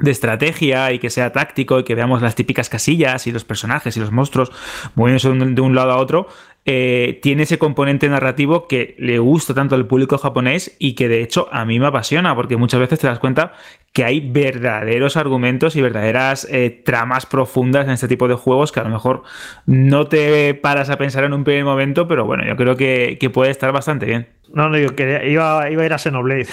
de 0.00 0.10
estrategia 0.10 0.92
y 0.92 0.98
que 0.98 1.10
sea 1.10 1.32
táctico 1.32 1.78
y 1.78 1.84
que 1.84 1.94
veamos 1.94 2.22
las 2.22 2.34
típicas 2.34 2.68
casillas 2.68 3.26
y 3.26 3.32
los 3.32 3.44
personajes 3.44 3.96
y 3.96 4.00
los 4.00 4.10
monstruos 4.10 4.50
moviéndose 4.94 5.28
de 5.28 5.60
un 5.60 5.74
lado 5.74 5.92
a 5.92 5.96
otro, 5.96 6.28
eh, 6.66 7.18
tiene 7.22 7.44
ese 7.44 7.58
componente 7.58 8.06
narrativo 8.08 8.68
que 8.68 8.94
le 8.98 9.18
gusta 9.18 9.54
tanto 9.54 9.74
al 9.74 9.86
público 9.86 10.18
japonés 10.18 10.76
y 10.78 10.94
que 10.94 11.08
de 11.08 11.22
hecho 11.22 11.48
a 11.52 11.64
mí 11.64 11.80
me 11.80 11.86
apasiona 11.86 12.34
porque 12.34 12.58
muchas 12.58 12.80
veces 12.80 12.98
te 12.98 13.06
das 13.06 13.18
cuenta 13.18 13.54
que 13.94 14.04
hay 14.04 14.20
verdaderos 14.20 15.16
argumentos 15.16 15.74
y 15.74 15.80
verdaderas 15.80 16.46
eh, 16.50 16.82
tramas 16.84 17.24
profundas 17.24 17.86
en 17.86 17.92
este 17.92 18.08
tipo 18.08 18.28
de 18.28 18.34
juegos 18.34 18.72
que 18.72 18.80
a 18.80 18.84
lo 18.84 18.90
mejor 18.90 19.22
no 19.64 20.06
te 20.06 20.54
paras 20.54 20.90
a 20.90 20.98
pensar 20.98 21.24
en 21.24 21.32
un 21.32 21.44
primer 21.44 21.64
momento, 21.64 22.06
pero 22.06 22.26
bueno, 22.26 22.44
yo 22.46 22.54
creo 22.56 22.76
que, 22.76 23.18
puede 23.32 23.50
estar 23.50 23.72
bastante 23.72 24.06
bien. 24.06 24.28
No, 24.52 24.68
no, 24.68 24.76
yo 24.76 24.94
quería, 24.94 25.24
iba, 25.24 25.62
a 25.62 25.70
ir 25.70 25.92
a 25.92 25.98
Xenoblade. 25.98 26.46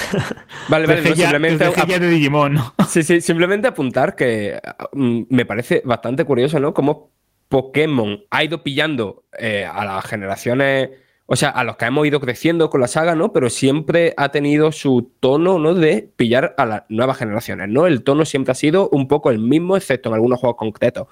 Vale, 0.69 0.87
vale, 0.87 1.15
simplemente. 1.15 1.65
de 1.65 2.09
Digimon, 2.09 2.57
Sí, 2.87 3.03
sí, 3.03 3.19
simplemente 3.21 3.67
apuntar 3.67 4.15
que 4.15 4.59
mm, 4.93 5.23
me 5.29 5.45
parece 5.45 5.81
bastante 5.83 6.23
curioso, 6.23 6.59
¿no? 6.59 6.73
Cómo 6.73 7.16
Pokémon 7.49 8.23
ha 8.29 8.43
ido 8.43 8.63
pillando 8.63 9.23
eh, 9.37 9.65
a 9.65 9.85
las 9.85 10.05
generaciones, 10.05 10.89
o 11.25 11.35
sea, 11.35 11.49
a 11.49 11.63
los 11.63 11.77
que 11.77 11.85
hemos 11.85 12.07
ido 12.07 12.19
creciendo 12.19 12.69
con 12.69 12.81
la 12.81 12.87
saga, 12.87 13.15
¿no? 13.15 13.33
Pero 13.33 13.49
siempre 13.49 14.13
ha 14.17 14.29
tenido 14.29 14.71
su 14.71 15.11
tono, 15.19 15.59
¿no? 15.59 15.73
De 15.73 16.09
pillar 16.15 16.55
a 16.57 16.65
las 16.65 16.83
nuevas 16.89 17.17
generaciones, 17.17 17.69
¿no? 17.69 17.87
El 17.87 18.03
tono 18.03 18.25
siempre 18.25 18.51
ha 18.51 18.55
sido 18.55 18.89
un 18.89 19.07
poco 19.07 19.31
el 19.31 19.39
mismo, 19.39 19.77
excepto 19.77 20.09
en 20.09 20.15
algunos 20.15 20.39
juegos 20.39 20.57
concretos. 20.57 21.07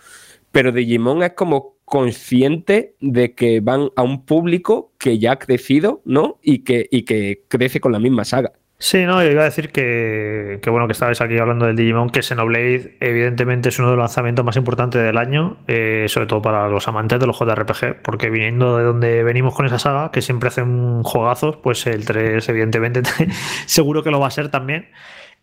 Pero 0.52 0.72
Digimon 0.72 1.24
es 1.24 1.34
como 1.34 1.76
consciente 1.86 2.96
de 3.00 3.36
que 3.36 3.60
van 3.60 3.90
a 3.96 4.04
un 4.04 4.26
público 4.26 4.94
que 4.98 5.20
ya 5.20 5.34
ha 5.34 5.40
crecido, 5.40 6.02
¿no? 6.06 6.40
Y 6.42 6.60
que, 6.60 6.88
y 6.92 7.04
que 7.04 7.44
crece 7.48 7.80
con 7.80 7.92
la 7.92 8.00
misma 8.00 8.26
saga. 8.26 8.54
Sí, 8.88 9.04
no, 9.04 9.24
yo 9.24 9.32
iba 9.32 9.42
a 9.42 9.46
decir 9.46 9.72
que, 9.72 10.62
bueno 10.68 10.86
que 10.86 10.92
estabais 10.92 11.20
aquí 11.20 11.40
hablando 11.40 11.66
del 11.66 11.76
Digimon, 11.76 12.12
que 12.12 12.22
Xenoblade 12.22 12.96
evidentemente 13.00 13.70
es 13.70 13.80
uno 13.80 13.90
de 13.90 13.96
los 13.96 14.04
lanzamientos 14.04 14.46
más 14.46 14.58
importantes 14.58 15.02
del 15.02 15.18
año, 15.18 15.58
eh, 15.68 16.06
sobre 16.08 16.28
todo 16.28 16.44
para 16.44 16.70
los 16.70 16.88
amantes 16.88 17.20
de 17.20 17.26
los 17.26 17.36
JRPG, 17.36 18.04
porque 18.04 18.30
viniendo 18.30 18.78
de 18.78 18.84
donde 18.84 19.24
venimos 19.24 19.56
con 19.56 19.66
esa 19.66 19.80
saga, 19.80 20.12
que 20.12 20.22
siempre 20.22 20.50
hacen 20.50 21.02
juegazos, 21.02 21.58
pues 21.64 21.88
el 21.88 22.06
3 22.06 22.48
evidentemente 22.48 23.02
seguro 23.66 24.04
que 24.04 24.12
lo 24.12 24.20
va 24.20 24.28
a 24.28 24.30
ser 24.30 24.50
también. 24.50 24.88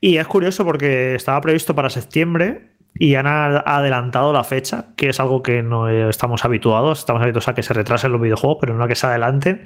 Y 0.01 0.18
es 0.18 0.26
curioso 0.28 0.64
porque 0.64 1.16
estaba 1.16 1.40
previsto 1.40 1.74
para 1.74 1.90
septiembre, 1.90 2.68
y 2.95 3.14
han 3.14 3.26
adelantado 3.26 4.32
la 4.32 4.45
fecha, 4.45 4.86
que 4.97 5.09
es 5.09 5.18
algo 5.18 5.43
que 5.43 5.62
no 5.62 5.88
estamos 5.88 6.45
habituados. 6.45 6.99
Estamos 6.99 7.22
habituados 7.22 7.49
a 7.49 7.55
que 7.55 7.62
se 7.62 7.72
retrasen 7.72 8.12
los 8.12 8.20
videojuegos, 8.20 8.59
pero 8.61 8.74
no 8.74 8.84
a 8.84 8.88
que 8.88 8.95
se 8.95 9.07
adelanten. 9.07 9.64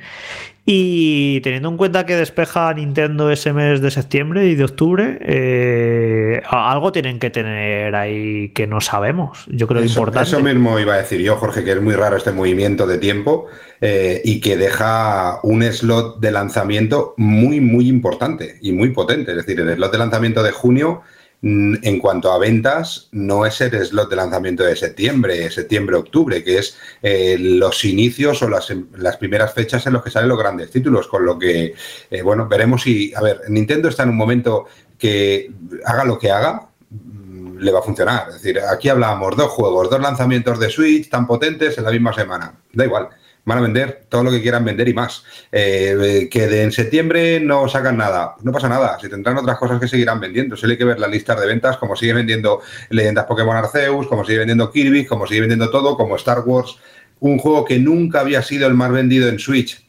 Y 0.64 1.40
teniendo 1.40 1.68
en 1.68 1.76
cuenta 1.76 2.06
que 2.06 2.16
despeja 2.16 2.72
Nintendo 2.74 3.30
ese 3.30 3.52
mes 3.52 3.80
de 3.80 3.90
septiembre 3.90 4.46
y 4.46 4.54
de 4.54 4.64
octubre, 4.64 5.18
eh, 5.22 6.42
algo 6.48 6.92
tienen 6.92 7.18
que 7.18 7.30
tener 7.30 7.94
ahí 7.94 8.50
que 8.50 8.66
no 8.66 8.80
sabemos. 8.80 9.44
Yo 9.48 9.66
creo 9.66 9.82
eso, 9.82 9.90
importante. 9.90 10.28
Eso 10.28 10.40
mismo 10.40 10.78
iba 10.78 10.94
a 10.94 10.98
decir 10.98 11.20
yo, 11.20 11.36
Jorge, 11.36 11.64
que 11.64 11.72
es 11.72 11.82
muy 11.82 11.94
raro 11.94 12.16
este 12.16 12.32
movimiento 12.32 12.86
de 12.86 12.98
tiempo 12.98 13.46
eh, 13.80 14.20
y 14.24 14.40
que 14.40 14.56
deja 14.56 15.40
un 15.42 15.62
slot 15.62 16.20
de 16.20 16.30
lanzamiento 16.30 17.14
muy, 17.16 17.60
muy 17.60 17.88
importante 17.88 18.56
y 18.60 18.72
muy 18.72 18.90
potente. 18.90 19.32
Es 19.32 19.38
decir, 19.38 19.60
el 19.60 19.74
slot 19.74 19.92
de 19.92 19.98
lanzamiento 19.98 20.42
de 20.42 20.52
junio 20.52 21.02
en 21.48 22.00
cuanto 22.00 22.32
a 22.32 22.38
ventas, 22.38 23.08
no 23.12 23.46
es 23.46 23.60
el 23.60 23.70
slot 23.86 24.10
de 24.10 24.16
lanzamiento 24.16 24.64
de 24.64 24.74
septiembre, 24.74 25.48
septiembre-octubre, 25.48 26.42
que 26.42 26.58
es 26.58 26.76
eh, 27.02 27.36
los 27.38 27.84
inicios 27.84 28.42
o 28.42 28.48
las, 28.48 28.72
las, 28.96 29.16
primeras 29.16 29.54
fechas 29.54 29.86
en 29.86 29.92
los 29.92 30.02
que 30.02 30.10
salen 30.10 30.28
los 30.28 30.38
grandes 30.38 30.72
títulos, 30.72 31.06
con 31.06 31.24
lo 31.24 31.38
que, 31.38 31.72
eh, 32.10 32.22
bueno, 32.22 32.48
veremos 32.48 32.82
si, 32.82 33.14
a 33.14 33.22
ver, 33.22 33.42
Nintendo 33.48 33.88
está 33.88 34.02
en 34.02 34.08
un 34.08 34.16
momento 34.16 34.66
que 34.98 35.52
haga 35.84 36.04
lo 36.04 36.18
que 36.18 36.32
haga, 36.32 36.68
mm, 36.90 37.58
le 37.58 37.70
va 37.70 37.78
a 37.78 37.82
funcionar. 37.82 38.28
Es 38.28 38.42
decir, 38.42 38.58
aquí 38.58 38.88
hablábamos 38.88 39.36
dos 39.36 39.52
juegos, 39.52 39.88
dos 39.88 40.00
lanzamientos 40.00 40.58
de 40.58 40.68
Switch 40.68 41.08
tan 41.08 41.28
potentes 41.28 41.78
en 41.78 41.84
la 41.84 41.92
misma 41.92 42.12
semana. 42.12 42.54
Da 42.72 42.84
igual 42.84 43.08
van 43.46 43.58
a 43.58 43.60
vender 43.60 44.02
todo 44.08 44.24
lo 44.24 44.30
que 44.30 44.42
quieran 44.42 44.64
vender 44.64 44.88
y 44.88 44.92
más. 44.92 45.24
Eh, 45.50 46.28
que 46.30 46.48
de 46.48 46.64
en 46.64 46.72
septiembre 46.72 47.40
no 47.40 47.68
sacan 47.68 47.96
nada, 47.96 48.34
no 48.42 48.52
pasa 48.52 48.68
nada, 48.68 48.98
si 49.00 49.08
tendrán 49.08 49.38
otras 49.38 49.56
cosas 49.56 49.80
que 49.80 49.88
seguirán 49.88 50.20
vendiendo. 50.20 50.56
Solo 50.56 50.72
hay 50.72 50.78
que 50.78 50.84
ver 50.84 50.98
las 50.98 51.10
listas 51.10 51.40
de 51.40 51.46
ventas, 51.46 51.78
como 51.78 51.96
sigue 51.96 52.12
vendiendo 52.12 52.60
Leyendas 52.90 53.24
Pokémon 53.24 53.56
Arceus, 53.56 54.08
como 54.08 54.24
sigue 54.24 54.40
vendiendo 54.40 54.70
Kirby, 54.70 55.06
como 55.06 55.26
sigue 55.26 55.40
vendiendo 55.40 55.70
todo, 55.70 55.96
como 55.96 56.16
Star 56.16 56.40
Wars, 56.40 56.76
un 57.20 57.38
juego 57.38 57.64
que 57.64 57.78
nunca 57.78 58.20
había 58.20 58.42
sido 58.42 58.66
el 58.66 58.74
más 58.74 58.90
vendido 58.90 59.28
en 59.28 59.38
Switch. 59.38 59.84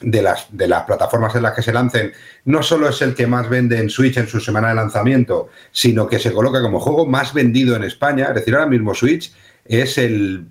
De 0.00 0.22
las, 0.22 0.46
de 0.56 0.68
las 0.68 0.84
plataformas 0.84 1.34
en 1.34 1.42
las 1.42 1.54
que 1.54 1.62
se 1.62 1.72
lancen, 1.72 2.12
no 2.44 2.62
solo 2.62 2.88
es 2.88 3.02
el 3.02 3.16
que 3.16 3.26
más 3.26 3.48
vende 3.48 3.80
en 3.80 3.90
Switch 3.90 4.16
en 4.16 4.28
su 4.28 4.38
semana 4.38 4.68
de 4.68 4.76
lanzamiento, 4.76 5.48
sino 5.72 6.06
que 6.06 6.20
se 6.20 6.32
coloca 6.32 6.62
como 6.62 6.78
juego 6.78 7.04
más 7.04 7.34
vendido 7.34 7.74
en 7.74 7.82
España. 7.82 8.26
Es 8.26 8.36
decir, 8.36 8.54
ahora 8.54 8.68
mismo 8.68 8.94
Switch 8.94 9.32
es 9.68 9.98
el, 9.98 10.46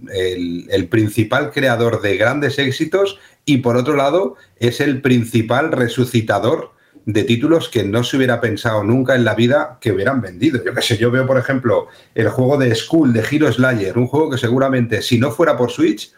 principal 0.90 1.52
creador 1.52 2.02
de 2.02 2.18
grandes 2.18 2.60
éxitos 2.60 3.20
y 3.46 3.58
por 3.58 3.76
otro 3.76 3.96
lado 3.96 4.36
es 4.58 4.80
el 4.80 5.02
principal 5.02 5.72
resucitador 5.72 6.72
de 7.06 7.24
títulos 7.24 7.70
que 7.70 7.84
no 7.84 8.04
se 8.04 8.18
hubiera 8.18 8.42
pensado 8.42 8.84
nunca 8.84 9.16
en 9.16 9.24
la 9.24 9.34
vida 9.34 9.78
que 9.80 9.92
hubieran 9.92 10.22
vendido. 10.22 10.64
Yo 10.64 10.74
qué 10.74 10.82
sé, 10.82 10.98
yo 10.98 11.10
veo, 11.10 11.26
por 11.26 11.38
ejemplo, 11.38 11.88
el 12.16 12.30
juego 12.30 12.58
de 12.58 12.76
School 12.76 13.14
de 13.14 13.24
Hero 13.30 13.52
Slayer, 13.52 13.98
un 13.98 14.08
juego 14.08 14.30
que 14.30 14.38
seguramente 14.38 15.02
si 15.02 15.18
no 15.18 15.32
fuera 15.32 15.56
por 15.58 15.72
Switch 15.72 16.12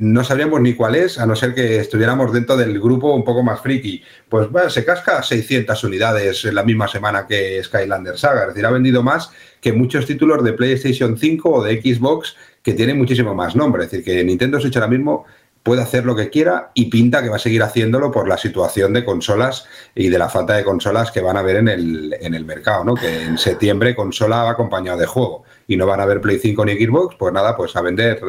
no 0.00 0.24
sabríamos 0.24 0.60
ni 0.60 0.74
cuál 0.74 0.94
es, 0.94 1.18
a 1.18 1.26
no 1.26 1.36
ser 1.36 1.54
que 1.54 1.78
estuviéramos 1.78 2.32
dentro 2.32 2.56
del 2.56 2.78
grupo 2.80 3.14
un 3.14 3.24
poco 3.24 3.42
más 3.42 3.60
friki. 3.60 4.02
Pues 4.28 4.48
se 4.72 4.84
casca 4.84 5.22
600 5.22 5.82
unidades 5.84 6.44
en 6.44 6.54
la 6.54 6.64
misma 6.64 6.88
semana 6.88 7.26
que 7.26 7.62
Skylander 7.62 8.18
Saga, 8.18 8.42
es 8.42 8.48
decir, 8.48 8.66
ha 8.66 8.70
vendido 8.70 9.02
más 9.02 9.30
que 9.66 9.72
muchos 9.72 10.06
títulos 10.06 10.44
de 10.44 10.52
PlayStation 10.52 11.18
5 11.18 11.50
o 11.50 11.64
de 11.64 11.82
Xbox 11.82 12.36
que 12.62 12.74
tienen 12.74 12.96
muchísimo 12.96 13.34
más 13.34 13.56
nombre. 13.56 13.82
Es 13.82 13.90
decir, 13.90 14.04
que 14.04 14.22
Nintendo 14.22 14.60
Switch 14.60 14.76
ahora 14.76 14.86
mismo 14.86 15.24
puede 15.64 15.82
hacer 15.82 16.04
lo 16.04 16.14
que 16.14 16.30
quiera 16.30 16.70
y 16.72 16.84
pinta 16.84 17.20
que 17.20 17.30
va 17.30 17.34
a 17.34 17.40
seguir 17.40 17.64
haciéndolo 17.64 18.12
por 18.12 18.28
la 18.28 18.38
situación 18.38 18.92
de 18.92 19.04
consolas 19.04 19.66
y 19.92 20.08
de 20.08 20.20
la 20.20 20.28
falta 20.28 20.54
de 20.54 20.62
consolas 20.62 21.10
que 21.10 21.20
van 21.20 21.36
a 21.36 21.42
ver 21.42 21.56
en 21.56 21.66
el, 21.66 22.16
en 22.20 22.34
el 22.34 22.44
mercado, 22.44 22.84
¿no? 22.84 22.94
Que 22.94 23.24
en 23.24 23.38
septiembre 23.38 23.96
consola 23.96 24.44
va 24.44 24.50
acompañado 24.52 24.98
de 24.98 25.06
juego 25.06 25.42
y 25.66 25.76
no 25.76 25.84
van 25.84 25.98
a 25.98 26.06
ver 26.06 26.20
Play 26.20 26.38
5 26.38 26.64
ni 26.64 26.74
Xbox, 26.74 27.16
pues 27.18 27.34
nada, 27.34 27.56
pues 27.56 27.74
a 27.74 27.80
vender, 27.80 28.20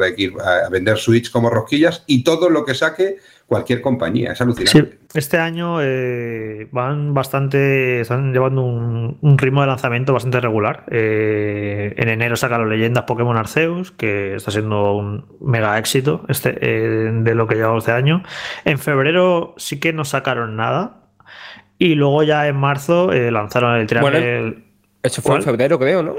a 0.44 0.68
vender 0.70 0.98
Switch 0.98 1.30
como 1.30 1.50
rosquillas 1.50 2.02
y 2.08 2.24
todo 2.24 2.50
lo 2.50 2.64
que 2.64 2.74
saque 2.74 3.18
cualquier 3.48 3.80
compañía. 3.80 4.32
Es 4.32 4.40
alucinante. 4.42 4.98
este 5.14 5.38
año 5.38 5.80
eh, 5.80 6.68
van 6.70 7.14
bastante, 7.14 8.02
están 8.02 8.32
llevando 8.32 8.62
un, 8.62 9.38
ritmo 9.38 9.62
de 9.62 9.68
lanzamiento 9.68 10.12
bastante 10.12 10.38
regular. 10.40 10.84
Eh, 10.90 11.94
en 11.96 12.08
enero 12.10 12.36
sacan 12.36 12.60
las 12.60 12.70
leyendas 12.70 13.04
Pokémon 13.04 13.36
Arceus, 13.38 13.90
que 13.90 14.34
está 14.34 14.50
siendo 14.50 14.92
un 14.94 15.24
mega 15.40 15.78
éxito 15.78 16.24
este, 16.28 16.58
eh, 16.60 17.10
de 17.10 17.34
lo 17.34 17.46
que 17.46 17.54
llevamos 17.54 17.84
este 17.84 17.92
año. 17.92 18.22
En 18.66 18.78
febrero 18.78 19.54
sí 19.56 19.80
que 19.80 19.94
no 19.94 20.04
sacaron 20.04 20.54
nada. 20.54 21.06
Y 21.78 21.94
luego 21.94 22.24
ya 22.24 22.46
en 22.48 22.56
marzo 22.56 23.10
lanzaron 23.12 23.76
el 23.76 23.86
Triangle. 23.86 24.64
eso 25.02 25.22
fue 25.22 25.36
en 25.36 25.42
febrero, 25.42 25.78
creo, 25.78 26.02
¿no? 26.02 26.16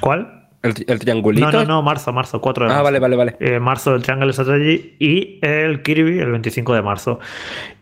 ¿Cuál? 0.00 0.39
El, 0.62 0.98
triangulito. 0.98 1.50
No, 1.50 1.60
no, 1.60 1.64
no, 1.64 1.82
marzo, 1.82 2.12
marzo, 2.12 2.40
4 2.40 2.64
de 2.64 2.68
marzo. 2.68 2.80
Ah, 2.80 2.82
vale, 2.82 2.98
vale, 2.98 3.16
vale. 3.16 3.36
Eh, 3.40 3.58
marzo 3.58 3.94
el 3.94 4.02
Triangle 4.02 4.32
Strategy 4.32 4.96
y 4.98 5.38
el 5.40 5.82
Kirby 5.82 6.18
el 6.18 6.30
25 6.32 6.74
de 6.74 6.82
marzo. 6.82 7.18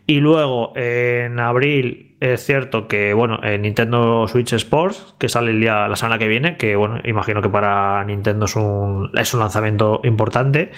Y 0.07 0.21
luego 0.21 0.71
en 0.75 1.39
abril 1.39 2.15
es 2.21 2.45
cierto 2.45 2.87
que, 2.87 3.13
bueno, 3.13 3.39
en 3.43 3.61
Nintendo 3.61 4.27
Switch 4.27 4.53
Sports, 4.53 5.15
que 5.19 5.29
sale 5.29 5.51
el 5.51 5.59
día, 5.59 5.87
la 5.87 5.95
semana 5.95 6.17
que 6.17 6.27
viene, 6.27 6.57
que, 6.57 6.75
bueno, 6.75 6.99
imagino 7.03 7.41
que 7.41 7.49
para 7.49 8.03
Nintendo 8.05 8.45
es 8.45 8.55
un, 8.55 9.11
es 9.13 9.33
un 9.33 9.39
lanzamiento 9.41 10.01
importante. 10.03 10.71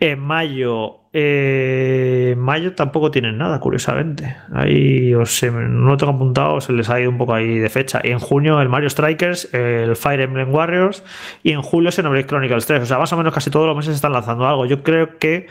En 0.00 0.20
mayo 0.20 1.03
en 1.16 2.40
mayo 2.40 2.74
tampoco 2.74 3.12
tienen 3.12 3.38
nada, 3.38 3.60
curiosamente. 3.60 4.36
Ahí 4.52 5.12
no 5.12 5.96
tengo 5.96 6.12
apuntado, 6.12 6.60
se 6.60 6.72
les 6.72 6.90
ha 6.90 7.00
ido 7.00 7.08
un 7.08 7.18
poco 7.18 7.34
ahí 7.34 7.60
de 7.60 7.68
fecha. 7.70 8.00
Y 8.02 8.10
en 8.10 8.18
junio 8.18 8.60
el 8.60 8.68
Mario 8.68 8.90
Strikers, 8.90 9.54
el 9.54 9.94
Fire 9.94 10.22
Emblem 10.22 10.52
Warriors 10.52 11.04
y 11.44 11.52
en 11.52 11.62
julio 11.62 11.92
Xenoblade 11.92 12.26
Chronicles 12.26 12.66
3. 12.66 12.82
O 12.82 12.86
sea, 12.86 12.98
más 12.98 13.12
o 13.12 13.16
menos 13.16 13.32
casi 13.32 13.48
todos 13.48 13.64
los 13.64 13.76
meses 13.76 13.94
están 13.94 14.12
lanzando 14.12 14.44
algo. 14.44 14.66
Yo 14.66 14.82
creo 14.82 15.18
que 15.18 15.46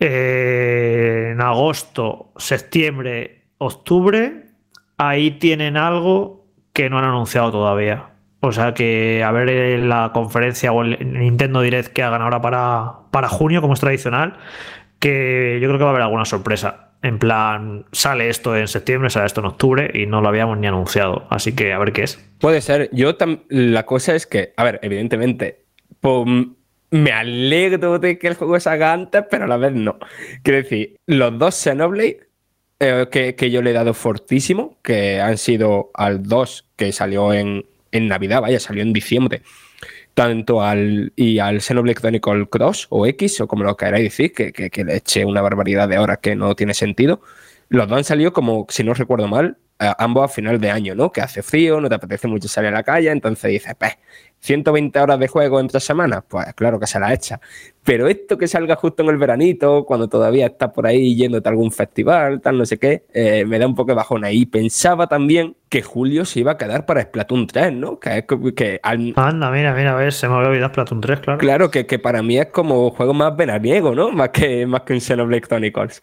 eh, 0.00 1.32
en 1.32 1.40
agosto, 1.42 2.32
septiembre, 2.38 3.42
octubre, 3.58 4.46
ahí 4.96 5.32
tienen 5.32 5.76
algo 5.76 6.46
que 6.72 6.88
no 6.88 6.98
han 6.98 7.04
anunciado 7.04 7.52
todavía. 7.52 8.06
O 8.40 8.52
sea 8.52 8.72
que 8.72 9.22
a 9.22 9.30
ver 9.32 9.80
la 9.80 10.12
conferencia 10.14 10.72
o 10.72 10.82
el 10.82 10.98
Nintendo 11.12 11.60
Direct 11.60 11.92
que 11.92 12.02
hagan 12.02 12.22
ahora 12.22 12.40
para, 12.40 12.92
para 13.10 13.28
junio, 13.28 13.60
como 13.60 13.74
es 13.74 13.80
tradicional, 13.80 14.38
que 14.98 15.58
yo 15.60 15.68
creo 15.68 15.78
que 15.78 15.84
va 15.84 15.90
a 15.90 15.92
haber 15.92 16.02
alguna 16.02 16.24
sorpresa. 16.24 16.90
En 17.02 17.18
plan, 17.18 17.84
sale 17.92 18.30
esto 18.30 18.56
en 18.56 18.66
septiembre, 18.66 19.10
sale 19.10 19.26
esto 19.26 19.40
en 19.40 19.46
octubre 19.46 19.90
y 19.92 20.06
no 20.06 20.22
lo 20.22 20.28
habíamos 20.28 20.56
ni 20.58 20.66
anunciado. 20.66 21.26
Así 21.28 21.54
que 21.54 21.72
a 21.72 21.78
ver 21.78 21.92
qué 21.92 22.04
es. 22.04 22.18
Puede 22.40 22.60
ser. 22.62 22.88
Yo 22.92 23.16
la 23.48 23.84
cosa 23.84 24.14
es 24.14 24.26
que, 24.26 24.54
a 24.56 24.64
ver, 24.64 24.80
evidentemente, 24.82 25.66
me 26.90 27.12
alegro 27.12 27.98
de 27.98 28.18
que 28.18 28.28
el 28.28 28.34
juego 28.34 28.58
salga 28.58 28.92
antes, 28.92 29.22
pero 29.30 29.44
a 29.44 29.48
la 29.48 29.58
vez 29.58 29.72
no. 29.72 29.98
Quiero 30.42 30.62
decir, 30.62 30.96
los 31.06 31.38
dos 31.38 31.54
Xenoblade 31.54 32.28
eh, 32.80 33.06
que, 33.10 33.34
que, 33.34 33.50
yo 33.50 33.62
le 33.62 33.70
he 33.70 33.74
dado 33.74 33.94
fortísimo, 33.94 34.78
que 34.82 35.20
han 35.20 35.38
sido 35.38 35.90
al 35.94 36.22
2 36.22 36.70
que 36.76 36.92
salió 36.92 37.32
en, 37.32 37.64
en 37.92 38.08
Navidad, 38.08 38.40
vaya, 38.40 38.58
salió 38.58 38.82
en 38.82 38.92
diciembre 38.92 39.42
tanto 40.14 40.62
al 40.62 41.12
y 41.16 41.38
al 41.40 41.60
Xenoblade 41.60 41.96
Chronicle 41.96 42.48
Cross 42.48 42.86
o 42.90 43.06
X, 43.06 43.40
o 43.40 43.48
como 43.48 43.64
lo 43.64 43.76
queráis 43.76 44.04
decir, 44.04 44.32
que, 44.32 44.52
que, 44.52 44.84
le 44.84 44.96
eche 44.96 45.24
una 45.24 45.42
barbaridad 45.42 45.88
de 45.88 45.98
horas 45.98 46.18
que 46.18 46.36
no 46.36 46.54
tiene 46.54 46.74
sentido. 46.74 47.20
Los 47.74 47.88
dos 47.88 47.98
han 47.98 48.04
salido 48.04 48.32
como, 48.32 48.66
si 48.68 48.84
no 48.84 48.94
recuerdo 48.94 49.28
mal, 49.28 49.58
ambos 49.78 50.24
a 50.24 50.28
final 50.28 50.60
de 50.60 50.70
año, 50.70 50.94
¿no? 50.94 51.10
Que 51.10 51.20
hace 51.20 51.42
frío, 51.42 51.80
no 51.80 51.88
te 51.88 51.94
apetece 51.94 52.28
mucho 52.28 52.48
salir 52.48 52.68
a 52.68 52.72
la 52.72 52.82
calle, 52.82 53.10
entonces 53.10 53.50
dices, 53.50 53.74
pues, 53.78 53.94
120 54.40 55.00
horas 55.00 55.18
de 55.18 55.26
juego 55.26 55.58
en 55.58 55.68
tres 55.68 55.84
semanas, 55.84 56.22
pues 56.28 56.52
claro 56.54 56.78
que 56.78 56.86
se 56.86 57.00
la 57.00 57.14
echa. 57.14 57.40
Pero 57.82 58.08
esto 58.08 58.36
que 58.36 58.46
salga 58.46 58.76
justo 58.76 59.02
en 59.02 59.08
el 59.08 59.16
veranito, 59.16 59.84
cuando 59.86 60.06
todavía 60.06 60.46
estás 60.46 60.70
por 60.70 60.86
ahí 60.86 61.16
yéndote 61.16 61.48
a 61.48 61.52
algún 61.52 61.72
festival, 61.72 62.42
tal, 62.42 62.58
no 62.58 62.66
sé 62.66 62.78
qué, 62.78 63.04
eh, 63.14 63.46
me 63.46 63.58
da 63.58 63.66
un 63.66 63.74
poco 63.74 63.92
de 63.92 63.94
bajón 63.94 64.22
ahí. 64.22 64.44
Pensaba 64.44 65.06
también 65.06 65.56
que 65.70 65.80
Julio 65.80 66.26
se 66.26 66.40
iba 66.40 66.52
a 66.52 66.58
quedar 66.58 66.84
para 66.84 67.02
Splatoon 67.02 67.46
3, 67.46 67.72
¿no? 67.72 67.98
Que 67.98 68.18
es 68.18 68.24
que 68.54 68.80
Anda, 68.82 69.50
mira, 69.50 69.74
mira, 69.74 69.92
a 69.92 69.96
ver, 69.96 70.12
se 70.12 70.28
me 70.28 70.34
había 70.34 70.48
olvidado 70.48 70.72
Splatoon 70.72 71.00
3, 71.00 71.20
claro. 71.20 71.38
Claro, 71.38 71.70
que, 71.70 71.86
que 71.86 71.98
para 71.98 72.22
mí 72.22 72.38
es 72.38 72.46
como 72.46 72.90
juego 72.90 73.14
más 73.14 73.34
veraniego, 73.34 73.94
¿no? 73.94 74.10
Más 74.12 74.28
que, 74.28 74.66
más 74.66 74.82
que 74.82 74.92
un 74.92 75.00
Xenoblade 75.00 75.42
Chronicles 75.42 76.02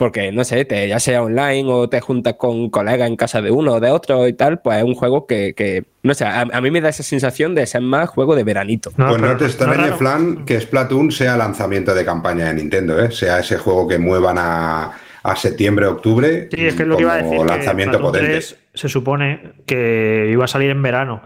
porque 0.00 0.32
no 0.32 0.44
sé, 0.44 0.64
te, 0.64 0.88
ya 0.88 0.98
sea 0.98 1.22
online 1.22 1.70
o 1.70 1.86
te 1.90 2.00
juntas 2.00 2.36
con 2.38 2.70
colegas 2.70 3.06
en 3.06 3.16
casa 3.16 3.42
de 3.42 3.50
uno 3.50 3.74
o 3.74 3.80
de 3.80 3.90
otro 3.90 4.26
y 4.26 4.32
tal, 4.32 4.58
pues 4.60 4.78
es 4.78 4.84
un 4.84 4.94
juego 4.94 5.26
que, 5.26 5.84
no 6.02 6.14
sé, 6.14 6.24
a, 6.24 6.60
mí 6.62 6.70
me 6.70 6.80
da 6.80 6.88
esa 6.88 7.02
sensación 7.02 7.54
de 7.54 7.66
ser 7.66 7.82
más 7.82 8.08
juego 8.08 8.34
de 8.34 8.42
veranito. 8.42 8.92
No, 8.96 9.08
pues 9.08 9.20
no 9.20 9.36
te 9.36 9.44
extrañe, 9.44 9.92
Flan, 9.92 10.46
que 10.46 10.58
Splatoon 10.58 11.12
sea 11.12 11.36
lanzamiento 11.36 11.94
de 11.94 12.06
campaña 12.06 12.46
de 12.46 12.54
Nintendo, 12.54 12.98
¿eh? 12.98 13.10
sea 13.10 13.40
ese 13.40 13.58
juego 13.58 13.86
que 13.86 13.98
muevan 13.98 14.38
a, 14.38 14.92
a 15.22 15.36
septiembre, 15.36 15.84
octubre. 15.84 16.48
Sí, 16.50 16.64
es 16.64 16.76
que 16.76 16.84
es 16.84 16.88
lo 16.88 16.96
que 16.96 17.02
iba 17.02 17.12
a 17.12 17.22
decir. 17.22 17.38
Lanzamiento 17.38 18.00
potente. 18.00 18.40
se 18.72 18.88
supone 18.88 19.52
que 19.66 20.30
iba 20.32 20.46
a 20.46 20.48
salir 20.48 20.70
en 20.70 20.80
verano 20.80 21.20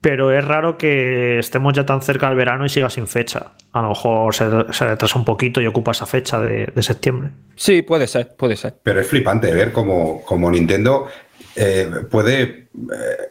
pero 0.00 0.36
es 0.36 0.44
raro 0.44 0.78
que 0.78 1.38
estemos 1.38 1.72
ya 1.72 1.84
tan 1.84 2.02
cerca 2.02 2.28
del 2.28 2.36
verano 2.36 2.64
y 2.64 2.68
siga 2.68 2.90
sin 2.90 3.06
fecha. 3.06 3.52
A 3.72 3.82
lo 3.82 3.88
mejor 3.90 4.34
se, 4.34 4.48
retrasa 4.48 5.18
un 5.18 5.24
poquito 5.24 5.60
y 5.60 5.66
ocupa 5.66 5.90
esa 5.90 6.06
fecha 6.06 6.40
de, 6.40 6.70
septiembre. 6.82 7.30
Sí, 7.56 7.82
puede 7.82 8.06
ser, 8.06 8.34
puede 8.36 8.56
ser. 8.56 8.74
Pero 8.82 9.00
es 9.00 9.06
flipante 9.06 9.52
ver 9.52 9.72
cómo, 9.72 10.50
Nintendo 10.50 11.08
eh, 11.56 11.90
puede 12.10 12.42
eh, 12.42 12.66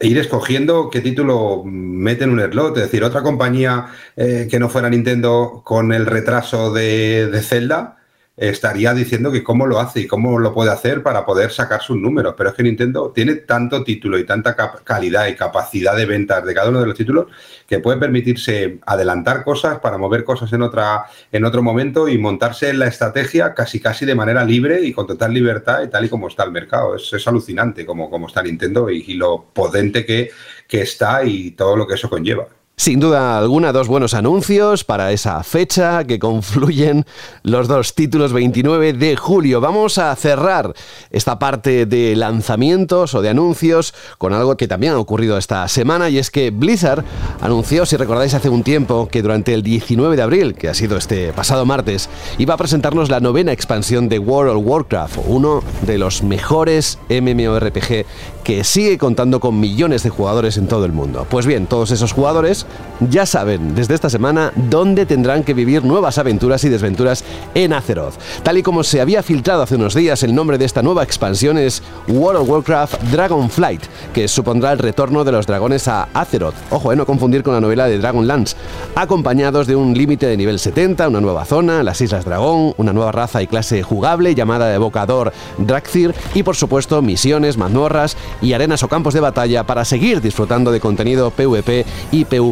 ir 0.00 0.18
escogiendo 0.18 0.90
qué 0.90 1.00
título 1.00 1.62
mete 1.64 2.24
en 2.24 2.30
un 2.30 2.40
slot. 2.40 2.76
Es 2.76 2.84
decir, 2.84 3.04
otra 3.04 3.22
compañía 3.22 3.86
que 4.16 4.58
no 4.58 4.68
fuera 4.68 4.90
Nintendo 4.90 5.62
con 5.64 5.92
el 5.92 6.06
retraso 6.06 6.72
de, 6.72 7.28
de 7.28 7.42
Zelda 7.42 7.95
estaría 8.36 8.92
diciendo 8.92 9.32
que 9.32 9.42
cómo 9.42 9.66
lo 9.66 9.80
hace 9.80 10.00
y 10.00 10.06
cómo 10.06 10.38
lo 10.38 10.52
puede 10.52 10.70
hacer 10.70 11.02
para 11.02 11.24
poder 11.24 11.50
sacar 11.50 11.80
sus 11.80 11.96
números. 11.96 12.34
Pero 12.36 12.50
es 12.50 12.56
que 12.56 12.62
Nintendo 12.62 13.10
tiene 13.14 13.36
tanto 13.36 13.82
título 13.82 14.18
y 14.18 14.24
tanta 14.24 14.54
calidad 14.84 15.26
y 15.28 15.34
capacidad 15.34 15.96
de 15.96 16.04
ventas 16.04 16.44
de 16.44 16.54
cada 16.54 16.68
uno 16.68 16.80
de 16.80 16.86
los 16.86 16.96
títulos 16.96 17.26
que 17.66 17.78
puede 17.78 17.98
permitirse 17.98 18.78
adelantar 18.84 19.42
cosas 19.42 19.78
para 19.80 19.96
mover 19.96 20.24
cosas 20.24 20.52
en, 20.52 20.62
otra, 20.62 21.06
en 21.32 21.44
otro 21.44 21.62
momento 21.62 22.08
y 22.08 22.18
montarse 22.18 22.68
en 22.68 22.78
la 22.78 22.86
estrategia 22.86 23.54
casi 23.54 23.80
casi 23.80 24.04
de 24.04 24.14
manera 24.14 24.44
libre 24.44 24.82
y 24.82 24.92
con 24.92 25.06
total 25.06 25.32
libertad 25.32 25.82
y 25.82 25.88
tal 25.88 26.04
y 26.04 26.08
como 26.08 26.28
está 26.28 26.44
el 26.44 26.52
mercado. 26.52 26.96
Es, 26.96 27.26
alucinante 27.26 27.84
como, 27.86 28.10
como 28.10 28.28
está 28.28 28.42
Nintendo 28.42 28.90
y, 28.90 29.14
lo 29.14 29.46
potente 29.52 30.04
que, 30.04 30.30
que 30.68 30.82
está 30.82 31.24
y 31.24 31.52
todo 31.52 31.76
lo 31.76 31.86
que 31.86 31.94
eso 31.94 32.10
conlleva. 32.10 32.46
Sin 32.78 33.00
duda 33.00 33.38
alguna, 33.38 33.72
dos 33.72 33.88
buenos 33.88 34.12
anuncios 34.12 34.84
para 34.84 35.10
esa 35.10 35.42
fecha 35.42 36.04
que 36.04 36.18
confluyen 36.18 37.06
los 37.42 37.68
dos 37.68 37.94
títulos 37.94 38.34
29 38.34 38.92
de 38.92 39.16
julio. 39.16 39.62
Vamos 39.62 39.96
a 39.96 40.14
cerrar 40.14 40.74
esta 41.10 41.38
parte 41.38 41.86
de 41.86 42.14
lanzamientos 42.16 43.14
o 43.14 43.22
de 43.22 43.30
anuncios 43.30 43.94
con 44.18 44.34
algo 44.34 44.58
que 44.58 44.68
también 44.68 44.92
ha 44.92 44.98
ocurrido 44.98 45.38
esta 45.38 45.66
semana 45.68 46.10
y 46.10 46.18
es 46.18 46.30
que 46.30 46.50
Blizzard 46.50 47.02
anunció, 47.40 47.86
si 47.86 47.96
recordáis 47.96 48.34
hace 48.34 48.50
un 48.50 48.62
tiempo, 48.62 49.08
que 49.10 49.22
durante 49.22 49.54
el 49.54 49.62
19 49.62 50.14
de 50.14 50.22
abril, 50.22 50.54
que 50.54 50.68
ha 50.68 50.74
sido 50.74 50.98
este 50.98 51.32
pasado 51.32 51.64
martes, 51.64 52.10
iba 52.36 52.52
a 52.52 52.58
presentarnos 52.58 53.08
la 53.08 53.20
novena 53.20 53.52
expansión 53.52 54.10
de 54.10 54.18
World 54.18 54.54
of 54.54 54.66
Warcraft, 54.66 55.18
uno 55.24 55.62
de 55.86 55.96
los 55.96 56.22
mejores 56.22 56.98
MMORPG 57.08 58.04
que 58.46 58.62
sigue 58.62 58.96
contando 58.96 59.40
con 59.40 59.58
millones 59.58 60.04
de 60.04 60.10
jugadores 60.10 60.56
en 60.56 60.68
todo 60.68 60.84
el 60.84 60.92
mundo. 60.92 61.26
Pues 61.28 61.46
bien, 61.46 61.66
todos 61.66 61.90
esos 61.90 62.12
jugadores 62.12 62.64
ya 63.00 63.26
saben 63.26 63.74
desde 63.74 63.94
esta 63.94 64.08
semana 64.08 64.52
dónde 64.54 65.04
tendrán 65.04 65.42
que 65.42 65.52
vivir 65.52 65.84
nuevas 65.84 66.16
aventuras 66.18 66.62
y 66.62 66.68
desventuras 66.68 67.24
en 67.56 67.72
Azeroth. 67.72 68.14
Tal 68.44 68.58
y 68.58 68.62
como 68.62 68.84
se 68.84 69.00
había 69.00 69.24
filtrado 69.24 69.62
hace 69.62 69.74
unos 69.74 69.96
días, 69.96 70.22
el 70.22 70.32
nombre 70.32 70.58
de 70.58 70.64
esta 70.64 70.80
nueva 70.80 71.02
expansión 71.02 71.58
es 71.58 71.82
World 72.06 72.42
of 72.42 72.48
Warcraft 72.48 73.02
Dragonflight, 73.10 73.82
que 74.14 74.28
supondrá 74.28 74.70
el 74.70 74.78
retorno 74.78 75.24
de 75.24 75.32
los 75.32 75.48
dragones 75.48 75.88
a 75.88 76.04
Azeroth. 76.14 76.54
Ojo, 76.70 76.92
eh, 76.92 76.96
no 76.96 77.04
confundir 77.04 77.42
con 77.42 77.52
la 77.52 77.60
novela 77.60 77.88
de 77.88 77.98
Dragonlance, 77.98 78.54
acompañados 78.94 79.66
de 79.66 79.74
un 79.74 79.92
límite 79.92 80.28
de 80.28 80.36
nivel 80.36 80.60
70, 80.60 81.08
una 81.08 81.20
nueva 81.20 81.46
zona, 81.46 81.82
las 81.82 82.00
Islas 82.00 82.24
Dragón, 82.24 82.74
una 82.76 82.92
nueva 82.92 83.10
raza 83.10 83.42
y 83.42 83.48
clase 83.48 83.82
jugable 83.82 84.36
llamada 84.36 84.72
evocador 84.72 85.32
Drakthir 85.58 86.14
y 86.32 86.44
por 86.44 86.54
supuesto 86.54 87.02
misiones, 87.02 87.56
mazmorras 87.56 88.16
y 88.40 88.52
arenas 88.52 88.82
o 88.82 88.88
campos 88.88 89.14
de 89.14 89.20
batalla 89.20 89.64
para 89.64 89.84
seguir 89.84 90.20
disfrutando 90.20 90.72
de 90.72 90.80
contenido 90.80 91.30
PvP 91.30 91.84
y 92.12 92.24
PvP 92.24 92.46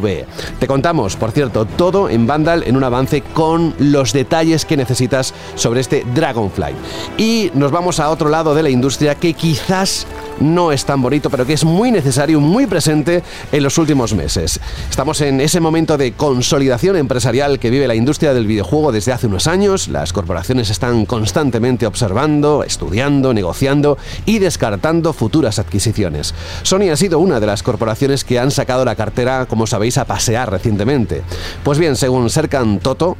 te 0.59 0.67
contamos, 0.67 1.17
por 1.17 1.31
cierto, 1.31 1.65
todo 1.65 2.09
en 2.09 2.27
Vandal 2.27 2.65
en 2.67 2.77
un 2.77 2.85
avance 2.85 3.23
con 3.23 3.75
los 3.79 4.13
detalles 4.13 4.65
que 4.65 4.77
necesitas 4.77 5.35
sobre 5.55 5.81
este 5.81 6.05
Dragonfly. 6.15 6.75
Y 7.19 7.51
nos 7.55 7.71
vamos 7.71 8.01
a 8.01 8.11
otro 8.11 8.29
lado 8.29 8.55
de 8.55 8.63
la 8.63 8.71
industria 8.71 9.15
que 9.15 9.35
quizás 9.35 10.07
no 10.41 10.73
es 10.73 10.85
tan 10.85 11.03
bonito, 11.03 11.31
pero 11.31 11.47
que 11.47 11.53
es 11.53 11.65
muy 11.65 11.91
necesario, 11.91 12.41
muy 12.41 12.67
presente 12.67 13.23
en 13.53 13.63
los 13.63 13.79
últimos 13.79 14.15
meses. 14.15 14.61
Estamos 14.89 15.21
en 15.21 15.41
ese 15.41 15.61
momento 15.61 15.97
de 15.97 16.13
consolidación 16.13 16.97
empresarial 16.97 17.59
que 17.59 17.71
vive 17.71 17.89
la 17.89 17.95
industria 17.95 18.35
del 18.35 18.47
videojuego 18.47 18.93
desde 18.93 19.13
hace 19.13 19.27
unos 19.27 19.47
años. 19.47 19.89
Las 19.89 20.13
corporaciones 20.13 20.71
están 20.71 21.07
constantemente 21.07 21.87
observando, 21.87 22.65
estudiando, 22.65 23.35
negociando 23.35 23.99
y 24.27 24.39
descartando 24.39 25.13
futuras 25.13 25.59
adquisiciones. 25.59 26.35
Sony 26.63 26.91
ha 26.93 26.97
sido 26.97 27.19
una 27.19 27.41
de 27.41 27.47
las 27.47 27.63
corporaciones 27.63 28.25
que 28.25 28.39
han 28.39 28.51
sacado 28.51 28.85
la 28.85 28.97
cartera, 28.97 29.47
como 29.47 29.67
sabéis, 29.67 29.99
a 29.99 30.05
pasear 30.05 30.51
recientemente. 30.51 31.23
Pues 31.63 31.79
bien, 31.79 31.97
según 31.97 32.31
Serkan 32.31 32.79
Toto, 32.81 33.17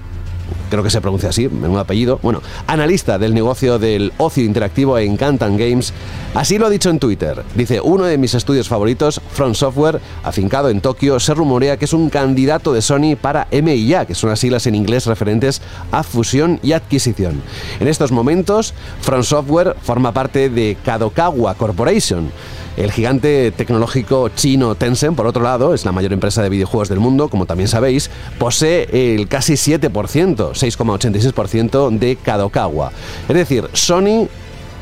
creo 0.75 0.83
que 0.83 0.91
se 0.91 1.01
pronuncia 1.01 1.29
así, 1.29 1.47
un 1.47 1.79
apellido, 1.79 2.19
bueno, 2.21 2.43
analista 2.67 3.17
del 3.17 3.33
negocio 3.33 3.79
del 3.79 4.13
ocio 4.19 4.43
interactivo 4.43 4.99
en 4.99 5.17
Cantan 5.17 5.57
Games, 5.57 5.93
así 6.35 6.59
lo 6.59 6.67
ha 6.67 6.71
dicho 6.71 6.91
en 6.91 6.99
Twitter. 6.99 7.45
Dice, 7.55 7.81
uno 7.81 8.05
de 8.05 8.19
mis 8.19 8.35
estudios 8.35 8.69
favoritos, 8.69 9.21
Front 9.31 9.55
Software, 9.55 10.01
afincado 10.25 10.71
en 10.71 10.81
Tokio, 10.81 11.21
se 11.21 11.33
rumorea 11.33 11.77
que 11.77 11.85
es 11.85 11.93
un 11.93 12.11
candidato 12.11 12.73
de 12.73 12.83
Sony 12.83 13.15
para 13.21 13.47
MIA, 13.53 14.05
que 14.05 14.17
son 14.17 14.31
las 14.31 14.41
siglas 14.41 14.67
en 14.67 14.75
inglés 14.75 15.07
referentes 15.07 15.63
a 15.93 16.03
fusión 16.03 16.59
y 16.61 16.73
adquisición. 16.73 17.41
En 17.79 17.87
estos 17.87 18.11
momentos, 18.11 18.75
Front 19.01 19.25
Software 19.25 19.77
forma 19.81 20.11
parte 20.13 20.49
de 20.49 20.77
Kadokawa 20.85 21.55
Corporation, 21.55 22.33
el 22.77 22.93
gigante 22.93 23.53
tecnológico 23.53 24.29
chino 24.31 24.75
Tencent, 24.75 25.17
por 25.17 25.27
otro 25.27 25.43
lado, 25.43 25.75
es 25.75 25.85
la 25.85 25.93
mayor 25.93 26.13
empresa 26.13 26.43
de 26.43 26.49
videojuegos 26.49 26.89
del 26.89 27.01
mundo, 27.01 27.29
como 27.29 27.47
también 27.47 27.69
sabéis, 27.69 28.11
posee 28.39 29.15
el 29.15 29.29
casi 29.29 29.55
7%, 29.55 29.91
6,86% 29.91 31.99
de 31.99 32.17
Kadokawa. 32.17 32.93
Es 33.29 33.35
decir, 33.35 33.69
Sony 33.73 34.29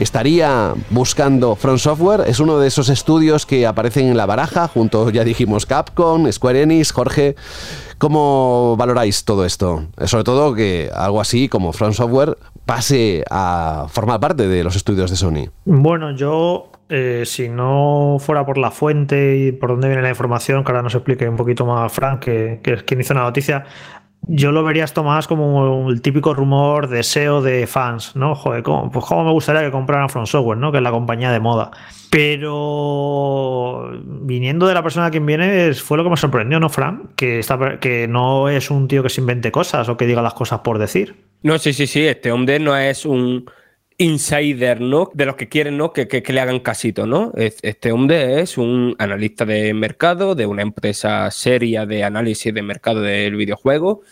estaría 0.01 0.75
buscando 0.91 1.55
Front 1.55 1.79
Software. 1.79 2.25
Es 2.27 2.41
uno 2.41 2.59
de 2.59 2.69
esos 2.69 2.89
estudios 2.89 3.47
que 3.47 3.67
aparecen 3.67 4.09
en 4.09 4.17
la 4.17 4.27
baraja, 4.27 4.69
junto, 4.69 5.11
ya 5.11 5.25
dijimos, 5.25 5.67
Capcom, 5.67 6.31
Square 6.31 6.63
Enix, 6.63 6.93
Jorge. 6.93 7.37
¿Cómo 7.99 8.77
valoráis 8.77 9.25
todo 9.25 9.45
esto? 9.45 9.87
Sobre 10.07 10.25
todo 10.25 10.55
que 10.55 10.91
algo 10.93 11.21
así 11.21 11.49
como 11.49 11.73
Front 11.73 11.95
Software 11.95 12.37
pase 12.67 13.23
a 13.31 13.87
formar 13.89 14.19
parte 14.19 14.49
de 14.49 14.65
los 14.65 14.77
estudios 14.77 15.11
de 15.11 15.17
Sony. 15.17 15.51
Bueno, 15.65 16.17
yo 16.17 16.69
eh, 16.95 17.23
si 17.25 17.49
no 17.49 18.19
fuera 18.21 18.45
por 18.45 18.59
la 18.59 18.71
fuente 18.71 19.39
y 19.39 19.53
por 19.53 19.71
dónde 19.71 19.89
viene 19.89 20.03
la 20.03 20.11
información, 20.11 20.63
que 20.63 20.73
ahora 20.73 20.83
nos 20.83 20.95
explique 20.95 21.27
un 21.27 21.37
poquito 21.37 21.65
más 21.65 21.91
Frank, 21.91 22.21
que, 22.21 22.61
es 22.63 22.83
quien 22.83 23.01
hizo 23.01 23.15
la 23.15 23.23
noticia, 23.23 23.65
yo 24.29 24.53
lo 24.53 24.63
vería 24.63 24.85
esto 24.85 25.03
más 25.03 25.27
como 25.27 25.89
el 25.89 26.03
típico 26.03 26.35
rumor 26.35 26.91
deseo 26.91 27.41
de 27.41 27.67
fans, 27.67 28.15
¿no? 28.15 28.35
Joder, 28.35 28.63
¿cómo, 28.63 28.91
pues 28.91 29.07
cómo 29.07 29.25
me 29.25 29.33
gustaría 29.33 29.63
que 29.63 29.71
compraran 29.71 30.11
Front 30.11 30.29
Software, 30.29 30.59
¿no? 30.59 30.71
Que 30.71 30.79
es 30.79 30.83
la 30.83 30.91
compañía 30.91 31.33
de 31.33 31.41
moda. 31.41 31.71
Pero 32.11 33.91
viniendo 34.05 34.67
de 34.67 34.75
la 34.75 34.83
persona 34.83 35.07
a 35.07 35.11
quien 35.11 35.25
viene, 35.25 35.73
fue 35.73 35.97
lo 35.97 36.05
que 36.05 36.11
me 36.11 36.19
sorprendió, 36.19 36.61
¿no, 36.61 36.69
Frank? 36.69 37.15
Que, 37.17 37.41
que 37.81 38.07
no 38.07 38.51
es 38.51 38.71
un 38.71 38.87
tío 38.87 39.03
que 39.03 39.09
se 39.09 39.23
invente 39.23 39.51
cosas 39.51 39.89
o 39.89 39.97
que 39.97 40.07
diga 40.07 40.21
las 40.21 40.35
cosas 40.35 40.61
por 40.61 40.79
decir. 40.79 41.17
No, 41.43 41.59
sí, 41.59 41.73
sí, 41.73 41.87
sí. 41.87 42.07
Este 42.07 42.31
hombre 42.31 42.59
no 42.59 42.77
es 42.77 43.07
un 43.07 43.47
insider, 44.03 44.81
¿no? 44.81 45.11
De 45.15 45.27
los 45.27 45.37
que 45.37 45.49
quieren, 45.49 45.77
¿no? 45.77 45.93
Que, 45.93 46.09
que, 46.09 46.33
le 46.33 46.41
hagan 46.41 46.61
casito, 46.61 47.07
¿no? 47.07 47.33
Este 47.37 47.93
hombre 47.93 48.41
es 48.41 48.59
un 48.59 48.95
analista 48.99 49.45
de 49.45 49.73
mercado 49.75 50.35
de 50.35 50.47
una 50.47 50.63
empresa 50.63 51.31
seria 51.31 51.87
de 51.87 52.05
análisis 52.05 52.53
de 52.53 52.63
mercado 52.63 53.01
del 53.01 53.37
videojuego 53.37 54.03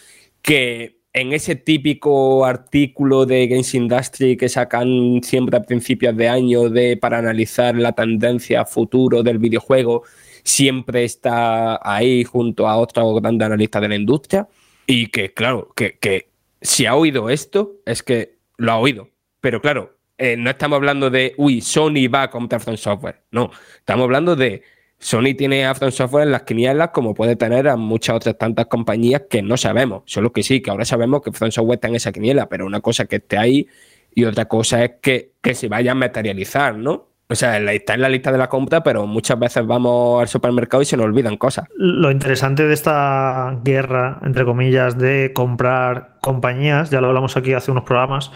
que 0.43 1.01
en 1.12 1.33
ese 1.33 1.57
típico 1.57 2.45
artículo 2.45 3.27
de 3.27 3.49
Games 3.49 3.75
Industry 3.75 4.37
que 4.37 4.49
sacan 4.49 5.21
siempre 5.23 5.57
a 5.57 5.62
principios 5.62 6.17
de 6.17 6.29
año 6.29 6.69
de, 6.71 6.97
para 6.97 7.19
analizar 7.19 7.75
la 7.77 7.93
tendencia 7.93 8.65
futuro 8.65 9.23
del 9.23 9.39
videojuego, 9.39 10.05
siempre 10.45 11.05
está 11.05 11.81
ahí 11.83 12.25
junto 12.25 12.69
a 12.69 12.79
otro 12.79 13.15
grande 13.15 13.45
analista 13.45 13.81
de 13.81 13.89
la 13.89 13.97
industria 13.97 14.49
y 14.87 15.09
que, 15.09 15.35
claro, 15.35 15.73
que, 15.75 15.99
que 15.99 16.31
si 16.62 16.87
ha 16.87 16.95
oído 16.95 17.31
esto, 17.31 17.81
es 17.87 18.03
que 18.03 18.39
lo 18.57 18.73
ha 18.73 18.79
oído. 18.79 19.09
Pero 19.41 19.61
claro, 19.61 19.99
eh, 20.19 20.37
no 20.37 20.51
estamos 20.51 20.77
hablando 20.77 21.11
de, 21.11 21.35
uy, 21.39 21.61
Sony 21.61 22.09
va 22.12 22.23
a 22.25 22.31
comprar 22.31 22.61
Front 22.61 22.79
Software. 22.79 23.23
No, 23.31 23.51
estamos 23.79 24.05
hablando 24.05 24.37
de 24.37 24.62
Sony 24.99 25.35
tiene 25.37 25.65
a 25.65 25.75
Software 25.75 26.25
en 26.25 26.33
las 26.33 26.43
quinielas 26.43 26.91
como 26.91 27.15
puede 27.15 27.35
tener 27.35 27.69
a 27.69 27.77
muchas 27.77 28.17
otras 28.17 28.37
tantas 28.37 28.67
compañías 28.67 29.23
que 29.31 29.41
no 29.41 29.57
sabemos. 29.57 30.03
Solo 30.05 30.31
que 30.31 30.43
sí, 30.43 30.61
que 30.61 30.71
ahora 30.71 30.85
sabemos 30.85 31.23
que 31.23 31.33
Front 31.33 31.55
Software 31.55 31.77
está 31.77 31.89
en 31.89 31.95
esa 31.97 32.12
quiniela, 32.12 32.51
pero 32.51 32.67
una 32.67 32.81
cosa 32.81 33.05
es 33.05 33.09
que 33.09 33.17
esté 33.17 33.39
ahí 33.39 33.67
y 34.15 34.25
otra 34.25 34.47
cosa 34.47 34.85
es 34.85 34.93
que, 35.01 35.33
que 35.41 35.55
se 35.55 35.69
vaya 35.69 35.93
a 35.93 35.95
materializar, 35.95 36.77
¿no? 36.77 37.10
O 37.31 37.36
sea, 37.36 37.59
está 37.73 37.94
en 37.94 38.01
la 38.01 38.09
lista 38.09 38.32
de 38.32 38.39
la 38.39 38.48
compra, 38.48 38.82
pero 38.82 39.07
muchas 39.07 39.39
veces 39.39 39.65
vamos 39.65 40.20
al 40.20 40.27
supermercado 40.27 40.82
y 40.82 40.85
se 40.85 40.97
nos 40.97 41.07
olvidan 41.07 41.36
cosas. 41.36 41.69
Lo 41.77 42.11
interesante 42.11 42.66
de 42.66 42.74
esta 42.74 43.57
guerra, 43.62 44.19
entre 44.24 44.44
comillas, 44.44 44.98
de 44.98 45.32
comprar 45.32 46.16
compañías, 46.20 46.90
ya 46.90 47.01
lo 47.01 47.07
hablamos 47.07 47.36
aquí 47.36 47.52
hace 47.52 47.70
unos 47.70 47.85
programas, 47.85 48.32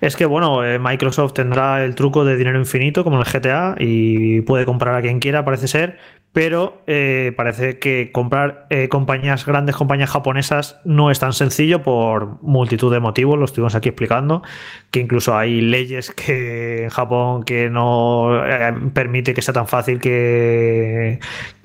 es 0.00 0.16
que, 0.16 0.24
bueno, 0.24 0.64
eh, 0.64 0.78
Microsoft 0.78 1.34
tendrá 1.34 1.84
el 1.84 1.94
truco 1.94 2.24
de 2.24 2.36
dinero 2.36 2.58
infinito, 2.58 3.04
como 3.04 3.20
en 3.20 3.26
el 3.26 3.32
GTA, 3.32 3.76
y 3.78 4.40
puede 4.40 4.64
comprar 4.64 4.94
a 4.94 5.02
quien 5.02 5.20
quiera, 5.20 5.44
parece 5.44 5.68
ser, 5.68 5.98
pero 6.32 6.82
eh, 6.86 7.32
parece 7.36 7.78
que 7.78 8.12
comprar 8.12 8.66
eh, 8.70 8.88
compañías, 8.88 9.46
grandes 9.46 9.74
compañías 9.74 10.10
japonesas, 10.10 10.78
no 10.84 11.10
es 11.10 11.18
tan 11.18 11.32
sencillo 11.32 11.82
por 11.82 12.40
multitud 12.42 12.92
de 12.92 13.00
motivos, 13.00 13.38
lo 13.38 13.44
estuvimos 13.44 13.74
aquí 13.74 13.88
explicando, 13.88 14.42
que 14.90 15.00
incluso 15.00 15.36
hay 15.36 15.60
leyes 15.60 16.10
que 16.16 16.84
en 16.84 16.90
Japón 16.90 17.44
que 17.44 17.70
no 17.70 18.44
eh, 18.46 18.72
permite 18.92 19.34
que 19.34 19.42
sea 19.42 19.54
tan 19.54 19.66
fácil 19.66 20.00
que, 20.00 21.18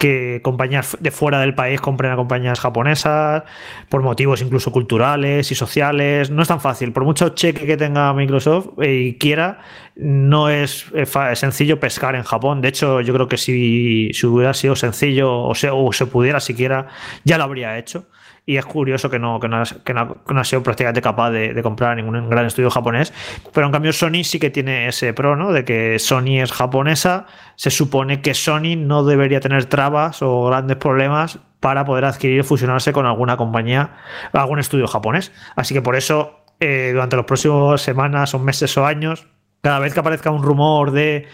que 0.03 0.41
compañías 0.43 0.97
de 0.99 1.11
fuera 1.11 1.39
del 1.39 1.55
país 1.55 1.79
compren 1.79 2.11
a 2.11 2.17
compañías 2.17 2.59
japonesas, 2.59 3.43
por 3.87 4.01
motivos 4.01 4.41
incluso 4.41 4.69
culturales 4.69 5.49
y 5.49 5.55
sociales. 5.55 6.29
No 6.29 6.41
es 6.41 6.49
tan 6.49 6.59
fácil. 6.59 6.91
Por 6.91 7.05
mucho 7.05 7.29
cheque 7.29 7.65
que 7.65 7.77
tenga 7.77 8.13
Microsoft 8.13 8.71
y 8.81 9.13
quiera, 9.13 9.61
no 9.95 10.49
es 10.49 10.87
sencillo 11.35 11.79
pescar 11.79 12.17
en 12.17 12.23
Japón. 12.23 12.59
De 12.59 12.67
hecho, 12.67 12.99
yo 12.99 13.13
creo 13.13 13.29
que 13.29 13.37
si, 13.37 14.11
hubiera 14.25 14.53
sido 14.53 14.75
sencillo 14.75 15.41
o 15.41 15.55
se, 15.55 15.69
o 15.69 15.93
se 15.93 16.05
pudiera 16.05 16.41
siquiera, 16.41 16.89
ya 17.23 17.37
lo 17.37 17.45
habría 17.45 17.77
hecho 17.77 18.05
y 18.45 18.57
es 18.57 18.65
curioso 18.65 19.09
que 19.09 19.19
no, 19.19 19.39
que 19.39 19.47
no, 19.47 19.63
que 19.85 19.93
no, 19.93 20.39
ha 20.39 20.43
sido 20.43 20.63
prácticamente 20.63 21.01
capaz 21.01 21.31
de, 21.31 21.61
comprar 21.63 21.95
ningún 21.95 22.29
gran 22.29 22.45
estudio 22.45 22.69
japonés. 22.69 23.13
Pero 23.53 23.67
en 23.67 23.71
cambio 23.71 23.93
Sony 23.93 24.23
sí 24.23 24.39
que 24.39 24.49
tiene 24.49 24.87
ese 24.87 25.13
pro, 25.13 25.35
¿no? 25.35 25.53
De 25.53 25.63
que 25.63 25.97
Sony 25.99 26.41
es 26.41 26.51
japonesa, 26.51 27.25
se 27.55 27.69
supone 27.69 28.21
que 28.21 28.33
Sony 28.33 28.75
no 28.77 29.05
debería 29.05 29.39
tener 29.39 29.65
trabas 29.65 30.21
o 30.21 30.47
grandes 30.47 30.77
problemas 30.77 31.39
para 31.61 31.85
poder 31.85 32.03
adquirir 32.03 32.41
o 32.41 32.43
fusionarse 32.43 32.91
con 32.91 33.05
alguna 33.05 33.37
compañía, 33.37 33.91
algún 34.33 34.59
estudio 34.59 34.87
japonés. 34.87 35.31
Así 35.55 35.73
que 35.73 35.81
por 35.81 35.95
eso, 35.95 36.43
eh, 36.59 36.89
durante 36.91 37.15
los 37.15 37.25
próximos 37.25 37.81
semanas 37.81 38.33
o 38.33 38.39
meses 38.39 38.77
o 38.77 38.85
años, 38.85 39.25
cada 39.61 39.79
vez 39.79 39.93
que 39.93 40.01
aparezca 40.01 40.29
un 40.29 40.43
rumor 40.43 40.91
de 40.91 41.27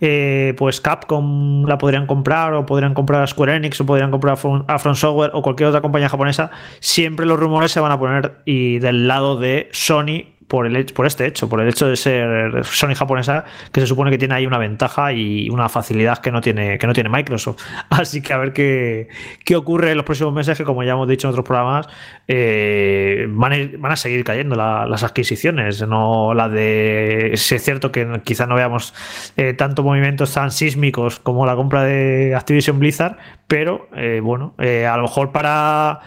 eh, 0.00 0.54
pues 0.56 0.80
Capcom 0.80 1.64
la 1.66 1.78
podrían 1.78 2.06
comprar 2.06 2.54
o 2.54 2.66
podrían 2.66 2.94
comprar 2.94 3.22
a 3.22 3.26
Square 3.26 3.56
Enix 3.56 3.80
o 3.80 3.86
podrían 3.86 4.10
comprar 4.10 4.34
a 4.66 4.78
Front 4.78 4.98
Software 4.98 5.30
o 5.34 5.42
cualquier 5.42 5.68
otra 5.68 5.80
compañía 5.80 6.08
japonesa, 6.08 6.50
siempre 6.80 7.26
los 7.26 7.38
rumores 7.38 7.72
se 7.72 7.80
van 7.80 7.92
a 7.92 7.98
poner 7.98 8.38
y 8.44 8.78
del 8.78 9.08
lado 9.08 9.36
de 9.38 9.68
Sony 9.72 10.35
por, 10.48 10.66
el, 10.66 10.86
por 10.86 11.06
este 11.06 11.26
hecho, 11.26 11.48
por 11.48 11.60
el 11.60 11.68
hecho 11.68 11.88
de 11.88 11.96
ser 11.96 12.64
Sony 12.64 12.94
japonesa, 12.94 13.44
que 13.72 13.80
se 13.80 13.86
supone 13.86 14.10
que 14.10 14.18
tiene 14.18 14.34
ahí 14.34 14.46
una 14.46 14.58
ventaja 14.58 15.12
y 15.12 15.50
una 15.50 15.68
facilidad 15.68 16.18
que 16.18 16.30
no 16.30 16.40
tiene, 16.40 16.78
que 16.78 16.86
no 16.86 16.92
tiene 16.92 17.08
Microsoft. 17.08 17.62
Así 17.90 18.22
que 18.22 18.32
a 18.32 18.38
ver 18.38 18.52
qué, 18.52 19.08
qué 19.44 19.56
ocurre 19.56 19.90
en 19.90 19.96
los 19.96 20.06
próximos 20.06 20.32
meses, 20.32 20.56
que 20.56 20.64
como 20.64 20.82
ya 20.84 20.92
hemos 20.92 21.08
dicho 21.08 21.26
en 21.26 21.30
otros 21.30 21.44
programas, 21.44 21.88
eh, 22.28 23.26
van, 23.28 23.52
a 23.52 23.56
van, 23.78 23.92
a 23.92 23.96
seguir 23.96 24.24
cayendo 24.24 24.56
las 24.56 25.02
adquisiciones. 25.02 25.86
No 25.86 26.34
la 26.34 26.48
de. 26.48 27.32
Si 27.36 27.54
es 27.54 27.62
cierto 27.62 27.90
que 27.90 28.20
quizá 28.24 28.46
no 28.46 28.54
veamos 28.54 28.94
eh, 29.36 29.52
tanto 29.54 29.82
movimientos 29.82 30.32
tan 30.32 30.50
sísmicos 30.50 31.18
como 31.20 31.46
la 31.46 31.56
compra 31.56 31.84
de 31.84 32.34
Activision 32.34 32.78
Blizzard, 32.78 33.16
pero 33.46 33.88
eh, 33.96 34.20
bueno, 34.22 34.54
a 34.58 34.96
lo 34.96 35.02
mejor 35.02 35.32
para 35.32 36.00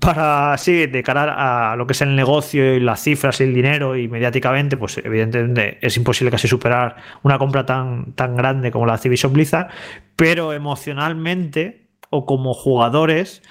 para, 0.00 0.56
sí, 0.58 0.86
de 0.86 1.02
cara 1.02 1.72
a 1.72 1.76
lo 1.76 1.86
que 1.86 1.92
es 1.92 2.00
el 2.00 2.16
negocio 2.16 2.74
y 2.74 2.80
las 2.80 3.02
cifras 3.02 3.40
y 3.40 3.44
el 3.44 3.54
dinero 3.54 3.96
y 3.96 4.08
mediáticamente, 4.08 4.76
pues 4.76 4.98
evidentemente 4.98 5.78
es 5.80 5.96
imposible 5.96 6.30
casi 6.30 6.48
superar 6.48 6.96
una 7.22 7.38
compra 7.38 7.66
tan, 7.66 8.12
tan 8.14 8.36
grande 8.36 8.70
como 8.70 8.86
la 8.86 8.92
de 8.92 8.96
Activision 8.96 9.32
Blizzard, 9.32 9.68
pero 10.16 10.52
emocionalmente 10.52 11.88
o 12.10 12.26
como 12.26 12.54
jugadores, 12.54 13.42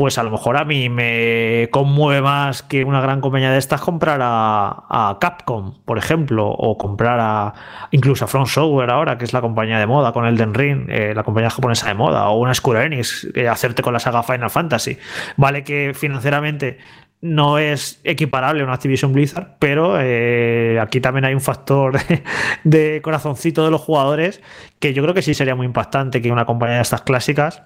pues 0.00 0.16
a 0.16 0.22
lo 0.22 0.30
mejor 0.30 0.56
a 0.56 0.64
mí 0.64 0.88
me 0.88 1.68
conmueve 1.70 2.22
más 2.22 2.62
que 2.62 2.84
una 2.84 3.02
gran 3.02 3.20
compañía 3.20 3.50
de 3.50 3.58
estas 3.58 3.82
comprar 3.82 4.18
a, 4.22 5.18
Capcom, 5.20 5.74
por 5.84 5.98
ejemplo, 5.98 6.48
o 6.48 6.78
comprar 6.78 7.18
a 7.20 7.52
incluso 7.90 8.24
a 8.24 8.28
Front 8.28 8.46
Software 8.46 8.88
ahora, 8.88 9.18
que 9.18 9.26
es 9.26 9.34
la 9.34 9.42
compañía 9.42 9.78
de 9.78 9.86
moda 9.86 10.12
con 10.12 10.24
Elden 10.24 10.54
Ring, 10.54 10.86
eh, 10.88 11.12
la 11.14 11.22
compañía 11.22 11.50
japonesa 11.50 11.88
de 11.88 11.92
moda, 11.92 12.30
o 12.30 12.38
una 12.38 12.54
Square 12.54 12.86
Enix, 12.86 13.28
eh, 13.34 13.46
hacerte 13.46 13.82
con 13.82 13.92
la 13.92 13.98
saga 13.98 14.22
Final 14.22 14.48
Fantasy. 14.48 14.96
Vale 15.36 15.64
que 15.64 15.92
financieramente 15.94 16.78
no 17.20 17.58
es 17.58 18.00
equiparable 18.02 18.62
a 18.62 18.64
una 18.64 18.72
Activision 18.72 19.12
Blizzard, 19.12 19.56
pero 19.58 20.00
eh, 20.00 20.78
aquí 20.80 21.02
también 21.02 21.26
hay 21.26 21.34
un 21.34 21.42
factor 21.42 21.98
de 22.64 23.02
corazoncito 23.02 23.66
de 23.66 23.70
los 23.70 23.82
jugadores 23.82 24.40
que 24.78 24.94
yo 24.94 25.02
creo 25.02 25.12
que 25.12 25.20
sí 25.20 25.34
sería 25.34 25.54
muy 25.54 25.66
impactante 25.66 26.22
que 26.22 26.32
una 26.32 26.46
compañía 26.46 26.76
de 26.76 26.82
estas 26.82 27.02
clásicas 27.02 27.64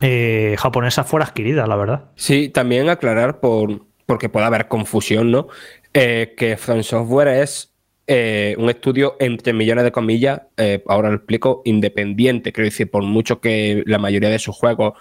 eh, 0.00 0.56
japonesa 0.58 1.04
fuera 1.04 1.26
adquirida, 1.26 1.66
la 1.66 1.76
verdad. 1.76 2.04
Sí, 2.16 2.48
también 2.48 2.88
aclarar, 2.88 3.40
por, 3.40 3.86
porque 4.06 4.28
puede 4.28 4.46
haber 4.46 4.68
confusión, 4.68 5.30
¿no? 5.30 5.48
Eh, 5.92 6.34
que 6.36 6.56
Front 6.56 6.82
Software 6.82 7.28
es 7.28 7.72
eh, 8.06 8.54
un 8.58 8.68
estudio 8.68 9.16
entre 9.20 9.52
millones 9.52 9.84
de 9.84 9.92
comillas, 9.92 10.42
ahora 10.88 11.10
lo 11.10 11.16
explico, 11.16 11.62
independiente. 11.64 12.52
Quiero 12.52 12.66
decir, 12.66 12.90
por 12.90 13.02
mucho 13.02 13.40
que 13.40 13.82
la 13.86 13.98
mayoría 13.98 14.28
de 14.28 14.38
sus 14.38 14.56
juegos 14.56 14.94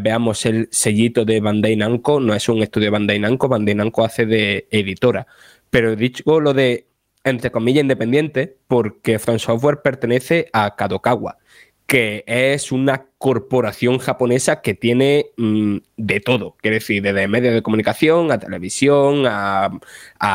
veamos 0.00 0.44
el 0.46 0.68
sellito 0.70 1.24
de 1.24 1.40
Bandai 1.40 1.76
Namco, 1.76 2.20
no 2.20 2.34
es 2.34 2.48
un 2.48 2.62
estudio 2.62 2.86
de 2.86 2.90
Bandai 2.90 3.18
Namco, 3.18 3.48
Bandai 3.48 3.74
Namco 3.74 4.04
hace 4.04 4.26
de 4.26 4.66
editora. 4.70 5.26
Pero 5.70 5.96
dicho 5.96 6.40
lo 6.40 6.54
de 6.54 6.86
entre 7.24 7.50
comillas 7.50 7.82
independiente, 7.82 8.56
porque 8.68 9.18
Front 9.18 9.40
Software 9.40 9.82
pertenece 9.82 10.48
a 10.52 10.76
Kadokawa 10.76 11.38
que 11.86 12.24
es 12.26 12.72
una 12.72 13.06
corporación 13.18 13.98
japonesa 13.98 14.60
que 14.60 14.74
tiene 14.74 15.26
mm, 15.36 15.78
de 15.96 16.20
todo, 16.20 16.56
quiere 16.60 16.76
decir, 16.76 17.02
desde 17.02 17.28
medios 17.28 17.54
de 17.54 17.62
comunicación 17.62 18.32
a 18.32 18.38
televisión, 18.38 19.24
a, 19.26 19.70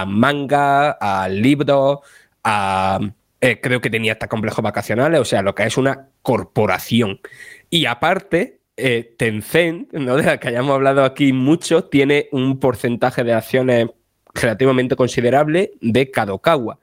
manga, 0.07 0.91
a 0.91 1.27
libros, 1.29 1.99
a... 2.43 2.99
Eh, 3.43 3.59
creo 3.59 3.81
que 3.81 3.89
tenía 3.89 4.13
hasta 4.13 4.27
complejos 4.27 4.63
vacacionales, 4.63 5.19
o 5.19 5.25
sea, 5.25 5.41
lo 5.41 5.55
que 5.55 5.63
es 5.63 5.75
una 5.75 6.09
corporación. 6.21 7.19
Y 7.71 7.87
aparte, 7.87 8.59
eh, 8.77 9.15
Tencent, 9.17 9.91
¿no? 9.93 10.15
de 10.17 10.23
la 10.23 10.39
que 10.39 10.49
hayamos 10.49 10.75
hablado 10.75 11.03
aquí 11.03 11.33
mucho, 11.33 11.85
tiene 11.85 12.29
un 12.31 12.59
porcentaje 12.59 13.23
de 13.23 13.33
acciones 13.33 13.87
relativamente 14.35 14.95
considerable 14.95 15.71
de 15.81 16.11
Kadokawa. 16.11 16.79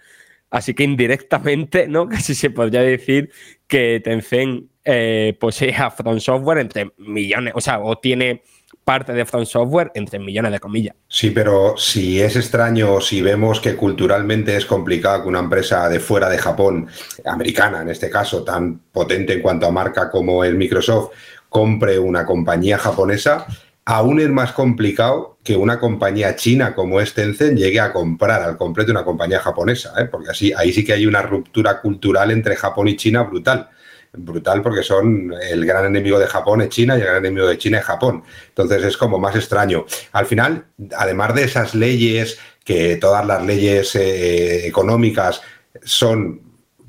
Así 0.50 0.74
que 0.74 0.84
indirectamente, 0.84 1.88
¿no? 1.88 2.08
Casi 2.08 2.34
se 2.34 2.50
podría 2.50 2.82
decir 2.82 3.30
que 3.66 4.00
Tencent 4.02 4.70
eh, 4.84 5.36
posee 5.38 5.74
a 5.74 5.90
Front 5.90 6.20
Software 6.20 6.58
entre 6.58 6.92
millones, 6.96 7.52
o 7.56 7.60
sea, 7.60 7.80
o 7.80 7.98
tiene 7.98 8.42
parte 8.84 9.12
de 9.12 9.26
Front 9.26 9.46
Software 9.46 9.92
entre 9.94 10.18
millones 10.18 10.50
de 10.50 10.60
comillas. 10.60 10.96
Sí, 11.08 11.30
pero 11.30 11.76
si 11.76 12.22
es 12.22 12.36
extraño, 12.36 13.00
si 13.02 13.20
vemos 13.20 13.60
que 13.60 13.76
culturalmente 13.76 14.56
es 14.56 14.64
complicado 14.64 15.22
que 15.22 15.28
una 15.28 15.40
empresa 15.40 15.90
de 15.90 16.00
fuera 16.00 16.30
de 16.30 16.38
Japón, 16.38 16.88
americana 17.26 17.82
en 17.82 17.90
este 17.90 18.08
caso, 18.08 18.42
tan 18.44 18.78
potente 18.90 19.34
en 19.34 19.42
cuanto 19.42 19.66
a 19.66 19.70
marca 19.70 20.10
como 20.10 20.42
es 20.42 20.54
Microsoft, 20.54 21.10
compre 21.50 21.98
una 21.98 22.24
compañía 22.24 22.78
japonesa, 22.78 23.46
aún 23.90 24.20
es 24.20 24.28
más 24.28 24.52
complicado 24.52 25.38
que 25.42 25.56
una 25.56 25.80
compañía 25.80 26.36
china 26.36 26.74
como 26.74 27.00
es 27.00 27.14
Tencent 27.14 27.56
llegue 27.56 27.80
a 27.80 27.90
comprar 27.90 28.42
al 28.42 28.58
completo 28.58 28.92
una 28.92 29.02
compañía 29.02 29.40
japonesa, 29.40 29.94
¿eh? 29.98 30.04
porque 30.04 30.28
así 30.28 30.52
ahí 30.54 30.74
sí 30.74 30.84
que 30.84 30.92
hay 30.92 31.06
una 31.06 31.22
ruptura 31.22 31.80
cultural 31.80 32.30
entre 32.30 32.54
Japón 32.54 32.88
y 32.88 32.96
China 32.96 33.22
brutal 33.22 33.70
brutal 34.12 34.60
porque 34.60 34.82
son 34.82 35.32
el 35.40 35.64
gran 35.64 35.86
enemigo 35.86 36.18
de 36.18 36.26
Japón 36.26 36.60
es 36.60 36.68
China 36.68 36.98
y 36.98 37.00
el 37.00 37.06
gran 37.06 37.24
enemigo 37.24 37.46
de 37.46 37.56
China 37.56 37.78
es 37.78 37.84
Japón. 37.84 38.24
Entonces 38.48 38.82
es 38.84 38.96
como 38.98 39.18
más 39.18 39.36
extraño. 39.36 39.86
Al 40.12 40.26
final, 40.26 40.66
además 40.94 41.34
de 41.34 41.44
esas 41.44 41.74
leyes, 41.74 42.38
que 42.64 42.96
todas 42.96 43.24
las 43.24 43.42
leyes 43.42 43.94
eh, 43.94 44.66
económicas 44.66 45.40
son 45.82 46.47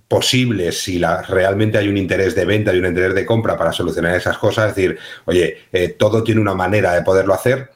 posibles 0.10 0.81
si 0.81 0.99
realmente 1.30 1.77
hay 1.77 1.88
un 1.88 1.95
interés 1.95 2.36
de 2.36 2.44
venta 2.44 2.73
y 2.73 2.80
un 2.80 2.88
interés 2.88 3.14
de 3.14 3.26
compra 3.26 3.56
para 3.56 3.72
solucionar 3.72 4.15
esas 4.15 4.40
cosas, 4.40 4.72
es 4.72 4.76
decir, 4.76 4.98
oye, 5.26 5.60
eh, 5.72 5.90
todo 5.90 6.23
tiene 6.23 6.41
una 6.41 6.56
manera 6.56 6.94
de 6.94 7.03
poderlo 7.03 7.34
hacer. 7.34 7.69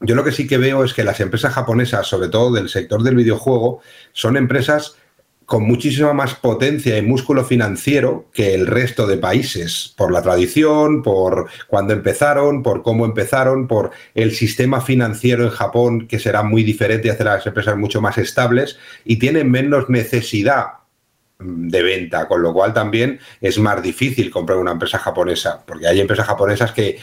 Yo 0.00 0.14
lo 0.16 0.24
que 0.24 0.32
sí 0.32 0.46
que 0.46 0.58
veo 0.58 0.84
es 0.84 0.92
que 0.92 1.04
las 1.04 1.20
empresas 1.20 1.54
japonesas, 1.54 2.06
sobre 2.06 2.28
todo 2.28 2.52
del 2.52 2.68
sector 2.68 3.02
del 3.02 3.14
videojuego, 3.14 3.80
son 4.12 4.36
empresas 4.36 4.96
con 5.46 5.62
muchísima 5.62 6.12
más 6.12 6.34
potencia 6.34 6.98
y 6.98 7.02
músculo 7.02 7.44
financiero 7.44 8.26
que 8.34 8.54
el 8.54 8.66
resto 8.66 9.06
de 9.06 9.16
países, 9.16 9.94
por 9.96 10.12
la 10.12 10.20
tradición, 10.20 11.02
por 11.02 11.48
cuando 11.68 11.94
empezaron, 11.94 12.62
por 12.62 12.82
cómo 12.82 13.06
empezaron, 13.06 13.66
por 13.66 13.92
el 14.14 14.32
sistema 14.32 14.80
financiero 14.80 15.44
en 15.44 15.50
Japón, 15.50 16.06
que 16.06 16.18
será 16.18 16.42
muy 16.42 16.64
diferente 16.64 17.08
y 17.08 17.10
hace 17.12 17.24
las 17.24 17.46
empresas 17.46 17.76
mucho 17.76 18.02
más 18.02 18.18
estables, 18.18 18.78
y 19.04 19.18
tienen 19.18 19.50
menos 19.50 19.88
necesidad 19.88 20.77
de 21.38 21.82
venta, 21.82 22.26
con 22.26 22.42
lo 22.42 22.52
cual 22.52 22.74
también 22.74 23.20
es 23.40 23.58
más 23.58 23.80
difícil 23.82 24.30
comprar 24.30 24.58
una 24.58 24.72
empresa 24.72 24.98
japonesa, 24.98 25.62
porque 25.64 25.86
hay 25.86 26.00
empresas 26.00 26.26
japonesas 26.26 26.72
que 26.72 26.98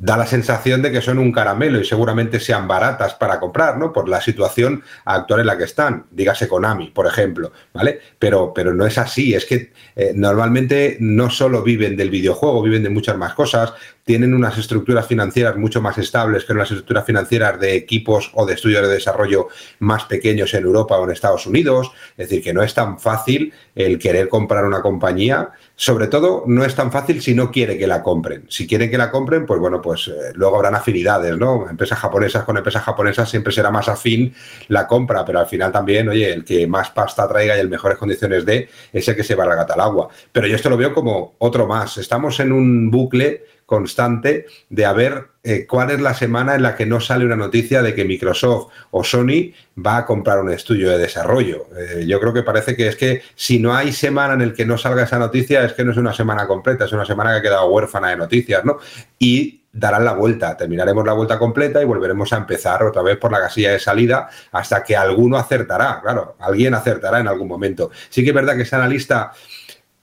da 0.00 0.16
la 0.16 0.26
sensación 0.26 0.80
de 0.80 0.90
que 0.90 1.02
son 1.02 1.18
un 1.18 1.30
caramelo 1.30 1.78
y 1.78 1.84
seguramente 1.84 2.40
sean 2.40 2.66
baratas 2.66 3.14
para 3.14 3.38
comprar, 3.38 3.76
¿no? 3.76 3.92
Por 3.92 4.08
la 4.08 4.20
situación 4.22 4.82
actual 5.04 5.40
en 5.40 5.46
la 5.46 5.58
que 5.58 5.64
están, 5.64 6.06
dígase 6.10 6.48
Konami, 6.48 6.90
por 6.90 7.06
ejemplo, 7.06 7.52
¿vale? 7.74 8.00
Pero, 8.18 8.52
pero 8.54 8.72
no 8.72 8.86
es 8.86 8.96
así, 8.96 9.34
es 9.34 9.44
que 9.44 9.72
eh, 9.96 10.12
normalmente 10.14 10.96
no 11.00 11.28
solo 11.28 11.62
viven 11.62 11.96
del 11.96 12.08
videojuego, 12.08 12.62
viven 12.62 12.82
de 12.82 12.88
muchas 12.88 13.18
más 13.18 13.34
cosas, 13.34 13.74
tienen 14.04 14.34
unas 14.34 14.58
estructuras 14.58 15.06
financieras 15.06 15.56
mucho 15.56 15.80
más 15.80 15.98
estables 15.98 16.44
que 16.44 16.52
unas 16.52 16.70
estructuras 16.70 17.04
financieras 17.04 17.60
de 17.60 17.76
equipos 17.76 18.30
o 18.34 18.46
de 18.46 18.54
estudios 18.54 18.82
de 18.82 18.94
desarrollo 18.94 19.48
más 19.78 20.04
pequeños 20.04 20.52
en 20.54 20.64
Europa 20.64 20.98
o 20.98 21.04
en 21.04 21.10
Estados 21.10 21.46
Unidos, 21.46 21.92
es 22.16 22.28
decir, 22.28 22.42
que 22.42 22.52
no 22.52 22.62
es 22.62 22.74
tan 22.74 22.98
fácil 22.98 23.52
el 23.74 23.98
querer 23.98 24.28
comprar 24.28 24.64
una 24.64 24.82
compañía 24.82 25.50
sobre 25.80 26.08
todo, 26.08 26.44
no 26.46 26.62
es 26.62 26.74
tan 26.74 26.92
fácil 26.92 27.22
si 27.22 27.34
no 27.34 27.50
quiere 27.50 27.78
que 27.78 27.86
la 27.86 28.02
compren. 28.02 28.44
Si 28.50 28.66
quieren 28.66 28.90
que 28.90 28.98
la 28.98 29.10
compren, 29.10 29.46
pues 29.46 29.58
bueno, 29.58 29.80
pues 29.80 30.08
eh, 30.08 30.32
luego 30.34 30.56
habrán 30.56 30.74
afinidades, 30.74 31.38
¿no? 31.38 31.70
Empresas 31.70 31.98
japonesas 31.98 32.44
con 32.44 32.58
empresas 32.58 32.82
japonesas 32.82 33.30
siempre 33.30 33.50
será 33.50 33.70
más 33.70 33.88
afín 33.88 34.34
la 34.68 34.86
compra, 34.86 35.24
pero 35.24 35.38
al 35.38 35.46
final 35.46 35.72
también, 35.72 36.06
oye, 36.10 36.34
el 36.34 36.44
que 36.44 36.66
más 36.66 36.90
pasta 36.90 37.26
traiga 37.26 37.56
y 37.56 37.60
en 37.60 37.70
mejores 37.70 37.96
condiciones 37.96 38.44
de, 38.44 38.68
ese 38.92 39.16
que 39.16 39.24
se 39.24 39.34
va 39.34 39.46
la 39.46 39.54
gata 39.54 39.72
al 39.72 39.80
agua. 39.80 40.08
Pero 40.30 40.46
yo 40.46 40.54
esto 40.54 40.68
lo 40.68 40.76
veo 40.76 40.92
como 40.92 41.36
otro 41.38 41.66
más. 41.66 41.96
Estamos 41.96 42.38
en 42.40 42.52
un 42.52 42.90
bucle 42.90 43.46
constante 43.70 44.46
de 44.68 44.84
a 44.84 44.92
ver 44.92 45.28
eh, 45.44 45.64
cuál 45.64 45.92
es 45.92 46.00
la 46.00 46.12
semana 46.12 46.56
en 46.56 46.62
la 46.64 46.74
que 46.74 46.86
no 46.86 47.00
sale 47.00 47.24
una 47.24 47.36
noticia 47.36 47.82
de 47.82 47.94
que 47.94 48.04
Microsoft 48.04 48.72
o 48.90 49.04
Sony 49.04 49.52
va 49.78 49.98
a 49.98 50.04
comprar 50.04 50.40
un 50.40 50.50
estudio 50.50 50.90
de 50.90 50.98
desarrollo. 50.98 51.68
Eh, 51.78 52.04
yo 52.04 52.18
creo 52.18 52.32
que 52.32 52.42
parece 52.42 52.74
que 52.74 52.88
es 52.88 52.96
que 52.96 53.22
si 53.36 53.60
no 53.60 53.72
hay 53.72 53.92
semana 53.92 54.34
en 54.34 54.40
el 54.40 54.54
que 54.54 54.66
no 54.66 54.76
salga 54.76 55.04
esa 55.04 55.20
noticia, 55.20 55.64
es 55.64 55.72
que 55.74 55.84
no 55.84 55.92
es 55.92 55.98
una 55.98 56.12
semana 56.12 56.48
completa, 56.48 56.86
es 56.86 56.92
una 56.92 57.06
semana 57.06 57.30
que 57.30 57.36
ha 57.38 57.42
quedado 57.42 57.70
huérfana 57.70 58.10
de 58.10 58.16
noticias, 58.16 58.64
¿no? 58.64 58.78
Y 59.20 59.62
darán 59.72 60.04
la 60.04 60.14
vuelta, 60.14 60.56
terminaremos 60.56 61.06
la 61.06 61.12
vuelta 61.12 61.38
completa 61.38 61.80
y 61.80 61.84
volveremos 61.84 62.32
a 62.32 62.38
empezar 62.38 62.82
otra 62.82 63.02
vez 63.02 63.18
por 63.18 63.30
la 63.30 63.38
casilla 63.38 63.70
de 63.70 63.78
salida 63.78 64.28
hasta 64.50 64.82
que 64.82 64.96
alguno 64.96 65.36
acertará, 65.36 66.00
claro, 66.02 66.34
alguien 66.40 66.74
acertará 66.74 67.20
en 67.20 67.28
algún 67.28 67.46
momento. 67.46 67.92
Sí 68.08 68.24
que 68.24 68.30
es 68.30 68.34
verdad 68.34 68.56
que 68.56 68.62
ese 68.62 68.74
analista 68.74 69.30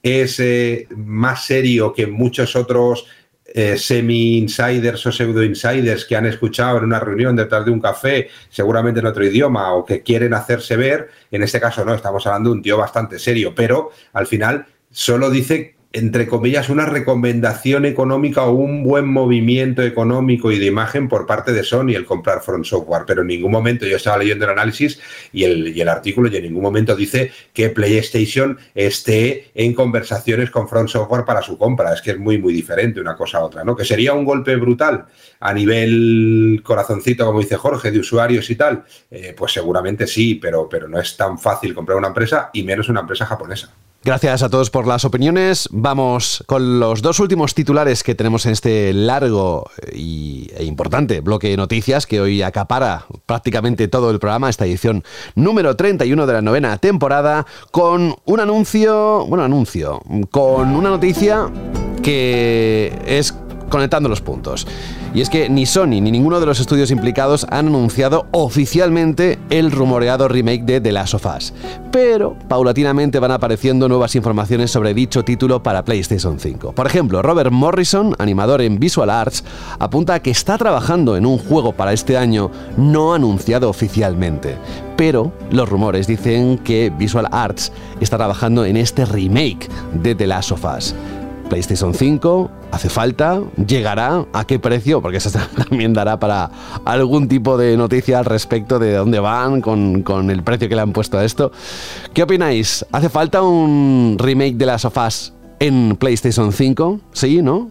es 0.02 0.40
eh, 0.40 0.86
más 0.96 1.44
serio 1.44 1.92
que 1.92 2.06
muchos 2.06 2.56
otros 2.56 3.06
eh, 3.54 3.78
semi-insiders 3.78 5.06
o 5.06 5.12
pseudo-insiders 5.12 6.04
que 6.04 6.16
han 6.16 6.26
escuchado 6.26 6.78
en 6.78 6.84
una 6.84 7.00
reunión 7.00 7.34
detrás 7.34 7.64
de 7.64 7.70
un 7.70 7.80
café, 7.80 8.28
seguramente 8.50 9.00
en 9.00 9.06
otro 9.06 9.24
idioma, 9.24 9.72
o 9.72 9.84
que 9.84 10.02
quieren 10.02 10.34
hacerse 10.34 10.76
ver. 10.76 11.08
En 11.30 11.42
este 11.42 11.58
caso 11.58 11.84
no, 11.84 11.94
estamos 11.94 12.26
hablando 12.26 12.50
de 12.50 12.56
un 12.56 12.62
tío 12.62 12.76
bastante 12.76 13.18
serio, 13.18 13.54
pero 13.54 13.90
al 14.12 14.26
final 14.26 14.66
solo 14.90 15.30
dice 15.30 15.77
entre 15.98 16.26
comillas, 16.26 16.68
una 16.68 16.86
recomendación 16.86 17.84
económica 17.84 18.44
o 18.44 18.52
un 18.52 18.84
buen 18.84 19.06
movimiento 19.06 19.82
económico 19.82 20.50
y 20.52 20.58
de 20.58 20.66
imagen 20.66 21.08
por 21.08 21.26
parte 21.26 21.52
de 21.52 21.64
Sony 21.64 21.90
el 21.94 22.04
comprar 22.04 22.40
Front 22.40 22.64
Software. 22.64 23.02
Pero 23.06 23.22
en 23.22 23.28
ningún 23.28 23.50
momento, 23.50 23.86
yo 23.86 23.96
estaba 23.96 24.18
leyendo 24.18 24.44
el 24.44 24.52
análisis 24.52 25.00
y 25.32 25.44
el, 25.44 25.88
artículo, 25.88 26.28
y 26.28 26.36
en 26.36 26.44
ningún 26.44 26.62
momento 26.62 26.94
dice 26.94 27.32
que 27.52 27.70
PlayStation 27.70 28.58
esté 28.74 29.50
en 29.54 29.74
conversaciones 29.74 30.50
con 30.50 30.68
Front 30.68 30.88
Software 30.88 31.24
para 31.24 31.42
su 31.42 31.58
compra. 31.58 31.92
Es 31.92 32.00
que 32.00 32.12
es 32.12 32.18
muy, 32.18 32.38
muy 32.38 32.54
diferente 32.54 33.00
una 33.00 33.16
cosa 33.16 33.38
a 33.38 33.44
otra, 33.44 33.64
¿no? 33.64 33.76
Que 33.76 33.84
sería 33.84 34.12
un 34.12 34.24
golpe 34.24 34.56
brutal 34.56 35.06
a 35.40 35.52
nivel 35.52 36.60
corazoncito, 36.62 37.26
como 37.26 37.40
dice 37.40 37.56
Jorge, 37.56 37.90
de 37.90 37.98
usuarios 37.98 38.48
y 38.50 38.56
tal. 38.56 38.84
Eh, 39.10 39.34
pues 39.36 39.52
seguramente 39.52 40.06
sí, 40.06 40.36
pero, 40.36 40.68
pero 40.68 40.88
no 40.88 41.00
es 41.00 41.16
tan 41.16 41.38
fácil 41.38 41.74
comprar 41.74 41.98
una 41.98 42.08
empresa 42.08 42.50
y 42.52 42.62
menos 42.62 42.88
una 42.88 43.00
empresa 43.00 43.26
japonesa. 43.26 43.72
Gracias 44.04 44.44
a 44.44 44.48
todos 44.48 44.70
por 44.70 44.86
las 44.86 45.04
opiniones. 45.04 45.68
Vamos 45.72 46.44
con 46.46 46.78
los 46.78 47.02
dos 47.02 47.18
últimos 47.18 47.54
titulares 47.54 48.04
que 48.04 48.14
tenemos 48.14 48.46
en 48.46 48.52
este 48.52 48.92
largo 48.92 49.68
y, 49.92 50.50
e 50.56 50.64
importante 50.64 51.20
bloque 51.20 51.48
de 51.48 51.56
noticias 51.56 52.06
que 52.06 52.20
hoy 52.20 52.42
acapara 52.42 53.06
prácticamente 53.26 53.88
todo 53.88 54.10
el 54.10 54.20
programa, 54.20 54.48
esta 54.48 54.66
edición 54.66 55.02
número 55.34 55.74
31 55.74 56.26
de 56.26 56.32
la 56.32 56.42
novena 56.42 56.78
temporada, 56.78 57.44
con 57.72 58.14
un 58.24 58.40
anuncio, 58.40 59.26
bueno, 59.26 59.44
anuncio, 59.44 60.00
con 60.30 60.76
una 60.76 60.90
noticia 60.90 61.50
que 62.02 62.96
es 63.04 63.34
conectando 63.68 64.08
los 64.08 64.20
puntos. 64.20 64.66
Y 65.14 65.20
es 65.20 65.30
que 65.30 65.48
ni 65.48 65.66
Sony 65.66 66.00
ni 66.00 66.10
ninguno 66.10 66.40
de 66.40 66.46
los 66.46 66.60
estudios 66.60 66.90
implicados 66.90 67.46
han 67.50 67.68
anunciado 67.68 68.26
oficialmente 68.30 69.38
el 69.50 69.70
rumoreado 69.70 70.28
remake 70.28 70.64
de 70.64 70.80
The 70.80 70.92
Last 70.92 71.14
of 71.14 71.26
Us. 71.26 71.52
Pero 71.90 72.36
paulatinamente 72.48 73.18
van 73.18 73.30
apareciendo 73.30 73.88
nuevas 73.88 74.14
informaciones 74.14 74.70
sobre 74.70 74.94
dicho 74.94 75.24
título 75.24 75.62
para 75.62 75.84
PlayStation 75.84 76.38
5. 76.38 76.72
Por 76.72 76.86
ejemplo, 76.86 77.22
Robert 77.22 77.50
Morrison, 77.50 78.14
animador 78.18 78.60
en 78.60 78.78
Visual 78.78 79.10
Arts, 79.10 79.44
apunta 79.78 80.14
a 80.14 80.20
que 80.20 80.30
está 80.30 80.58
trabajando 80.58 81.16
en 81.16 81.26
un 81.26 81.38
juego 81.38 81.72
para 81.72 81.92
este 81.92 82.16
año 82.16 82.50
no 82.76 83.14
anunciado 83.14 83.70
oficialmente. 83.70 84.56
Pero 84.96 85.32
los 85.50 85.68
rumores 85.68 86.06
dicen 86.06 86.58
que 86.58 86.92
Visual 86.96 87.28
Arts 87.30 87.72
está 88.00 88.16
trabajando 88.16 88.64
en 88.64 88.76
este 88.76 89.04
remake 89.04 89.68
de 89.94 90.14
The 90.14 90.26
Last 90.26 90.52
of 90.52 90.64
Us. 90.64 90.94
PlayStation 91.48 91.94
5 91.94 92.50
hace 92.70 92.88
falta, 92.88 93.40
llegará, 93.66 94.26
a 94.32 94.46
qué 94.46 94.58
precio, 94.58 95.00
porque 95.00 95.18
eso 95.18 95.30
también 95.68 95.92
dará 95.92 96.18
para 96.18 96.50
algún 96.84 97.28
tipo 97.28 97.56
de 97.56 97.76
noticia 97.76 98.18
al 98.18 98.24
respecto 98.24 98.78
de 98.78 98.94
dónde 98.94 99.18
van 99.18 99.60
con, 99.60 100.30
el 100.30 100.42
precio 100.42 100.68
que 100.68 100.76
le 100.76 100.82
han 100.82 100.92
puesto 100.92 101.18
a 101.18 101.24
esto. 101.24 101.50
¿Qué 102.12 102.22
opináis? 102.22 102.84
¿Hace 102.92 103.08
falta 103.08 103.42
un 103.42 104.16
remake 104.18 104.54
de 104.54 104.66
las 104.66 104.82
sofás 104.82 105.32
en 105.58 105.96
PlayStation 105.96 106.52
5? 106.52 107.00
¿Sí, 107.12 107.42
no? 107.42 107.70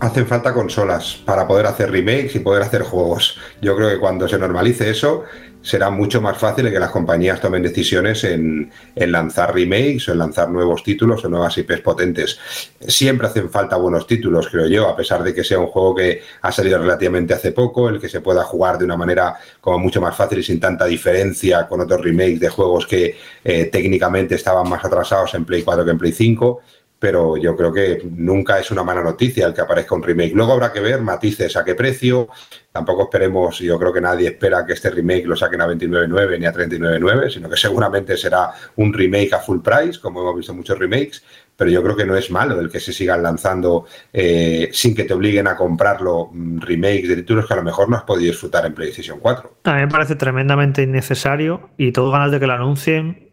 Hacen 0.00 0.26
falta 0.26 0.52
consolas 0.52 1.20
para 1.24 1.46
poder 1.46 1.66
hacer 1.66 1.90
remakes 1.90 2.34
y 2.34 2.40
poder 2.40 2.62
hacer 2.62 2.82
juegos. 2.82 3.38
Yo 3.60 3.76
creo 3.76 3.88
que 3.90 3.98
cuando 3.98 4.26
se 4.28 4.38
normalice 4.38 4.90
eso, 4.90 5.22
será 5.62 5.90
mucho 5.90 6.20
más 6.20 6.36
fácil 6.36 6.70
que 6.70 6.78
las 6.78 6.90
compañías 6.90 7.40
tomen 7.40 7.62
decisiones 7.62 8.24
en, 8.24 8.70
lanzar 8.96 9.54
remakes 9.54 10.08
o 10.08 10.12
en 10.12 10.18
lanzar 10.18 10.50
nuevos 10.50 10.82
títulos 10.82 11.24
o 11.24 11.28
nuevas 11.28 11.56
IPs 11.56 11.80
potentes. 11.80 12.38
Siempre 12.86 13.28
hacen 13.28 13.48
falta 13.48 13.76
buenos 13.76 14.06
títulos, 14.06 14.48
creo 14.48 14.66
yo, 14.66 14.88
a 14.88 14.96
pesar 14.96 15.22
de 15.22 15.32
que 15.32 15.44
sea 15.44 15.58
un 15.58 15.68
juego 15.68 15.94
que 15.94 16.22
ha 16.42 16.52
salido 16.52 16.78
relativamente 16.78 17.34
hace 17.34 17.52
poco, 17.52 17.88
el 17.88 18.00
que 18.00 18.08
se 18.08 18.20
pueda 18.20 18.42
jugar 18.42 18.78
de 18.78 18.84
una 18.84 18.96
manera 18.96 19.36
como 19.60 19.78
mucho 19.78 20.00
más 20.00 20.16
fácil 20.16 20.40
y 20.40 20.42
sin 20.42 20.58
tanta 20.58 20.84
diferencia 20.84 21.66
con 21.68 21.80
otros 21.80 22.02
remakes 22.02 22.40
de 22.40 22.48
juegos 22.48 22.86
que 22.86 23.16
eh, 23.44 23.64
técnicamente 23.66 24.34
estaban 24.34 24.68
más 24.68 24.84
atrasados 24.84 25.34
en 25.34 25.44
Play 25.44 25.62
4 25.62 25.84
que 25.84 25.90
en 25.90 25.98
Play 25.98 26.12
5 26.12 26.60
pero 27.02 27.36
yo 27.36 27.56
creo 27.56 27.72
que 27.72 28.00
nunca 28.14 28.60
es 28.60 28.70
una 28.70 28.84
mala 28.84 29.02
noticia 29.02 29.44
el 29.44 29.52
que 29.52 29.60
aparezca 29.60 29.96
un 29.96 30.04
remake. 30.04 30.34
Luego 30.34 30.52
habrá 30.52 30.72
que 30.72 30.78
ver 30.78 31.00
matices 31.00 31.56
a 31.56 31.64
qué 31.64 31.74
precio. 31.74 32.28
Tampoco 32.70 33.02
esperemos, 33.02 33.58
yo 33.58 33.76
creo 33.76 33.92
que 33.92 34.00
nadie 34.00 34.28
espera 34.28 34.64
que 34.64 34.74
este 34.74 34.88
remake 34.88 35.26
lo 35.26 35.34
saquen 35.34 35.62
a 35.62 35.66
29.9 35.66 36.38
ni 36.38 36.46
a 36.46 36.52
39.9, 36.52 37.28
sino 37.28 37.50
que 37.50 37.56
seguramente 37.56 38.16
será 38.16 38.52
un 38.76 38.92
remake 38.92 39.32
a 39.32 39.40
full 39.40 39.58
price, 39.58 39.98
como 39.98 40.20
hemos 40.20 40.36
visto 40.36 40.54
muchos 40.54 40.78
remakes, 40.78 41.24
pero 41.56 41.72
yo 41.72 41.82
creo 41.82 41.96
que 41.96 42.06
no 42.06 42.16
es 42.16 42.30
malo 42.30 42.60
el 42.60 42.70
que 42.70 42.78
se 42.78 42.92
sigan 42.92 43.20
lanzando 43.20 43.86
eh, 44.12 44.70
sin 44.72 44.94
que 44.94 45.02
te 45.02 45.12
obliguen 45.12 45.48
a 45.48 45.56
comprarlo 45.56 46.30
mm, 46.32 46.60
remakes 46.60 47.08
de 47.08 47.16
títulos 47.16 47.48
que 47.48 47.54
a 47.54 47.56
lo 47.56 47.64
mejor 47.64 47.88
no 47.88 47.96
has 47.96 48.04
podido 48.04 48.30
disfrutar 48.30 48.64
en 48.64 48.74
PlayStation 48.74 49.18
4. 49.18 49.56
A 49.64 49.74
mí 49.74 49.80
me 49.80 49.88
parece 49.88 50.14
tremendamente 50.14 50.84
innecesario 50.84 51.70
y 51.76 51.90
todo 51.90 52.12
ganas 52.12 52.30
de 52.30 52.38
que 52.38 52.46
lo 52.46 52.52
anuncien 52.52 53.31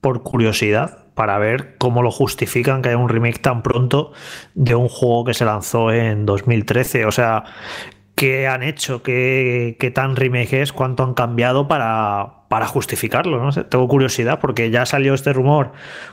por 0.00 0.22
curiosidad 0.22 1.04
para 1.14 1.38
ver 1.38 1.76
cómo 1.78 2.02
lo 2.02 2.10
justifican 2.10 2.82
que 2.82 2.88
haya 2.88 2.98
un 2.98 3.08
remake 3.08 3.40
tan 3.40 3.62
pronto 3.62 4.12
de 4.54 4.74
un 4.74 4.88
juego 4.88 5.24
que 5.24 5.34
se 5.34 5.44
lanzó 5.44 5.92
en 5.92 6.24
2013. 6.24 7.04
O 7.04 7.12
sea, 7.12 7.44
¿qué 8.14 8.48
han 8.48 8.62
hecho? 8.62 9.02
¿Qué, 9.02 9.92
tan 9.94 10.16
remake 10.16 10.62
es? 10.62 10.72
¿Cuánto 10.72 11.02
han 11.02 11.14
cambiado 11.14 11.68
para, 11.68 12.39
para 12.50 12.66
justificarlo? 12.66 13.40
¿no? 13.40 13.52
Tengo 13.52 13.86
curiosidad 13.86 14.40
porque 14.40 14.72
ya 14.72 14.84
salió 14.84 15.14
este 15.14 15.32
rumor 15.32 15.70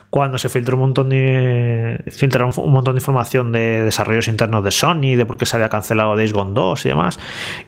cuando 0.08 0.38
se 0.38 0.48
filtró 0.48 0.76
un 0.76 0.82
montón 0.82 1.08
de 1.08 2.00
filtraron 2.12 2.52
un 2.56 2.72
montón 2.72 2.94
de 2.94 3.00
información 3.00 3.50
de 3.50 3.82
desarrollos 3.82 4.28
internos 4.28 4.62
de 4.62 4.70
Sony, 4.70 5.16
de 5.16 5.26
por 5.26 5.36
qué 5.36 5.46
se 5.46 5.56
había 5.56 5.68
cancelado 5.68 6.14
Days 6.14 6.32
Gone 6.32 6.52
2 6.54 6.86
y 6.86 6.88
demás. 6.90 7.18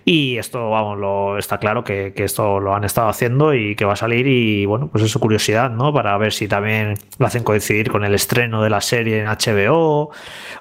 Y 0.04 0.38
esto, 0.38 0.70
vamos, 0.70 0.98
lo, 0.98 1.36
está 1.36 1.58
claro 1.58 1.82
que, 1.82 2.14
esto 2.14 2.60
lo 2.60 2.72
han 2.72 2.84
estado 2.84 3.08
haciendo 3.08 3.54
y 3.54 3.74
que 3.74 3.84
va 3.84 3.94
a 3.94 3.96
salir 3.96 4.28
y 4.28 4.66
bueno, 4.66 4.88
pues 4.88 5.02
eso 5.02 5.18
curiosidad, 5.18 5.68
¿no? 5.70 5.92
Para 5.92 6.16
ver 6.16 6.32
si 6.32 6.46
también 6.46 6.94
lo 7.18 7.26
hacen 7.26 7.42
coincidir 7.42 7.90
con 7.90 8.04
el 8.04 8.14
estreno 8.14 8.62
de 8.62 8.70
la 8.70 8.80
serie 8.80 9.18
en 9.18 9.26
HBO 9.26 10.12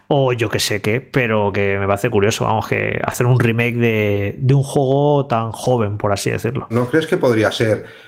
o 0.07 0.33
yo 0.33 0.49
que 0.49 0.59
sé 0.59 0.81
qué, 0.81 0.99
pero 0.99 1.51
que 1.51 1.77
me 1.77 1.85
parece 1.85 2.09
curioso, 2.09 2.45
vamos, 2.45 2.67
que 2.67 2.99
hacer 3.05 3.27
un 3.27 3.39
remake 3.39 3.75
de, 3.75 4.35
de 4.39 4.53
un 4.55 4.63
juego 4.63 5.27
tan 5.27 5.51
joven, 5.51 5.99
por 5.99 6.11
así 6.11 6.31
decirlo. 6.31 6.65
¿No 6.71 6.87
crees 6.87 7.05
que 7.05 7.17
podría 7.17 7.51
ser 7.51 7.98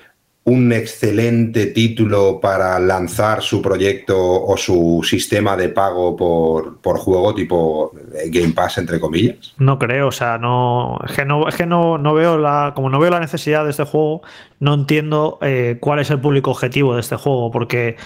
un 0.44 0.72
excelente 0.72 1.66
título 1.66 2.40
para 2.40 2.78
lanzar 2.80 3.42
su 3.42 3.62
proyecto 3.62 4.16
o 4.18 4.56
su 4.56 5.00
sistema 5.04 5.56
de 5.56 5.68
pago 5.68 6.16
por, 6.16 6.78
por, 6.78 6.98
juego 6.98 7.32
tipo 7.32 7.92
Game 8.26 8.52
Pass 8.52 8.78
entre 8.78 8.98
comillas? 8.98 9.54
No 9.58 9.78
creo, 9.78 10.08
o 10.08 10.12
sea, 10.12 10.38
no 10.38 10.98
es 11.06 11.12
que 11.12 11.24
no 11.24 11.48
es 11.48 11.54
que 11.54 11.66
no, 11.66 11.96
no 11.96 12.14
veo 12.14 12.38
la 12.38 12.72
como 12.74 12.90
no 12.90 12.98
veo 12.98 13.10
la 13.10 13.20
necesidad 13.20 13.64
de 13.64 13.70
este 13.70 13.84
juego, 13.84 14.22
no 14.58 14.74
entiendo 14.74 15.38
eh, 15.42 15.76
cuál 15.78 16.00
es 16.00 16.10
el 16.10 16.20
público 16.20 16.50
objetivo 16.50 16.94
de 16.94 17.02
este 17.02 17.14
juego 17.14 17.52
porque 17.52 17.96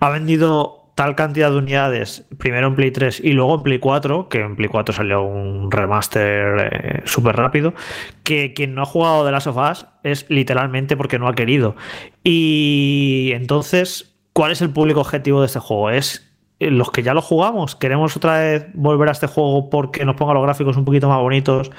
ha 0.00 0.10
vendido 0.10 0.85
tal 0.96 1.14
cantidad 1.14 1.50
de 1.50 1.58
unidades, 1.58 2.24
primero 2.38 2.68
en 2.68 2.74
Play 2.74 2.90
3 2.90 3.20
y 3.22 3.32
luego 3.32 3.56
en 3.56 3.62
Play 3.62 3.78
4, 3.78 4.30
que 4.30 4.40
en 4.40 4.56
Play 4.56 4.70
4 4.70 4.94
salió 4.94 5.22
un 5.22 5.70
remaster 5.70 6.70
eh, 6.72 7.02
súper 7.04 7.36
rápido, 7.36 7.74
que 8.22 8.54
quien 8.54 8.74
no 8.74 8.80
ha 8.80 8.86
jugado 8.86 9.26
de 9.26 9.30
las 9.30 9.46
of 9.46 9.58
Us 9.58 9.86
es 10.02 10.24
literalmente 10.30 10.96
porque 10.96 11.18
no 11.18 11.28
ha 11.28 11.34
querido. 11.34 11.76
Y 12.24 13.30
entonces, 13.34 14.16
¿cuál 14.32 14.52
es 14.52 14.62
el 14.62 14.70
público 14.70 15.00
objetivo 15.00 15.40
de 15.40 15.46
este 15.46 15.60
juego? 15.60 15.90
¿Es 15.90 16.25
los 16.58 16.90
que 16.90 17.02
ya 17.02 17.12
lo 17.12 17.20
jugamos, 17.20 17.76
queremos 17.76 18.16
otra 18.16 18.38
vez 18.38 18.66
volver 18.72 19.10
a 19.10 19.12
este 19.12 19.26
juego 19.26 19.68
porque 19.68 20.06
nos 20.06 20.16
ponga 20.16 20.32
los 20.32 20.42
gráficos 20.42 20.78
un 20.78 20.86
poquito 20.86 21.06
más 21.06 21.20
bonitos 21.20 21.70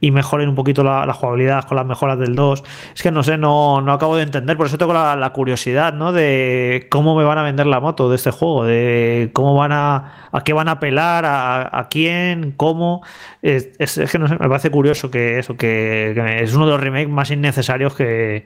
y 0.00 0.10
mejoren 0.10 0.50
un 0.50 0.54
poquito 0.54 0.84
la, 0.84 1.10
jugabilidad 1.14 1.64
con 1.64 1.78
las 1.78 1.86
mejoras 1.86 2.18
del 2.18 2.34
2. 2.34 2.62
Es 2.94 3.02
que 3.02 3.10
no 3.10 3.22
sé, 3.22 3.38
no, 3.38 3.80
no 3.80 3.92
acabo 3.92 4.16
de 4.16 4.24
entender, 4.24 4.58
por 4.58 4.66
eso 4.66 4.76
tengo 4.76 4.92
la, 4.92 5.30
curiosidad, 5.32 5.94
¿no? 5.94 6.12
De 6.12 6.88
cómo 6.90 7.16
me 7.16 7.24
van 7.24 7.38
a 7.38 7.42
vender 7.42 7.66
la 7.66 7.80
moto 7.80 8.10
de 8.10 8.16
este 8.16 8.30
juego, 8.30 8.64
de 8.64 9.30
cómo 9.32 9.54
van 9.54 9.72
a, 9.72 10.28
a 10.30 10.44
qué 10.44 10.52
van 10.52 10.68
a 10.68 10.72
apelar, 10.72 11.24
a, 11.24 11.78
a 11.78 11.88
quién, 11.88 12.52
cómo. 12.52 13.02
Es, 13.40 13.68
que 14.10 14.18
no 14.18 14.28
sé, 14.28 14.36
me 14.38 14.48
parece 14.48 14.70
curioso 14.70 15.10
que 15.10 15.38
eso, 15.38 15.56
que, 15.56 16.12
que 16.14 16.42
es 16.42 16.54
uno 16.54 16.66
de 16.66 16.72
los 16.72 16.80
remakes 16.80 17.08
más 17.08 17.30
innecesarios 17.30 17.94
que 17.94 18.44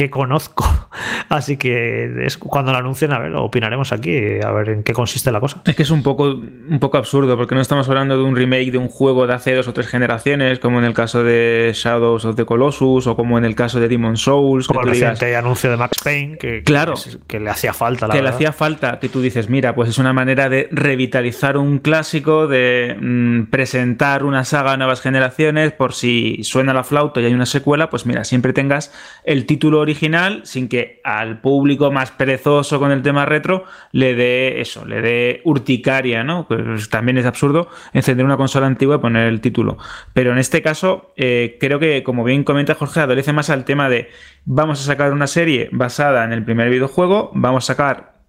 que 0.00 0.08
conozco. 0.08 0.64
Así 1.28 1.58
que 1.58 2.24
es, 2.24 2.38
cuando 2.38 2.72
lo 2.72 2.78
anuncien, 2.78 3.12
a 3.12 3.18
ver, 3.18 3.34
opinaremos 3.34 3.92
aquí, 3.92 4.40
a 4.42 4.50
ver 4.50 4.70
en 4.70 4.82
qué 4.82 4.94
consiste 4.94 5.30
la 5.30 5.40
cosa. 5.40 5.60
Es 5.66 5.76
que 5.76 5.82
es 5.82 5.90
un 5.90 6.02
poco, 6.02 6.24
un 6.24 6.78
poco 6.80 6.96
absurdo, 6.96 7.36
porque 7.36 7.54
no 7.54 7.60
estamos 7.60 7.86
hablando 7.86 8.16
de 8.16 8.22
un 8.22 8.34
remake 8.34 8.72
de 8.72 8.78
un 8.78 8.88
juego 8.88 9.26
de 9.26 9.34
hace 9.34 9.54
dos 9.54 9.68
o 9.68 9.74
tres 9.74 9.88
generaciones, 9.88 10.58
como 10.58 10.78
en 10.78 10.86
el 10.86 10.94
caso 10.94 11.22
de 11.22 11.72
Shadows 11.74 12.24
of 12.24 12.34
the 12.34 12.46
Colossus 12.46 13.06
o 13.06 13.14
como 13.14 13.36
en 13.36 13.44
el 13.44 13.54
caso 13.54 13.78
de 13.78 13.88
Demon 13.88 14.16
Souls. 14.16 14.66
Como 14.66 14.80
el 14.80 14.88
reciente 14.88 15.36
anuncio 15.36 15.70
de 15.70 15.76
Max 15.76 15.98
Payne, 16.02 16.38
que, 16.38 16.62
claro, 16.62 16.94
que, 17.26 17.38
le 17.38 17.50
hacía 17.50 17.74
falta. 17.74 18.08
que 18.08 18.22
le 18.22 18.28
hacía 18.30 18.52
falta, 18.52 18.98
que 19.00 19.10
tú 19.10 19.20
dices, 19.20 19.50
mira, 19.50 19.74
pues 19.74 19.90
es 19.90 19.98
una 19.98 20.14
manera 20.14 20.48
de 20.48 20.66
revitalizar 20.72 21.58
un 21.58 21.78
clásico, 21.78 22.48
de 22.48 22.96
mm, 22.98 23.50
presentar 23.50 24.24
una 24.24 24.46
saga 24.46 24.72
a 24.72 24.76
nuevas 24.78 25.02
generaciones, 25.02 25.72
por 25.72 25.92
si 25.92 26.42
suena 26.42 26.72
la 26.72 26.84
flauta 26.84 27.20
y 27.20 27.26
hay 27.26 27.34
una 27.34 27.46
secuela, 27.46 27.90
pues 27.90 28.06
mira, 28.06 28.24
siempre 28.24 28.54
tengas 28.54 28.92
el 29.24 29.44
título 29.44 29.78
original 29.78 29.89
sin 29.94 30.68
que 30.68 31.00
al 31.04 31.40
público 31.40 31.90
más 31.90 32.10
perezoso 32.10 32.78
con 32.78 32.90
el 32.92 33.02
tema 33.02 33.26
retro 33.26 33.64
le 33.92 34.14
dé 34.14 34.60
eso, 34.60 34.84
le 34.84 35.00
dé 35.00 35.40
urticaria, 35.44 36.24
¿no? 36.24 36.46
Pues 36.46 36.88
también 36.88 37.18
es 37.18 37.26
absurdo 37.26 37.68
encender 37.92 38.24
una 38.24 38.36
consola 38.36 38.66
antigua 38.66 38.96
y 38.96 38.98
poner 38.98 39.26
el 39.26 39.40
título. 39.40 39.78
Pero 40.12 40.32
en 40.32 40.38
este 40.38 40.62
caso, 40.62 41.12
eh, 41.16 41.56
creo 41.60 41.78
que, 41.78 42.02
como 42.02 42.24
bien 42.24 42.44
comenta 42.44 42.74
Jorge, 42.74 43.00
adolece 43.00 43.32
más 43.32 43.50
al 43.50 43.64
tema 43.64 43.88
de 43.88 44.08
vamos 44.44 44.80
a 44.80 44.84
sacar 44.84 45.12
una 45.12 45.26
serie 45.26 45.68
basada 45.72 46.24
en 46.24 46.32
el 46.32 46.44
primer 46.44 46.70
videojuego, 46.70 47.30
vamos 47.34 47.64
a 47.64 47.74
sacar 47.74 48.20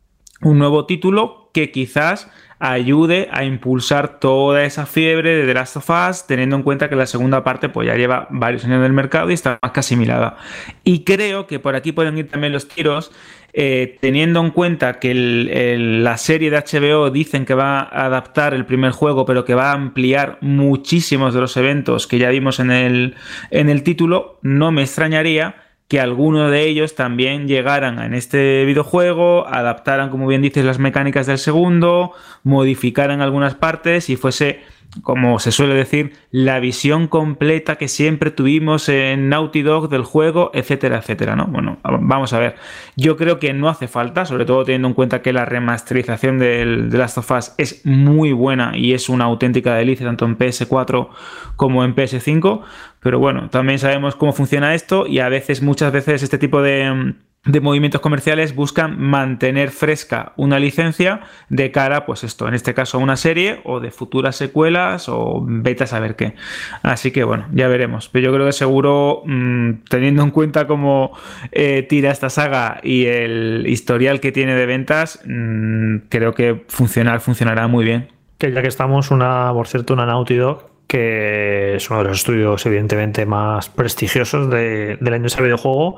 un 0.42 0.58
nuevo 0.58 0.86
título 0.86 1.50
que 1.54 1.72
quizás 1.72 2.32
ayude 2.62 3.28
a 3.32 3.44
impulsar 3.44 4.20
toda 4.20 4.64
esa 4.64 4.86
fiebre 4.86 5.36
de 5.36 5.48
The 5.48 5.54
Last 5.56 5.78
of 5.78 5.90
Us, 5.90 6.28
teniendo 6.28 6.56
en 6.56 6.62
cuenta 6.62 6.90
que 6.90 6.96
la 6.96 7.08
segunda 7.08 7.44
parte 7.44 7.70
pues 7.70 7.88
ya 7.88 7.96
lleva 7.96 8.28
varios 8.30 8.64
años 8.66 8.78
en 8.78 8.84
el 8.84 8.94
mercado 8.94 9.32
y 9.32 9.34
está 9.34 9.58
más 9.62 9.72
que 9.72 9.80
asimilada. 9.80 10.38
Y 10.84 11.04
creo 11.04 11.48
que 11.48 11.58
por 11.58 11.76
aquí 11.76 11.92
pueden 11.92 12.20
ir 12.20 12.30
también 12.30 12.54
los 12.54 12.68
tiros, 12.68 13.12
eh, 13.54 13.98
teniendo 14.00 14.40
en 14.42 14.52
cuenta 14.52 15.00
que 15.00 15.14
la 15.16 16.18
serie 16.18 16.52
de 16.52 16.58
HBO 16.58 17.10
dicen 17.10 17.46
que 17.46 17.56
va 17.56 17.80
a 17.80 18.06
adaptar 18.06 18.54
el 18.54 18.66
primer 18.68 18.92
juego, 18.92 19.26
pero 19.26 19.44
que 19.44 19.56
va 19.56 19.72
a 19.72 19.74
ampliar 19.74 20.38
muchísimos 20.42 21.34
de 21.34 21.42
los 21.42 21.58
eventos 21.58 22.06
que 22.06 22.20
ya 22.20 22.30
vimos 22.30 22.60
en 22.60 22.70
el, 22.70 23.16
en 23.50 23.70
el 23.70 23.82
título, 23.82 24.38
no 24.44 24.72
me 24.72 24.84
extrañaría 24.84 25.61
que 25.92 26.00
algunos 26.00 26.50
de 26.52 26.64
ellos 26.64 26.96
también 26.96 27.50
llegaran 27.50 28.00
en 28.00 28.14
este 28.14 28.64
videojuego, 28.64 29.46
adaptaran, 29.46 30.10
como 30.10 30.26
bien 30.26 30.42
dices, 30.42 30.64
las 30.64 30.80
mecánicas 30.80 31.28
del 31.28 31.38
segundo, 31.38 32.14
modificaran 32.44 33.20
algunas 33.20 33.56
partes 33.56 34.10
y 34.10 34.16
fuese 34.16 34.62
como 35.04 35.40
se 35.40 35.52
suele 35.52 35.74
decir, 35.74 36.14
la 36.32 36.60
visión 36.60 37.08
completa 37.08 37.78
que 37.78 37.88
siempre 37.88 38.30
tuvimos 38.30 38.90
en 38.90 39.30
Naughty 39.30 39.62
Dog 39.62 39.90
del 39.90 40.04
juego, 40.04 40.52
etcétera, 40.54 40.98
etcétera, 40.98 41.36
¿no? 41.36 41.46
Bueno, 41.48 41.78
vamos 41.84 42.34
a 42.34 42.40
ver. 42.40 42.56
Yo 42.98 43.16
creo 43.16 43.40
que 43.40 43.54
no 43.54 43.70
hace 43.70 43.88
falta, 43.88 44.26
sobre 44.26 44.44
todo 44.44 44.66
teniendo 44.66 44.90
en 44.90 44.94
cuenta 44.94 45.22
que 45.22 45.32
la 45.32 45.46
remasterización 45.46 46.40
de 46.40 46.66
Last 46.92 47.18
of 47.18 47.32
Us 47.32 47.54
es 47.58 47.86
muy 47.86 48.34
buena 48.34 48.74
y 48.76 48.94
es 48.94 49.08
una 49.08 49.26
auténtica 49.26 49.76
delicia 49.76 50.06
tanto 50.06 50.26
en 50.26 50.38
PS4 50.38 51.08
como 51.56 51.86
en 51.86 51.96
PS5, 51.96 52.62
pero 53.02 53.19
bueno, 53.19 53.49
también 53.49 53.80
sabemos 53.80 54.15
cómo 54.15 54.32
funciona 54.34 54.73
esto 54.76 55.07
y 55.07 55.19
a 55.19 55.30
veces, 55.30 55.61
muchas 55.61 55.91
veces, 55.91 56.23
este 56.23 56.38
tipo 56.38 56.61
de 56.61 57.14
de 57.44 57.60
movimientos 57.60 58.02
comerciales 58.02 58.53
buscan 58.53 58.99
mantener 59.02 59.72
fresca 59.72 60.34
una 60.36 60.60
licencia 60.60 61.22
de 61.49 61.72
cara, 61.72 62.06
pues 62.06 62.23
esto, 62.23 62.48
en 62.48 62.53
este 62.53 62.76
caso 62.76 62.98
a 62.98 63.02
una 63.02 63.18
serie 63.18 63.61
o 63.64 63.80
de 63.80 63.90
futuras 63.90 64.36
secuelas 64.36 65.10
o 65.10 65.44
vete 65.44 65.86
a 65.86 65.88
saber 65.88 66.15
qué. 66.15 66.36
Así 66.84 67.11
que 67.11 67.23
bueno, 67.23 67.48
ya 67.52 67.68
veremos. 67.68 68.10
Pero 68.10 68.26
yo 68.28 68.34
creo 68.34 68.45
que 68.45 68.53
seguro, 68.53 69.23
mm, 69.26 69.86
teniendo 69.90 70.22
en 70.22 70.30
cuenta 70.30 70.68
cómo 70.68 71.18
eh, 71.52 71.84
tira 71.90 72.11
esta 72.11 72.30
saga 72.30 72.80
y 72.84 73.06
el 73.06 73.65
historial 73.68 74.19
que 74.19 74.32
tiene 74.32 74.53
de 74.53 74.65
ventas, 74.68 75.19
mm, 75.26 75.98
creo 76.10 76.36
que 76.36 76.64
funcionar 76.68 77.22
funcionará 77.22 77.68
muy 77.68 77.86
bien. 77.86 78.10
Que 78.38 78.52
ya 78.52 78.61
que 78.61 78.68
estamos, 78.68 79.10
una, 79.10 79.52
por 79.53 79.68
cierto, 79.68 79.94
una 79.94 80.06
Naughty 80.06 80.36
Dog 80.36 80.70
que 80.92 81.76
es 81.78 81.90
uno 81.90 82.00
de 82.00 82.10
los 82.10 82.18
estudios 82.18 82.66
evidentemente 82.66 83.26
más 83.26 83.70
prestigiosos 83.70 84.50
de, 84.50 84.98
de 85.00 85.10
la 85.10 85.16
industria 85.16 85.46
videojuego 85.46 85.96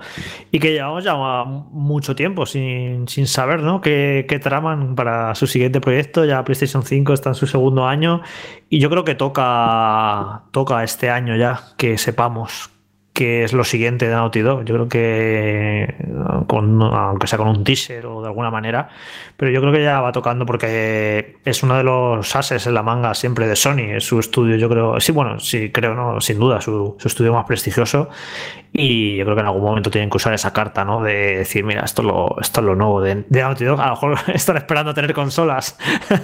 y 0.52 0.60
que 0.60 0.72
llevamos 0.72 1.04
ya 1.04 1.16
mucho 1.16 2.16
tiempo 2.16 2.46
sin, 2.46 3.08
saber 3.26 3.62
¿no? 3.62 3.82
qué, 3.82 4.28
qué, 4.30 4.38
traman 4.38 4.94
para 4.94 5.34
su 5.34 5.48
siguiente 5.48 5.82
proyecto. 5.82 6.26
Ya 6.26 6.44
PlayStation 6.44 6.84
5 6.84 7.12
está 7.12 7.30
en 7.30 7.36
su 7.36 7.48
segundo 7.48 7.88
año 7.88 8.22
y 8.70 8.80
yo 8.80 8.92
creo 8.92 9.04
que 9.04 9.16
toca, 9.16 10.44
toca 10.52 10.84
este 10.84 11.10
año 11.10 11.36
ya 11.36 11.60
que 11.76 11.98
sepamos 11.98 12.73
que 13.14 13.44
es 13.44 13.54
lo 13.54 13.64
siguiente 13.64 14.08
de 14.08 14.16
Naughty 14.16 14.42
Dog. 14.42 14.66
Yo 14.66 14.74
creo 14.74 14.90
que, 14.90 15.96
con, 16.48 16.82
aunque 16.82 17.28
sea 17.28 17.38
con 17.38 17.48
un 17.48 17.64
teaser 17.64 18.08
o 18.08 18.22
de 18.22 18.28
alguna 18.28 18.50
manera, 18.50 18.90
pero 19.38 19.52
yo 19.52 19.62
creo 19.62 19.72
que 19.72 19.84
ya 19.84 20.02
va 20.02 20.12
tocando 20.12 20.46
porque 20.46 21.38
es 21.46 21.62
uno 21.62 21.78
de 21.78 21.84
los 21.84 22.36
ases 22.36 22.66
en 22.66 22.74
la 22.74 22.82
manga 22.82 23.14
siempre 23.14 23.48
de 23.48 23.56
Sony. 23.56 23.96
Es 23.96 24.06
su 24.06 24.20
estudio, 24.20 24.56
yo 24.56 24.68
creo, 24.68 25.00
sí, 25.00 25.12
bueno, 25.12 25.40
sí, 25.40 25.72
creo, 25.72 25.94
¿no? 25.94 26.20
Sin 26.22 26.40
duda, 26.40 26.60
su, 26.60 26.96
su 26.98 27.08
estudio 27.08 27.34
más 27.34 27.46
prestigioso. 27.46 28.10
Y 28.76 29.18
yo 29.18 29.26
creo 29.26 29.36
que 29.36 29.42
en 29.42 29.48
algún 29.48 29.62
momento 29.62 29.92
tienen 29.92 30.10
que 30.10 30.18
usar 30.18 30.34
esa 30.34 30.52
carta, 30.52 30.84
¿no? 30.84 31.04
De 31.04 31.38
decir, 31.38 31.64
mira, 31.64 31.84
esto 31.86 32.02
es 32.42 32.58
lo, 32.58 32.76
nuevo 32.76 33.02
de, 33.02 33.24
de 33.30 33.42
Naughty 33.42 33.66
Dog. 33.66 33.80
A 33.80 33.90
lo 33.90 33.92
mejor 33.92 34.18
están 34.34 34.58
esperando 34.58 34.92
a 34.92 34.94
tener 34.96 35.14
consolas 35.14 35.78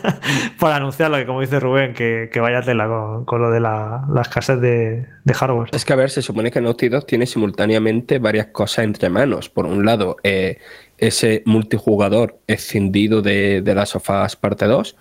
para 0.60 0.78
anunciarlo, 0.78 1.18
que 1.18 1.28
como 1.28 1.42
dice 1.42 1.60
Rubén, 1.60 1.94
que, 1.94 2.30
que 2.34 2.40
vaya 2.40 2.64
tela 2.64 2.88
con, 3.26 3.42
lo 3.42 3.52
de 3.52 3.60
la, 3.60 4.04
las 4.12 4.28
escasez 4.28 4.60
de, 4.60 5.06
de, 5.24 5.34
hardware. 5.36 5.70
Es 5.74 5.86
que 5.86 5.94
a 5.94 5.96
ver, 5.96 6.10
se 6.10 6.24
supone 6.24 6.50
que 6.50 6.60
Naughty 6.60 6.90
Dog 6.90 7.06
tiene 7.06 7.28
simultáneamente 7.28 8.18
varias 8.18 8.48
cosas 8.48 8.86
entre 8.86 9.10
manos. 9.10 9.48
Por 9.48 9.68
un 9.68 9.86
lado, 9.86 10.18
eh, 10.24 10.58
ese 10.98 11.44
multijugador 11.46 12.40
escindido 12.48 13.22
de, 13.22 13.64
of 13.94 14.10
Us 14.10 14.36
Parte 14.36 14.66
2 14.66 14.96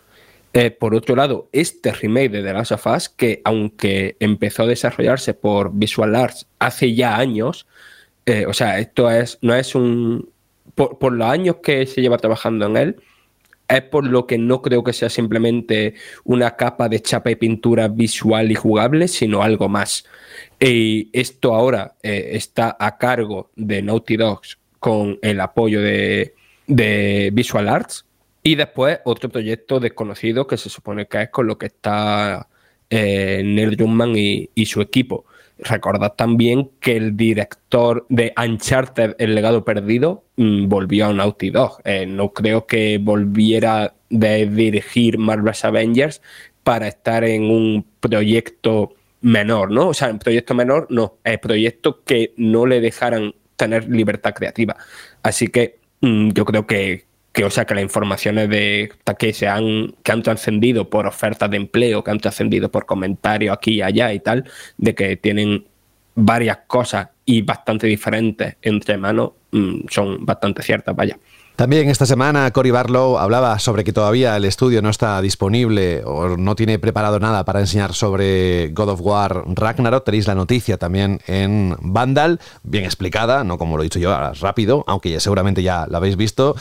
eh, 0.55 0.71
por 0.71 0.95
otro 0.95 1.15
lado, 1.15 1.49
este 1.53 1.93
remake 1.93 2.31
de 2.31 2.43
The 2.43 2.53
Last 2.53 2.73
of 2.73 2.87
Us, 2.87 3.09
que 3.09 3.43
aunque 3.45 4.17
empezó 4.19 4.63
a 4.63 4.67
desarrollarse 4.67 5.35
por 5.35 5.73
Visual 5.75 6.17
Arts 6.17 6.47
hace 6.59 6.95
ya 6.95 7.17
años, 7.17 7.67
eh, 8.25 8.47
o 8.47 8.55
sea, 8.55 8.79
esto 8.79 9.11
es, 9.11 9.39
no 9.43 9.55
es 9.55 9.75
un... 9.75 10.31
Por, 10.75 11.13
los 11.13 11.29
años 11.29 11.57
que 11.63 11.87
se 11.87 12.01
lleva 12.01 12.19
trabajando 12.19 12.67
en 12.67 12.77
él, 12.77 12.97
es 13.69 13.83
por 13.83 14.07
lo 14.07 14.27
que 14.27 14.39
no 14.39 14.63
creo 14.63 14.85
que 14.85 14.93
sea 14.93 15.11
simplemente 15.11 15.95
una 16.25 16.57
capa 16.57 16.89
de 16.89 17.01
chapa 17.01 17.31
y 17.31 17.37
pintura 17.37 17.89
visual 17.89 18.51
y 18.51 18.55
jugable, 18.55 19.09
sino 19.09 19.43
algo 19.43 19.69
más. 19.69 20.05
Y 20.61 21.11
esto 21.13 21.55
ahora 21.55 21.97
eh, 22.03 22.31
está 22.33 22.77
a 22.79 22.97
cargo 22.97 23.51
de 23.57 23.83
Naughty 23.83 24.17
Dogs 24.17 24.59
con 24.79 25.19
el 25.21 25.41
apoyo 25.41 25.83
de, 25.83 26.35
de 26.69 27.31
Visual 27.33 27.69
Arts 27.69 28.05
y 28.43 28.55
después 28.55 29.01
otro 29.05 29.29
proyecto 29.29 29.81
desconocido 29.81 30.47
que 30.47 30.57
se 30.57 30.71
supone 30.71 31.07
que 31.07 31.23
es 31.23 31.29
con 31.31 31.47
lo 31.47 31.59
que 31.59 31.67
está 31.67 32.49
eh, 32.91 33.43
Neil 33.45 33.77
Druckmann 33.77 34.15
y, 34.17 34.67
su 34.67 34.81
equipo. 34.81 35.27
Recordad 35.59 36.13
también 36.15 36.71
que 36.81 36.97
el 36.97 37.17
director 37.17 38.07
de 38.09 38.33
Uncharted, 38.37 39.17
El 39.19 39.35
legado 39.35 39.65
perdido, 39.65 40.25
mm, 40.37 40.69
volvió 40.69 41.07
a 41.07 41.13
Naughty 41.13 41.51
Dog. 41.51 41.81
Eh, 41.85 42.07
no 42.07 42.33
creo 42.33 42.67
que 42.67 42.99
volviera 42.99 43.95
de 44.09 44.47
dirigir 44.47 45.19
Marvel's 45.19 45.65
Avengers 45.65 46.23
para 46.63 46.89
estar 46.89 47.25
en 47.25 47.51
un 47.51 47.85
proyecto 48.01 48.95
menor, 49.21 49.71
¿no? 49.71 49.89
O 49.89 49.95
sea, 49.95 50.11
un 50.11 50.19
proyecto 50.19 50.55
menor, 50.55 50.87
no, 50.91 51.19
es 51.25 51.39
proyecto 51.39 52.03
que 52.05 52.33
no 52.37 52.67
le 52.67 52.81
dejaran 52.81 53.35
tener 53.57 53.89
libertad 53.89 54.35
creativa. 54.35 54.77
Así 55.23 55.49
que 55.49 55.81
mm, 56.01 56.31
yo 56.31 56.45
creo 56.45 56.67
que, 56.67 57.08
que, 57.33 57.45
o 57.45 57.51
sea, 57.51 57.65
que 57.65 57.75
las 57.75 57.83
informaciones 57.83 58.49
de 58.49 58.91
que 59.19 59.33
se 59.33 59.49
han, 59.49 59.95
que 60.03 60.13
han 60.13 60.23
trascendido 60.23 60.89
por 60.91 61.07
ofertas 61.07 61.51
de 61.51 61.57
empleo, 61.57 62.03
que 62.03 62.11
han 62.11 62.19
trascendido 62.19 62.71
por 62.71 62.87
comentarios 62.87 63.57
aquí 63.57 63.75
y 63.75 63.83
allá 63.83 64.13
y 64.13 64.21
tal, 64.21 64.45
de 64.77 64.95
que 64.95 65.17
tienen 65.17 65.67
varias 66.15 66.59
cosas 66.67 67.09
y 67.25 67.43
bastante 67.43 67.87
diferentes 67.87 68.57
entre 68.63 68.97
manos, 68.97 69.33
mm, 69.53 69.81
son 69.89 70.25
bastante 70.27 70.63
ciertas, 70.63 70.97
vaya. 70.97 71.19
También 71.59 71.91
esta 71.91 72.07
semana 72.07 72.49
Cory 72.53 72.71
Barlow 72.71 73.19
hablaba 73.19 73.59
sobre 73.59 73.83
que 73.83 73.93
todavía 73.93 74.37
el 74.37 74.45
estudio 74.45 74.81
no 74.81 74.91
está 74.91 75.21
disponible 75.21 76.05
o 76.05 76.37
no 76.37 76.55
tiene 76.55 76.79
preparado 76.79 77.19
nada 77.19 77.45
para 77.45 77.59
enseñar 77.59 77.95
sobre 77.95 78.69
God 78.69 78.91
of 78.91 79.01
War 79.03 79.43
Ragnarok. 79.45 80.05
Tenéis 80.05 80.29
la 80.29 80.37
noticia 80.37 80.79
también 80.79 81.21
en 81.27 81.77
Vandal, 81.81 82.39
bien 82.63 82.85
explicada, 82.85 83.43
no 83.43 83.59
como 83.59 83.77
lo 83.77 83.83
he 83.83 83.87
dicho 83.87 83.99
yo, 83.99 84.17
rápido, 84.35 84.85
aunque 84.87 85.11
ya 85.11 85.19
seguramente 85.19 85.65
ya 85.65 85.89
la 85.91 85.99
habéis 85.99 86.17
visto. 86.17 86.55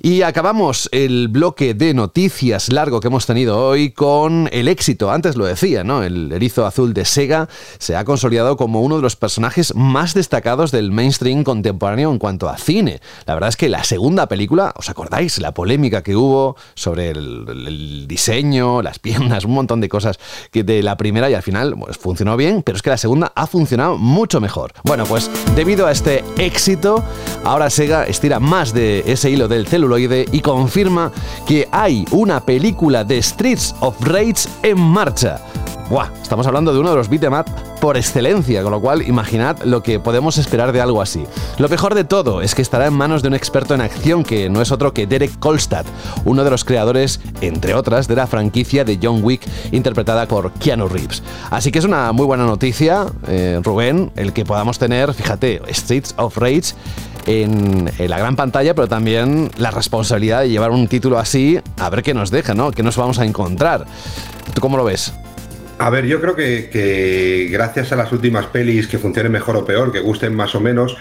Y 0.00 0.22
acabamos 0.22 0.88
el 0.92 1.26
bloque 1.26 1.74
de 1.74 1.92
noticias 1.92 2.70
largo 2.72 3.00
que 3.00 3.08
hemos 3.08 3.26
tenido 3.26 3.58
hoy 3.58 3.90
con 3.90 4.48
el 4.52 4.68
éxito, 4.68 5.10
antes 5.10 5.34
lo 5.34 5.44
decía, 5.44 5.82
¿no? 5.82 6.04
El 6.04 6.30
erizo 6.30 6.66
azul 6.66 6.94
de 6.94 7.04
Sega 7.04 7.48
se 7.78 7.96
ha 7.96 8.04
consolidado 8.04 8.56
como 8.56 8.80
uno 8.82 8.94
de 8.94 9.02
los 9.02 9.16
personajes 9.16 9.74
más 9.74 10.14
destacados 10.14 10.70
del 10.70 10.92
mainstream 10.92 11.42
contemporáneo 11.42 12.12
en 12.12 12.20
cuanto 12.20 12.48
a 12.48 12.56
cine. 12.58 13.00
La 13.26 13.34
verdad 13.34 13.48
es 13.48 13.56
que 13.56 13.68
la 13.68 13.82
segunda 13.82 14.28
película 14.28 14.35
película, 14.36 14.74
¿os 14.76 14.90
acordáis? 14.90 15.38
La 15.38 15.54
polémica 15.54 16.02
que 16.02 16.14
hubo 16.14 16.56
sobre 16.74 17.08
el, 17.08 18.04
diseño, 18.06 18.82
las 18.82 18.98
piernas, 18.98 19.46
un 19.46 19.52
montón 19.52 19.80
de 19.80 19.88
cosas 19.88 20.18
que 20.50 20.62
de 20.62 20.82
la 20.82 20.98
primera 20.98 21.30
y 21.30 21.34
al 21.34 21.42
final 21.42 21.74
funcionó 21.98 22.36
bien, 22.36 22.62
pero 22.62 22.76
es 22.76 22.82
que 22.82 22.90
la 22.90 22.98
segunda 22.98 23.32
ha 23.34 23.46
funcionado 23.46 23.96
mucho 23.96 24.38
mejor. 24.38 24.74
Bueno, 24.84 25.06
pues 25.06 25.30
debido 25.54 25.86
a 25.86 25.92
este 25.92 26.22
éxito, 26.36 27.02
ahora 27.44 27.70
Sega 27.70 28.04
estira 28.04 28.38
más 28.38 28.74
de 28.74 29.04
ese 29.06 29.30
hilo 29.30 29.48
del 29.48 29.66
celuloide 29.66 30.26
y 30.30 30.40
confirma 30.40 31.12
que 31.46 31.66
hay 31.72 32.04
una 32.10 32.44
película 32.44 33.04
de 33.04 33.22
Streets 33.22 33.74
of 33.80 33.96
Rage 34.02 34.50
en 34.62 34.78
marcha. 34.78 35.40
Buah, 35.88 36.08
estamos 36.20 36.48
hablando 36.48 36.72
de 36.72 36.80
uno 36.80 36.90
de 36.90 36.96
los 36.96 37.08
beat'em 37.08 37.32
por 37.80 37.96
excelencia, 37.96 38.64
con 38.64 38.72
lo 38.72 38.80
cual 38.80 39.02
imaginad 39.02 39.62
lo 39.62 39.84
que 39.84 40.00
podemos 40.00 40.36
esperar 40.36 40.72
de 40.72 40.80
algo 40.80 41.00
así. 41.00 41.24
Lo 41.58 41.68
mejor 41.68 41.94
de 41.94 42.02
todo 42.02 42.42
es 42.42 42.56
que 42.56 42.62
estará 42.62 42.86
en 42.86 42.94
manos 42.94 43.22
de 43.22 43.28
un 43.28 43.34
experto 43.34 43.72
en 43.72 43.80
acción 43.80 44.24
que 44.24 44.50
no 44.50 44.60
es 44.60 44.72
otro 44.72 44.92
que 44.92 45.06
Derek 45.06 45.38
Kolstad, 45.38 45.86
uno 46.24 46.42
de 46.42 46.50
los 46.50 46.64
creadores, 46.64 47.20
entre 47.40 47.74
otras, 47.74 48.08
de 48.08 48.16
la 48.16 48.26
franquicia 48.26 48.84
de 48.84 48.98
John 49.00 49.20
Wick 49.22 49.42
interpretada 49.70 50.26
por 50.26 50.50
Keanu 50.54 50.88
Reeves. 50.88 51.22
Así 51.50 51.70
que 51.70 51.78
es 51.78 51.84
una 51.84 52.10
muy 52.10 52.26
buena 52.26 52.46
noticia, 52.46 53.06
eh, 53.28 53.60
Rubén, 53.62 54.10
el 54.16 54.32
que 54.32 54.44
podamos 54.44 54.80
tener, 54.80 55.14
fíjate, 55.14 55.62
Streets 55.72 56.14
of 56.16 56.36
Rage 56.36 56.74
en, 57.26 57.92
en, 57.96 58.10
la 58.10 58.18
gran 58.18 58.34
pantalla, 58.34 58.74
pero 58.74 58.88
también 58.88 59.52
la 59.56 59.70
responsabilidad 59.70 60.40
de 60.40 60.48
llevar 60.48 60.72
un 60.72 60.88
título 60.88 61.16
así, 61.16 61.60
a 61.78 61.90
ver 61.90 62.02
qué 62.02 62.12
nos 62.12 62.32
deja, 62.32 62.54
¿no? 62.54 62.72
¿Qué 62.72 62.82
nos 62.82 62.96
vamos 62.96 63.20
a 63.20 63.24
encontrar? 63.24 63.86
¿Tú 64.52 64.60
cómo 64.60 64.76
lo 64.76 64.82
ves? 64.82 65.12
A 65.78 65.90
ver, 65.90 66.06
yo 66.06 66.22
creo 66.22 66.34
que, 66.34 67.48
gracias 67.50 67.92
a 67.92 67.96
las 67.96 68.10
últimas 68.10 68.46
pelis 68.46 68.88
que 68.88 68.98
funcionen 68.98 69.30
mejor 69.30 69.56
o 69.56 69.66
peor, 69.66 69.92
que 69.92 70.00
gusten 70.00 70.34
más 70.34 70.54
o 70.54 70.60
menos, 70.60 70.96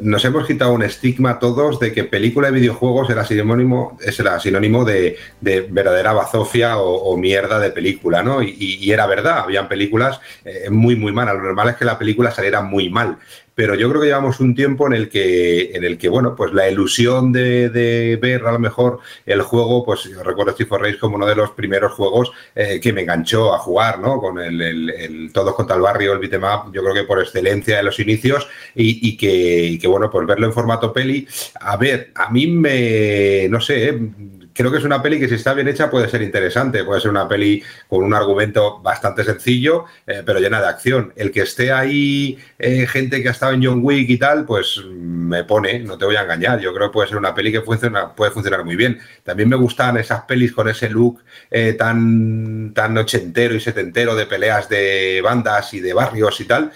nos 0.00 0.24
hemos 0.24 0.46
quitado 0.46 0.72
un 0.72 0.84
estigma 0.84 1.40
todos 1.40 1.80
de 1.80 1.92
que 1.92 2.04
película 2.04 2.46
de 2.48 2.60
videojuegos 2.60 3.10
era 3.10 3.24
sinónimo, 3.24 3.98
era 4.00 4.38
sinónimo 4.38 4.84
de, 4.84 5.16
verdadera 5.40 6.12
bazofia 6.12 6.78
o, 6.78 7.16
mierda 7.16 7.58
de 7.58 7.70
película, 7.70 8.22
¿no? 8.22 8.40
Y, 8.40 8.88
era 8.92 9.06
verdad, 9.08 9.40
habían 9.40 9.68
películas 9.68 10.20
eh, 10.44 10.70
muy, 10.70 10.94
muy 10.94 11.10
malas. 11.10 11.34
Lo 11.34 11.42
normal 11.42 11.70
es 11.70 11.76
que 11.76 11.84
la 11.84 11.98
película 11.98 12.30
saliera 12.30 12.62
muy 12.62 12.88
mal 12.88 13.18
pero 13.60 13.74
yo 13.74 13.90
creo 13.90 14.00
que 14.00 14.06
llevamos 14.06 14.40
un 14.40 14.54
tiempo 14.54 14.86
en 14.86 14.94
el 14.94 15.10
que, 15.10 15.72
en 15.74 15.84
el 15.84 15.98
que 15.98 16.08
bueno, 16.08 16.34
pues 16.34 16.54
la 16.54 16.70
ilusión 16.70 17.30
de, 17.30 18.18
ver 18.18 18.46
a 18.46 18.52
lo 18.52 18.58
mejor 18.58 19.00
el 19.26 19.42
juego, 19.42 19.84
pues 19.84 20.08
recuerdo 20.24 20.52
Steve 20.52 20.78
Race 20.78 20.98
como 20.98 21.16
uno 21.16 21.26
de 21.26 21.34
los 21.34 21.50
primeros 21.50 21.92
juegos 21.92 22.32
eh, 22.54 22.80
que 22.82 22.94
me 22.94 23.02
enganchó 23.02 23.52
a 23.52 23.58
jugar, 23.58 23.98
¿no? 23.98 24.18
Con 24.18 24.38
el, 24.38 25.30
Todos 25.34 25.54
contra 25.54 25.76
el 25.76 25.82
Barrio, 25.82 26.14
el 26.14 26.20
beatmap, 26.20 26.72
yo 26.72 26.80
creo 26.82 26.94
que 26.94 27.04
por 27.04 27.20
excelencia 27.20 27.76
de 27.76 27.82
los 27.82 28.00
inicios 28.00 28.48
y, 28.74 29.14
que, 29.18 29.66
y 29.66 29.78
que, 29.78 29.88
bueno, 29.88 30.10
pues 30.10 30.26
verlo 30.26 30.46
en 30.46 30.54
formato 30.54 30.90
peli, 30.90 31.28
a 31.60 31.76
ver, 31.76 32.12
a 32.14 32.30
mí 32.30 32.46
me, 32.46 33.46
no 33.50 33.60
sé, 33.60 33.90
eh, 33.90 34.00
creo 34.52 34.70
que 34.70 34.78
es 34.78 34.84
una 34.84 35.02
peli 35.02 35.18
que 35.18 35.28
si 35.28 35.34
está 35.34 35.54
bien 35.54 35.68
hecha 35.68 35.90
puede 35.90 36.08
ser 36.08 36.22
interesante, 36.22 36.84
puede 36.84 37.00
ser 37.00 37.10
una 37.10 37.28
peli 37.28 37.62
con 37.88 38.04
un 38.04 38.14
argumento 38.14 38.80
bastante 38.80 39.24
sencillo, 39.24 39.84
eh, 40.06 40.22
pero 40.24 40.40
llena 40.40 40.60
de 40.60 40.68
acción. 40.68 41.12
El 41.16 41.30
que 41.30 41.42
esté 41.42 41.72
ahí 41.72 42.38
eh, 42.58 42.86
gente 42.86 43.22
que 43.22 43.28
ha 43.28 43.32
estado 43.32 43.52
en 43.52 43.64
John 43.64 43.80
Wick 43.82 44.08
y 44.08 44.18
tal, 44.18 44.44
pues 44.44 44.82
me 44.86 45.44
pone, 45.44 45.80
no 45.80 45.98
te 45.98 46.04
voy 46.04 46.16
a 46.16 46.22
engañar, 46.22 46.60
yo 46.60 46.74
creo 46.74 46.88
que 46.88 46.92
puede 46.92 47.08
ser 47.08 47.18
una 47.18 47.34
peli 47.34 47.52
que 47.52 47.60
puede 47.60 48.30
funcionar 48.30 48.64
muy 48.64 48.76
bien. 48.76 48.98
También 49.22 49.48
me 49.48 49.56
gustan 49.56 49.96
esas 49.96 50.22
pelis 50.22 50.52
con 50.52 50.68
ese 50.68 50.88
look 50.88 51.22
eh, 51.50 51.74
tan, 51.74 52.72
tan 52.74 52.96
ochentero 52.98 53.54
y 53.54 53.60
setentero 53.60 54.14
de 54.14 54.26
peleas 54.26 54.68
de 54.68 55.20
bandas 55.22 55.72
y 55.74 55.80
de 55.80 55.92
barrios 55.92 56.40
y 56.40 56.44
tal. 56.44 56.72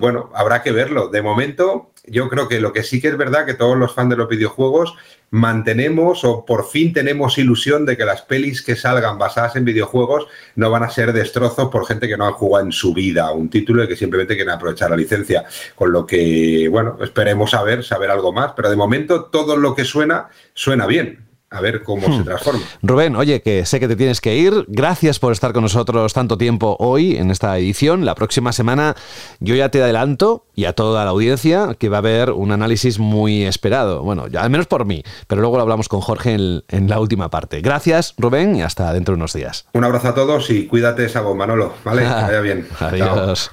bueno, 0.00 0.30
habrá 0.34 0.62
que 0.62 0.72
verlo. 0.72 1.08
De 1.08 1.22
momento, 1.22 1.92
yo 2.06 2.28
creo 2.28 2.48
que 2.48 2.60
lo 2.60 2.72
que 2.72 2.82
sí 2.82 3.00
que 3.00 3.08
es 3.08 3.16
verdad 3.16 3.46
que 3.46 3.54
todos 3.54 3.76
los 3.76 3.94
fans 3.94 4.10
de 4.10 4.16
los 4.16 4.28
videojuegos 4.28 4.94
mantenemos 5.32 6.24
o 6.24 6.44
por 6.44 6.68
fin 6.68 6.92
tenemos 6.92 7.38
ilusión 7.38 7.86
de 7.86 7.96
que 7.96 8.04
las 8.04 8.20
pelis 8.20 8.60
que 8.60 8.76
salgan 8.76 9.16
basadas 9.16 9.56
en 9.56 9.64
videojuegos 9.64 10.26
no 10.56 10.70
van 10.70 10.82
a 10.82 10.90
ser 10.90 11.14
destrozos 11.14 11.70
por 11.70 11.86
gente 11.86 12.06
que 12.06 12.18
no 12.18 12.26
ha 12.26 12.32
jugado 12.32 12.66
en 12.66 12.72
su 12.72 12.92
vida 12.92 13.32
un 13.32 13.48
título 13.48 13.82
y 13.82 13.88
que 13.88 13.96
simplemente 13.96 14.34
quieren 14.34 14.52
aprovechar 14.52 14.90
la 14.90 14.96
licencia. 14.96 15.46
Con 15.74 15.90
lo 15.90 16.04
que, 16.04 16.68
bueno, 16.70 16.98
esperemos 17.00 17.52
saber, 17.52 17.82
saber 17.82 18.10
algo 18.10 18.30
más, 18.30 18.52
pero 18.54 18.68
de 18.68 18.76
momento 18.76 19.24
todo 19.24 19.56
lo 19.56 19.74
que 19.74 19.86
suena, 19.86 20.28
suena 20.52 20.86
bien 20.86 21.31
a 21.52 21.60
ver 21.60 21.82
cómo 21.82 22.06
se 22.06 22.20
hmm. 22.20 22.24
transforma. 22.24 22.62
Rubén, 22.82 23.16
oye, 23.16 23.42
que 23.42 23.64
sé 23.66 23.78
que 23.78 23.88
te 23.88 23.96
tienes 23.96 24.20
que 24.20 24.36
ir. 24.36 24.64
Gracias 24.68 25.18
por 25.18 25.32
estar 25.32 25.52
con 25.52 25.62
nosotros 25.62 26.12
tanto 26.12 26.38
tiempo 26.38 26.76
hoy 26.80 27.16
en 27.16 27.30
esta 27.30 27.56
edición. 27.58 28.04
La 28.04 28.14
próxima 28.14 28.52
semana 28.52 28.96
yo 29.40 29.54
ya 29.54 29.68
te 29.68 29.82
adelanto 29.82 30.46
y 30.54 30.64
a 30.64 30.72
toda 30.72 31.04
la 31.04 31.10
audiencia 31.10 31.76
que 31.78 31.88
va 31.88 31.98
a 31.98 31.98
haber 31.98 32.30
un 32.30 32.52
análisis 32.52 32.98
muy 32.98 33.44
esperado. 33.44 34.02
Bueno, 34.02 34.28
ya, 34.28 34.42
al 34.42 34.50
menos 34.50 34.66
por 34.66 34.84
mí, 34.84 35.02
pero 35.26 35.40
luego 35.40 35.56
lo 35.56 35.62
hablamos 35.62 35.88
con 35.88 36.00
Jorge 36.00 36.34
en, 36.34 36.88
la 36.88 37.00
última 37.00 37.30
parte. 37.30 37.60
Gracias, 37.60 38.14
Rubén, 38.18 38.56
y 38.56 38.62
hasta 38.62 38.92
dentro 38.92 39.14
de 39.14 39.16
unos 39.16 39.32
días. 39.32 39.66
Un 39.72 39.84
abrazo 39.84 40.08
a 40.08 40.14
todos 40.14 40.50
y 40.50 40.66
cuídate 40.66 41.04
esa 41.04 41.20
bomba, 41.20 41.46
Manolo. 41.46 41.74
¿Vale? 41.84 42.04
Vaya 42.04 42.40
bien. 42.40 42.66
Adiós. 42.80 43.50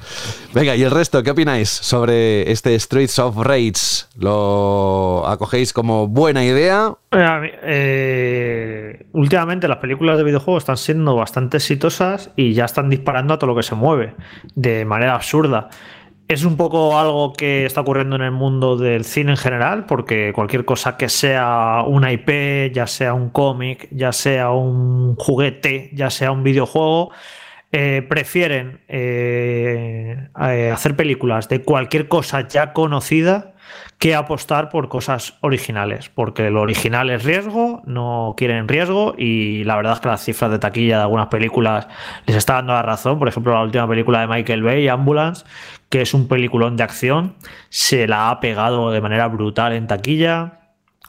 Venga, 0.53 0.75
y 0.75 0.83
el 0.83 0.91
resto, 0.91 1.21
¿qué 1.23 1.31
opináis 1.31 1.69
sobre 1.69 2.51
este 2.51 2.77
Streets 2.79 3.19
of 3.19 3.37
Rage? 3.37 4.05
¿Lo 4.15 5.25
acogéis 5.27 5.73
como 5.73 6.07
buena 6.07 6.43
idea? 6.43 6.95
Eh, 7.11 9.07
últimamente 9.13 9.67
las 9.67 9.77
películas 9.77 10.17
de 10.17 10.23
videojuegos 10.23 10.63
están 10.63 10.77
siendo 10.77 11.15
bastante 11.15 11.57
exitosas 11.57 12.31
y 12.35 12.53
ya 12.53 12.65
están 12.65 12.89
disparando 12.89 13.33
a 13.33 13.39
todo 13.39 13.47
lo 13.49 13.55
que 13.55 13.63
se 13.63 13.75
mueve 13.75 14.15
de 14.55 14.85
manera 14.85 15.15
absurda. 15.15 15.69
Es 16.27 16.45
un 16.45 16.57
poco 16.57 16.99
algo 16.99 17.33
que 17.33 17.65
está 17.65 17.81
ocurriendo 17.81 18.15
en 18.15 18.21
el 18.21 18.31
mundo 18.31 18.77
del 18.77 19.03
cine 19.03 19.31
en 19.31 19.37
general, 19.37 19.87
porque 19.87 20.31
cualquier 20.33 20.63
cosa 20.63 20.95
que 20.95 21.09
sea 21.09 21.83
una 21.87 22.11
IP, 22.11 22.71
ya 22.71 22.85
sea 22.85 23.15
un 23.15 23.31
cómic, 23.31 23.87
ya 23.89 24.13
sea 24.13 24.51
un 24.51 25.15
juguete, 25.15 25.89
ya 25.93 26.11
sea 26.11 26.31
un 26.31 26.43
videojuego, 26.43 27.11
eh, 27.71 28.05
prefieren 28.07 28.81
eh, 28.87 30.27
hacer 30.35 30.95
películas 30.95 31.49
de 31.49 31.63
cualquier 31.63 32.07
cosa 32.07 32.47
ya 32.47 32.73
conocida 32.73 33.55
que 33.99 34.15
apostar 34.15 34.69
por 34.69 34.87
cosas 34.87 35.35
originales, 35.41 36.09
porque 36.09 36.49
lo 36.49 36.61
original 36.61 37.09
es 37.09 37.25
riesgo, 37.25 37.81
no 37.85 38.33
quieren 38.37 38.69
riesgo 38.69 39.13
y 39.17 39.65
la 39.65 39.75
verdad 39.75 39.93
es 39.93 39.99
que 39.99 40.07
las 40.07 40.23
cifras 40.23 40.49
de 40.51 40.57
taquilla 40.57 40.95
de 40.95 41.03
algunas 41.03 41.27
películas 41.27 41.85
les 42.25 42.37
está 42.37 42.53
dando 42.53 42.71
la 42.71 42.81
razón. 42.81 43.19
Por 43.19 43.27
ejemplo, 43.27 43.53
la 43.53 43.61
última 43.61 43.87
película 43.89 44.21
de 44.21 44.27
Michael 44.27 44.63
Bay, 44.63 44.87
Ambulance, 44.87 45.45
que 45.89 46.01
es 46.01 46.13
un 46.13 46.29
peliculón 46.29 46.77
de 46.77 46.83
acción, 46.83 47.35
se 47.67 48.07
la 48.07 48.29
ha 48.29 48.39
pegado 48.39 48.89
de 48.91 49.01
manera 49.01 49.27
brutal 49.27 49.73
en 49.73 49.85
taquilla. 49.85 50.61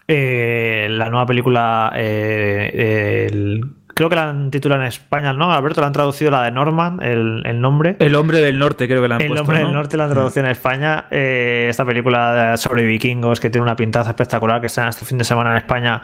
Eh, 0.08 0.88
la 0.90 1.10
nueva 1.10 1.26
película, 1.26 1.92
eh, 1.94 3.60
creo 4.00 4.08
que 4.08 4.16
la 4.16 4.30
han 4.30 4.50
titulado 4.50 4.80
en 4.80 4.88
España, 4.88 5.34
¿no? 5.34 5.52
Alberto, 5.52 5.82
la 5.82 5.88
han 5.88 5.92
traducido 5.92 6.30
la 6.30 6.44
de 6.44 6.50
Norman, 6.52 7.02
el, 7.02 7.60
nombre. 7.60 7.96
El 7.98 8.14
hombre 8.14 8.40
del 8.40 8.58
norte, 8.58 8.88
creo 8.88 9.02
que 9.02 9.08
la 9.08 9.16
han 9.16 9.20
El 9.20 9.36
hombre 9.36 9.58
del 9.58 9.74
norte 9.74 9.98
la 9.98 10.04
han 10.04 10.10
traducido 10.10 10.46
en 10.46 10.52
España. 10.52 11.04
Eh, 11.10 11.66
esta 11.68 11.84
película 11.84 12.56
sobre 12.56 12.84
vikingos 12.84 13.40
que 13.40 13.50
tiene 13.50 13.62
una 13.62 13.76
pintaza 13.76 14.08
espectacular 14.08 14.62
que 14.62 14.68
está 14.68 14.88
este 14.88 15.04
fin 15.04 15.18
de 15.18 15.24
semana 15.24 15.50
en 15.50 15.58
España 15.58 16.00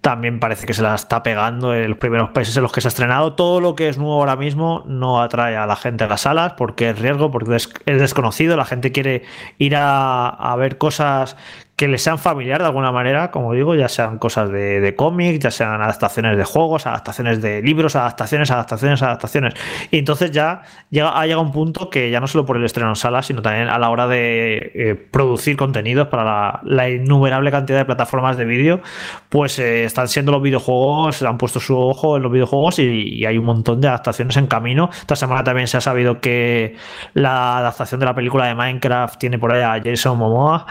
también 0.00 0.40
parece 0.40 0.66
que 0.66 0.72
se 0.72 0.82
la 0.82 0.94
está 0.94 1.22
pegando 1.22 1.74
en 1.74 1.88
los 1.88 1.98
primeros 1.98 2.30
países 2.30 2.56
en 2.56 2.62
los 2.62 2.72
que 2.72 2.80
se 2.80 2.88
ha 2.88 2.90
estrenado. 2.90 3.34
Todo 3.34 3.60
lo 3.60 3.74
que 3.74 3.90
es 3.90 3.98
nuevo 3.98 4.14
ahora 4.14 4.36
mismo 4.36 4.82
no 4.86 5.20
atrae 5.20 5.56
a 5.56 5.66
la 5.66 5.76
gente 5.76 6.04
a 6.04 6.06
las 6.06 6.22
salas 6.22 6.54
porque 6.54 6.90
es 6.90 6.98
riesgo, 6.98 7.30
porque 7.30 7.56
es 7.56 8.00
desconocido. 8.00 8.56
La 8.56 8.64
gente 8.64 8.90
quiere 8.90 9.22
ir 9.58 9.76
a, 9.76 10.28
a 10.28 10.56
ver 10.56 10.78
cosas 10.78 11.36
que 11.76 11.88
les 11.88 12.02
sean 12.02 12.18
familiar 12.18 12.60
de 12.60 12.66
alguna 12.66 12.92
manera, 12.92 13.30
como 13.30 13.52
digo, 13.52 13.74
ya 13.74 13.88
sean 13.88 14.18
cosas 14.18 14.50
de, 14.50 14.94
cómics, 14.96 15.40
ya 15.40 15.50
sean 15.50 15.82
adaptaciones 15.82 16.36
de 16.36 16.44
juegos, 16.44 16.86
adaptaciones 16.86 17.42
de 17.42 17.62
libros, 17.62 17.96
adaptaciones, 17.96 18.50
adaptaciones, 18.50 19.02
adaptaciones. 19.02 19.54
Y 19.90 19.98
entonces 19.98 20.30
ya 20.30 20.62
llega, 20.90 21.18
ha 21.18 21.24
llegado 21.24 21.42
un 21.42 21.50
punto 21.50 21.90
que 21.90 22.10
ya 22.10 22.20
no 22.20 22.28
solo 22.28 22.46
por 22.46 22.56
el 22.56 22.64
estreno 22.64 22.90
en 22.90 22.96
sala, 22.96 23.22
sino 23.22 23.42
también 23.42 23.68
a 23.68 23.78
la 23.78 23.90
hora 23.90 24.06
de 24.06 24.70
eh, 24.74 24.94
producir 24.94 25.56
contenidos 25.56 26.08
para 26.08 26.60
la, 26.62 26.88
innumerable 26.88 27.50
cantidad 27.50 27.78
de 27.78 27.84
plataformas 27.84 28.36
de 28.36 28.44
vídeo, 28.44 28.80
pues 29.28 29.58
eh, 29.58 29.84
están 29.84 30.06
siendo 30.06 30.30
los 30.30 30.42
videojuegos, 30.42 31.22
han 31.22 31.38
puesto 31.38 31.58
su 31.58 31.76
ojo 31.76 32.16
en 32.16 32.22
los 32.22 32.30
videojuegos 32.30 32.78
y, 32.78 33.24
hay 33.24 33.38
un 33.38 33.46
montón 33.46 33.80
de 33.80 33.88
adaptaciones 33.88 34.36
en 34.36 34.46
camino. 34.46 34.90
Esta 34.92 35.16
semana 35.16 35.42
también 35.42 35.66
se 35.66 35.78
ha 35.78 35.80
sabido 35.80 36.20
que 36.20 36.76
la 37.14 37.58
adaptación 37.58 37.98
de 37.98 38.06
la 38.06 38.14
película 38.14 38.46
de 38.46 38.54
Minecraft 38.54 39.18
tiene 39.18 39.38
por 39.38 39.52
ahí 39.52 39.62
a 39.62 39.82
Jason 39.82 40.18
Momoa 40.18 40.66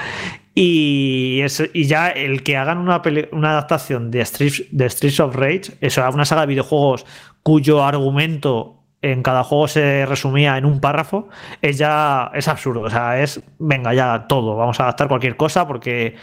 y, 0.56 1.42
y 1.74 1.86
ya 1.86 2.10
el 2.10 2.44
que 2.44 2.58
hagan 2.58 2.78
una, 2.78 3.02
una 3.32 3.52
adaptación 3.52 4.12
de 4.12 4.24
Streets, 4.26 4.66
de 4.72 4.90
Streets 4.90 5.20
of 5.20 5.36
Rage, 5.36 5.78
eso, 5.82 6.08
una 6.10 6.26
saga 6.26 6.42
de 6.42 6.48
videojuegos 6.48 7.06
cuyo 7.42 7.84
argumento 7.84 8.84
en 9.04 9.22
cada 9.22 9.44
juego 9.44 9.68
se 9.68 10.06
resumía 10.06 10.58
en 10.58 10.64
un 10.64 10.80
párrafo, 10.80 11.28
es 11.62 11.78
ya 11.78 12.32
es 12.34 12.48
absurdo. 12.48 12.82
O 12.82 12.90
sea, 12.90 13.22
es 13.22 13.44
venga, 13.60 13.94
ya 13.94 14.28
todo. 14.28 14.56
Vamos 14.56 14.80
a 14.80 14.84
adaptar 14.84 15.10
cualquier 15.10 15.36
cosa 15.36 15.68
porque 15.68 16.16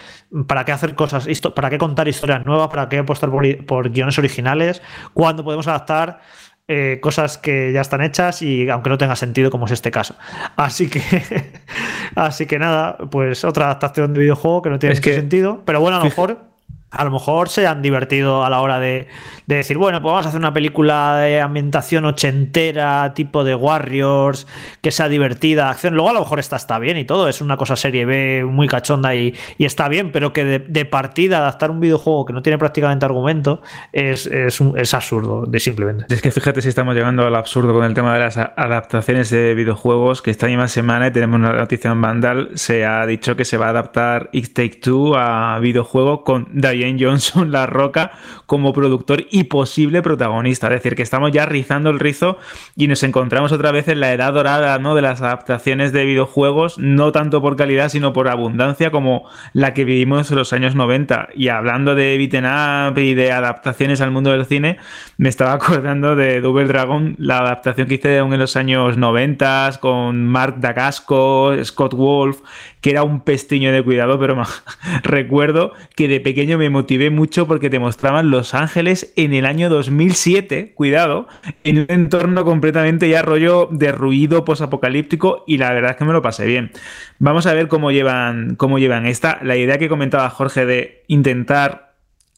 ¿para 0.47 0.65
qué 0.65 0.73
hacer 0.73 0.95
cosas? 0.95 1.29
¿Para 1.55 1.69
qué 1.69 1.77
contar 1.77 2.09
historias 2.09 2.47
nuevas? 2.47 2.69
¿Para 2.69 2.89
qué 2.89 2.99
apostar 2.99 3.31
por, 3.31 3.67
por 3.67 3.91
guiones 3.91 4.19
originales? 4.19 4.81
Cuando 5.13 5.45
podemos 5.45 5.69
adaptar 5.69 6.21
eh, 6.73 7.01
cosas 7.01 7.37
que 7.37 7.73
ya 7.73 7.81
están 7.81 8.01
hechas 8.01 8.43
y 8.43 8.71
aunque 8.71 8.91
no 8.91 8.97
tenga 8.97 9.17
sentido 9.17 9.51
como 9.51 9.67
es 9.67 9.73
este 9.73 9.91
caso. 9.91 10.15
Así 10.55 10.89
que, 10.89 11.03
así 12.15 12.47
que 12.47 12.61
nada, 12.61 12.97
pues 13.11 13.45
otra 13.45 13.65
adaptación 13.65 14.15
de 14.15 14.21
videojuego 14.21 14.63
que 14.63 14.71
no 14.71 14.79
tiene 14.79 14.95
sentido, 14.95 15.63
pero 15.65 15.81
bueno, 15.81 15.97
a 15.97 15.99
lo 15.99 16.05
mejor 16.05 16.50
a 16.91 17.05
lo 17.05 17.11
mejor 17.11 17.49
se 17.49 17.67
han 17.67 17.83
divertido 17.83 18.45
a 18.45 18.51
la 18.51 18.61
hora 18.61 18.81
de, 18.81 19.07
decir, 19.47 19.79
bueno, 19.79 20.01
pues 20.01 20.13
vamos 20.13 20.27
a 20.27 20.29
hacer 20.29 20.41
una 20.41 20.53
película 20.53 21.19
de 21.19 21.41
ambientación 21.41 22.05
ochentera, 22.05 23.15
tipo 23.15 23.43
de 23.45 23.55
Warriors, 23.55 24.47
que 24.81 24.91
sea 24.91 25.09
divertida, 25.09 25.71
acción. 25.71 25.95
Luego 25.95 26.11
a 26.11 26.13
lo 26.13 26.21
mejor 26.21 26.39
esta 26.39 26.57
está 26.57 26.79
bien 26.79 26.97
y 26.97 27.05
todo, 27.05 27.29
es 27.29 27.41
una 27.41 27.57
cosa 27.57 27.77
serie 27.77 28.05
B 28.05 28.45
muy 28.45 28.69
cachonda 28.69 29.15
y, 29.15 29.35
está 29.59 29.89
bien, 29.89 30.13
pero 30.13 30.33
que 30.33 30.45
de, 30.45 30.85
partida 30.85 31.39
adaptar 31.39 31.71
un 31.71 31.81
videojuego 31.81 32.25
que 32.27 32.33
no 32.33 32.43
tiene 32.43 32.59
prácticamente 32.59 33.05
argumento 33.05 33.63
es, 33.93 34.27
es, 34.27 34.95
absurdo, 34.95 35.47
de 35.47 35.61
simplemente. 35.61 36.13
Es 36.13 36.23
que 36.23 36.31
fíjate 36.31 36.63
si 36.63 36.69
estamos 36.69 36.95
llegando 36.95 37.27
al 37.27 37.37
absurdo 37.37 37.73
con 37.73 37.85
el 37.85 37.95
tema 37.95 38.15
de 38.15 38.21
las 38.21 38.37
adaptaciones 38.37 39.31
de 39.31 39.55
videojuegos, 39.55 40.23
que 40.23 40.31
esta 40.31 40.47
misma 40.47 40.69
semana 40.69 41.09
y 41.09 41.11
tenemos 41.13 41.39
una 41.39 41.53
noticia 41.53 41.91
en 41.91 42.01
Vandal, 42.01 42.51
se 42.55 42.85
ha 42.85 43.07
dicho 43.07 43.37
que 43.37 43.45
se 43.45 43.57
va 43.57 43.67
a 43.67 43.71
adaptar 43.71 44.29
It 44.33 44.53
Take 44.53 44.81
Two 44.83 45.17
a 45.17 45.59
videojuego 45.61 46.25
con 46.25 46.49
Johnson 47.01 47.53
La 47.53 47.67
Roca 47.67 48.13
como 48.47 48.73
productor 48.73 49.25
y 49.31 49.45
posible 49.45 50.03
protagonista. 50.03 50.69
Es 50.69 50.75
decir, 50.75 50.95
que 50.95 51.03
estamos 51.03 51.33
ya 51.33 51.47
rizando 51.47 51.91
el 51.91 52.01
rizo 52.01 52.39
y 52.77 52.89
nos 52.89 53.03
encontramos 53.03 53.53
otra 53.53 53.71
vez 53.71 53.89
en 53.89 54.01
la 54.01 54.13
edad 54.13 54.33
dorada 54.33 54.79
¿no? 54.79 54.95
de 54.95 55.03
las 55.03 55.23
adaptaciones 55.23 55.93
de 55.93 56.05
videojuegos, 56.05 56.79
no 56.79 57.13
tanto 57.13 57.41
por 57.41 57.57
calidad, 57.57 57.89
sino 57.89 58.13
por 58.13 58.29
abundancia, 58.29 58.91
como 58.91 59.29
la 59.53 59.75
que 59.75 59.85
vivimos 59.85 60.31
en 60.31 60.39
los 60.39 60.53
años 60.53 60.75
90. 60.75 61.29
Y 61.35 61.49
hablando 61.49 61.95
de 61.95 62.17
beaten 62.19 62.45
up 62.47 62.99
y 62.99 63.15
de 63.15 63.33
adaptaciones 63.33 64.01
al 64.01 64.11
mundo 64.11 64.31
del 64.31 64.47
cine, 64.47 64.79
me 65.17 65.29
estaba 65.29 65.53
acordando 65.53 66.17
de 66.17 66.41
Double 66.41 66.67
Dragon, 66.67 67.15
la 67.19 67.39
adaptación 67.39 67.89
que 67.89 67.95
hice 67.95 68.19
en 68.19 68.39
los 68.39 68.57
años 68.57 68.97
90 68.97 69.51
con 69.81 70.27
Mark 70.27 70.57
Dacasco, 70.59 71.53
Scott 71.65 71.95
Wolf, 71.95 72.41
que 72.81 72.91
era 72.91 73.03
un 73.03 73.21
pestiño 73.21 73.73
de 73.73 73.83
cuidado, 73.83 74.19
pero 74.19 74.41
recuerdo 75.03 75.73
que 75.95 76.09
de 76.09 76.21
pequeño 76.21 76.59
me 76.59 76.71
motivé 76.71 77.11
mucho 77.11 77.47
porque 77.47 77.71
te 77.71 77.79
mostraban 77.79 78.31
Los 78.31 78.55
Ángeles 78.55 79.13
en 79.17 79.35
el 79.35 79.47
año 79.47 79.69
2007, 79.69 80.73
cuidado, 80.75 81.29
en 81.65 81.81
un 81.81 81.87
entorno 81.89 82.45
completamente 82.45 83.09
ya 83.09 83.23
rollo 83.23 83.69
de 83.71 83.93
ruido 83.93 84.45
posapocalíptico 84.45 85.45
y 85.47 85.59
la 85.59 85.73
verdad 85.73 85.93
es 85.93 85.97
que 85.97 86.05
me 86.05 86.13
lo 86.13 86.23
pasé 86.23 86.47
bien. 86.47 86.71
Vamos 87.19 87.47
a 87.47 87.55
ver 87.55 87.69
cómo 87.69 87.91
llevan, 87.91 88.57
cómo 88.57 88.79
llevan 88.79 89.07
esta. 89.07 89.39
La 89.43 89.57
idea 89.57 89.79
que 89.79 89.89
comentaba 89.89 90.31
Jorge 90.31 90.65
de 90.65 91.03
intentar 91.09 91.90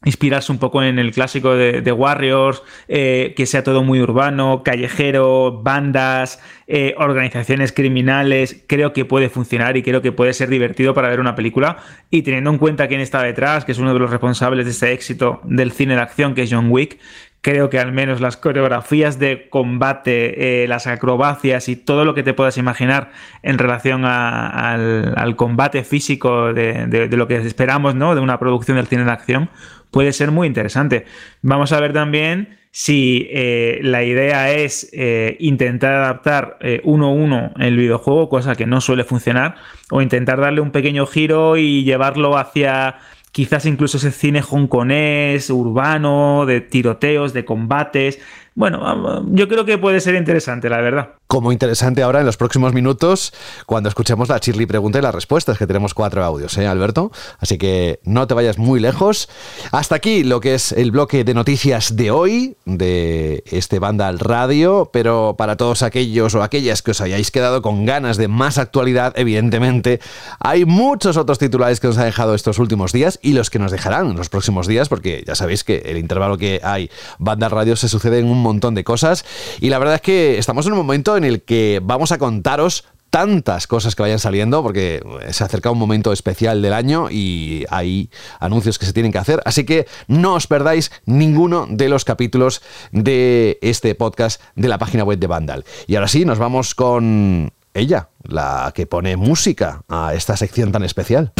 inspirarse 0.05 0.51
un 0.51 0.57
poco 0.57 0.83
en 0.83 0.99
el 0.99 1.11
clásico 1.11 1.55
de, 1.55 1.91
Warriors, 1.91 2.63
eh, 2.87 3.33
que 3.35 3.45
sea 3.45 3.63
todo 3.63 3.83
muy 3.83 4.01
urbano, 4.01 4.63
callejero, 4.63 5.61
bandas, 5.63 6.41
eh, 6.67 6.95
organizaciones 6.97 7.71
criminales, 7.71 8.63
creo 8.67 8.93
que 8.93 9.05
puede 9.05 9.29
funcionar 9.29 9.77
y 9.77 9.83
creo 9.83 10.01
que 10.01 10.11
puede 10.11 10.33
ser 10.33 10.49
divertido 10.49 10.93
para 10.93 11.09
ver 11.09 11.19
una 11.19 11.35
película. 11.35 11.77
Y 12.09 12.23
teniendo 12.23 12.49
en 12.49 12.57
cuenta 12.57 12.87
quién 12.87 13.01
está 13.01 13.21
detrás, 13.21 13.65
que 13.65 13.71
es 13.71 13.77
uno 13.77 13.93
de 13.93 13.99
los 13.99 14.09
responsables 14.09 14.65
de 14.65 14.71
este 14.71 14.91
éxito 14.91 15.41
del 15.43 15.71
cine 15.71 15.95
de 15.95 16.01
acción, 16.01 16.35
que 16.35 16.43
es 16.43 16.49
John 16.51 16.67
Wick, 16.69 16.99
creo 17.43 17.69
que 17.69 17.77
al 17.77 17.91
menos 17.91 18.21
las 18.21 18.37
coreografías 18.37 19.19
de 19.19 19.49
combate, 19.49 20.63
eh, 20.63 20.67
las 20.69 20.87
acrobacias 20.87 21.67
y 21.67 21.75
todo 21.75 22.05
lo 22.05 22.15
que 22.15 22.23
te 22.23 22.33
puedas 22.33 22.57
imaginar 22.57 23.11
en 23.43 23.57
relación 23.57 24.05
al, 24.05 25.35
combate 25.35 25.83
físico 25.83 26.53
de, 26.53 26.87
de, 26.87 27.17
lo 27.17 27.27
que 27.27 27.35
esperamos, 27.35 27.95
¿no? 27.95 28.15
De 28.15 28.21
una 28.21 28.39
producción 28.39 28.77
del 28.77 28.87
cine 28.87 29.03
de 29.03 29.11
acción, 29.11 29.49
puede 29.93 30.11
ser 30.11 30.31
muy 30.31 30.47
interesante. 30.47 31.05
Vamos 31.41 31.71
a 31.71 31.79
ver 31.79 31.93
también 31.93 32.57
si 32.71 33.29
eh, 33.31 33.79
la 33.83 34.03
idea 34.03 34.51
es 34.51 34.89
eh, 34.91 35.37
intentar 35.39 35.93
adaptar 35.93 36.57
eh, 36.59 36.81
uno 36.83 37.09
a 37.09 37.11
uno 37.11 37.53
el 37.59 37.77
videojuego, 37.77 38.27
cosa 38.27 38.55
que 38.55 38.65
no 38.65 38.81
suele 38.81 39.03
funcionar, 39.03 39.55
o 39.91 40.01
intentar 40.01 40.41
darle 40.41 40.59
un 40.59 40.71
pequeño 40.71 41.05
giro 41.05 41.55
y 41.55 41.83
llevarlo 41.83 42.35
hacia 42.35 42.95
quizás 43.31 43.65
incluso 43.67 43.97
ese 43.97 44.11
cine 44.11 44.41
hongkonés, 44.41 45.51
urbano, 45.51 46.45
de 46.47 46.61
tiroteos, 46.61 47.33
de 47.33 47.45
combates. 47.45 48.19
Bueno, 48.55 49.25
yo 49.31 49.47
creo 49.47 49.65
que 49.65 49.77
puede 49.77 49.99
ser 49.99 50.15
interesante, 50.15 50.69
la 50.69 50.81
verdad 50.81 51.09
como 51.33 51.51
interesante 51.51 52.03
ahora 52.03 52.19
en 52.19 52.27
los 52.27 52.37
próximos 52.37 52.73
minutos 52.73 53.33
cuando 53.65 53.89
escuchemos 53.89 54.29
la 54.29 54.39
Chirly 54.39 54.67
pregunta 54.67 54.99
y 54.99 55.01
las 55.01 55.15
respuestas, 55.15 55.57
que 55.57 55.65
tenemos 55.65 55.95
cuatro 55.95 56.23
audios, 56.23 56.55
¿eh, 56.59 56.67
Alberto? 56.67 57.11
Así 57.39 57.57
que 57.57 57.99
no 58.03 58.27
te 58.27 58.35
vayas 58.35 58.59
muy 58.59 58.79
lejos. 58.79 59.27
Hasta 59.71 59.95
aquí 59.95 60.23
lo 60.23 60.39
que 60.39 60.53
es 60.53 60.71
el 60.73 60.91
bloque 60.91 61.23
de 61.23 61.33
noticias 61.33 61.95
de 61.95 62.11
hoy, 62.11 62.55
de 62.65 63.43
este 63.47 63.79
banda 63.79 64.09
al 64.09 64.19
radio, 64.19 64.91
pero 64.93 65.33
para 65.35 65.57
todos 65.57 65.81
aquellos 65.81 66.35
o 66.35 66.43
aquellas 66.43 66.83
que 66.83 66.91
os 66.91 67.01
hayáis 67.01 67.31
quedado 67.31 67.63
con 67.63 67.83
ganas 67.87 68.17
de 68.17 68.27
más 68.27 68.59
actualidad, 68.59 69.13
evidentemente, 69.15 70.01
hay 70.39 70.65
muchos 70.65 71.17
otros 71.17 71.39
titulares 71.39 71.79
que 71.79 71.87
nos 71.87 71.97
ha 71.97 72.05
dejado 72.05 72.35
estos 72.35 72.59
últimos 72.59 72.91
días 72.91 73.17
y 73.23 73.33
los 73.33 73.49
que 73.49 73.57
nos 73.57 73.71
dejarán 73.71 74.11
en 74.11 74.17
los 74.17 74.29
próximos 74.29 74.67
días, 74.67 74.87
porque 74.87 75.23
ya 75.25 75.33
sabéis 75.33 75.63
que 75.63 75.77
el 75.77 75.97
intervalo 75.97 76.37
que 76.37 76.61
hay 76.63 76.91
banda 77.17 77.47
al 77.47 77.51
radio 77.53 77.75
se 77.75 77.89
sucede 77.89 78.19
en 78.19 78.29
un 78.29 78.42
montón 78.43 78.75
de 78.75 78.83
cosas 78.83 79.25
y 79.59 79.69
la 79.69 79.79
verdad 79.79 79.95
es 79.95 80.01
que 80.01 80.37
estamos 80.37 80.65
en 80.65 80.73
un 80.73 80.79
momento 80.79 81.17
en 81.17 81.23
el 81.23 81.41
que 81.41 81.81
vamos 81.83 82.11
a 82.11 82.17
contaros 82.17 82.85
tantas 83.13 83.67
cosas 83.67 83.93
que 83.93 84.01
vayan 84.01 84.17
saliendo, 84.17 84.63
porque 84.63 85.03
se 85.29 85.43
acerca 85.43 85.69
un 85.69 85.77
momento 85.77 86.11
especial 86.11 86.63
del 86.63 86.73
año 86.73 87.11
y 87.11 87.63
hay 87.69 88.09
anuncios 88.39 88.79
que 88.79 88.87
se 88.87 88.91
tienen 88.91 89.11
que 89.11 89.19
hacer. 89.19 89.39
Así 89.45 89.65
que 89.65 89.85
no 90.07 90.33
os 90.33 90.47
perdáis 90.47 90.91
ninguno 91.05 91.67
de 91.69 91.89
los 91.89 92.05
capítulos 92.05 92.63
de 92.91 93.59
este 93.61 93.93
podcast 93.93 94.41
de 94.55 94.67
la 94.67 94.79
página 94.79 95.03
web 95.03 95.19
de 95.19 95.27
Vandal. 95.27 95.63
Y 95.85 95.93
ahora 95.93 96.07
sí, 96.07 96.25
nos 96.25 96.39
vamos 96.39 96.73
con 96.73 97.53
ella, 97.75 98.09
la 98.23 98.71
que 98.73 98.87
pone 98.87 99.15
música 99.15 99.83
a 99.89 100.15
esta 100.15 100.35
sección 100.35 100.71
tan 100.71 100.83
especial. 100.83 101.33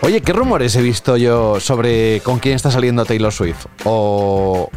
Oye, 0.00 0.20
¿qué 0.22 0.32
rumores 0.32 0.76
he 0.76 0.82
visto 0.82 1.16
yo 1.16 1.58
sobre 1.58 2.20
con 2.20 2.38
quién 2.38 2.54
está 2.54 2.70
saliendo 2.70 3.04
Taylor 3.04 3.32
Swift? 3.32 3.66
¿O, 3.84 4.70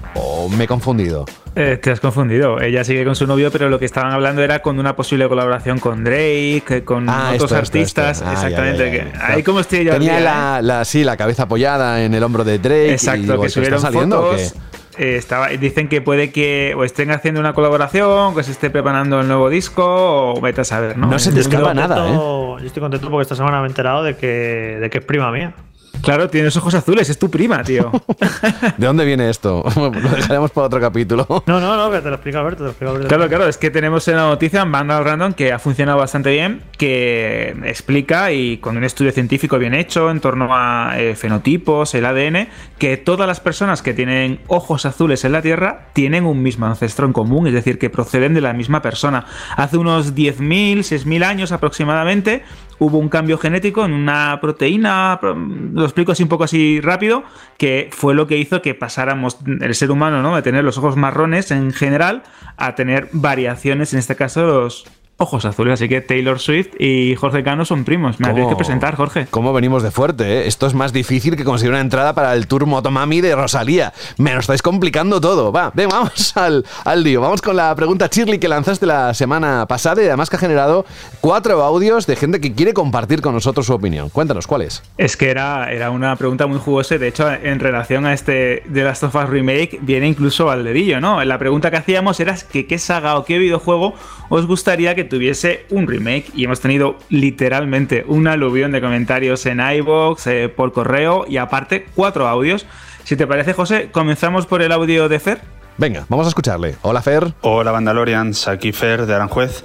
me 0.58 0.64
he 0.64 0.68
confundido? 0.68 1.26
Eh, 1.56 1.78
te 1.82 1.92
has 1.92 2.00
confundido. 2.00 2.60
Ella 2.60 2.84
sigue 2.84 3.06
con 3.06 3.16
su 3.16 3.28
novio, 3.28 3.52
pero 3.52 3.70
lo 3.70 3.78
que 3.78 3.86
estaban 3.86 4.12
hablando 4.12 4.42
era 4.42 4.62
con 4.62 4.80
una 4.80 4.96
posible 4.96 5.28
colaboración 5.30 5.80
con 5.80 6.04
Drake, 6.04 6.84
con 6.84 7.08
ah, 7.08 7.32
otros 7.36 7.52
artistas. 7.52 8.24
Ah, 8.26 8.34
Exactamente. 8.34 9.12
ahí 9.22 9.44
como 9.44 9.60
estoy 9.60 9.86
yo. 9.86 9.94
Tenía 9.94 10.20
la, 10.20 10.62
la, 10.62 10.84
sí, 10.86 11.04
la 11.04 11.16
cabeza 11.18 11.44
apoyada 11.44 12.04
en 12.04 12.14
el 12.16 12.24
hombro 12.24 12.44
de 12.44 12.58
Drake. 12.58 12.94
Exacto, 12.94 13.40
que 13.40 13.50
subieron 13.50 13.80
saliendo, 13.80 14.22
fotos. 14.24 14.56
Eh, 14.98 15.16
estaba, 15.16 15.48
dicen 15.48 15.88
que 15.88 16.02
puede 16.02 16.32
que 16.32 16.74
o 16.78 16.84
estén 16.84 17.12
haciendo 17.12 17.40
una 17.40 17.54
colaboración, 17.54 18.36
que 18.36 18.44
se 18.44 18.52
esté 18.52 18.70
preparando 18.70 19.22
el 19.22 19.28
nuevo 19.28 19.50
disco, 19.50 20.34
o 20.34 20.42
vete 20.42 20.62
a 20.62 20.64
saber, 20.64 20.98
¿no? 20.98 21.08
No 21.08 21.20
se 21.20 21.32
te 21.32 21.40
escapa 21.40 21.74
nada, 21.74 22.10
¿eh? 22.10 22.14
Yo 22.14 22.58
estoy 22.64 22.82
contento 22.82 23.10
porque 23.10 23.24
esta 23.24 23.36
semana 23.36 23.60
me 23.60 23.68
he 23.68 23.70
enterado 23.70 24.04
de 24.04 24.16
que, 24.16 24.78
de 24.80 24.90
que 24.90 24.98
es 25.00 25.06
prima 25.06 25.32
mía. 25.32 25.54
Claro, 26.02 26.30
tienes 26.30 26.58
ojos 26.58 26.74
azules, 26.74 27.10
es 27.10 27.20
tu 27.20 27.30
prima, 27.30 27.64
tío. 27.64 27.92
¿De 28.78 28.88
dónde 28.88 29.06
viene 29.06 29.30
esto? 29.30 29.64
Lo 29.76 29.92
dejaremos 29.92 30.52
para 30.52 30.68
otro 30.68 30.80
capítulo. 30.80 31.28
No, 31.52 31.60
no, 31.60 31.76
no, 31.76 31.92
que 31.92 32.00
te 32.00 32.08
lo 32.08 32.16
explico 32.16 32.38
a 32.38 32.44
ver, 32.44 32.56
te 32.56 32.64
lo 32.64 32.70
explico 32.70 32.94
a 32.94 32.98
ver. 32.98 33.08
Claro, 33.08 33.28
claro, 33.28 33.48
es 33.48 33.58
que 33.58 33.70
tenemos 33.72 34.08
una 34.08 34.28
noticia 34.28 34.62
en 34.62 34.72
Banda 34.72 35.02
Random 35.02 35.34
que 35.34 35.52
ha 35.52 35.60
funcionado 35.60 35.98
bastante 35.98 36.32
bien, 36.32 36.62
que 36.78 37.54
explica 37.66 38.32
y 38.32 38.58
con 38.58 38.78
un 38.78 38.84
estudio 38.84 39.12
científico 39.12 39.58
bien 39.58 39.74
hecho 39.74 40.10
en 40.10 40.22
torno 40.22 40.48
a 40.52 40.94
eh, 40.98 41.16
fenotipos, 41.16 41.94
el 41.96 42.06
ADN, 42.06 42.48
que 42.78 42.98
todas 42.98 43.28
las 43.28 43.40
personas 43.40 43.82
que 43.82 43.94
tienen 43.94 44.40
ojos 44.48 44.86
azules 44.86 45.26
en 45.26 45.34
la 45.34 45.42
Tierra 45.42 45.88
tienen 45.94 46.26
un 46.26 46.42
mismo 46.42 46.68
ancestro 46.68 47.06
en 47.06 47.14
común, 47.14 47.48
es 47.48 47.54
decir, 47.54 47.78
que 47.78 47.90
proceden 47.90 48.34
de 48.34 48.42
la 48.42 48.54
misma 48.54 48.82
persona. 48.82 49.26
Hace 49.58 49.78
unos 49.78 50.16
10.000, 50.16 50.80
6.000 50.80 51.26
años 51.26 51.52
aproximadamente, 51.52 52.44
hubo 52.82 52.98
un 52.98 53.10
cambio 53.10 53.38
genético 53.38 53.86
en 53.86 53.94
una 53.94 54.40
proteína, 54.42 55.20
lo 55.22 55.84
explico 55.84 56.14
así 56.14 56.24
un 56.24 56.30
poco 56.30 56.46
así 56.46 56.82
rápido, 56.82 57.24
que 57.60 57.92
fue 57.92 58.16
lo 58.16 58.26
que 58.26 58.38
hizo 58.40 58.64
que 58.64 58.74
pasáramos 58.74 59.38
el 59.46 59.76
ser 59.76 59.92
humano, 59.92 60.24
¿no? 60.24 60.36
De 60.36 60.42
tener 60.42 60.64
los 60.64 60.80
ojos 60.80 60.98
marrones 60.98 61.52
en 61.52 61.74
general 61.74 62.24
a 62.58 62.74
tener 62.74 63.08
variaciones, 63.12 63.94
en 63.94 64.00
este 64.00 64.16
caso 64.16 64.44
los, 64.48 64.86
ojos 65.22 65.46
azules. 65.46 65.74
Así 65.74 65.88
que 65.88 66.02
Taylor 66.02 66.40
Swift 66.40 66.70
y 66.80 67.16
Jorge 67.16 67.44
Cano 67.44 67.66
son 67.66 67.84
primos. 67.84 68.20
Me 68.20 68.28
habéis 68.28 68.48
que 68.48 68.56
presentar, 68.56 68.96
Jorge. 68.96 69.28
¿Cómo 69.30 69.54
venimos 69.54 69.84
de 69.84 69.92
fuerte? 69.92 70.42
Eh? 70.42 70.48
Esto 70.48 70.68
es 70.68 70.74
más 70.74 70.92
difícil 70.94 71.36
que 71.36 71.44
conseguir 71.44 71.72
una 71.72 71.82
entrada 71.82 72.14
para 72.14 72.34
el 72.34 72.48
Tour 72.48 72.66
Motomami 72.66 73.22
de 73.22 73.36
Rosalía. 73.36 73.94
Me 74.18 74.34
lo 74.34 74.40
estáis 74.40 74.62
complicando 74.62 75.22
todo. 75.22 75.52
Va, 75.52 75.72
ven, 75.74 75.90
vamos 75.92 76.36
al, 76.36 76.66
al 76.84 77.04
lío. 77.04 77.22
Vamos 77.22 77.42
con 77.42 77.56
la 77.56 77.74
pregunta 77.76 78.10
Shirley 78.12 78.40
que 78.40 78.48
lanzaste 78.48 78.86
la 78.86 79.14
semana 79.14 79.66
pasada 79.68 80.02
y 80.02 80.08
además 80.08 80.30
que 80.30 80.36
ha 80.36 80.40
generado 80.40 80.86
cuatro 81.22 81.62
audios 81.64 82.08
de 82.08 82.16
gente 82.16 82.42
que 82.42 82.54
quiere 82.54 82.74
compartir 82.74 83.22
con 83.22 83.34
nosotros 83.34 83.66
su 83.66 83.74
opinión. 83.74 84.10
Cuéntanos, 84.10 84.48
¿cuál 84.48 84.64
es? 84.64 84.84
Es 84.98 85.18
que 85.18 85.30
era, 85.30 85.72
era 85.72 85.92
una 85.92 86.16
pregunta 86.16 86.48
muy 86.48 86.60
jugosa. 86.60 86.98
De 86.98 87.08
hecho, 87.08 87.32
en 87.32 87.60
relación 87.60 88.06
a 88.06 88.14
este 88.14 88.64
The 88.72 88.84
Last 88.84 89.04
of 89.04 89.16
Us 89.16 89.30
Remake, 89.30 89.80
viene 89.82 90.08
incluso 90.08 90.50
al 90.50 90.64
dedillo, 90.64 91.00
¿no? 91.00 91.24
La 91.24 91.38
pregunta 91.38 91.72
que 91.72 91.78
hacíamos 91.78 92.20
era 92.20 92.36
que 92.52 92.66
qué 92.66 92.80
saga 92.80 93.18
o 93.18 93.26
qué 93.26 93.38
videojuego 93.38 93.94
os 94.30 94.48
gustaría 94.48 94.96
que 94.96 95.04
tuviese 95.12 95.66
un 95.70 95.88
remake 95.88 96.32
y 96.34 96.46
hemos 96.46 96.62
tenido 96.62 96.98
literalmente 97.10 98.06
una 98.08 98.32
aluvión 98.32 98.72
de 98.72 98.80
comentarios 98.80 99.46
en 99.46 99.60
iBox, 99.60 100.26
eh, 100.28 100.50
por 100.50 100.72
correo 100.72 101.26
y 101.28 101.36
aparte 101.36 101.86
cuatro 101.94 102.30
audios. 102.30 102.66
Si 103.04 103.18
te 103.18 103.28
parece, 103.28 103.52
José, 103.52 103.90
comenzamos 103.92 104.46
por 104.46 104.62
el 104.62 104.72
audio 104.72 105.10
de 105.10 105.20
Fer. 105.20 105.42
Venga, 105.78 106.06
vamos 106.08 106.28
a 106.28 106.30
escucharle. 106.30 106.76
Hola, 106.82 107.02
Fer. 107.02 107.34
Hola, 107.42 107.72
Vandalorians. 107.72 108.48
Aquí 108.48 108.72
Fer 108.72 109.06
de 109.06 109.14
Aranjuez. 109.14 109.64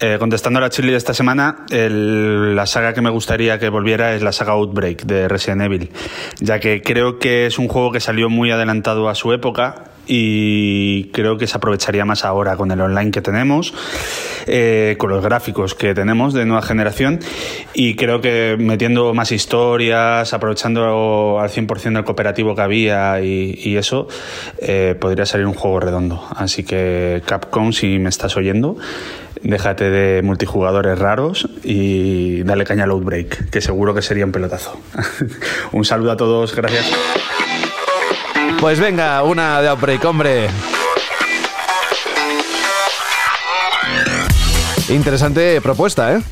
Eh, 0.00 0.16
contestando 0.18 0.58
a 0.58 0.62
la 0.62 0.70
Chile 0.70 0.90
de 0.90 0.98
esta 0.98 1.14
semana, 1.14 1.64
la 1.70 2.66
saga 2.66 2.94
que 2.94 3.00
me 3.00 3.10
gustaría 3.10 3.60
que 3.60 3.68
volviera 3.68 4.14
es 4.14 4.22
la 4.22 4.32
saga 4.32 4.52
Outbreak 4.52 5.04
de 5.04 5.28
Resident 5.28 5.62
Evil, 5.62 5.92
ya 6.40 6.58
que 6.58 6.82
creo 6.82 7.20
que 7.20 7.46
es 7.46 7.60
un 7.60 7.68
juego 7.68 7.92
que 7.92 8.00
salió 8.00 8.28
muy 8.28 8.50
adelantado 8.50 9.08
a 9.08 9.14
su 9.14 9.32
época 9.32 9.93
y 10.06 11.04
creo 11.12 11.38
que 11.38 11.46
se 11.46 11.56
aprovecharía 11.56 12.04
más 12.04 12.24
ahora 12.24 12.56
con 12.56 12.70
el 12.70 12.80
online 12.80 13.10
que 13.10 13.20
tenemos, 13.20 13.74
eh, 14.46 14.96
con 14.98 15.10
los 15.10 15.22
gráficos 15.22 15.74
que 15.74 15.94
tenemos 15.94 16.34
de 16.34 16.44
nueva 16.44 16.62
generación 16.62 17.20
y 17.72 17.94
creo 17.96 18.20
que 18.20 18.56
metiendo 18.58 19.14
más 19.14 19.32
historias, 19.32 20.32
aprovechando 20.32 21.40
al 21.40 21.50
100% 21.50 21.98
el 21.98 22.04
cooperativo 22.04 22.54
que 22.54 22.62
había 22.62 23.20
y, 23.20 23.76
eso, 23.76 24.06
eh, 24.58 24.94
podría 25.00 25.26
salir 25.26 25.46
un 25.46 25.54
juego 25.54 25.80
redondo. 25.80 26.24
Así 26.36 26.62
que 26.62 27.22
Capcom, 27.26 27.72
si 27.72 27.98
me 27.98 28.08
estás 28.08 28.36
oyendo, 28.36 28.76
déjate 29.42 29.90
de 29.90 30.22
multijugadores 30.22 30.98
raros 30.98 31.48
y 31.62 32.42
dale 32.42 32.64
caña 32.64 32.84
al 32.84 32.90
Outbreak, 32.90 33.50
que 33.50 33.60
seguro 33.60 33.94
que 33.94 34.02
sería 34.02 34.24
un 34.24 34.32
pelotazo. 34.32 34.78
un 35.72 35.84
saludo 35.84 36.12
a 36.12 36.16
todos, 36.16 36.54
gracias. 36.54 36.90
Pues 38.64 38.80
venga, 38.80 39.22
una 39.24 39.60
de 39.60 39.68
Outbreak, 39.68 40.02
hombre. 40.06 40.48
Interesante 44.88 45.60
propuesta, 45.60 46.16
¿eh? 46.16 46.22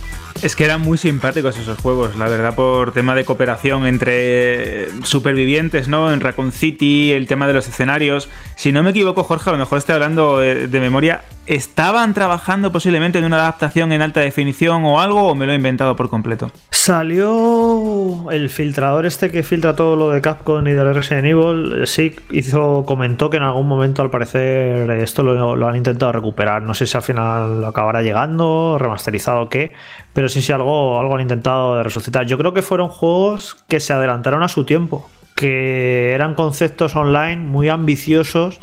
Es 0.40 0.56
que 0.56 0.64
eran 0.64 0.80
muy 0.80 0.96
simpáticos 0.96 1.58
esos 1.58 1.78
juegos, 1.78 2.16
la 2.16 2.28
verdad, 2.28 2.54
por 2.54 2.92
tema 2.92 3.14
de 3.14 3.26
cooperación 3.26 3.86
entre 3.86 4.88
supervivientes, 5.04 5.88
¿no? 5.88 6.10
En 6.10 6.20
Raccoon 6.20 6.52
City, 6.52 7.12
el 7.12 7.26
tema 7.26 7.46
de 7.46 7.52
los 7.52 7.68
escenarios. 7.68 8.30
Si 8.56 8.72
no 8.72 8.82
me 8.82 8.90
equivoco, 8.90 9.24
Jorge, 9.24 9.50
a 9.50 9.52
lo 9.52 9.58
mejor 9.58 9.76
estoy 9.76 9.96
hablando 9.96 10.38
de, 10.38 10.80
memoria. 10.80 11.24
¿Estaban 11.46 12.14
trabajando 12.14 12.70
posiblemente 12.70 13.18
en 13.18 13.24
una 13.24 13.36
adaptación 13.36 13.92
en 13.92 14.00
alta 14.00 14.20
definición 14.20 14.84
o 14.84 15.00
algo 15.00 15.28
o 15.28 15.34
me 15.34 15.46
lo 15.46 15.52
he 15.52 15.56
inventado 15.56 15.96
por 15.96 16.08
completo? 16.08 16.52
Salió 16.70 18.30
el 18.30 18.48
filtrador 18.48 19.06
este 19.06 19.30
que 19.30 19.42
filtra 19.42 19.74
todo 19.74 19.96
lo 19.96 20.10
de 20.10 20.20
Capcom 20.20 20.66
y 20.66 20.72
de 20.72 20.92
Resident 20.92 21.26
Evil. 21.26 21.86
Sí, 21.86 22.14
hizo, 22.30 22.84
comentó 22.86 23.28
que 23.28 23.38
en 23.38 23.42
algún 23.42 23.66
momento 23.66 24.02
al 24.02 24.10
parecer 24.10 24.90
esto 24.90 25.22
lo, 25.22 25.56
lo 25.56 25.68
han 25.68 25.76
intentado 25.76 26.12
recuperar. 26.12 26.62
No 26.62 26.74
sé 26.74 26.86
si 26.86 26.96
al 26.96 27.02
final 27.02 27.64
acabará 27.64 28.02
llegando, 28.02 28.76
remasterizado 28.78 29.42
o 29.42 29.48
qué 29.48 29.72
pero 30.12 30.28
sí, 30.28 30.42
sí, 30.42 30.52
algo, 30.52 31.00
algo 31.00 31.14
han 31.14 31.22
intentado 31.22 31.76
de 31.76 31.82
resucitar. 31.82 32.26
Yo 32.26 32.36
creo 32.38 32.52
que 32.52 32.62
fueron 32.62 32.88
juegos 32.88 33.56
que 33.68 33.80
se 33.80 33.92
adelantaron 33.92 34.42
a 34.42 34.48
su 34.48 34.64
tiempo, 34.64 35.08
que 35.34 36.12
eran 36.12 36.34
conceptos 36.34 36.94
online 36.96 37.36
muy 37.36 37.68
ambiciosos 37.68 38.60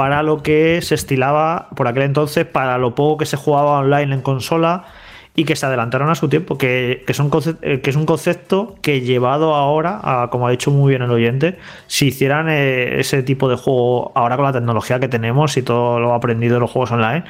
para 0.00 0.22
lo 0.22 0.42
que 0.42 0.80
se 0.80 0.94
estilaba 0.94 1.68
por 1.76 1.86
aquel 1.86 2.04
entonces, 2.04 2.46
para 2.46 2.78
lo 2.78 2.94
poco 2.94 3.18
que 3.18 3.26
se 3.26 3.36
jugaba 3.36 3.80
online 3.80 4.14
en 4.14 4.22
consola 4.22 4.84
y 5.36 5.44
que 5.44 5.56
se 5.56 5.66
adelantaron 5.66 6.10
a 6.10 6.14
su 6.14 6.28
tiempo, 6.28 6.58
que, 6.58 7.04
que, 7.06 7.14
concepto, 7.14 7.66
eh, 7.66 7.80
que 7.80 7.90
es 7.90 7.96
un 7.96 8.04
concepto 8.04 8.76
que 8.82 9.00
llevado 9.00 9.54
ahora, 9.54 10.00
a, 10.02 10.28
como 10.30 10.46
ha 10.46 10.50
dicho 10.50 10.70
muy 10.70 10.90
bien 10.90 11.02
el 11.02 11.10
oyente, 11.10 11.56
si 11.86 12.08
hicieran 12.08 12.48
eh, 12.48 13.00
ese 13.00 13.22
tipo 13.22 13.48
de 13.48 13.56
juego 13.56 14.12
ahora 14.14 14.36
con 14.36 14.44
la 14.44 14.52
tecnología 14.52 14.98
que 14.98 15.08
tenemos 15.08 15.56
y 15.56 15.62
todo 15.62 16.00
lo 16.00 16.14
aprendido 16.14 16.56
en 16.56 16.60
los 16.60 16.70
juegos 16.70 16.90
online, 16.90 17.24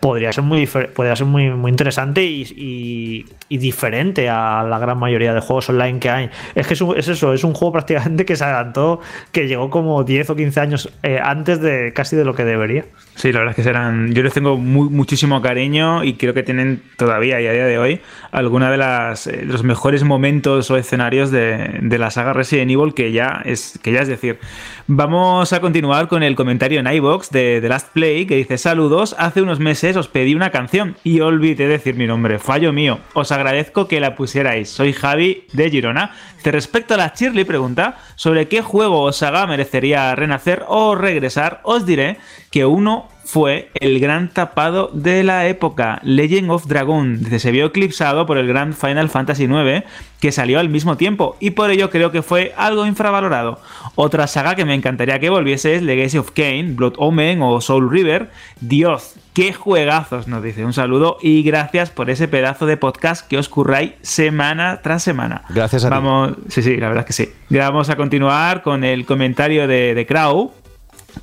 podría 0.00 0.32
ser 0.32 0.44
muy, 0.44 0.66
podría 0.66 1.16
ser 1.16 1.26
muy, 1.26 1.48
muy 1.50 1.70
interesante 1.70 2.24
y, 2.24 3.24
diferente 3.48 4.28
a 4.28 4.62
la 4.68 4.78
gran 4.78 4.98
mayoría 4.98 5.32
de 5.32 5.40
juegos 5.40 5.70
online 5.70 5.98
que 5.98 6.10
hay. 6.10 6.30
Es 6.54 6.66
que 6.66 6.74
es, 6.74 7.08
eso, 7.08 7.32
es 7.32 7.44
un 7.44 7.54
juego 7.54 7.72
prácticamente 7.72 8.26
que 8.26 8.36
se 8.36 8.44
adelantó, 8.44 9.00
que 9.32 9.48
llegó 9.48 9.70
como 9.70 10.04
10 10.04 10.28
o 10.28 10.36
15 10.36 10.60
años 10.60 10.92
eh, 11.02 11.18
antes 11.22 11.60
de 11.60 11.92
casi 11.94 12.16
de 12.16 12.26
lo 12.26 12.34
que 12.34 12.44
debería. 12.44 12.84
Sí, 13.14 13.32
la 13.32 13.38
verdad 13.38 13.52
es 13.52 13.56
que 13.56 13.62
serán. 13.62 14.12
Yo 14.12 14.22
les 14.22 14.34
tengo 14.34 14.58
muchísimo 14.58 15.40
cariño 15.40 16.04
y 16.04 16.14
creo 16.14 16.34
que 16.34 16.42
tienen 16.42 16.82
todavía 16.98 17.40
a 17.50 17.52
día 17.52 17.66
de 17.66 17.78
hoy 17.78 18.00
alguna 18.30 18.70
de 18.70 18.76
las 18.76 19.26
eh, 19.26 19.42
los 19.44 19.62
mejores 19.62 20.04
momentos 20.04 20.70
o 20.70 20.76
escenarios 20.76 21.30
de, 21.30 21.80
la 21.82 22.10
saga 22.10 22.32
Resident 22.32 22.70
Evil 22.70 22.94
que 22.94 23.12
ya 23.12 23.42
es 23.44 23.78
que 23.82 23.92
ya 23.92 24.00
es 24.00 24.08
decir. 24.08 24.38
Vamos 24.86 25.52
a 25.52 25.60
continuar 25.60 26.08
con 26.08 26.22
el 26.22 26.34
comentario 26.34 26.80
en 26.80 26.86
iBox 26.86 27.30
de 27.30 27.60
The 27.62 27.68
Last 27.68 27.92
Play 27.92 28.26
que 28.26 28.36
dice 28.36 28.58
saludos. 28.58 29.14
Hace 29.18 29.40
unos 29.40 29.60
meses 29.60 29.96
os 29.96 30.08
pedí 30.08 30.34
una 30.34 30.50
canción 30.50 30.96
y 31.04 31.20
olvidé 31.20 31.68
decir 31.68 31.94
mi 31.94 32.06
nombre. 32.06 32.38
Fallo 32.38 32.72
mío. 32.72 32.98
Os 33.14 33.32
agradezco 33.32 33.88
que 33.88 34.00
la 34.00 34.16
pusierais. 34.16 34.68
Soy 34.68 34.92
Javi 34.92 35.46
de 35.52 35.70
Girona. 35.70 36.10
De 36.42 36.50
respecto 36.50 36.94
a 36.94 36.98
la 36.98 37.12
Shirley 37.14 37.44
pregunta 37.44 37.98
sobre 38.16 38.48
qué 38.48 38.60
juego 38.60 39.00
o 39.02 39.12
saga 39.12 39.46
merecería 39.46 40.14
renacer 40.14 40.64
o 40.68 40.94
regresar, 40.94 41.60
os 41.62 41.86
diré 41.86 42.18
que 42.50 42.66
uno 42.66 43.08
fue 43.24 43.70
el 43.80 44.00
gran 44.00 44.28
tapado 44.28 44.90
de 44.92 45.24
la 45.24 45.46
época, 45.46 46.00
Legend 46.02 46.50
of 46.50 46.66
Dragon. 46.66 47.20
Se 47.38 47.50
vio 47.50 47.66
eclipsado 47.66 48.26
por 48.26 48.38
el 48.38 48.46
gran 48.46 48.74
Final 48.74 49.08
Fantasy 49.08 49.44
IX, 49.44 49.82
que 50.20 50.30
salió 50.32 50.60
al 50.60 50.68
mismo 50.68 50.96
tiempo, 50.96 51.36
y 51.40 51.50
por 51.50 51.70
ello 51.70 51.90
creo 51.90 52.10
que 52.10 52.22
fue 52.22 52.52
algo 52.56 52.86
infravalorado. 52.86 53.60
Otra 53.94 54.26
saga 54.26 54.54
que 54.54 54.64
me 54.64 54.74
encantaría 54.74 55.18
que 55.18 55.30
volviese 55.30 55.74
es 55.74 55.82
Legacy 55.82 56.18
of 56.18 56.30
Kane, 56.32 56.74
Blood 56.74 56.94
Omen 56.98 57.40
o 57.42 57.60
Soul 57.60 57.90
River. 57.90 58.30
Dios, 58.60 59.14
qué 59.32 59.52
juegazos, 59.52 60.28
nos 60.28 60.42
dice. 60.42 60.64
Un 60.64 60.72
saludo 60.72 61.16
y 61.20 61.42
gracias 61.42 61.90
por 61.90 62.10
ese 62.10 62.28
pedazo 62.28 62.66
de 62.66 62.76
podcast 62.76 63.26
que 63.26 63.38
os 63.38 63.48
curráis 63.48 63.92
semana 64.02 64.80
tras 64.82 65.02
semana. 65.02 65.42
Gracias 65.48 65.84
a 65.84 65.88
Vamos, 65.90 66.32
sí, 66.48 66.62
sí, 66.62 66.76
la 66.76 66.88
verdad 66.88 67.06
es 67.08 67.16
que 67.16 67.24
sí. 67.24 67.32
Vamos 67.50 67.88
a 67.88 67.96
continuar 67.96 68.62
con 68.62 68.84
el 68.84 69.06
comentario 69.06 69.66
de, 69.66 69.94
de 69.94 70.06
Crow, 70.06 70.52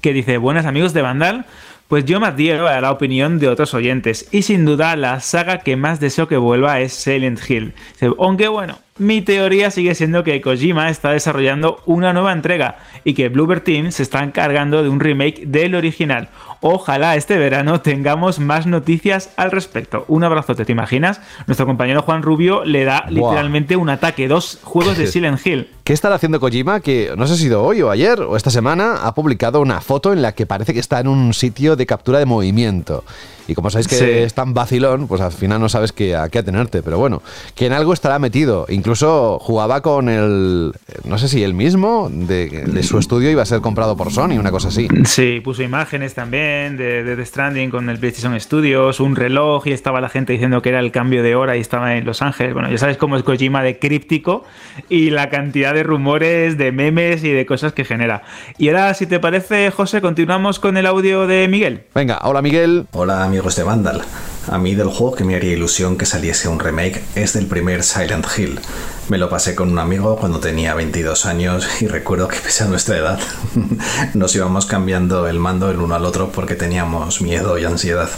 que 0.02 0.14
dice: 0.14 0.38
Buenas 0.38 0.66
amigos 0.66 0.94
de 0.94 1.02
Vandal. 1.02 1.46
Pues 1.92 2.06
yo 2.06 2.22
me 2.22 2.28
adhiero 2.28 2.70
a 2.70 2.80
la 2.80 2.90
opinión 2.90 3.38
de 3.38 3.50
otros 3.50 3.74
oyentes 3.74 4.26
y 4.32 4.44
sin 4.44 4.64
duda 4.64 4.96
la 4.96 5.20
saga 5.20 5.58
que 5.58 5.76
más 5.76 6.00
deseo 6.00 6.26
que 6.26 6.38
vuelva 6.38 6.80
es 6.80 6.94
Silent 6.94 7.42
Hill. 7.50 7.74
Aunque 8.18 8.48
bueno, 8.48 8.80
mi 8.98 9.22
teoría 9.22 9.72
sigue 9.72 9.94
siendo 9.94 10.24
que 10.24 10.40
Kojima 10.40 10.90
está 10.90 11.12
desarrollando 11.12 11.84
una 11.86 12.14
nueva 12.14 12.32
entrega 12.32 12.78
y 13.04 13.14
que 13.14 13.28
Bluebird 13.28 13.64
Team 13.64 13.92
se 13.92 14.04
está 14.04 14.24
encargando 14.24 14.82
de 14.84 14.88
un 14.88 15.02
remake 15.02 15.46
del 15.48 15.76
original. 15.76 16.30
Ojalá 16.64 17.16
este 17.16 17.40
verano 17.40 17.82
tengamos 17.82 18.40
más 18.40 18.68
noticias 18.68 19.32
al 19.36 19.50
respecto. 19.50 20.06
Un 20.08 20.24
abrazote, 20.24 20.64
¿te 20.64 20.72
imaginas? 20.72 21.20
Nuestro 21.48 21.66
compañero 21.66 22.04
Juan 22.04 22.22
Rubio 22.22 22.64
le 22.66 22.86
da 22.86 23.06
literalmente 23.10 23.76
un 23.76 23.90
ataque, 23.90 24.28
dos 24.28 24.60
juegos 24.64 24.96
de 24.96 25.08
Silent 25.12 25.44
Hill. 25.44 25.70
¿Qué 25.84 25.94
está 25.94 26.14
haciendo 26.14 26.40
Kojima? 26.40 26.80
Que 26.80 27.14
no 27.18 27.26
sé 27.26 27.36
si 27.36 27.44
sido 27.44 27.64
hoy 27.64 27.82
o 27.82 27.90
ayer 27.90 28.22
o 28.22 28.38
esta 28.38 28.52
semana, 28.52 28.98
ha 29.02 29.16
publicado 29.16 29.60
una 29.60 29.82
foto 29.82 30.14
en 30.14 30.22
la 30.22 30.34
que 30.34 30.46
parece 30.46 30.76
que 30.76 30.80
está 30.80 31.00
en 31.00 31.08
un 31.08 31.34
sitio 31.34 31.76
de 31.76 31.88
captura 31.88 32.20
de 32.20 32.26
movimiento. 32.26 33.04
Y 33.48 33.56
como 33.56 33.72
sabéis 33.72 33.88
que 33.88 34.24
es 34.24 34.34
tan 34.34 34.54
vacilón, 34.54 35.08
pues 35.08 35.20
al 35.20 35.32
final 35.32 35.60
no 35.60 35.68
sabes 35.68 35.92
qué, 35.92 36.16
a 36.16 36.30
qué 36.30 36.40
atenerte. 36.40 36.84
Pero 36.84 37.00
bueno, 37.00 37.24
que 37.56 37.66
en 37.66 37.74
algo 37.74 37.92
estará 37.92 38.20
metido. 38.20 38.68
Incluso 38.70 39.40
jugaba 39.40 39.82
con 39.82 40.08
el, 40.08 40.72
no 41.04 41.18
sé 41.18 41.28
si 41.28 41.44
el 41.44 41.56
mismo, 41.56 42.08
de, 42.12 42.84
su 42.84 43.00
estudio 43.00 43.32
iba 43.32 43.42
a 43.42 43.46
ser 43.46 43.60
comprado 43.60 43.98
por 43.98 44.12
Sony, 44.12 44.38
una 44.40 44.52
cosa 44.52 44.68
así. 44.68 44.88
Sí, 45.06 45.42
puso 45.44 45.64
imágenes 45.64 46.14
también 46.14 46.51
de, 46.52 47.16
The 47.16 47.26
Stranding 47.26 47.70
con 47.70 47.90
el 47.90 47.98
PlayStation 47.98 48.40
Studios, 48.40 49.00
un 49.00 49.16
reloj 49.16 49.68
y 49.68 49.72
estaba 49.72 50.02
la 50.02 50.10
gente 50.10 50.34
diciendo 50.34 50.62
que 50.62 50.70
era 50.70 50.80
el 50.80 50.92
cambio 50.92 51.24
de 51.24 51.36
hora 51.36 51.58
y 51.58 51.62
estaba 51.62 51.96
en 51.96 52.06
Los 52.06 52.22
Ángeles. 52.22 52.54
Bueno, 52.54 52.70
ya 52.70 52.78
sabes 52.78 52.98
cómo 52.98 53.16
es 53.16 53.24
Kojima 53.24 53.64
de 53.64 53.80
críptico 53.80 54.44
y 54.90 55.10
la 55.10 55.30
cantidad 55.30 55.74
de 55.74 55.84
rumores, 55.84 56.58
de 56.58 56.72
memes 56.72 57.24
y 57.24 57.32
de 57.32 57.46
cosas 57.46 57.74
que 57.74 57.86
genera. 57.86 58.24
Y 58.58 58.70
ahora, 58.70 58.94
si 58.94 59.06
te 59.06 59.20
parece, 59.20 59.72
José, 59.72 60.02
continuamos 60.02 60.60
con 60.60 60.78
el 60.78 60.86
audio 60.86 61.28
de 61.28 61.48
Miguel. 61.48 61.84
Venga, 61.96 62.20
hola 62.24 62.42
Miguel. 62.42 62.88
Hola 62.92 63.24
amigos 63.24 63.56
de 63.56 63.64
Vandal. 63.64 64.02
A 64.48 64.58
mí 64.58 64.74
del 64.74 64.88
juego 64.88 65.16
que 65.16 65.24
me 65.24 65.36
haría 65.36 65.54
ilusión 65.54 65.98
que 65.98 66.08
saliese 66.08 66.48
un 66.48 66.60
remake 66.60 67.04
es 67.16 67.34
del 67.34 67.46
primer 67.46 67.84
Silent 67.84 68.26
Hill. 68.36 68.60
Me 69.08 69.20
lo 69.20 69.30
pasé 69.30 69.54
con 69.54 69.72
un 69.72 69.78
amigo 69.78 70.16
cuando 70.18 70.40
tenía 70.40 70.74
22 70.74 71.28
años 71.28 71.68
y 71.80 71.88
recuerdo 71.88 72.28
que 72.28 72.38
pese 72.38 72.64
a 72.64 72.68
nuestra 72.68 72.98
edad 72.98 73.20
nos 74.16 74.36
íbamos 74.36 74.66
cambiando 74.66 75.28
el 75.28 75.38
mando 75.38 75.70
el 75.70 75.80
uno 75.80 75.94
al 75.94 76.06
otro 76.06 76.32
porque 76.32 76.56
teníamos 76.56 77.22
miedo 77.22 77.58
y 77.60 77.66
ansiedad. 77.66 78.10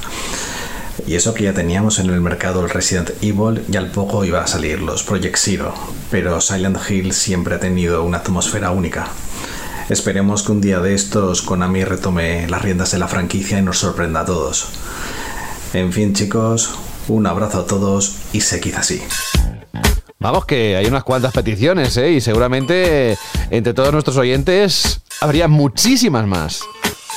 Y 1.05 1.15
eso 1.15 1.33
que 1.33 1.43
ya 1.43 1.53
teníamos 1.53 1.99
en 1.99 2.09
el 2.09 2.21
mercado 2.21 2.63
el 2.63 2.69
Resident 2.69 3.11
Evil 3.21 3.65
y 3.69 3.75
al 3.75 3.91
poco 3.91 4.23
iba 4.23 4.41
a 4.41 4.47
salir 4.47 4.81
los 4.81 5.03
Project 5.03 5.35
Zero, 5.37 5.73
pero 6.09 6.39
Silent 6.39 6.77
Hill 6.89 7.11
siempre 7.11 7.55
ha 7.55 7.59
tenido 7.59 8.03
una 8.03 8.19
atmósfera 8.19 8.71
única. 8.71 9.07
Esperemos 9.89 10.43
que 10.43 10.53
un 10.53 10.61
día 10.61 10.79
de 10.79 10.93
estos 10.93 11.41
Konami 11.41 11.83
retome 11.83 12.47
las 12.47 12.61
riendas 12.61 12.91
de 12.91 12.99
la 12.99 13.09
franquicia 13.09 13.59
y 13.59 13.61
nos 13.61 13.79
sorprenda 13.79 14.21
a 14.21 14.25
todos. 14.25 14.69
En 15.73 15.91
fin, 15.91 16.13
chicos, 16.13 16.69
un 17.07 17.25
abrazo 17.25 17.61
a 17.61 17.65
todos 17.65 18.15
y 18.31 18.41
seguid 18.41 18.75
así. 18.75 19.01
Vamos, 20.19 20.45
que 20.45 20.75
hay 20.75 20.85
unas 20.85 21.03
cuantas 21.03 21.33
peticiones, 21.33 21.97
¿eh? 21.97 22.11
Y 22.11 22.21
seguramente 22.21 23.17
entre 23.49 23.73
todos 23.73 23.91
nuestros 23.91 24.15
oyentes 24.17 25.01
habría 25.19 25.47
muchísimas 25.47 26.27
más. 26.27 26.61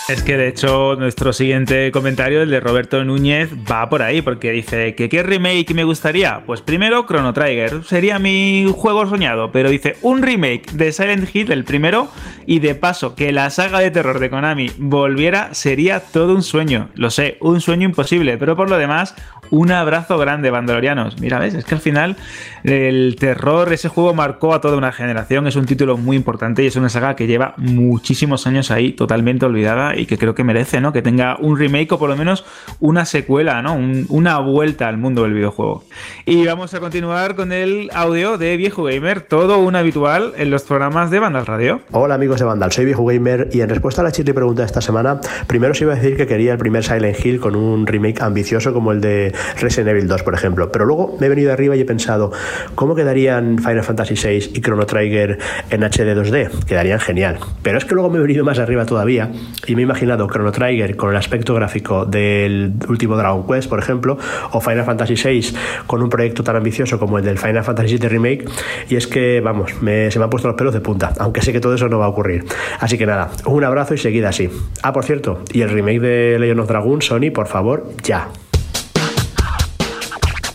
Es 0.08 0.22
que 0.22 0.36
de 0.36 0.46
hecho 0.46 0.94
nuestro 0.94 1.32
siguiente 1.32 1.90
comentario, 1.90 2.42
el 2.42 2.50
de 2.50 2.60
Roberto 2.60 3.02
Núñez, 3.04 3.50
va 3.68 3.88
por 3.88 4.02
ahí, 4.02 4.22
porque 4.22 4.52
dice 4.52 4.94
que 4.94 5.08
qué 5.08 5.24
remake 5.24 5.74
me 5.74 5.82
gustaría. 5.82 6.44
Pues 6.46 6.60
primero 6.60 7.06
Chrono 7.06 7.32
Trigger, 7.32 7.82
sería 7.82 8.20
mi 8.20 8.72
juego 8.72 9.04
soñado, 9.08 9.50
pero 9.50 9.68
dice 9.68 9.96
un 10.02 10.22
remake 10.22 10.70
de 10.70 10.92
Silent 10.92 11.34
Hill, 11.34 11.50
el 11.50 11.64
primero, 11.64 12.08
y 12.46 12.60
de 12.60 12.76
paso 12.76 13.16
que 13.16 13.32
la 13.32 13.50
saga 13.50 13.80
de 13.80 13.90
terror 13.90 14.20
de 14.20 14.30
Konami 14.30 14.70
volviera, 14.78 15.52
sería 15.54 15.98
todo 15.98 16.36
un 16.36 16.44
sueño. 16.44 16.88
Lo 16.94 17.10
sé, 17.10 17.36
un 17.40 17.60
sueño 17.60 17.88
imposible, 17.88 18.38
pero 18.38 18.54
por 18.54 18.70
lo 18.70 18.78
demás, 18.78 19.16
Un 19.50 19.70
abrazo 19.70 20.18
grande, 20.18 20.50
bandolorianos. 20.50 21.20
Mira, 21.20 21.38
ves, 21.38 21.54
es 21.54 21.64
que 21.64 21.74
al 21.74 21.80
final 21.80 22.16
el 22.64 23.16
terror, 23.18 23.72
ese 23.72 23.88
juego 23.88 24.14
marcó 24.14 24.54
a 24.54 24.60
toda 24.60 24.76
una 24.76 24.92
generación, 24.92 25.46
es 25.46 25.56
un 25.56 25.66
título 25.66 25.96
muy 25.96 26.16
importante 26.16 26.64
y 26.64 26.66
es 26.66 26.76
una 26.76 26.88
saga 26.88 27.14
que 27.14 27.26
lleva 27.26 27.54
muchísimos 27.56 28.46
años 28.46 28.70
ahí 28.70 28.92
totalmente 28.92 29.46
olvidada 29.46 29.96
y 29.96 30.06
que 30.06 30.18
creo 30.18 30.34
que 30.34 30.44
merece, 30.44 30.80
¿no? 30.80 30.92
Que 30.92 31.02
tenga 31.02 31.36
un 31.38 31.58
remake 31.58 31.92
o 31.92 31.98
por 31.98 32.08
lo 32.08 32.16
menos 32.16 32.44
una 32.80 33.04
secuela, 33.04 33.62
¿no? 33.62 33.76
una 34.08 34.38
vuelta 34.38 34.88
al 34.88 34.98
mundo 34.98 35.22
del 35.22 35.34
videojuego. 35.34 35.84
Y 36.24 36.44
vamos 36.46 36.74
a 36.74 36.80
continuar 36.80 37.36
con 37.36 37.52
el 37.52 37.90
audio 37.94 38.38
de 38.38 38.56
Viejo 38.56 38.84
Gamer, 38.84 39.20
todo 39.20 39.58
un 39.58 39.76
habitual 39.76 40.32
en 40.36 40.50
los 40.50 40.62
programas 40.62 41.10
de 41.10 41.20
Vandal 41.20 41.46
Radio. 41.46 41.80
Hola 41.92 42.14
amigos 42.14 42.40
de 42.40 42.46
Vandal, 42.46 42.72
soy 42.72 42.84
Viejo 42.84 43.04
Gamer 43.04 43.48
y 43.52 43.60
en 43.60 43.68
respuesta 43.68 44.00
a 44.00 44.04
la 44.04 44.12
chiste 44.12 44.34
pregunta 44.34 44.62
de 44.62 44.66
esta 44.66 44.80
semana, 44.80 45.20
primero 45.46 45.72
os 45.72 45.80
iba 45.80 45.92
a 45.92 45.96
decir 45.96 46.16
que 46.16 46.26
quería 46.26 46.52
el 46.52 46.58
primer 46.58 46.84
Silent 46.84 47.24
Hill 47.24 47.40
con 47.40 47.54
un 47.54 47.86
remake 47.86 48.20
ambicioso 48.22 48.72
como 48.72 48.92
el 48.92 49.00
de 49.00 49.32
Resident 49.60 49.88
Evil 49.88 50.08
2, 50.08 50.22
por 50.22 50.34
ejemplo, 50.34 50.70
pero 50.70 50.84
luego 50.84 51.16
me 51.20 51.26
he 51.26 51.28
venido 51.28 51.52
arriba 51.52 51.76
y 51.76 51.80
he 51.80 51.84
pensado, 51.84 52.32
¿cómo 52.74 52.94
quedarían 52.94 53.58
Final 53.58 53.82
Fantasy 53.82 54.14
VI 54.14 54.52
y 54.54 54.60
Chrono 54.60 54.86
Trigger 54.86 55.38
en 55.70 55.82
HD 55.82 56.14
2D? 56.14 56.64
Quedarían 56.64 57.00
genial. 57.00 57.38
Pero 57.62 57.78
es 57.78 57.84
que 57.84 57.94
luego 57.94 58.10
me 58.10 58.18
he 58.18 58.22
venido 58.22 58.44
más 58.44 58.58
arriba 58.58 58.86
todavía 58.86 59.30
y 59.66 59.74
me 59.74 59.82
he 59.82 59.84
imaginado 59.84 60.26
Chrono 60.28 60.52
Trigger 60.52 60.96
con 60.96 61.10
el 61.10 61.16
aspecto 61.16 61.54
gráfico 61.54 62.04
del 62.04 62.74
último 62.88 63.16
Dragon 63.16 63.46
Quest, 63.46 63.68
por 63.68 63.78
ejemplo, 63.78 64.18
o 64.52 64.60
Final 64.60 64.84
Fantasy 64.84 65.14
VI 65.14 65.56
con 65.86 66.02
un 66.02 66.08
proyecto 66.08 66.42
tan 66.42 66.56
ambicioso 66.56 66.98
como 66.98 67.18
el 67.18 67.24
del 67.24 67.38
Final 67.38 67.64
Fantasy 67.64 67.96
VII 67.98 68.08
Remake, 68.08 68.44
y 68.88 68.96
es 68.96 69.06
que, 69.06 69.40
vamos, 69.40 69.70
se 69.70 69.84
me 70.18 70.24
han 70.24 70.30
puesto 70.30 70.48
los 70.48 70.56
pelos 70.56 70.74
de 70.74 70.80
punta, 70.80 71.12
aunque 71.18 71.42
sé 71.42 71.52
que 71.52 71.60
todo 71.60 71.74
eso 71.74 71.88
no 71.88 71.98
va 71.98 72.06
a 72.06 72.08
ocurrir. 72.08 72.44
Así 72.80 72.98
que 72.98 73.06
nada, 73.06 73.30
un 73.46 73.64
abrazo 73.64 73.94
y 73.94 73.98
seguida 73.98 74.28
así. 74.28 74.50
Ah, 74.82 74.92
por 74.92 75.04
cierto, 75.04 75.42
y 75.52 75.62
el 75.62 75.70
remake 75.70 76.00
de 76.00 76.38
Legend 76.38 76.60
of 76.60 76.68
Dragon, 76.68 77.02
Sony, 77.02 77.30
por 77.32 77.46
favor, 77.46 77.88
ya. 78.02 78.28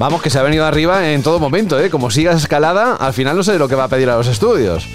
Vamos, 0.02 0.24
que 0.24 0.32
se 0.32 0.40
ha 0.40 0.42
venido 0.42 0.66
arriba 0.66 1.12
en 1.12 1.22
todo 1.22 1.40
momento, 1.40 1.80
¿eh? 1.80 1.92
Como 1.92 2.10
sigas 2.10 2.36
escalada, 2.36 2.96
al 2.96 3.14
final 3.14 3.38
no 3.38 3.44
sé 3.44 3.52
de 3.52 3.60
lo 3.60 3.68
que 3.68 3.76
va 3.76 3.84
a 3.84 3.88
pedir 3.88 4.10
a 4.10 4.18
los 4.18 4.26
estudios. 4.26 4.88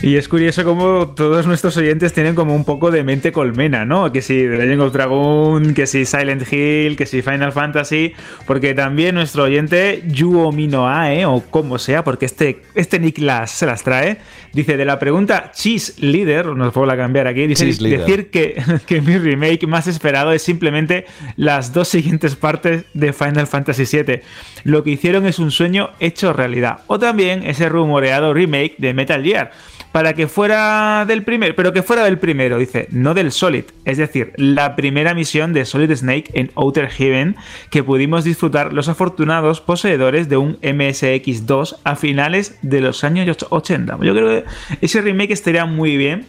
Y 0.00 0.14
es 0.14 0.28
curioso 0.28 0.62
como 0.62 1.08
todos 1.08 1.48
nuestros 1.48 1.76
oyentes 1.76 2.12
tienen 2.12 2.36
como 2.36 2.54
un 2.54 2.64
poco 2.64 2.92
de 2.92 3.02
mente 3.02 3.32
colmena, 3.32 3.84
¿no? 3.84 4.12
Que 4.12 4.22
si 4.22 4.34
The 4.34 4.56
Legend 4.56 4.82
of 4.82 4.92
Dragon, 4.92 5.74
que 5.74 5.88
si 5.88 6.06
Silent 6.06 6.52
Hill, 6.52 6.96
que 6.96 7.04
si 7.04 7.20
Final 7.20 7.50
Fantasy, 7.50 8.12
porque 8.46 8.74
también 8.74 9.16
nuestro 9.16 9.42
oyente 9.42 10.04
Yuo 10.06 10.52
Minoae, 10.52 11.26
o 11.26 11.40
como 11.50 11.80
sea, 11.80 12.04
porque 12.04 12.26
este, 12.26 12.62
este 12.76 13.00
Niklas 13.00 13.50
se 13.50 13.66
las 13.66 13.82
trae, 13.82 14.18
dice 14.52 14.76
de 14.76 14.84
la 14.84 15.00
pregunta 15.00 15.50
Cheese 15.52 15.94
Leader, 15.98 16.46
nos 16.46 16.72
puedo 16.72 16.86
la 16.86 16.96
cambiar 16.96 17.26
aquí, 17.26 17.48
dice 17.48 17.66
decir 17.66 18.30
que, 18.30 18.62
que 18.86 19.00
mi 19.00 19.18
remake 19.18 19.66
más 19.66 19.88
esperado 19.88 20.30
es 20.32 20.42
simplemente 20.42 21.06
las 21.34 21.72
dos 21.72 21.88
siguientes 21.88 22.36
partes 22.36 22.84
de 22.94 23.12
Final 23.12 23.48
Fantasy 23.48 23.84
VII. 23.84 24.20
Lo 24.62 24.84
que 24.84 24.90
hicieron 24.90 25.26
es 25.26 25.40
un 25.40 25.50
sueño 25.50 25.90
hecho 25.98 26.32
realidad. 26.32 26.82
O 26.86 27.00
también 27.00 27.42
ese 27.42 27.68
rumoreado 27.68 28.32
remake 28.32 28.76
de 28.78 28.94
Metal 28.94 29.24
Gear 29.24 29.50
para 29.92 30.14
que 30.14 30.28
fuera 30.28 31.04
del 31.06 31.22
primero, 31.22 31.54
pero 31.56 31.72
que 31.72 31.82
fuera 31.82 32.04
del 32.04 32.18
primero, 32.18 32.58
dice, 32.58 32.88
no 32.90 33.14
del 33.14 33.32
Solid, 33.32 33.64
es 33.84 33.98
decir, 33.98 34.32
la 34.36 34.76
primera 34.76 35.14
misión 35.14 35.52
de 35.52 35.64
Solid 35.64 35.94
Snake 35.94 36.30
en 36.34 36.50
Outer 36.54 36.88
Heaven 36.88 37.36
que 37.70 37.82
pudimos 37.82 38.24
disfrutar 38.24 38.72
los 38.72 38.88
afortunados 38.88 39.60
poseedores 39.60 40.28
de 40.28 40.36
un 40.36 40.60
MSX2 40.60 41.76
a 41.84 41.96
finales 41.96 42.58
de 42.62 42.80
los 42.80 43.04
años 43.04 43.36
80. 43.48 43.98
Yo 44.02 44.14
creo 44.14 44.28
que 44.28 44.44
ese 44.80 45.00
remake 45.00 45.32
estaría 45.32 45.64
muy 45.64 45.96
bien 45.96 46.26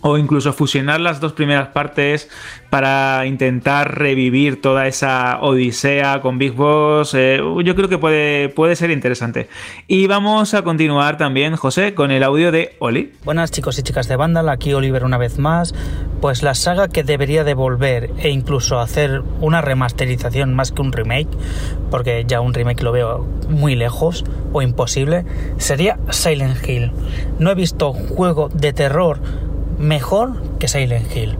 o 0.00 0.18
incluso 0.18 0.52
fusionar 0.52 1.00
las 1.00 1.20
dos 1.20 1.32
primeras 1.32 1.68
partes 1.68 2.28
para 2.70 3.26
intentar 3.26 3.98
revivir 3.98 4.60
toda 4.60 4.86
esa 4.86 5.38
odisea 5.40 6.20
con 6.20 6.38
Big 6.38 6.52
Boss, 6.52 7.14
eh, 7.14 7.40
yo 7.64 7.74
creo 7.74 7.88
que 7.88 7.98
puede, 7.98 8.48
puede 8.48 8.76
ser 8.76 8.90
interesante. 8.90 9.48
Y 9.86 10.06
vamos 10.06 10.54
a 10.54 10.62
continuar 10.62 11.16
también, 11.16 11.56
José, 11.56 11.94
con 11.94 12.10
el 12.10 12.22
audio 12.22 12.52
de 12.52 12.76
Oli. 12.78 13.12
Buenas 13.24 13.50
chicos 13.50 13.78
y 13.78 13.82
chicas 13.82 14.08
de 14.08 14.16
Vandal, 14.16 14.48
aquí 14.48 14.74
Oliver 14.74 15.04
una 15.04 15.18
vez 15.18 15.38
más. 15.38 15.74
Pues 16.20 16.42
la 16.42 16.54
saga 16.54 16.88
que 16.88 17.02
debería 17.02 17.44
devolver 17.44 18.10
e 18.18 18.30
incluso 18.30 18.80
hacer 18.80 19.22
una 19.40 19.60
remasterización 19.60 20.54
más 20.54 20.72
que 20.72 20.82
un 20.82 20.92
remake, 20.92 21.28
porque 21.90 22.24
ya 22.26 22.40
un 22.40 22.54
remake 22.54 22.82
lo 22.82 22.92
veo 22.92 23.26
muy 23.48 23.74
lejos 23.74 24.24
o 24.52 24.62
imposible, 24.62 25.24
sería 25.58 25.98
Silent 26.10 26.66
Hill. 26.68 26.92
No 27.38 27.50
he 27.50 27.54
visto 27.54 27.92
juego 27.92 28.48
de 28.48 28.72
terror 28.72 29.20
mejor 29.78 30.42
que 30.58 30.68
Silent 30.68 31.14
Hill. 31.14 31.36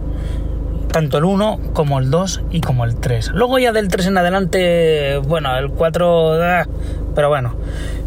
Tanto 0.91 1.17
el 1.17 1.25
1 1.25 1.59
como 1.73 1.99
el 1.99 2.09
2 2.09 2.41
y 2.51 2.61
como 2.61 2.85
el 2.85 2.95
3. 2.95 3.31
Luego 3.33 3.59
ya 3.59 3.71
del 3.71 3.89
3 3.89 4.07
en 4.07 4.17
adelante, 4.17 5.17
bueno, 5.17 5.55
el 5.57 5.69
4... 5.69 6.43
Ah, 6.43 6.65
pero 7.13 7.29
bueno, 7.29 7.55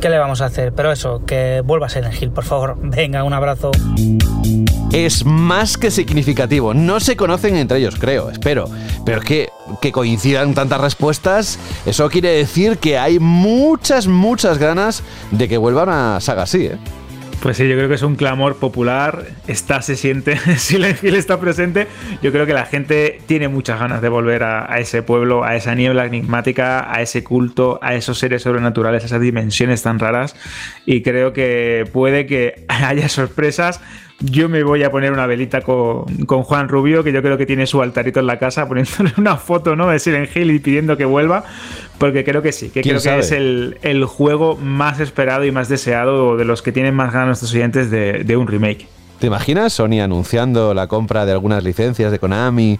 ¿qué 0.00 0.08
le 0.08 0.18
vamos 0.18 0.40
a 0.40 0.46
hacer? 0.46 0.72
Pero 0.72 0.92
eso, 0.92 1.22
que 1.26 1.62
vuelva 1.64 1.86
a 1.86 1.88
Silent 1.90 2.20
Hill, 2.20 2.30
por 2.30 2.44
favor. 2.44 2.76
Venga, 2.82 3.24
un 3.24 3.32
abrazo. 3.32 3.70
Es 4.92 5.24
más 5.24 5.76
que 5.76 5.90
significativo. 5.90 6.74
No 6.74 7.00
se 7.00 7.16
conocen 7.16 7.56
entre 7.56 7.78
ellos, 7.78 7.96
creo, 7.98 8.30
espero. 8.30 8.68
Pero 9.04 9.18
es 9.18 9.24
que, 9.24 9.48
que 9.80 9.92
coincidan 9.92 10.54
tantas 10.54 10.80
respuestas, 10.80 11.58
eso 11.86 12.08
quiere 12.08 12.30
decir 12.30 12.78
que 12.78 12.98
hay 12.98 13.18
muchas, 13.18 14.06
muchas 14.06 14.58
ganas 14.58 15.02
de 15.30 15.48
que 15.48 15.58
vuelva 15.58 15.84
una 15.84 16.20
saga 16.20 16.42
así, 16.42 16.66
¿eh? 16.66 16.78
Pues 17.42 17.56
sí, 17.56 17.66
yo 17.66 17.74
creo 17.74 17.88
que 17.88 17.94
es 17.94 18.02
un 18.02 18.16
clamor 18.16 18.56
popular, 18.56 19.24
está, 19.46 19.80
se 19.80 19.96
siente, 19.96 20.36
Silent 20.58 21.02
Hill 21.02 21.14
está 21.14 21.40
presente, 21.40 21.86
yo 22.20 22.32
creo 22.32 22.44
que 22.44 22.52
la 22.52 22.66
gente 22.66 23.18
tiene 23.26 23.48
muchas 23.48 23.80
ganas 23.80 24.02
de 24.02 24.10
volver 24.10 24.42
a, 24.42 24.78
ese 24.78 25.02
pueblo, 25.02 25.42
a 25.42 25.56
esa 25.56 25.74
niebla 25.74 26.04
enigmática, 26.04 26.94
a 26.94 27.00
ese 27.00 27.24
culto, 27.24 27.78
a 27.80 27.94
esos 27.94 28.18
seres 28.18 28.42
sobrenaturales, 28.42 29.04
a 29.04 29.06
esas 29.06 29.22
dimensiones 29.22 29.82
tan 29.82 29.98
raras. 29.98 30.36
Y 30.84 31.00
creo 31.00 31.32
que 31.32 31.88
puede 31.90 32.26
que 32.26 32.66
haya 32.68 33.08
sorpresas 33.08 33.80
yo 34.20 34.48
me 34.48 34.62
voy 34.62 34.82
a 34.82 34.90
poner 34.90 35.12
una 35.12 35.26
velita 35.26 35.62
con, 35.62 36.04
Juan 36.26 36.68
Rubio, 36.68 37.02
que 37.02 37.12
yo 37.12 37.22
creo 37.22 37.38
que 37.38 37.46
tiene 37.46 37.66
su 37.66 37.80
altarito 37.80 38.20
en 38.20 38.26
la 38.26 38.38
casa, 38.38 38.68
poniéndole 38.68 39.12
una 39.16 39.36
foto 39.36 39.76
¿no? 39.76 39.88
de 39.88 39.98
Silent 39.98 40.34
Hill 40.34 40.50
y 40.50 40.58
pidiendo 40.58 40.96
que 40.96 41.04
vuelva, 41.04 41.44
porque 41.98 42.24
creo 42.24 42.42
que 42.42 42.52
sí, 42.52 42.70
que 42.70 42.82
creo 42.82 43.00
que 43.00 43.18
es 43.18 43.32
el, 43.32 44.04
juego 44.06 44.56
más 44.56 45.00
esperado 45.00 45.44
y 45.44 45.52
más 45.52 45.68
deseado 45.68 46.36
de 46.36 46.44
los 46.44 46.62
que 46.62 46.72
tienen 46.72 46.94
más 46.94 47.12
ganas 47.12 47.28
nuestros 47.28 47.52
oyentes 47.54 47.90
de, 47.90 48.36
un 48.36 48.46
remake. 48.46 48.86
¿Te 49.18 49.26
imaginas 49.26 49.74
Sony 49.74 50.00
anunciando 50.02 50.72
la 50.72 50.86
compra 50.86 51.26
de 51.26 51.32
algunas 51.32 51.62
licencias 51.62 52.10
de 52.10 52.18
Konami? 52.18 52.78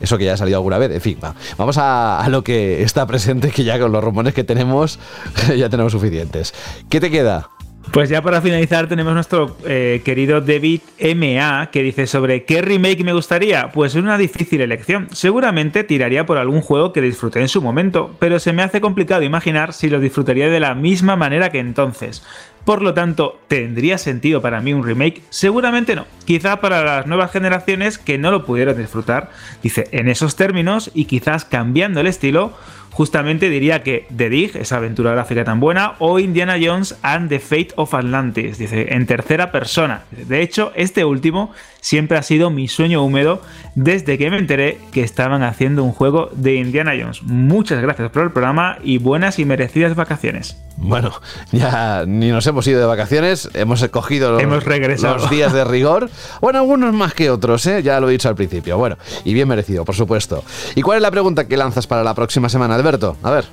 Eso 0.00 0.16
que 0.16 0.26
ya 0.26 0.34
ha 0.34 0.36
salido 0.36 0.58
alguna 0.58 0.78
vez. 0.78 0.92
En 0.92 1.00
fin, 1.00 1.18
vamos 1.56 1.78
a, 1.78 2.20
a, 2.20 2.28
lo 2.28 2.44
que 2.44 2.82
está 2.82 3.06
presente, 3.06 3.50
que 3.50 3.64
ya 3.64 3.78
con 3.80 3.90
los 3.90 4.04
rumores 4.04 4.34
que 4.34 4.44
tenemos 4.44 4.98
ya 5.56 5.68
tenemos 5.68 5.92
suficientes. 5.92 6.54
¿Qué 6.88 7.00
te 7.00 7.10
queda? 7.10 7.48
Pues 7.92 8.10
ya 8.10 8.20
para 8.20 8.42
finalizar 8.42 8.86
tenemos 8.86 9.14
nuestro 9.14 9.56
eh, 9.66 10.02
querido 10.04 10.42
David 10.42 10.82
MA 11.16 11.70
que 11.70 11.82
dice 11.82 12.06
sobre 12.06 12.44
qué 12.44 12.60
remake 12.60 13.02
me 13.02 13.14
gustaría. 13.14 13.72
Pues 13.72 13.94
es 13.94 14.02
una 14.02 14.18
difícil 14.18 14.60
elección. 14.60 15.08
Seguramente 15.12 15.84
tiraría 15.84 16.26
por 16.26 16.36
algún 16.36 16.60
juego 16.60 16.92
que 16.92 17.00
disfruté 17.00 17.40
en 17.40 17.48
su 17.48 17.62
momento, 17.62 18.14
pero 18.18 18.38
se 18.40 18.52
me 18.52 18.62
hace 18.62 18.82
complicado 18.82 19.22
imaginar 19.22 19.72
si 19.72 19.88
lo 19.88 20.00
disfrutaría 20.00 20.50
de 20.50 20.60
la 20.60 20.74
misma 20.74 21.16
manera 21.16 21.50
que 21.50 21.60
entonces. 21.60 22.22
Por 22.64 22.82
lo 22.82 22.92
tanto, 22.92 23.40
¿tendría 23.48 23.96
sentido 23.96 24.42
para 24.42 24.60
mí 24.60 24.74
un 24.74 24.84
remake? 24.84 25.22
Seguramente 25.30 25.96
no. 25.96 26.04
Quizá 26.26 26.60
para 26.60 26.84
las 26.84 27.06
nuevas 27.06 27.32
generaciones 27.32 27.96
que 27.96 28.18
no 28.18 28.30
lo 28.30 28.44
pudieron 28.44 28.76
disfrutar. 28.76 29.30
Dice, 29.62 29.88
en 29.92 30.08
esos 30.08 30.36
términos 30.36 30.90
y 30.92 31.06
quizás 31.06 31.46
cambiando 31.46 32.00
el 32.00 32.06
estilo, 32.06 32.52
justamente 32.90 33.48
diría 33.48 33.82
que 33.82 34.06
The 34.14 34.30
Dig, 34.30 34.56
esa 34.56 34.76
aventura 34.76 35.12
gráfica 35.12 35.44
tan 35.44 35.60
buena, 35.60 35.94
o 35.98 36.18
Indiana 36.18 36.56
Jones 36.60 36.96
and 37.02 37.28
the 37.28 37.38
Fate 37.38 37.68
of 37.76 37.94
Atlantis, 37.94 38.58
dice, 38.58 38.94
en 38.94 39.06
tercera 39.06 39.52
persona. 39.52 40.02
De 40.10 40.42
hecho, 40.42 40.72
este 40.74 41.04
último 41.04 41.52
siempre 41.80 42.18
ha 42.18 42.22
sido 42.22 42.50
mi 42.50 42.68
sueño 42.68 43.02
húmedo 43.04 43.40
desde 43.74 44.18
que 44.18 44.30
me 44.30 44.38
enteré 44.38 44.78
que 44.92 45.02
estaban 45.02 45.42
haciendo 45.42 45.84
un 45.84 45.92
juego 45.92 46.30
de 46.32 46.56
Indiana 46.56 46.92
Jones. 46.98 47.22
Muchas 47.22 47.80
gracias 47.80 48.10
por 48.10 48.22
el 48.24 48.30
programa 48.30 48.78
y 48.82 48.98
buenas 48.98 49.38
y 49.38 49.44
merecidas 49.44 49.94
vacaciones. 49.94 50.56
Bueno, 50.80 51.12
ya 51.52 52.04
ni 52.06 52.30
nos 52.30 52.46
hemos 52.46 52.66
ido 52.68 52.80
de 52.80 52.86
vacaciones, 52.86 53.50
hemos 53.54 53.82
escogido 53.82 54.32
los, 54.32 54.42
hemos 54.42 54.64
regresado. 54.64 55.16
los 55.16 55.30
días 55.30 55.52
de 55.52 55.64
rigor. 55.64 56.08
Bueno, 56.40 56.60
algunos 56.60 56.94
más 56.94 57.14
que 57.14 57.30
otros, 57.30 57.66
¿eh? 57.66 57.82
ya 57.82 57.98
lo 58.00 58.08
he 58.08 58.12
dicho 58.12 58.28
al 58.28 58.36
principio. 58.36 58.78
Bueno, 58.78 58.96
y 59.24 59.34
bien 59.34 59.48
merecido, 59.48 59.84
por 59.84 59.96
supuesto. 59.96 60.44
¿Y 60.76 60.82
cuál 60.82 60.98
es 60.98 61.02
la 61.02 61.10
pregunta 61.10 61.48
que 61.48 61.56
lanzas 61.56 61.88
para 61.88 62.04
la 62.04 62.14
próxima 62.14 62.48
semana, 62.48 62.77
Alberto? 62.78 63.16
A 63.22 63.30
ver. 63.30 63.44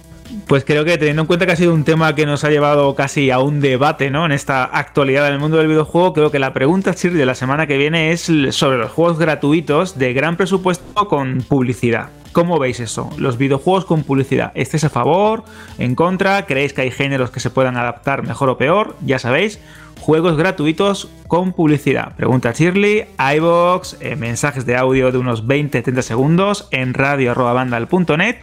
Pues 0.47 0.65
creo 0.65 0.85
que 0.85 0.97
teniendo 0.97 1.23
en 1.23 1.27
cuenta 1.27 1.45
que 1.45 1.51
ha 1.51 1.55
sido 1.55 1.73
un 1.73 1.83
tema 1.83 2.13
que 2.15 2.25
nos 2.25 2.43
ha 2.43 2.49
llevado 2.49 2.95
casi 2.95 3.29
a 3.31 3.39
un 3.39 3.61
debate, 3.61 4.09
¿no? 4.09 4.25
En 4.25 4.31
esta 4.31 4.63
actualidad 4.63 5.25
del 5.29 5.39
mundo 5.39 5.57
del 5.57 5.67
videojuego, 5.67 6.13
creo 6.13 6.31
que 6.31 6.39
la 6.39 6.53
pregunta 6.53 6.91
de 6.91 7.25
la 7.25 7.35
semana 7.35 7.67
que 7.67 7.77
viene 7.77 8.11
es 8.11 8.31
sobre 8.51 8.77
los 8.77 8.91
juegos 8.91 9.19
gratuitos 9.19 9.97
de 9.97 10.13
gran 10.13 10.35
presupuesto 10.35 11.07
con 11.07 11.43
publicidad. 11.47 12.09
¿Cómo 12.31 12.59
veis 12.59 12.79
eso? 12.79 13.09
Los 13.17 13.37
videojuegos 13.37 13.85
con 13.85 14.03
publicidad. 14.03 14.51
¿Estáis 14.55 14.83
a 14.83 14.89
favor? 14.89 15.45
¿En 15.77 15.95
contra? 15.95 16.45
¿Creéis 16.45 16.73
que 16.73 16.81
hay 16.81 16.91
géneros 16.91 17.31
que 17.31 17.39
se 17.39 17.49
puedan 17.49 17.77
adaptar 17.77 18.23
mejor 18.23 18.49
o 18.49 18.57
peor? 18.57 18.97
Ya 19.05 19.19
sabéis, 19.19 19.59
juegos 20.01 20.35
gratuitos 20.35 21.09
con 21.27 21.53
publicidad. 21.53 22.13
Pregunta 22.15 22.51
Shirley, 22.51 23.05
iBox, 23.37 23.97
eh, 24.01 24.15
mensajes 24.15 24.65
de 24.65 24.75
audio 24.75 25.11
de 25.11 25.17
unos 25.17 25.47
20-30 25.47 26.01
segundos 26.01 26.67
en 26.71 26.93
radio.bandal.net 26.93 28.37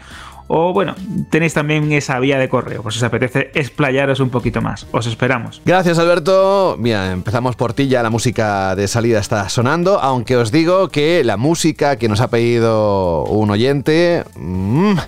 o 0.54 0.74
bueno, 0.74 0.94
tenéis 1.30 1.54
también 1.54 1.90
esa 1.92 2.20
vía 2.20 2.38
de 2.38 2.50
correo, 2.50 2.82
pues 2.82 2.98
os 2.98 3.02
apetece 3.02 3.50
explayaros 3.54 4.20
un 4.20 4.28
poquito 4.28 4.60
más. 4.60 4.86
Os 4.92 5.06
esperamos. 5.06 5.62
Gracias 5.64 5.98
Alberto. 5.98 6.76
Mira, 6.78 7.10
empezamos 7.10 7.56
por 7.56 7.72
ti 7.72 7.88
ya, 7.88 8.02
la 8.02 8.10
música 8.10 8.76
de 8.76 8.86
salida 8.86 9.18
está 9.18 9.48
sonando, 9.48 9.98
aunque 9.98 10.36
os 10.36 10.52
digo 10.52 10.90
que 10.90 11.24
la 11.24 11.38
música 11.38 11.96
que 11.96 12.06
nos 12.06 12.20
ha 12.20 12.28
pedido 12.28 13.24
un 13.24 13.50
oyente... 13.50 14.24
Mmm, 14.36 14.98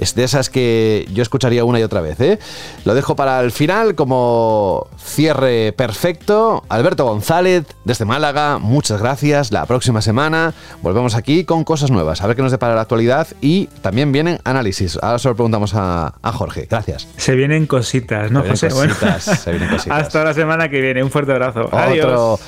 es 0.00 0.14
de 0.14 0.24
esas 0.24 0.50
que 0.50 1.06
yo 1.12 1.22
escucharía 1.22 1.64
una 1.64 1.78
y 1.78 1.82
otra 1.82 2.00
vez. 2.00 2.18
¿eh? 2.20 2.38
Lo 2.84 2.94
dejo 2.94 3.14
para 3.14 3.40
el 3.40 3.52
final 3.52 3.94
como 3.94 4.88
cierre 4.98 5.72
perfecto. 5.72 6.64
Alberto 6.68 7.04
González, 7.04 7.64
desde 7.84 8.04
Málaga, 8.04 8.58
muchas 8.58 9.00
gracias. 9.00 9.52
La 9.52 9.66
próxima 9.66 10.00
semana 10.00 10.54
volvemos 10.82 11.14
aquí 11.14 11.44
con 11.44 11.64
cosas 11.64 11.90
nuevas, 11.90 12.22
a 12.22 12.26
ver 12.26 12.36
qué 12.36 12.42
nos 12.42 12.52
depara 12.52 12.74
la 12.74 12.80
actualidad 12.82 13.28
y 13.40 13.66
también 13.82 14.10
vienen 14.10 14.38
análisis. 14.44 14.98
Ahora 15.02 15.18
solo 15.18 15.34
preguntamos 15.34 15.72
a, 15.74 16.12
Jorge. 16.32 16.66
Gracias. 16.70 17.06
Se 17.16 17.34
vienen 17.34 17.66
cositas, 17.66 18.30
¿no, 18.30 18.42
José? 18.42 18.70
se 18.70 19.50
vienen 19.50 19.68
cositas. 19.70 20.02
Hasta 20.02 20.24
la 20.24 20.32
semana 20.32 20.68
que 20.70 20.80
viene. 20.80 21.02
Un 21.02 21.10
fuerte 21.10 21.32
abrazo. 21.32 21.68
Adiós. 21.72 22.40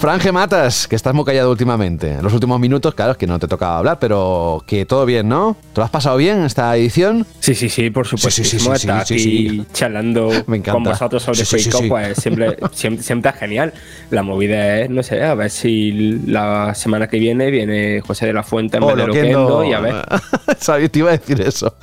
Franje 0.00 0.32
Matas, 0.32 0.88
que 0.88 0.96
estás 0.96 1.12
muy 1.12 1.26
callado 1.26 1.50
últimamente. 1.50 2.12
En 2.12 2.22
los 2.22 2.32
últimos 2.32 2.58
minutos, 2.58 2.94
claro, 2.94 3.12
es 3.12 3.18
que 3.18 3.26
no 3.26 3.38
te 3.38 3.46
tocaba 3.46 3.76
hablar, 3.76 3.98
pero 3.98 4.64
que 4.66 4.86
todo 4.86 5.04
bien, 5.04 5.28
¿no? 5.28 5.58
¿Te 5.74 5.80
lo 5.82 5.84
has 5.84 5.90
pasado 5.90 6.16
bien 6.16 6.42
esta 6.42 6.74
edición? 6.74 7.26
Sí, 7.38 7.54
sí, 7.54 7.68
sí, 7.68 7.90
por 7.90 8.06
supuesto. 8.06 8.30
Sí, 8.30 8.44
sí, 8.44 8.58
sí, 8.58 8.70
sí, 8.76 8.88
aquí 8.88 9.66
charlando 9.74 10.30
con 10.72 10.84
vosotros 10.84 11.22
sobre 11.22 11.44
Fake 11.44 11.86
pues 11.86 12.16
siempre, 12.16 12.56
siempre, 12.72 13.30
es 13.30 13.36
genial. 13.36 13.74
La 14.08 14.22
movida 14.22 14.78
es, 14.78 14.88
no 14.88 15.02
sé, 15.02 15.22
a 15.22 15.34
ver 15.34 15.50
si 15.50 15.92
la 16.24 16.74
semana 16.74 17.06
que 17.06 17.18
viene 17.18 17.50
viene 17.50 18.00
José 18.00 18.24
de 18.24 18.32
la 18.32 18.42
Fuente 18.42 18.78
en 18.78 18.84
oh, 18.84 18.96
vez 18.96 19.06
de 19.06 19.68
y 19.68 19.72
a 19.74 19.80
ver. 19.80 19.96
Sabía, 20.58 20.88
te 20.88 21.00
iba 21.00 21.10
a 21.10 21.12
decir 21.12 21.42
eso. 21.42 21.76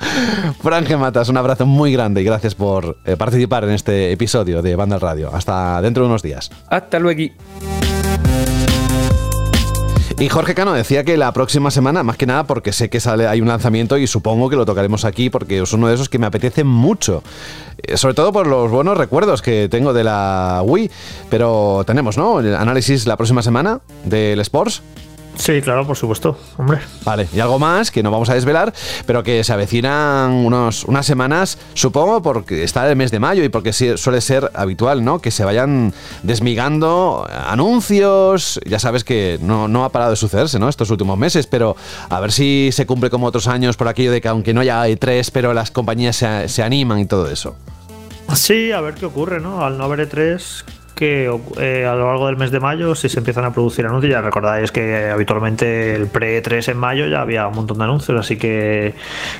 Franje 0.60 0.96
Matas, 0.96 1.28
un 1.28 1.36
abrazo 1.36 1.66
muy 1.66 1.92
grande 1.92 2.22
y 2.22 2.24
gracias 2.24 2.56
por 2.56 2.98
eh, 3.04 3.16
participar 3.16 3.62
en 3.62 3.70
este 3.70 4.10
episodio 4.10 4.60
de 4.60 4.74
Banda 4.74 4.98
Radio. 4.98 5.32
Hasta 5.32 5.80
dentro 5.82 6.02
de 6.02 6.08
unos 6.08 6.22
días. 6.22 6.50
Hasta 6.68 6.98
luego. 6.98 7.22
Y 10.20 10.28
Jorge 10.28 10.56
Cano 10.56 10.72
decía 10.72 11.04
que 11.04 11.16
la 11.16 11.32
próxima 11.32 11.70
semana, 11.70 12.02
más 12.02 12.16
que 12.16 12.26
nada 12.26 12.42
porque 12.42 12.72
sé 12.72 12.90
que 12.90 12.98
sale, 12.98 13.28
hay 13.28 13.40
un 13.40 13.46
lanzamiento 13.46 13.96
y 13.98 14.08
supongo 14.08 14.50
que 14.50 14.56
lo 14.56 14.66
tocaremos 14.66 15.04
aquí 15.04 15.30
porque 15.30 15.62
es 15.62 15.72
uno 15.72 15.86
de 15.86 15.94
esos 15.94 16.08
que 16.08 16.18
me 16.18 16.26
apetece 16.26 16.64
mucho. 16.64 17.22
Eh, 17.84 17.96
sobre 17.96 18.14
todo 18.14 18.32
por 18.32 18.48
los 18.48 18.68
buenos 18.68 18.98
recuerdos 18.98 19.42
que 19.42 19.68
tengo 19.70 19.92
de 19.92 20.02
la 20.02 20.62
Wii. 20.64 20.90
Pero 21.30 21.84
tenemos, 21.86 22.18
¿no? 22.18 22.40
El 22.40 22.56
análisis 22.56 23.06
la 23.06 23.16
próxima 23.16 23.42
semana 23.42 23.80
del 24.06 24.40
Sports. 24.40 24.82
Sí, 25.38 25.62
claro, 25.62 25.86
por 25.86 25.96
supuesto, 25.96 26.36
hombre. 26.56 26.80
Vale, 27.04 27.28
y 27.32 27.38
algo 27.38 27.60
más 27.60 27.92
que 27.92 28.02
no 28.02 28.10
vamos 28.10 28.28
a 28.28 28.34
desvelar, 28.34 28.74
pero 29.06 29.22
que 29.22 29.44
se 29.44 29.52
avecinan 29.52 30.32
unos, 30.32 30.84
unas 30.84 31.06
semanas, 31.06 31.58
supongo, 31.74 32.20
porque 32.20 32.64
está 32.64 32.88
el 32.90 32.96
mes 32.96 33.12
de 33.12 33.20
mayo 33.20 33.44
y 33.44 33.48
porque 33.48 33.72
suele 33.72 34.20
ser 34.20 34.50
habitual, 34.52 35.04
¿no? 35.04 35.20
Que 35.20 35.30
se 35.30 35.44
vayan 35.44 35.94
desmigando 36.24 37.26
anuncios. 37.30 38.60
Ya 38.66 38.80
sabes 38.80 39.04
que 39.04 39.38
no, 39.40 39.68
no 39.68 39.84
ha 39.84 39.90
parado 39.90 40.10
de 40.10 40.16
sucederse, 40.16 40.58
¿no? 40.58 40.68
Estos 40.68 40.90
últimos 40.90 41.16
meses, 41.16 41.46
pero 41.46 41.76
a 42.08 42.18
ver 42.18 42.32
si 42.32 42.70
se 42.72 42.84
cumple 42.84 43.08
como 43.08 43.26
otros 43.26 43.46
años 43.46 43.76
por 43.76 43.86
aquello 43.86 44.10
de 44.10 44.20
que 44.20 44.28
aunque 44.28 44.52
no 44.52 44.60
haya 44.60 44.86
E3, 44.88 45.30
pero 45.32 45.54
las 45.54 45.70
compañías 45.70 46.16
se, 46.16 46.48
se 46.48 46.64
animan 46.64 46.98
y 46.98 47.06
todo 47.06 47.30
eso. 47.30 47.54
Sí, 48.34 48.72
a 48.72 48.80
ver 48.80 48.94
qué 48.94 49.06
ocurre, 49.06 49.40
¿no? 49.40 49.64
Al 49.64 49.78
no 49.78 49.84
haber 49.84 50.08
E3, 50.08 50.64
que 50.98 51.32
eh, 51.60 51.86
a 51.86 51.94
lo 51.94 52.06
largo 52.06 52.26
del 52.26 52.36
mes 52.36 52.50
de 52.50 52.58
mayo, 52.58 52.96
si 52.96 53.08
se 53.08 53.20
empiezan 53.20 53.44
a 53.44 53.52
producir 53.52 53.86
anuncios, 53.86 54.10
ya 54.10 54.20
recordáis 54.20 54.72
que 54.72 55.10
habitualmente 55.10 55.94
el 55.94 56.08
pre-3 56.08 56.72
en 56.72 56.76
mayo 56.76 57.06
ya 57.06 57.20
había 57.20 57.46
un 57.46 57.54
montón 57.54 57.78
de 57.78 57.84
anuncios, 57.84 58.18
así 58.18 58.36
que 58.36 58.94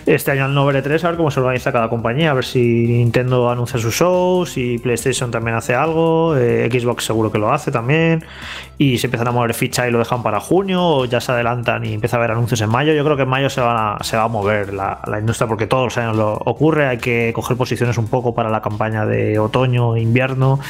este 0.07 0.31
año 0.31 0.45
al 0.45 0.55
no 0.55 0.65
ver 0.67 0.81
3 0.81 1.03
a 1.03 1.09
ver 1.09 1.17
cómo 1.17 1.33
se 1.33 1.41
organiza 1.41 1.73
cada 1.73 1.89
compañía, 1.89 2.31
a 2.31 2.35
ver 2.35 2.45
si 2.45 2.61
Nintendo 2.61 3.51
anuncia 3.51 3.81
sus 3.81 3.93
shows, 3.93 4.53
si 4.53 4.79
PlayStation 4.79 5.33
también 5.33 5.57
hace 5.57 5.75
algo, 5.75 6.37
eh, 6.37 6.69
Xbox 6.71 7.05
seguro 7.05 7.33
que 7.33 7.39
lo 7.39 7.53
hace 7.53 7.73
también, 7.73 8.25
y 8.79 8.99
se 8.99 9.09
empiezan 9.09 9.27
a 9.27 9.33
mover 9.33 9.53
ficha 9.53 9.89
y 9.89 9.91
lo 9.91 9.99
dejan 9.99 10.23
para 10.23 10.39
junio, 10.39 10.81
o 10.81 11.05
ya 11.07 11.21
se 11.21 11.33
adelantan 11.33 11.85
y 11.85 11.93
empieza 11.93 12.17
a 12.17 12.21
haber 12.21 12.31
anuncios 12.31 12.61
en 12.61 12.71
mayo. 12.71 12.93
Yo 12.93 13.03
creo 13.03 13.17
que 13.17 13.25
en 13.25 13.29
mayo 13.29 13.51
se, 13.51 13.61
va 13.61 13.97
a, 13.97 14.29
mover 14.29 14.73
la, 14.73 15.01
industria 15.19 15.49
porque 15.49 15.67
todos 15.67 15.87
los 15.87 15.99
años 15.99 16.17
lo 16.17 16.35
ocurre, 16.35 16.87
hay 16.87 16.99
que 16.99 17.33
coger 17.35 17.57
posiciones 17.57 17.99
un 17.99 18.07
poco 18.07 18.33
para 18.33 18.49
la 18.49 18.63
campaña 18.63 19.05
de 19.05 19.41
otoño, 19.41 19.97
invierno, 19.97 20.61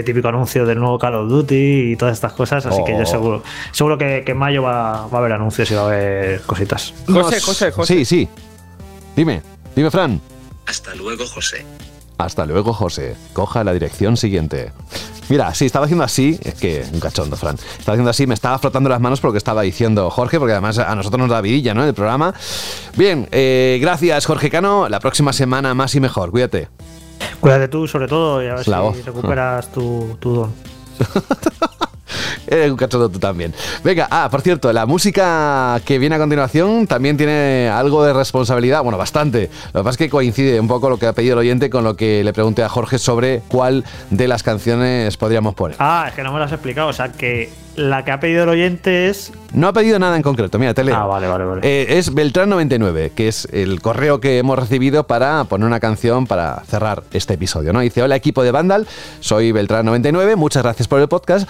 ese 0.00 0.04
típico 0.04 0.28
anuncio 0.28 0.64
del 0.64 0.78
nuevo 0.78 0.98
Call 0.98 1.14
of 1.14 1.28
Duty 1.28 1.92
y 1.92 1.96
todas 1.96 2.14
estas 2.14 2.32
cosas. 2.32 2.64
Así 2.66 2.82
que 2.84 2.92
yo 2.92 3.02
oh. 3.02 3.06
seguro, 3.06 3.42
seguro 3.72 3.98
que, 3.98 4.24
en 4.26 4.36
mayo 4.36 4.62
va, 4.62 5.02
a 5.02 5.04
haber 5.04 5.32
anuncios 5.32 5.70
y 5.70 5.74
va 5.74 5.82
a 5.82 5.86
haber 5.86 6.40
cositas. 6.42 6.94
José, 7.06 7.40
José, 7.40 7.70
José. 7.70 7.94
Sí, 7.94 8.04
sí. 8.04 8.28
Dime, 9.14 9.42
dime, 9.76 9.90
Fran. 9.90 10.20
Hasta 10.66 10.94
luego, 10.94 11.26
José. 11.26 11.64
Hasta 12.18 12.46
luego, 12.46 12.72
José. 12.72 13.16
Coja 13.32 13.64
la 13.64 13.72
dirección 13.72 14.16
siguiente. 14.16 14.72
Mira, 15.28 15.54
sí, 15.54 15.66
estaba 15.66 15.84
haciendo 15.84 16.04
así, 16.04 16.38
es 16.42 16.54
que 16.54 16.84
un 16.92 16.98
cachondo, 16.98 17.36
Fran. 17.36 17.54
Estaba 17.56 17.94
haciendo 17.94 18.10
así, 18.10 18.26
me 18.26 18.34
estaba 18.34 18.58
frotando 18.58 18.90
las 18.90 19.00
manos 19.00 19.20
porque 19.20 19.38
estaba 19.38 19.62
diciendo 19.62 20.10
Jorge, 20.10 20.38
porque 20.38 20.52
además 20.52 20.78
a 20.78 20.94
nosotros 20.96 21.20
nos 21.20 21.30
da 21.30 21.40
vidilla, 21.40 21.72
¿no? 21.72 21.84
El 21.84 21.94
programa. 21.94 22.34
Bien, 22.96 23.28
eh, 23.30 23.78
gracias, 23.80 24.26
Jorge 24.26 24.50
Cano. 24.50 24.88
La 24.88 24.98
próxima 24.98 25.32
semana 25.32 25.72
más 25.74 25.94
y 25.94 26.00
mejor. 26.00 26.30
Cuídate. 26.30 26.68
Cuídate 27.40 27.68
tú, 27.68 27.86
sobre 27.86 28.06
todo, 28.06 28.42
y 28.42 28.46
a 28.46 28.54
ver 28.54 28.64
si 28.64 29.02
recuperas 29.02 29.70
tu, 29.72 30.16
tu 30.20 30.34
don. 30.34 30.52
Eres 32.46 32.70
un 32.70 32.76
cachondo 32.76 33.08
tú 33.08 33.18
también. 33.18 33.54
Venga, 33.84 34.08
ah, 34.10 34.28
por 34.30 34.40
cierto, 34.40 34.72
la 34.72 34.86
música 34.86 35.80
que 35.84 35.98
viene 35.98 36.16
a 36.16 36.18
continuación 36.18 36.86
también 36.86 37.16
tiene 37.16 37.68
algo 37.68 38.04
de 38.04 38.12
responsabilidad, 38.12 38.82
bueno, 38.82 38.98
bastante. 38.98 39.50
Lo 39.72 39.80
que 39.80 39.84
pasa 39.84 39.90
es 39.90 39.96
que 39.98 40.10
coincide 40.10 40.60
un 40.60 40.68
poco 40.68 40.90
lo 40.90 40.98
que 40.98 41.06
ha 41.06 41.12
pedido 41.12 41.34
el 41.34 41.40
oyente 41.40 41.70
con 41.70 41.84
lo 41.84 41.96
que 41.96 42.24
le 42.24 42.32
pregunté 42.32 42.62
a 42.62 42.68
Jorge 42.68 42.98
sobre 42.98 43.42
cuál 43.48 43.84
de 44.10 44.28
las 44.28 44.42
canciones 44.42 45.16
podríamos 45.16 45.54
poner. 45.54 45.76
Ah, 45.78 46.06
es 46.08 46.14
que 46.14 46.22
no 46.22 46.32
me 46.32 46.38
lo 46.38 46.44
has 46.44 46.52
explicado, 46.52 46.88
o 46.88 46.92
sea 46.92 47.12
que 47.12 47.50
la 47.76 48.04
que 48.04 48.10
ha 48.10 48.20
pedido 48.20 48.42
el 48.44 48.48
oyente 48.50 49.08
es. 49.08 49.32
No 49.52 49.68
ha 49.68 49.72
pedido 49.72 49.98
nada 49.98 50.16
en 50.16 50.22
concreto, 50.22 50.58
mira, 50.58 50.74
te 50.74 50.84
leo. 50.84 50.94
Ah, 50.94 51.06
vale, 51.06 51.26
vale, 51.26 51.44
vale. 51.44 51.60
Eh, 51.64 51.98
es 51.98 52.14
Beltrán99, 52.14 53.12
que 53.12 53.28
es 53.28 53.48
el 53.52 53.80
correo 53.80 54.20
que 54.20 54.38
hemos 54.38 54.58
recibido 54.58 55.06
para 55.06 55.44
poner 55.44 55.66
una 55.66 55.80
canción 55.80 56.26
para 56.26 56.62
cerrar 56.66 57.02
este 57.12 57.34
episodio, 57.34 57.72
¿no? 57.72 57.80
Dice: 57.80 58.02
Hola, 58.02 58.16
equipo 58.16 58.42
de 58.42 58.50
Vandal, 58.50 58.86
soy 59.20 59.52
Beltrán99, 59.52 60.36
muchas 60.36 60.62
gracias 60.62 60.88
por 60.88 61.00
el 61.00 61.08
podcast. 61.08 61.48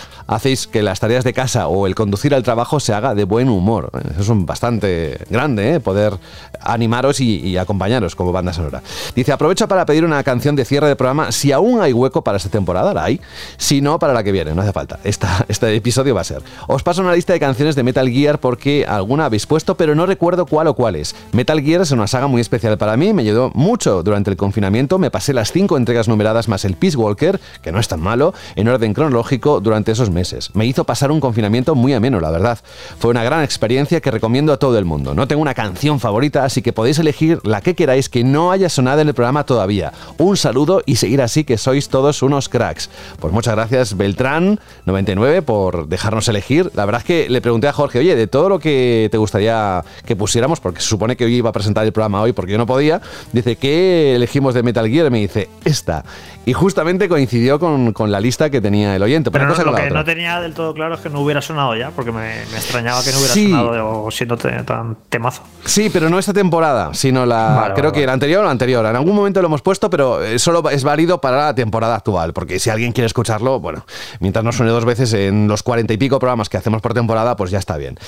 Que 0.50 0.82
las 0.82 0.98
tareas 1.00 1.24
de 1.24 1.32
casa 1.32 1.68
o 1.68 1.86
el 1.86 1.94
conducir 1.94 2.34
al 2.34 2.42
trabajo 2.42 2.80
se 2.80 2.92
haga 2.92 3.14
de 3.14 3.24
buen 3.24 3.48
humor. 3.48 3.90
Eso 4.10 4.20
es 4.20 4.28
un 4.28 4.46
bastante 4.46 5.18
grande, 5.30 5.74
¿eh? 5.74 5.80
Poder 5.80 6.14
animaros 6.60 7.20
y, 7.20 7.56
acompañaros 7.56 8.16
como 8.16 8.32
banda 8.32 8.52
sonora. 8.52 8.82
Dice: 9.14 9.32
Aprovecho 9.32 9.68
para 9.68 9.86
pedir 9.86 10.04
una 10.04 10.22
canción 10.22 10.56
de 10.56 10.64
cierre 10.64 10.88
de 10.88 10.96
programa, 10.96 11.32
si 11.32 11.52
aún 11.52 11.80
hay 11.80 11.92
hueco 11.92 12.22
para 12.22 12.36
esta 12.36 12.48
temporada, 12.48 12.92
la 12.92 13.04
hay. 13.04 13.20
Si 13.56 13.80
no, 13.80 13.98
para 13.98 14.12
la 14.12 14.24
que 14.24 14.32
viene, 14.32 14.54
no 14.54 14.62
hace 14.62 14.72
falta. 14.72 14.98
Esta, 15.04 15.44
este 15.48 15.74
episodio 15.74 16.14
va 16.14 16.22
a 16.22 16.24
ser. 16.24 16.42
Os 16.66 16.82
paso 16.82 17.02
una 17.02 17.14
lista 17.14 17.32
de 17.32 17.40
canciones 17.40 17.76
de 17.76 17.82
Metal 17.82 18.08
Gear 18.08 18.40
porque 18.40 18.84
alguna 18.88 19.26
habéis 19.26 19.46
puesto, 19.46 19.76
pero 19.76 19.94
no 19.94 20.06
recuerdo 20.06 20.46
cuál 20.46 20.66
o 20.66 20.74
cuáles. 20.74 21.14
Metal 21.32 21.60
Gear 21.60 21.82
es 21.82 21.90
una 21.92 22.06
saga 22.06 22.26
muy 22.26 22.40
especial 22.40 22.76
para 22.78 22.96
mí, 22.96 23.12
me 23.12 23.22
ayudó 23.22 23.50
mucho 23.54 24.02
durante 24.02 24.30
el 24.30 24.36
confinamiento, 24.36 24.98
me 24.98 25.10
pasé 25.10 25.32
las 25.32 25.52
cinco 25.52 25.76
entregas 25.76 26.08
numeradas 26.08 26.48
más 26.48 26.64
el 26.64 26.74
Peace 26.74 26.96
Walker, 26.96 27.40
que 27.62 27.72
no 27.72 27.78
es 27.78 27.88
tan 27.88 28.00
malo, 28.00 28.34
en 28.56 28.68
orden 28.68 28.94
cronológico 28.94 29.60
durante 29.60 29.92
esos 29.92 30.10
meses. 30.10 30.39
Me 30.54 30.66
hizo 30.66 30.84
pasar 30.84 31.10
un 31.10 31.20
confinamiento 31.20 31.74
muy 31.74 31.92
ameno, 31.92 32.20
la 32.20 32.30
verdad. 32.30 32.58
Fue 32.98 33.10
una 33.10 33.22
gran 33.24 33.42
experiencia 33.42 34.00
que 34.00 34.10
recomiendo 34.10 34.52
a 34.52 34.58
todo 34.58 34.78
el 34.78 34.84
mundo. 34.84 35.14
No 35.14 35.28
tengo 35.28 35.42
una 35.42 35.54
canción 35.54 36.00
favorita, 36.00 36.44
así 36.44 36.62
que 36.62 36.72
podéis 36.72 36.98
elegir 36.98 37.40
la 37.44 37.60
que 37.60 37.74
queráis 37.74 38.08
que 38.08 38.24
no 38.24 38.52
haya 38.52 38.68
sonado 38.68 39.00
en 39.00 39.08
el 39.08 39.14
programa 39.14 39.44
todavía. 39.44 39.92
Un 40.18 40.36
saludo 40.36 40.82
y 40.86 40.96
seguir 40.96 41.22
así 41.22 41.44
que 41.44 41.58
sois 41.58 41.88
todos 41.88 42.22
unos 42.22 42.48
cracks. 42.48 42.90
Pues 43.20 43.32
muchas 43.32 43.54
gracias 43.54 43.96
Beltrán99 43.96 45.42
por 45.42 45.88
dejarnos 45.88 46.28
elegir. 46.28 46.70
La 46.74 46.84
verdad 46.84 47.00
es 47.00 47.06
que 47.06 47.28
le 47.28 47.40
pregunté 47.40 47.68
a 47.68 47.72
Jorge, 47.72 47.98
oye, 47.98 48.16
de 48.16 48.26
todo 48.26 48.48
lo 48.48 48.58
que 48.58 49.08
te 49.10 49.18
gustaría 49.18 49.84
que 50.04 50.16
pusiéramos, 50.16 50.60
porque 50.60 50.80
se 50.80 50.88
supone 50.88 51.16
que 51.16 51.24
hoy 51.24 51.34
iba 51.36 51.50
a 51.50 51.52
presentar 51.52 51.84
el 51.84 51.92
programa 51.92 52.22
hoy 52.22 52.32
porque 52.32 52.52
yo 52.52 52.58
no 52.58 52.66
podía, 52.66 53.00
dice, 53.32 53.56
¿qué 53.56 54.14
elegimos 54.14 54.54
de 54.54 54.62
Metal 54.62 54.88
Gear? 54.88 55.06
Y 55.06 55.10
me 55.10 55.18
dice, 55.18 55.48
esta. 55.64 56.04
Y 56.46 56.52
justamente 56.52 57.08
coincidió 57.08 57.58
con, 57.58 57.92
con 57.92 58.10
la 58.10 58.20
lista 58.20 58.50
que 58.50 58.60
tenía 58.60 58.96
el 58.96 59.02
oyente. 59.02 59.30
Pero 59.30 59.46
lo 59.46 59.74
que 59.74 59.90
no 59.90 60.04
tenía 60.04 60.29
del 60.38 60.54
todo 60.54 60.74
claro 60.74 60.94
es 60.94 61.00
que 61.00 61.08
no 61.08 61.20
hubiera 61.20 61.40
sonado 61.40 61.74
ya, 61.74 61.90
porque 61.90 62.12
me, 62.12 62.42
extrañaba 62.42 63.02
que 63.02 63.10
no 63.10 63.18
hubiera 63.18 63.34
sonado 63.34 64.10
siendo 64.10 64.36
tan 64.36 64.96
temazo. 65.08 65.42
Sí, 65.64 65.90
pero 65.90 66.08
no 66.10 66.18
esta 66.18 66.32
temporada, 66.32 66.94
sino 66.94 67.26
la. 67.26 67.72
creo 67.74 67.90
que 67.90 68.06
la 68.06 68.12
anterior 68.12 68.42
o 68.42 68.44
la 68.44 68.50
anterior. 68.50 68.84
En 68.86 68.96
algún 68.96 69.14
momento 69.14 69.40
lo 69.40 69.48
hemos 69.48 69.62
puesto, 69.62 69.90
pero 69.90 70.22
eh, 70.22 70.38
solo 70.38 70.68
es 70.70 70.84
válido 70.84 71.20
para 71.20 71.46
la 71.46 71.54
temporada 71.54 71.96
actual, 71.96 72.32
porque 72.32 72.60
si 72.60 72.70
alguien 72.70 72.92
quiere 72.92 73.06
escucharlo, 73.06 73.60
bueno, 73.60 73.86
mientras 74.20 74.44
no 74.44 74.52
suene 74.52 74.70
dos 74.70 74.84
veces 74.84 75.12
en 75.14 75.48
los 75.48 75.62
40 75.62 75.92
y 75.94 75.96
pico 75.96 76.18
programas 76.18 76.48
que 76.48 76.58
hacemos 76.58 76.82
por 76.82 76.94
temporada, 76.94 77.36
pues 77.36 77.50
ya 77.50 77.58
está 77.58 77.76
bien. 77.76 77.98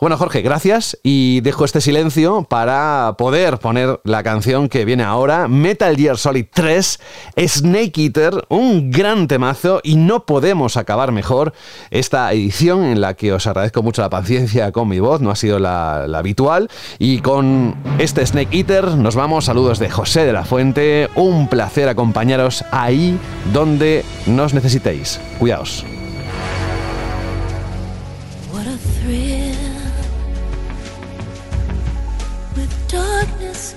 Bueno, 0.00 0.16
Jorge, 0.16 0.42
gracias 0.42 0.98
y 1.02 1.40
dejo 1.42 1.64
este 1.64 1.80
silencio 1.80 2.44
para 2.44 3.14
poder 3.18 3.58
poner 3.58 4.00
la 4.04 4.22
canción 4.22 4.68
que 4.68 4.84
viene 4.84 5.02
ahora, 5.02 5.48
Metal 5.48 5.94
Gear 5.96 6.16
Solid 6.16 6.46
3, 6.52 7.00
Snake 7.46 8.00
Eater, 8.02 8.44
un 8.48 8.90
gran 8.90 9.28
temazo 9.28 9.80
y 9.82 9.96
no 9.96 10.24
podemos 10.24 10.76
acabar 10.76 11.12
mejor 11.12 11.52
esta 11.90 12.32
edición 12.32 12.84
en 12.84 13.00
la 13.00 13.14
que 13.14 13.32
os 13.32 13.46
agradezco 13.46 13.82
mucho 13.82 14.02
la 14.02 14.10
paciencia 14.10 14.72
con 14.72 14.88
mi 14.88 15.00
voz, 15.00 15.20
no 15.20 15.30
ha 15.30 15.36
sido 15.36 15.58
la, 15.58 16.04
habitual 16.04 16.68
y 16.98 17.20
con 17.20 17.76
este 17.98 18.26
Snake 18.26 18.56
Eater 18.56 18.96
nos 18.96 19.14
vamos, 19.14 19.44
saludos 19.44 19.78
de 19.78 19.88
José 19.88 20.24
de 20.24 20.32
la 20.32 20.44
Fuente, 20.44 21.08
un 21.14 21.48
placer 21.48 21.88
acompañaros 21.88 22.64
ahí 22.70 23.18
donde 23.52 24.04
nos 24.26 24.54
necesitéis. 24.54 25.20
Cuidaos. 25.38 25.84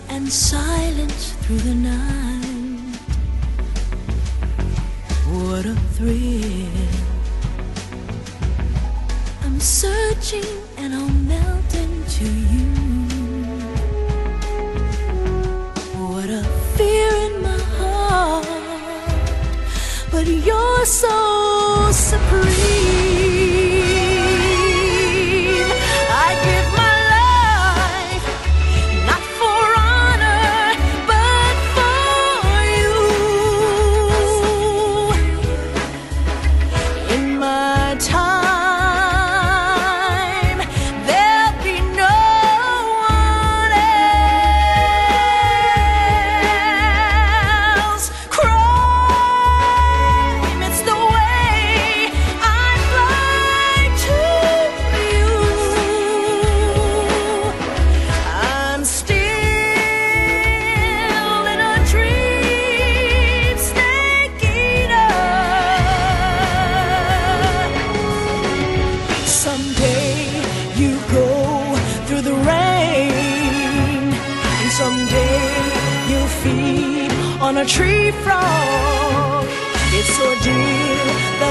And 0.10 0.28
silence 0.30 1.34
through 1.42 1.60
the 1.60 1.74
night. 1.74 2.32
Thrill. 6.02 6.81
Searching 9.62 10.44
and 10.78 10.96
I'll 10.96 11.08
melt 11.08 11.76
into 11.76 12.26
you. 12.26 12.66
What 16.00 16.32
a 16.32 16.44
fear 16.76 17.14
in 17.28 17.44
my 17.44 17.60
heart, 17.78 18.48
but 20.12 20.26
you're 20.26 20.86
so 20.86 21.92
supreme. 21.92 23.11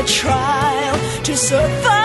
The 0.00 0.06
trial 0.06 1.22
to 1.22 1.36
survive 1.36 1.99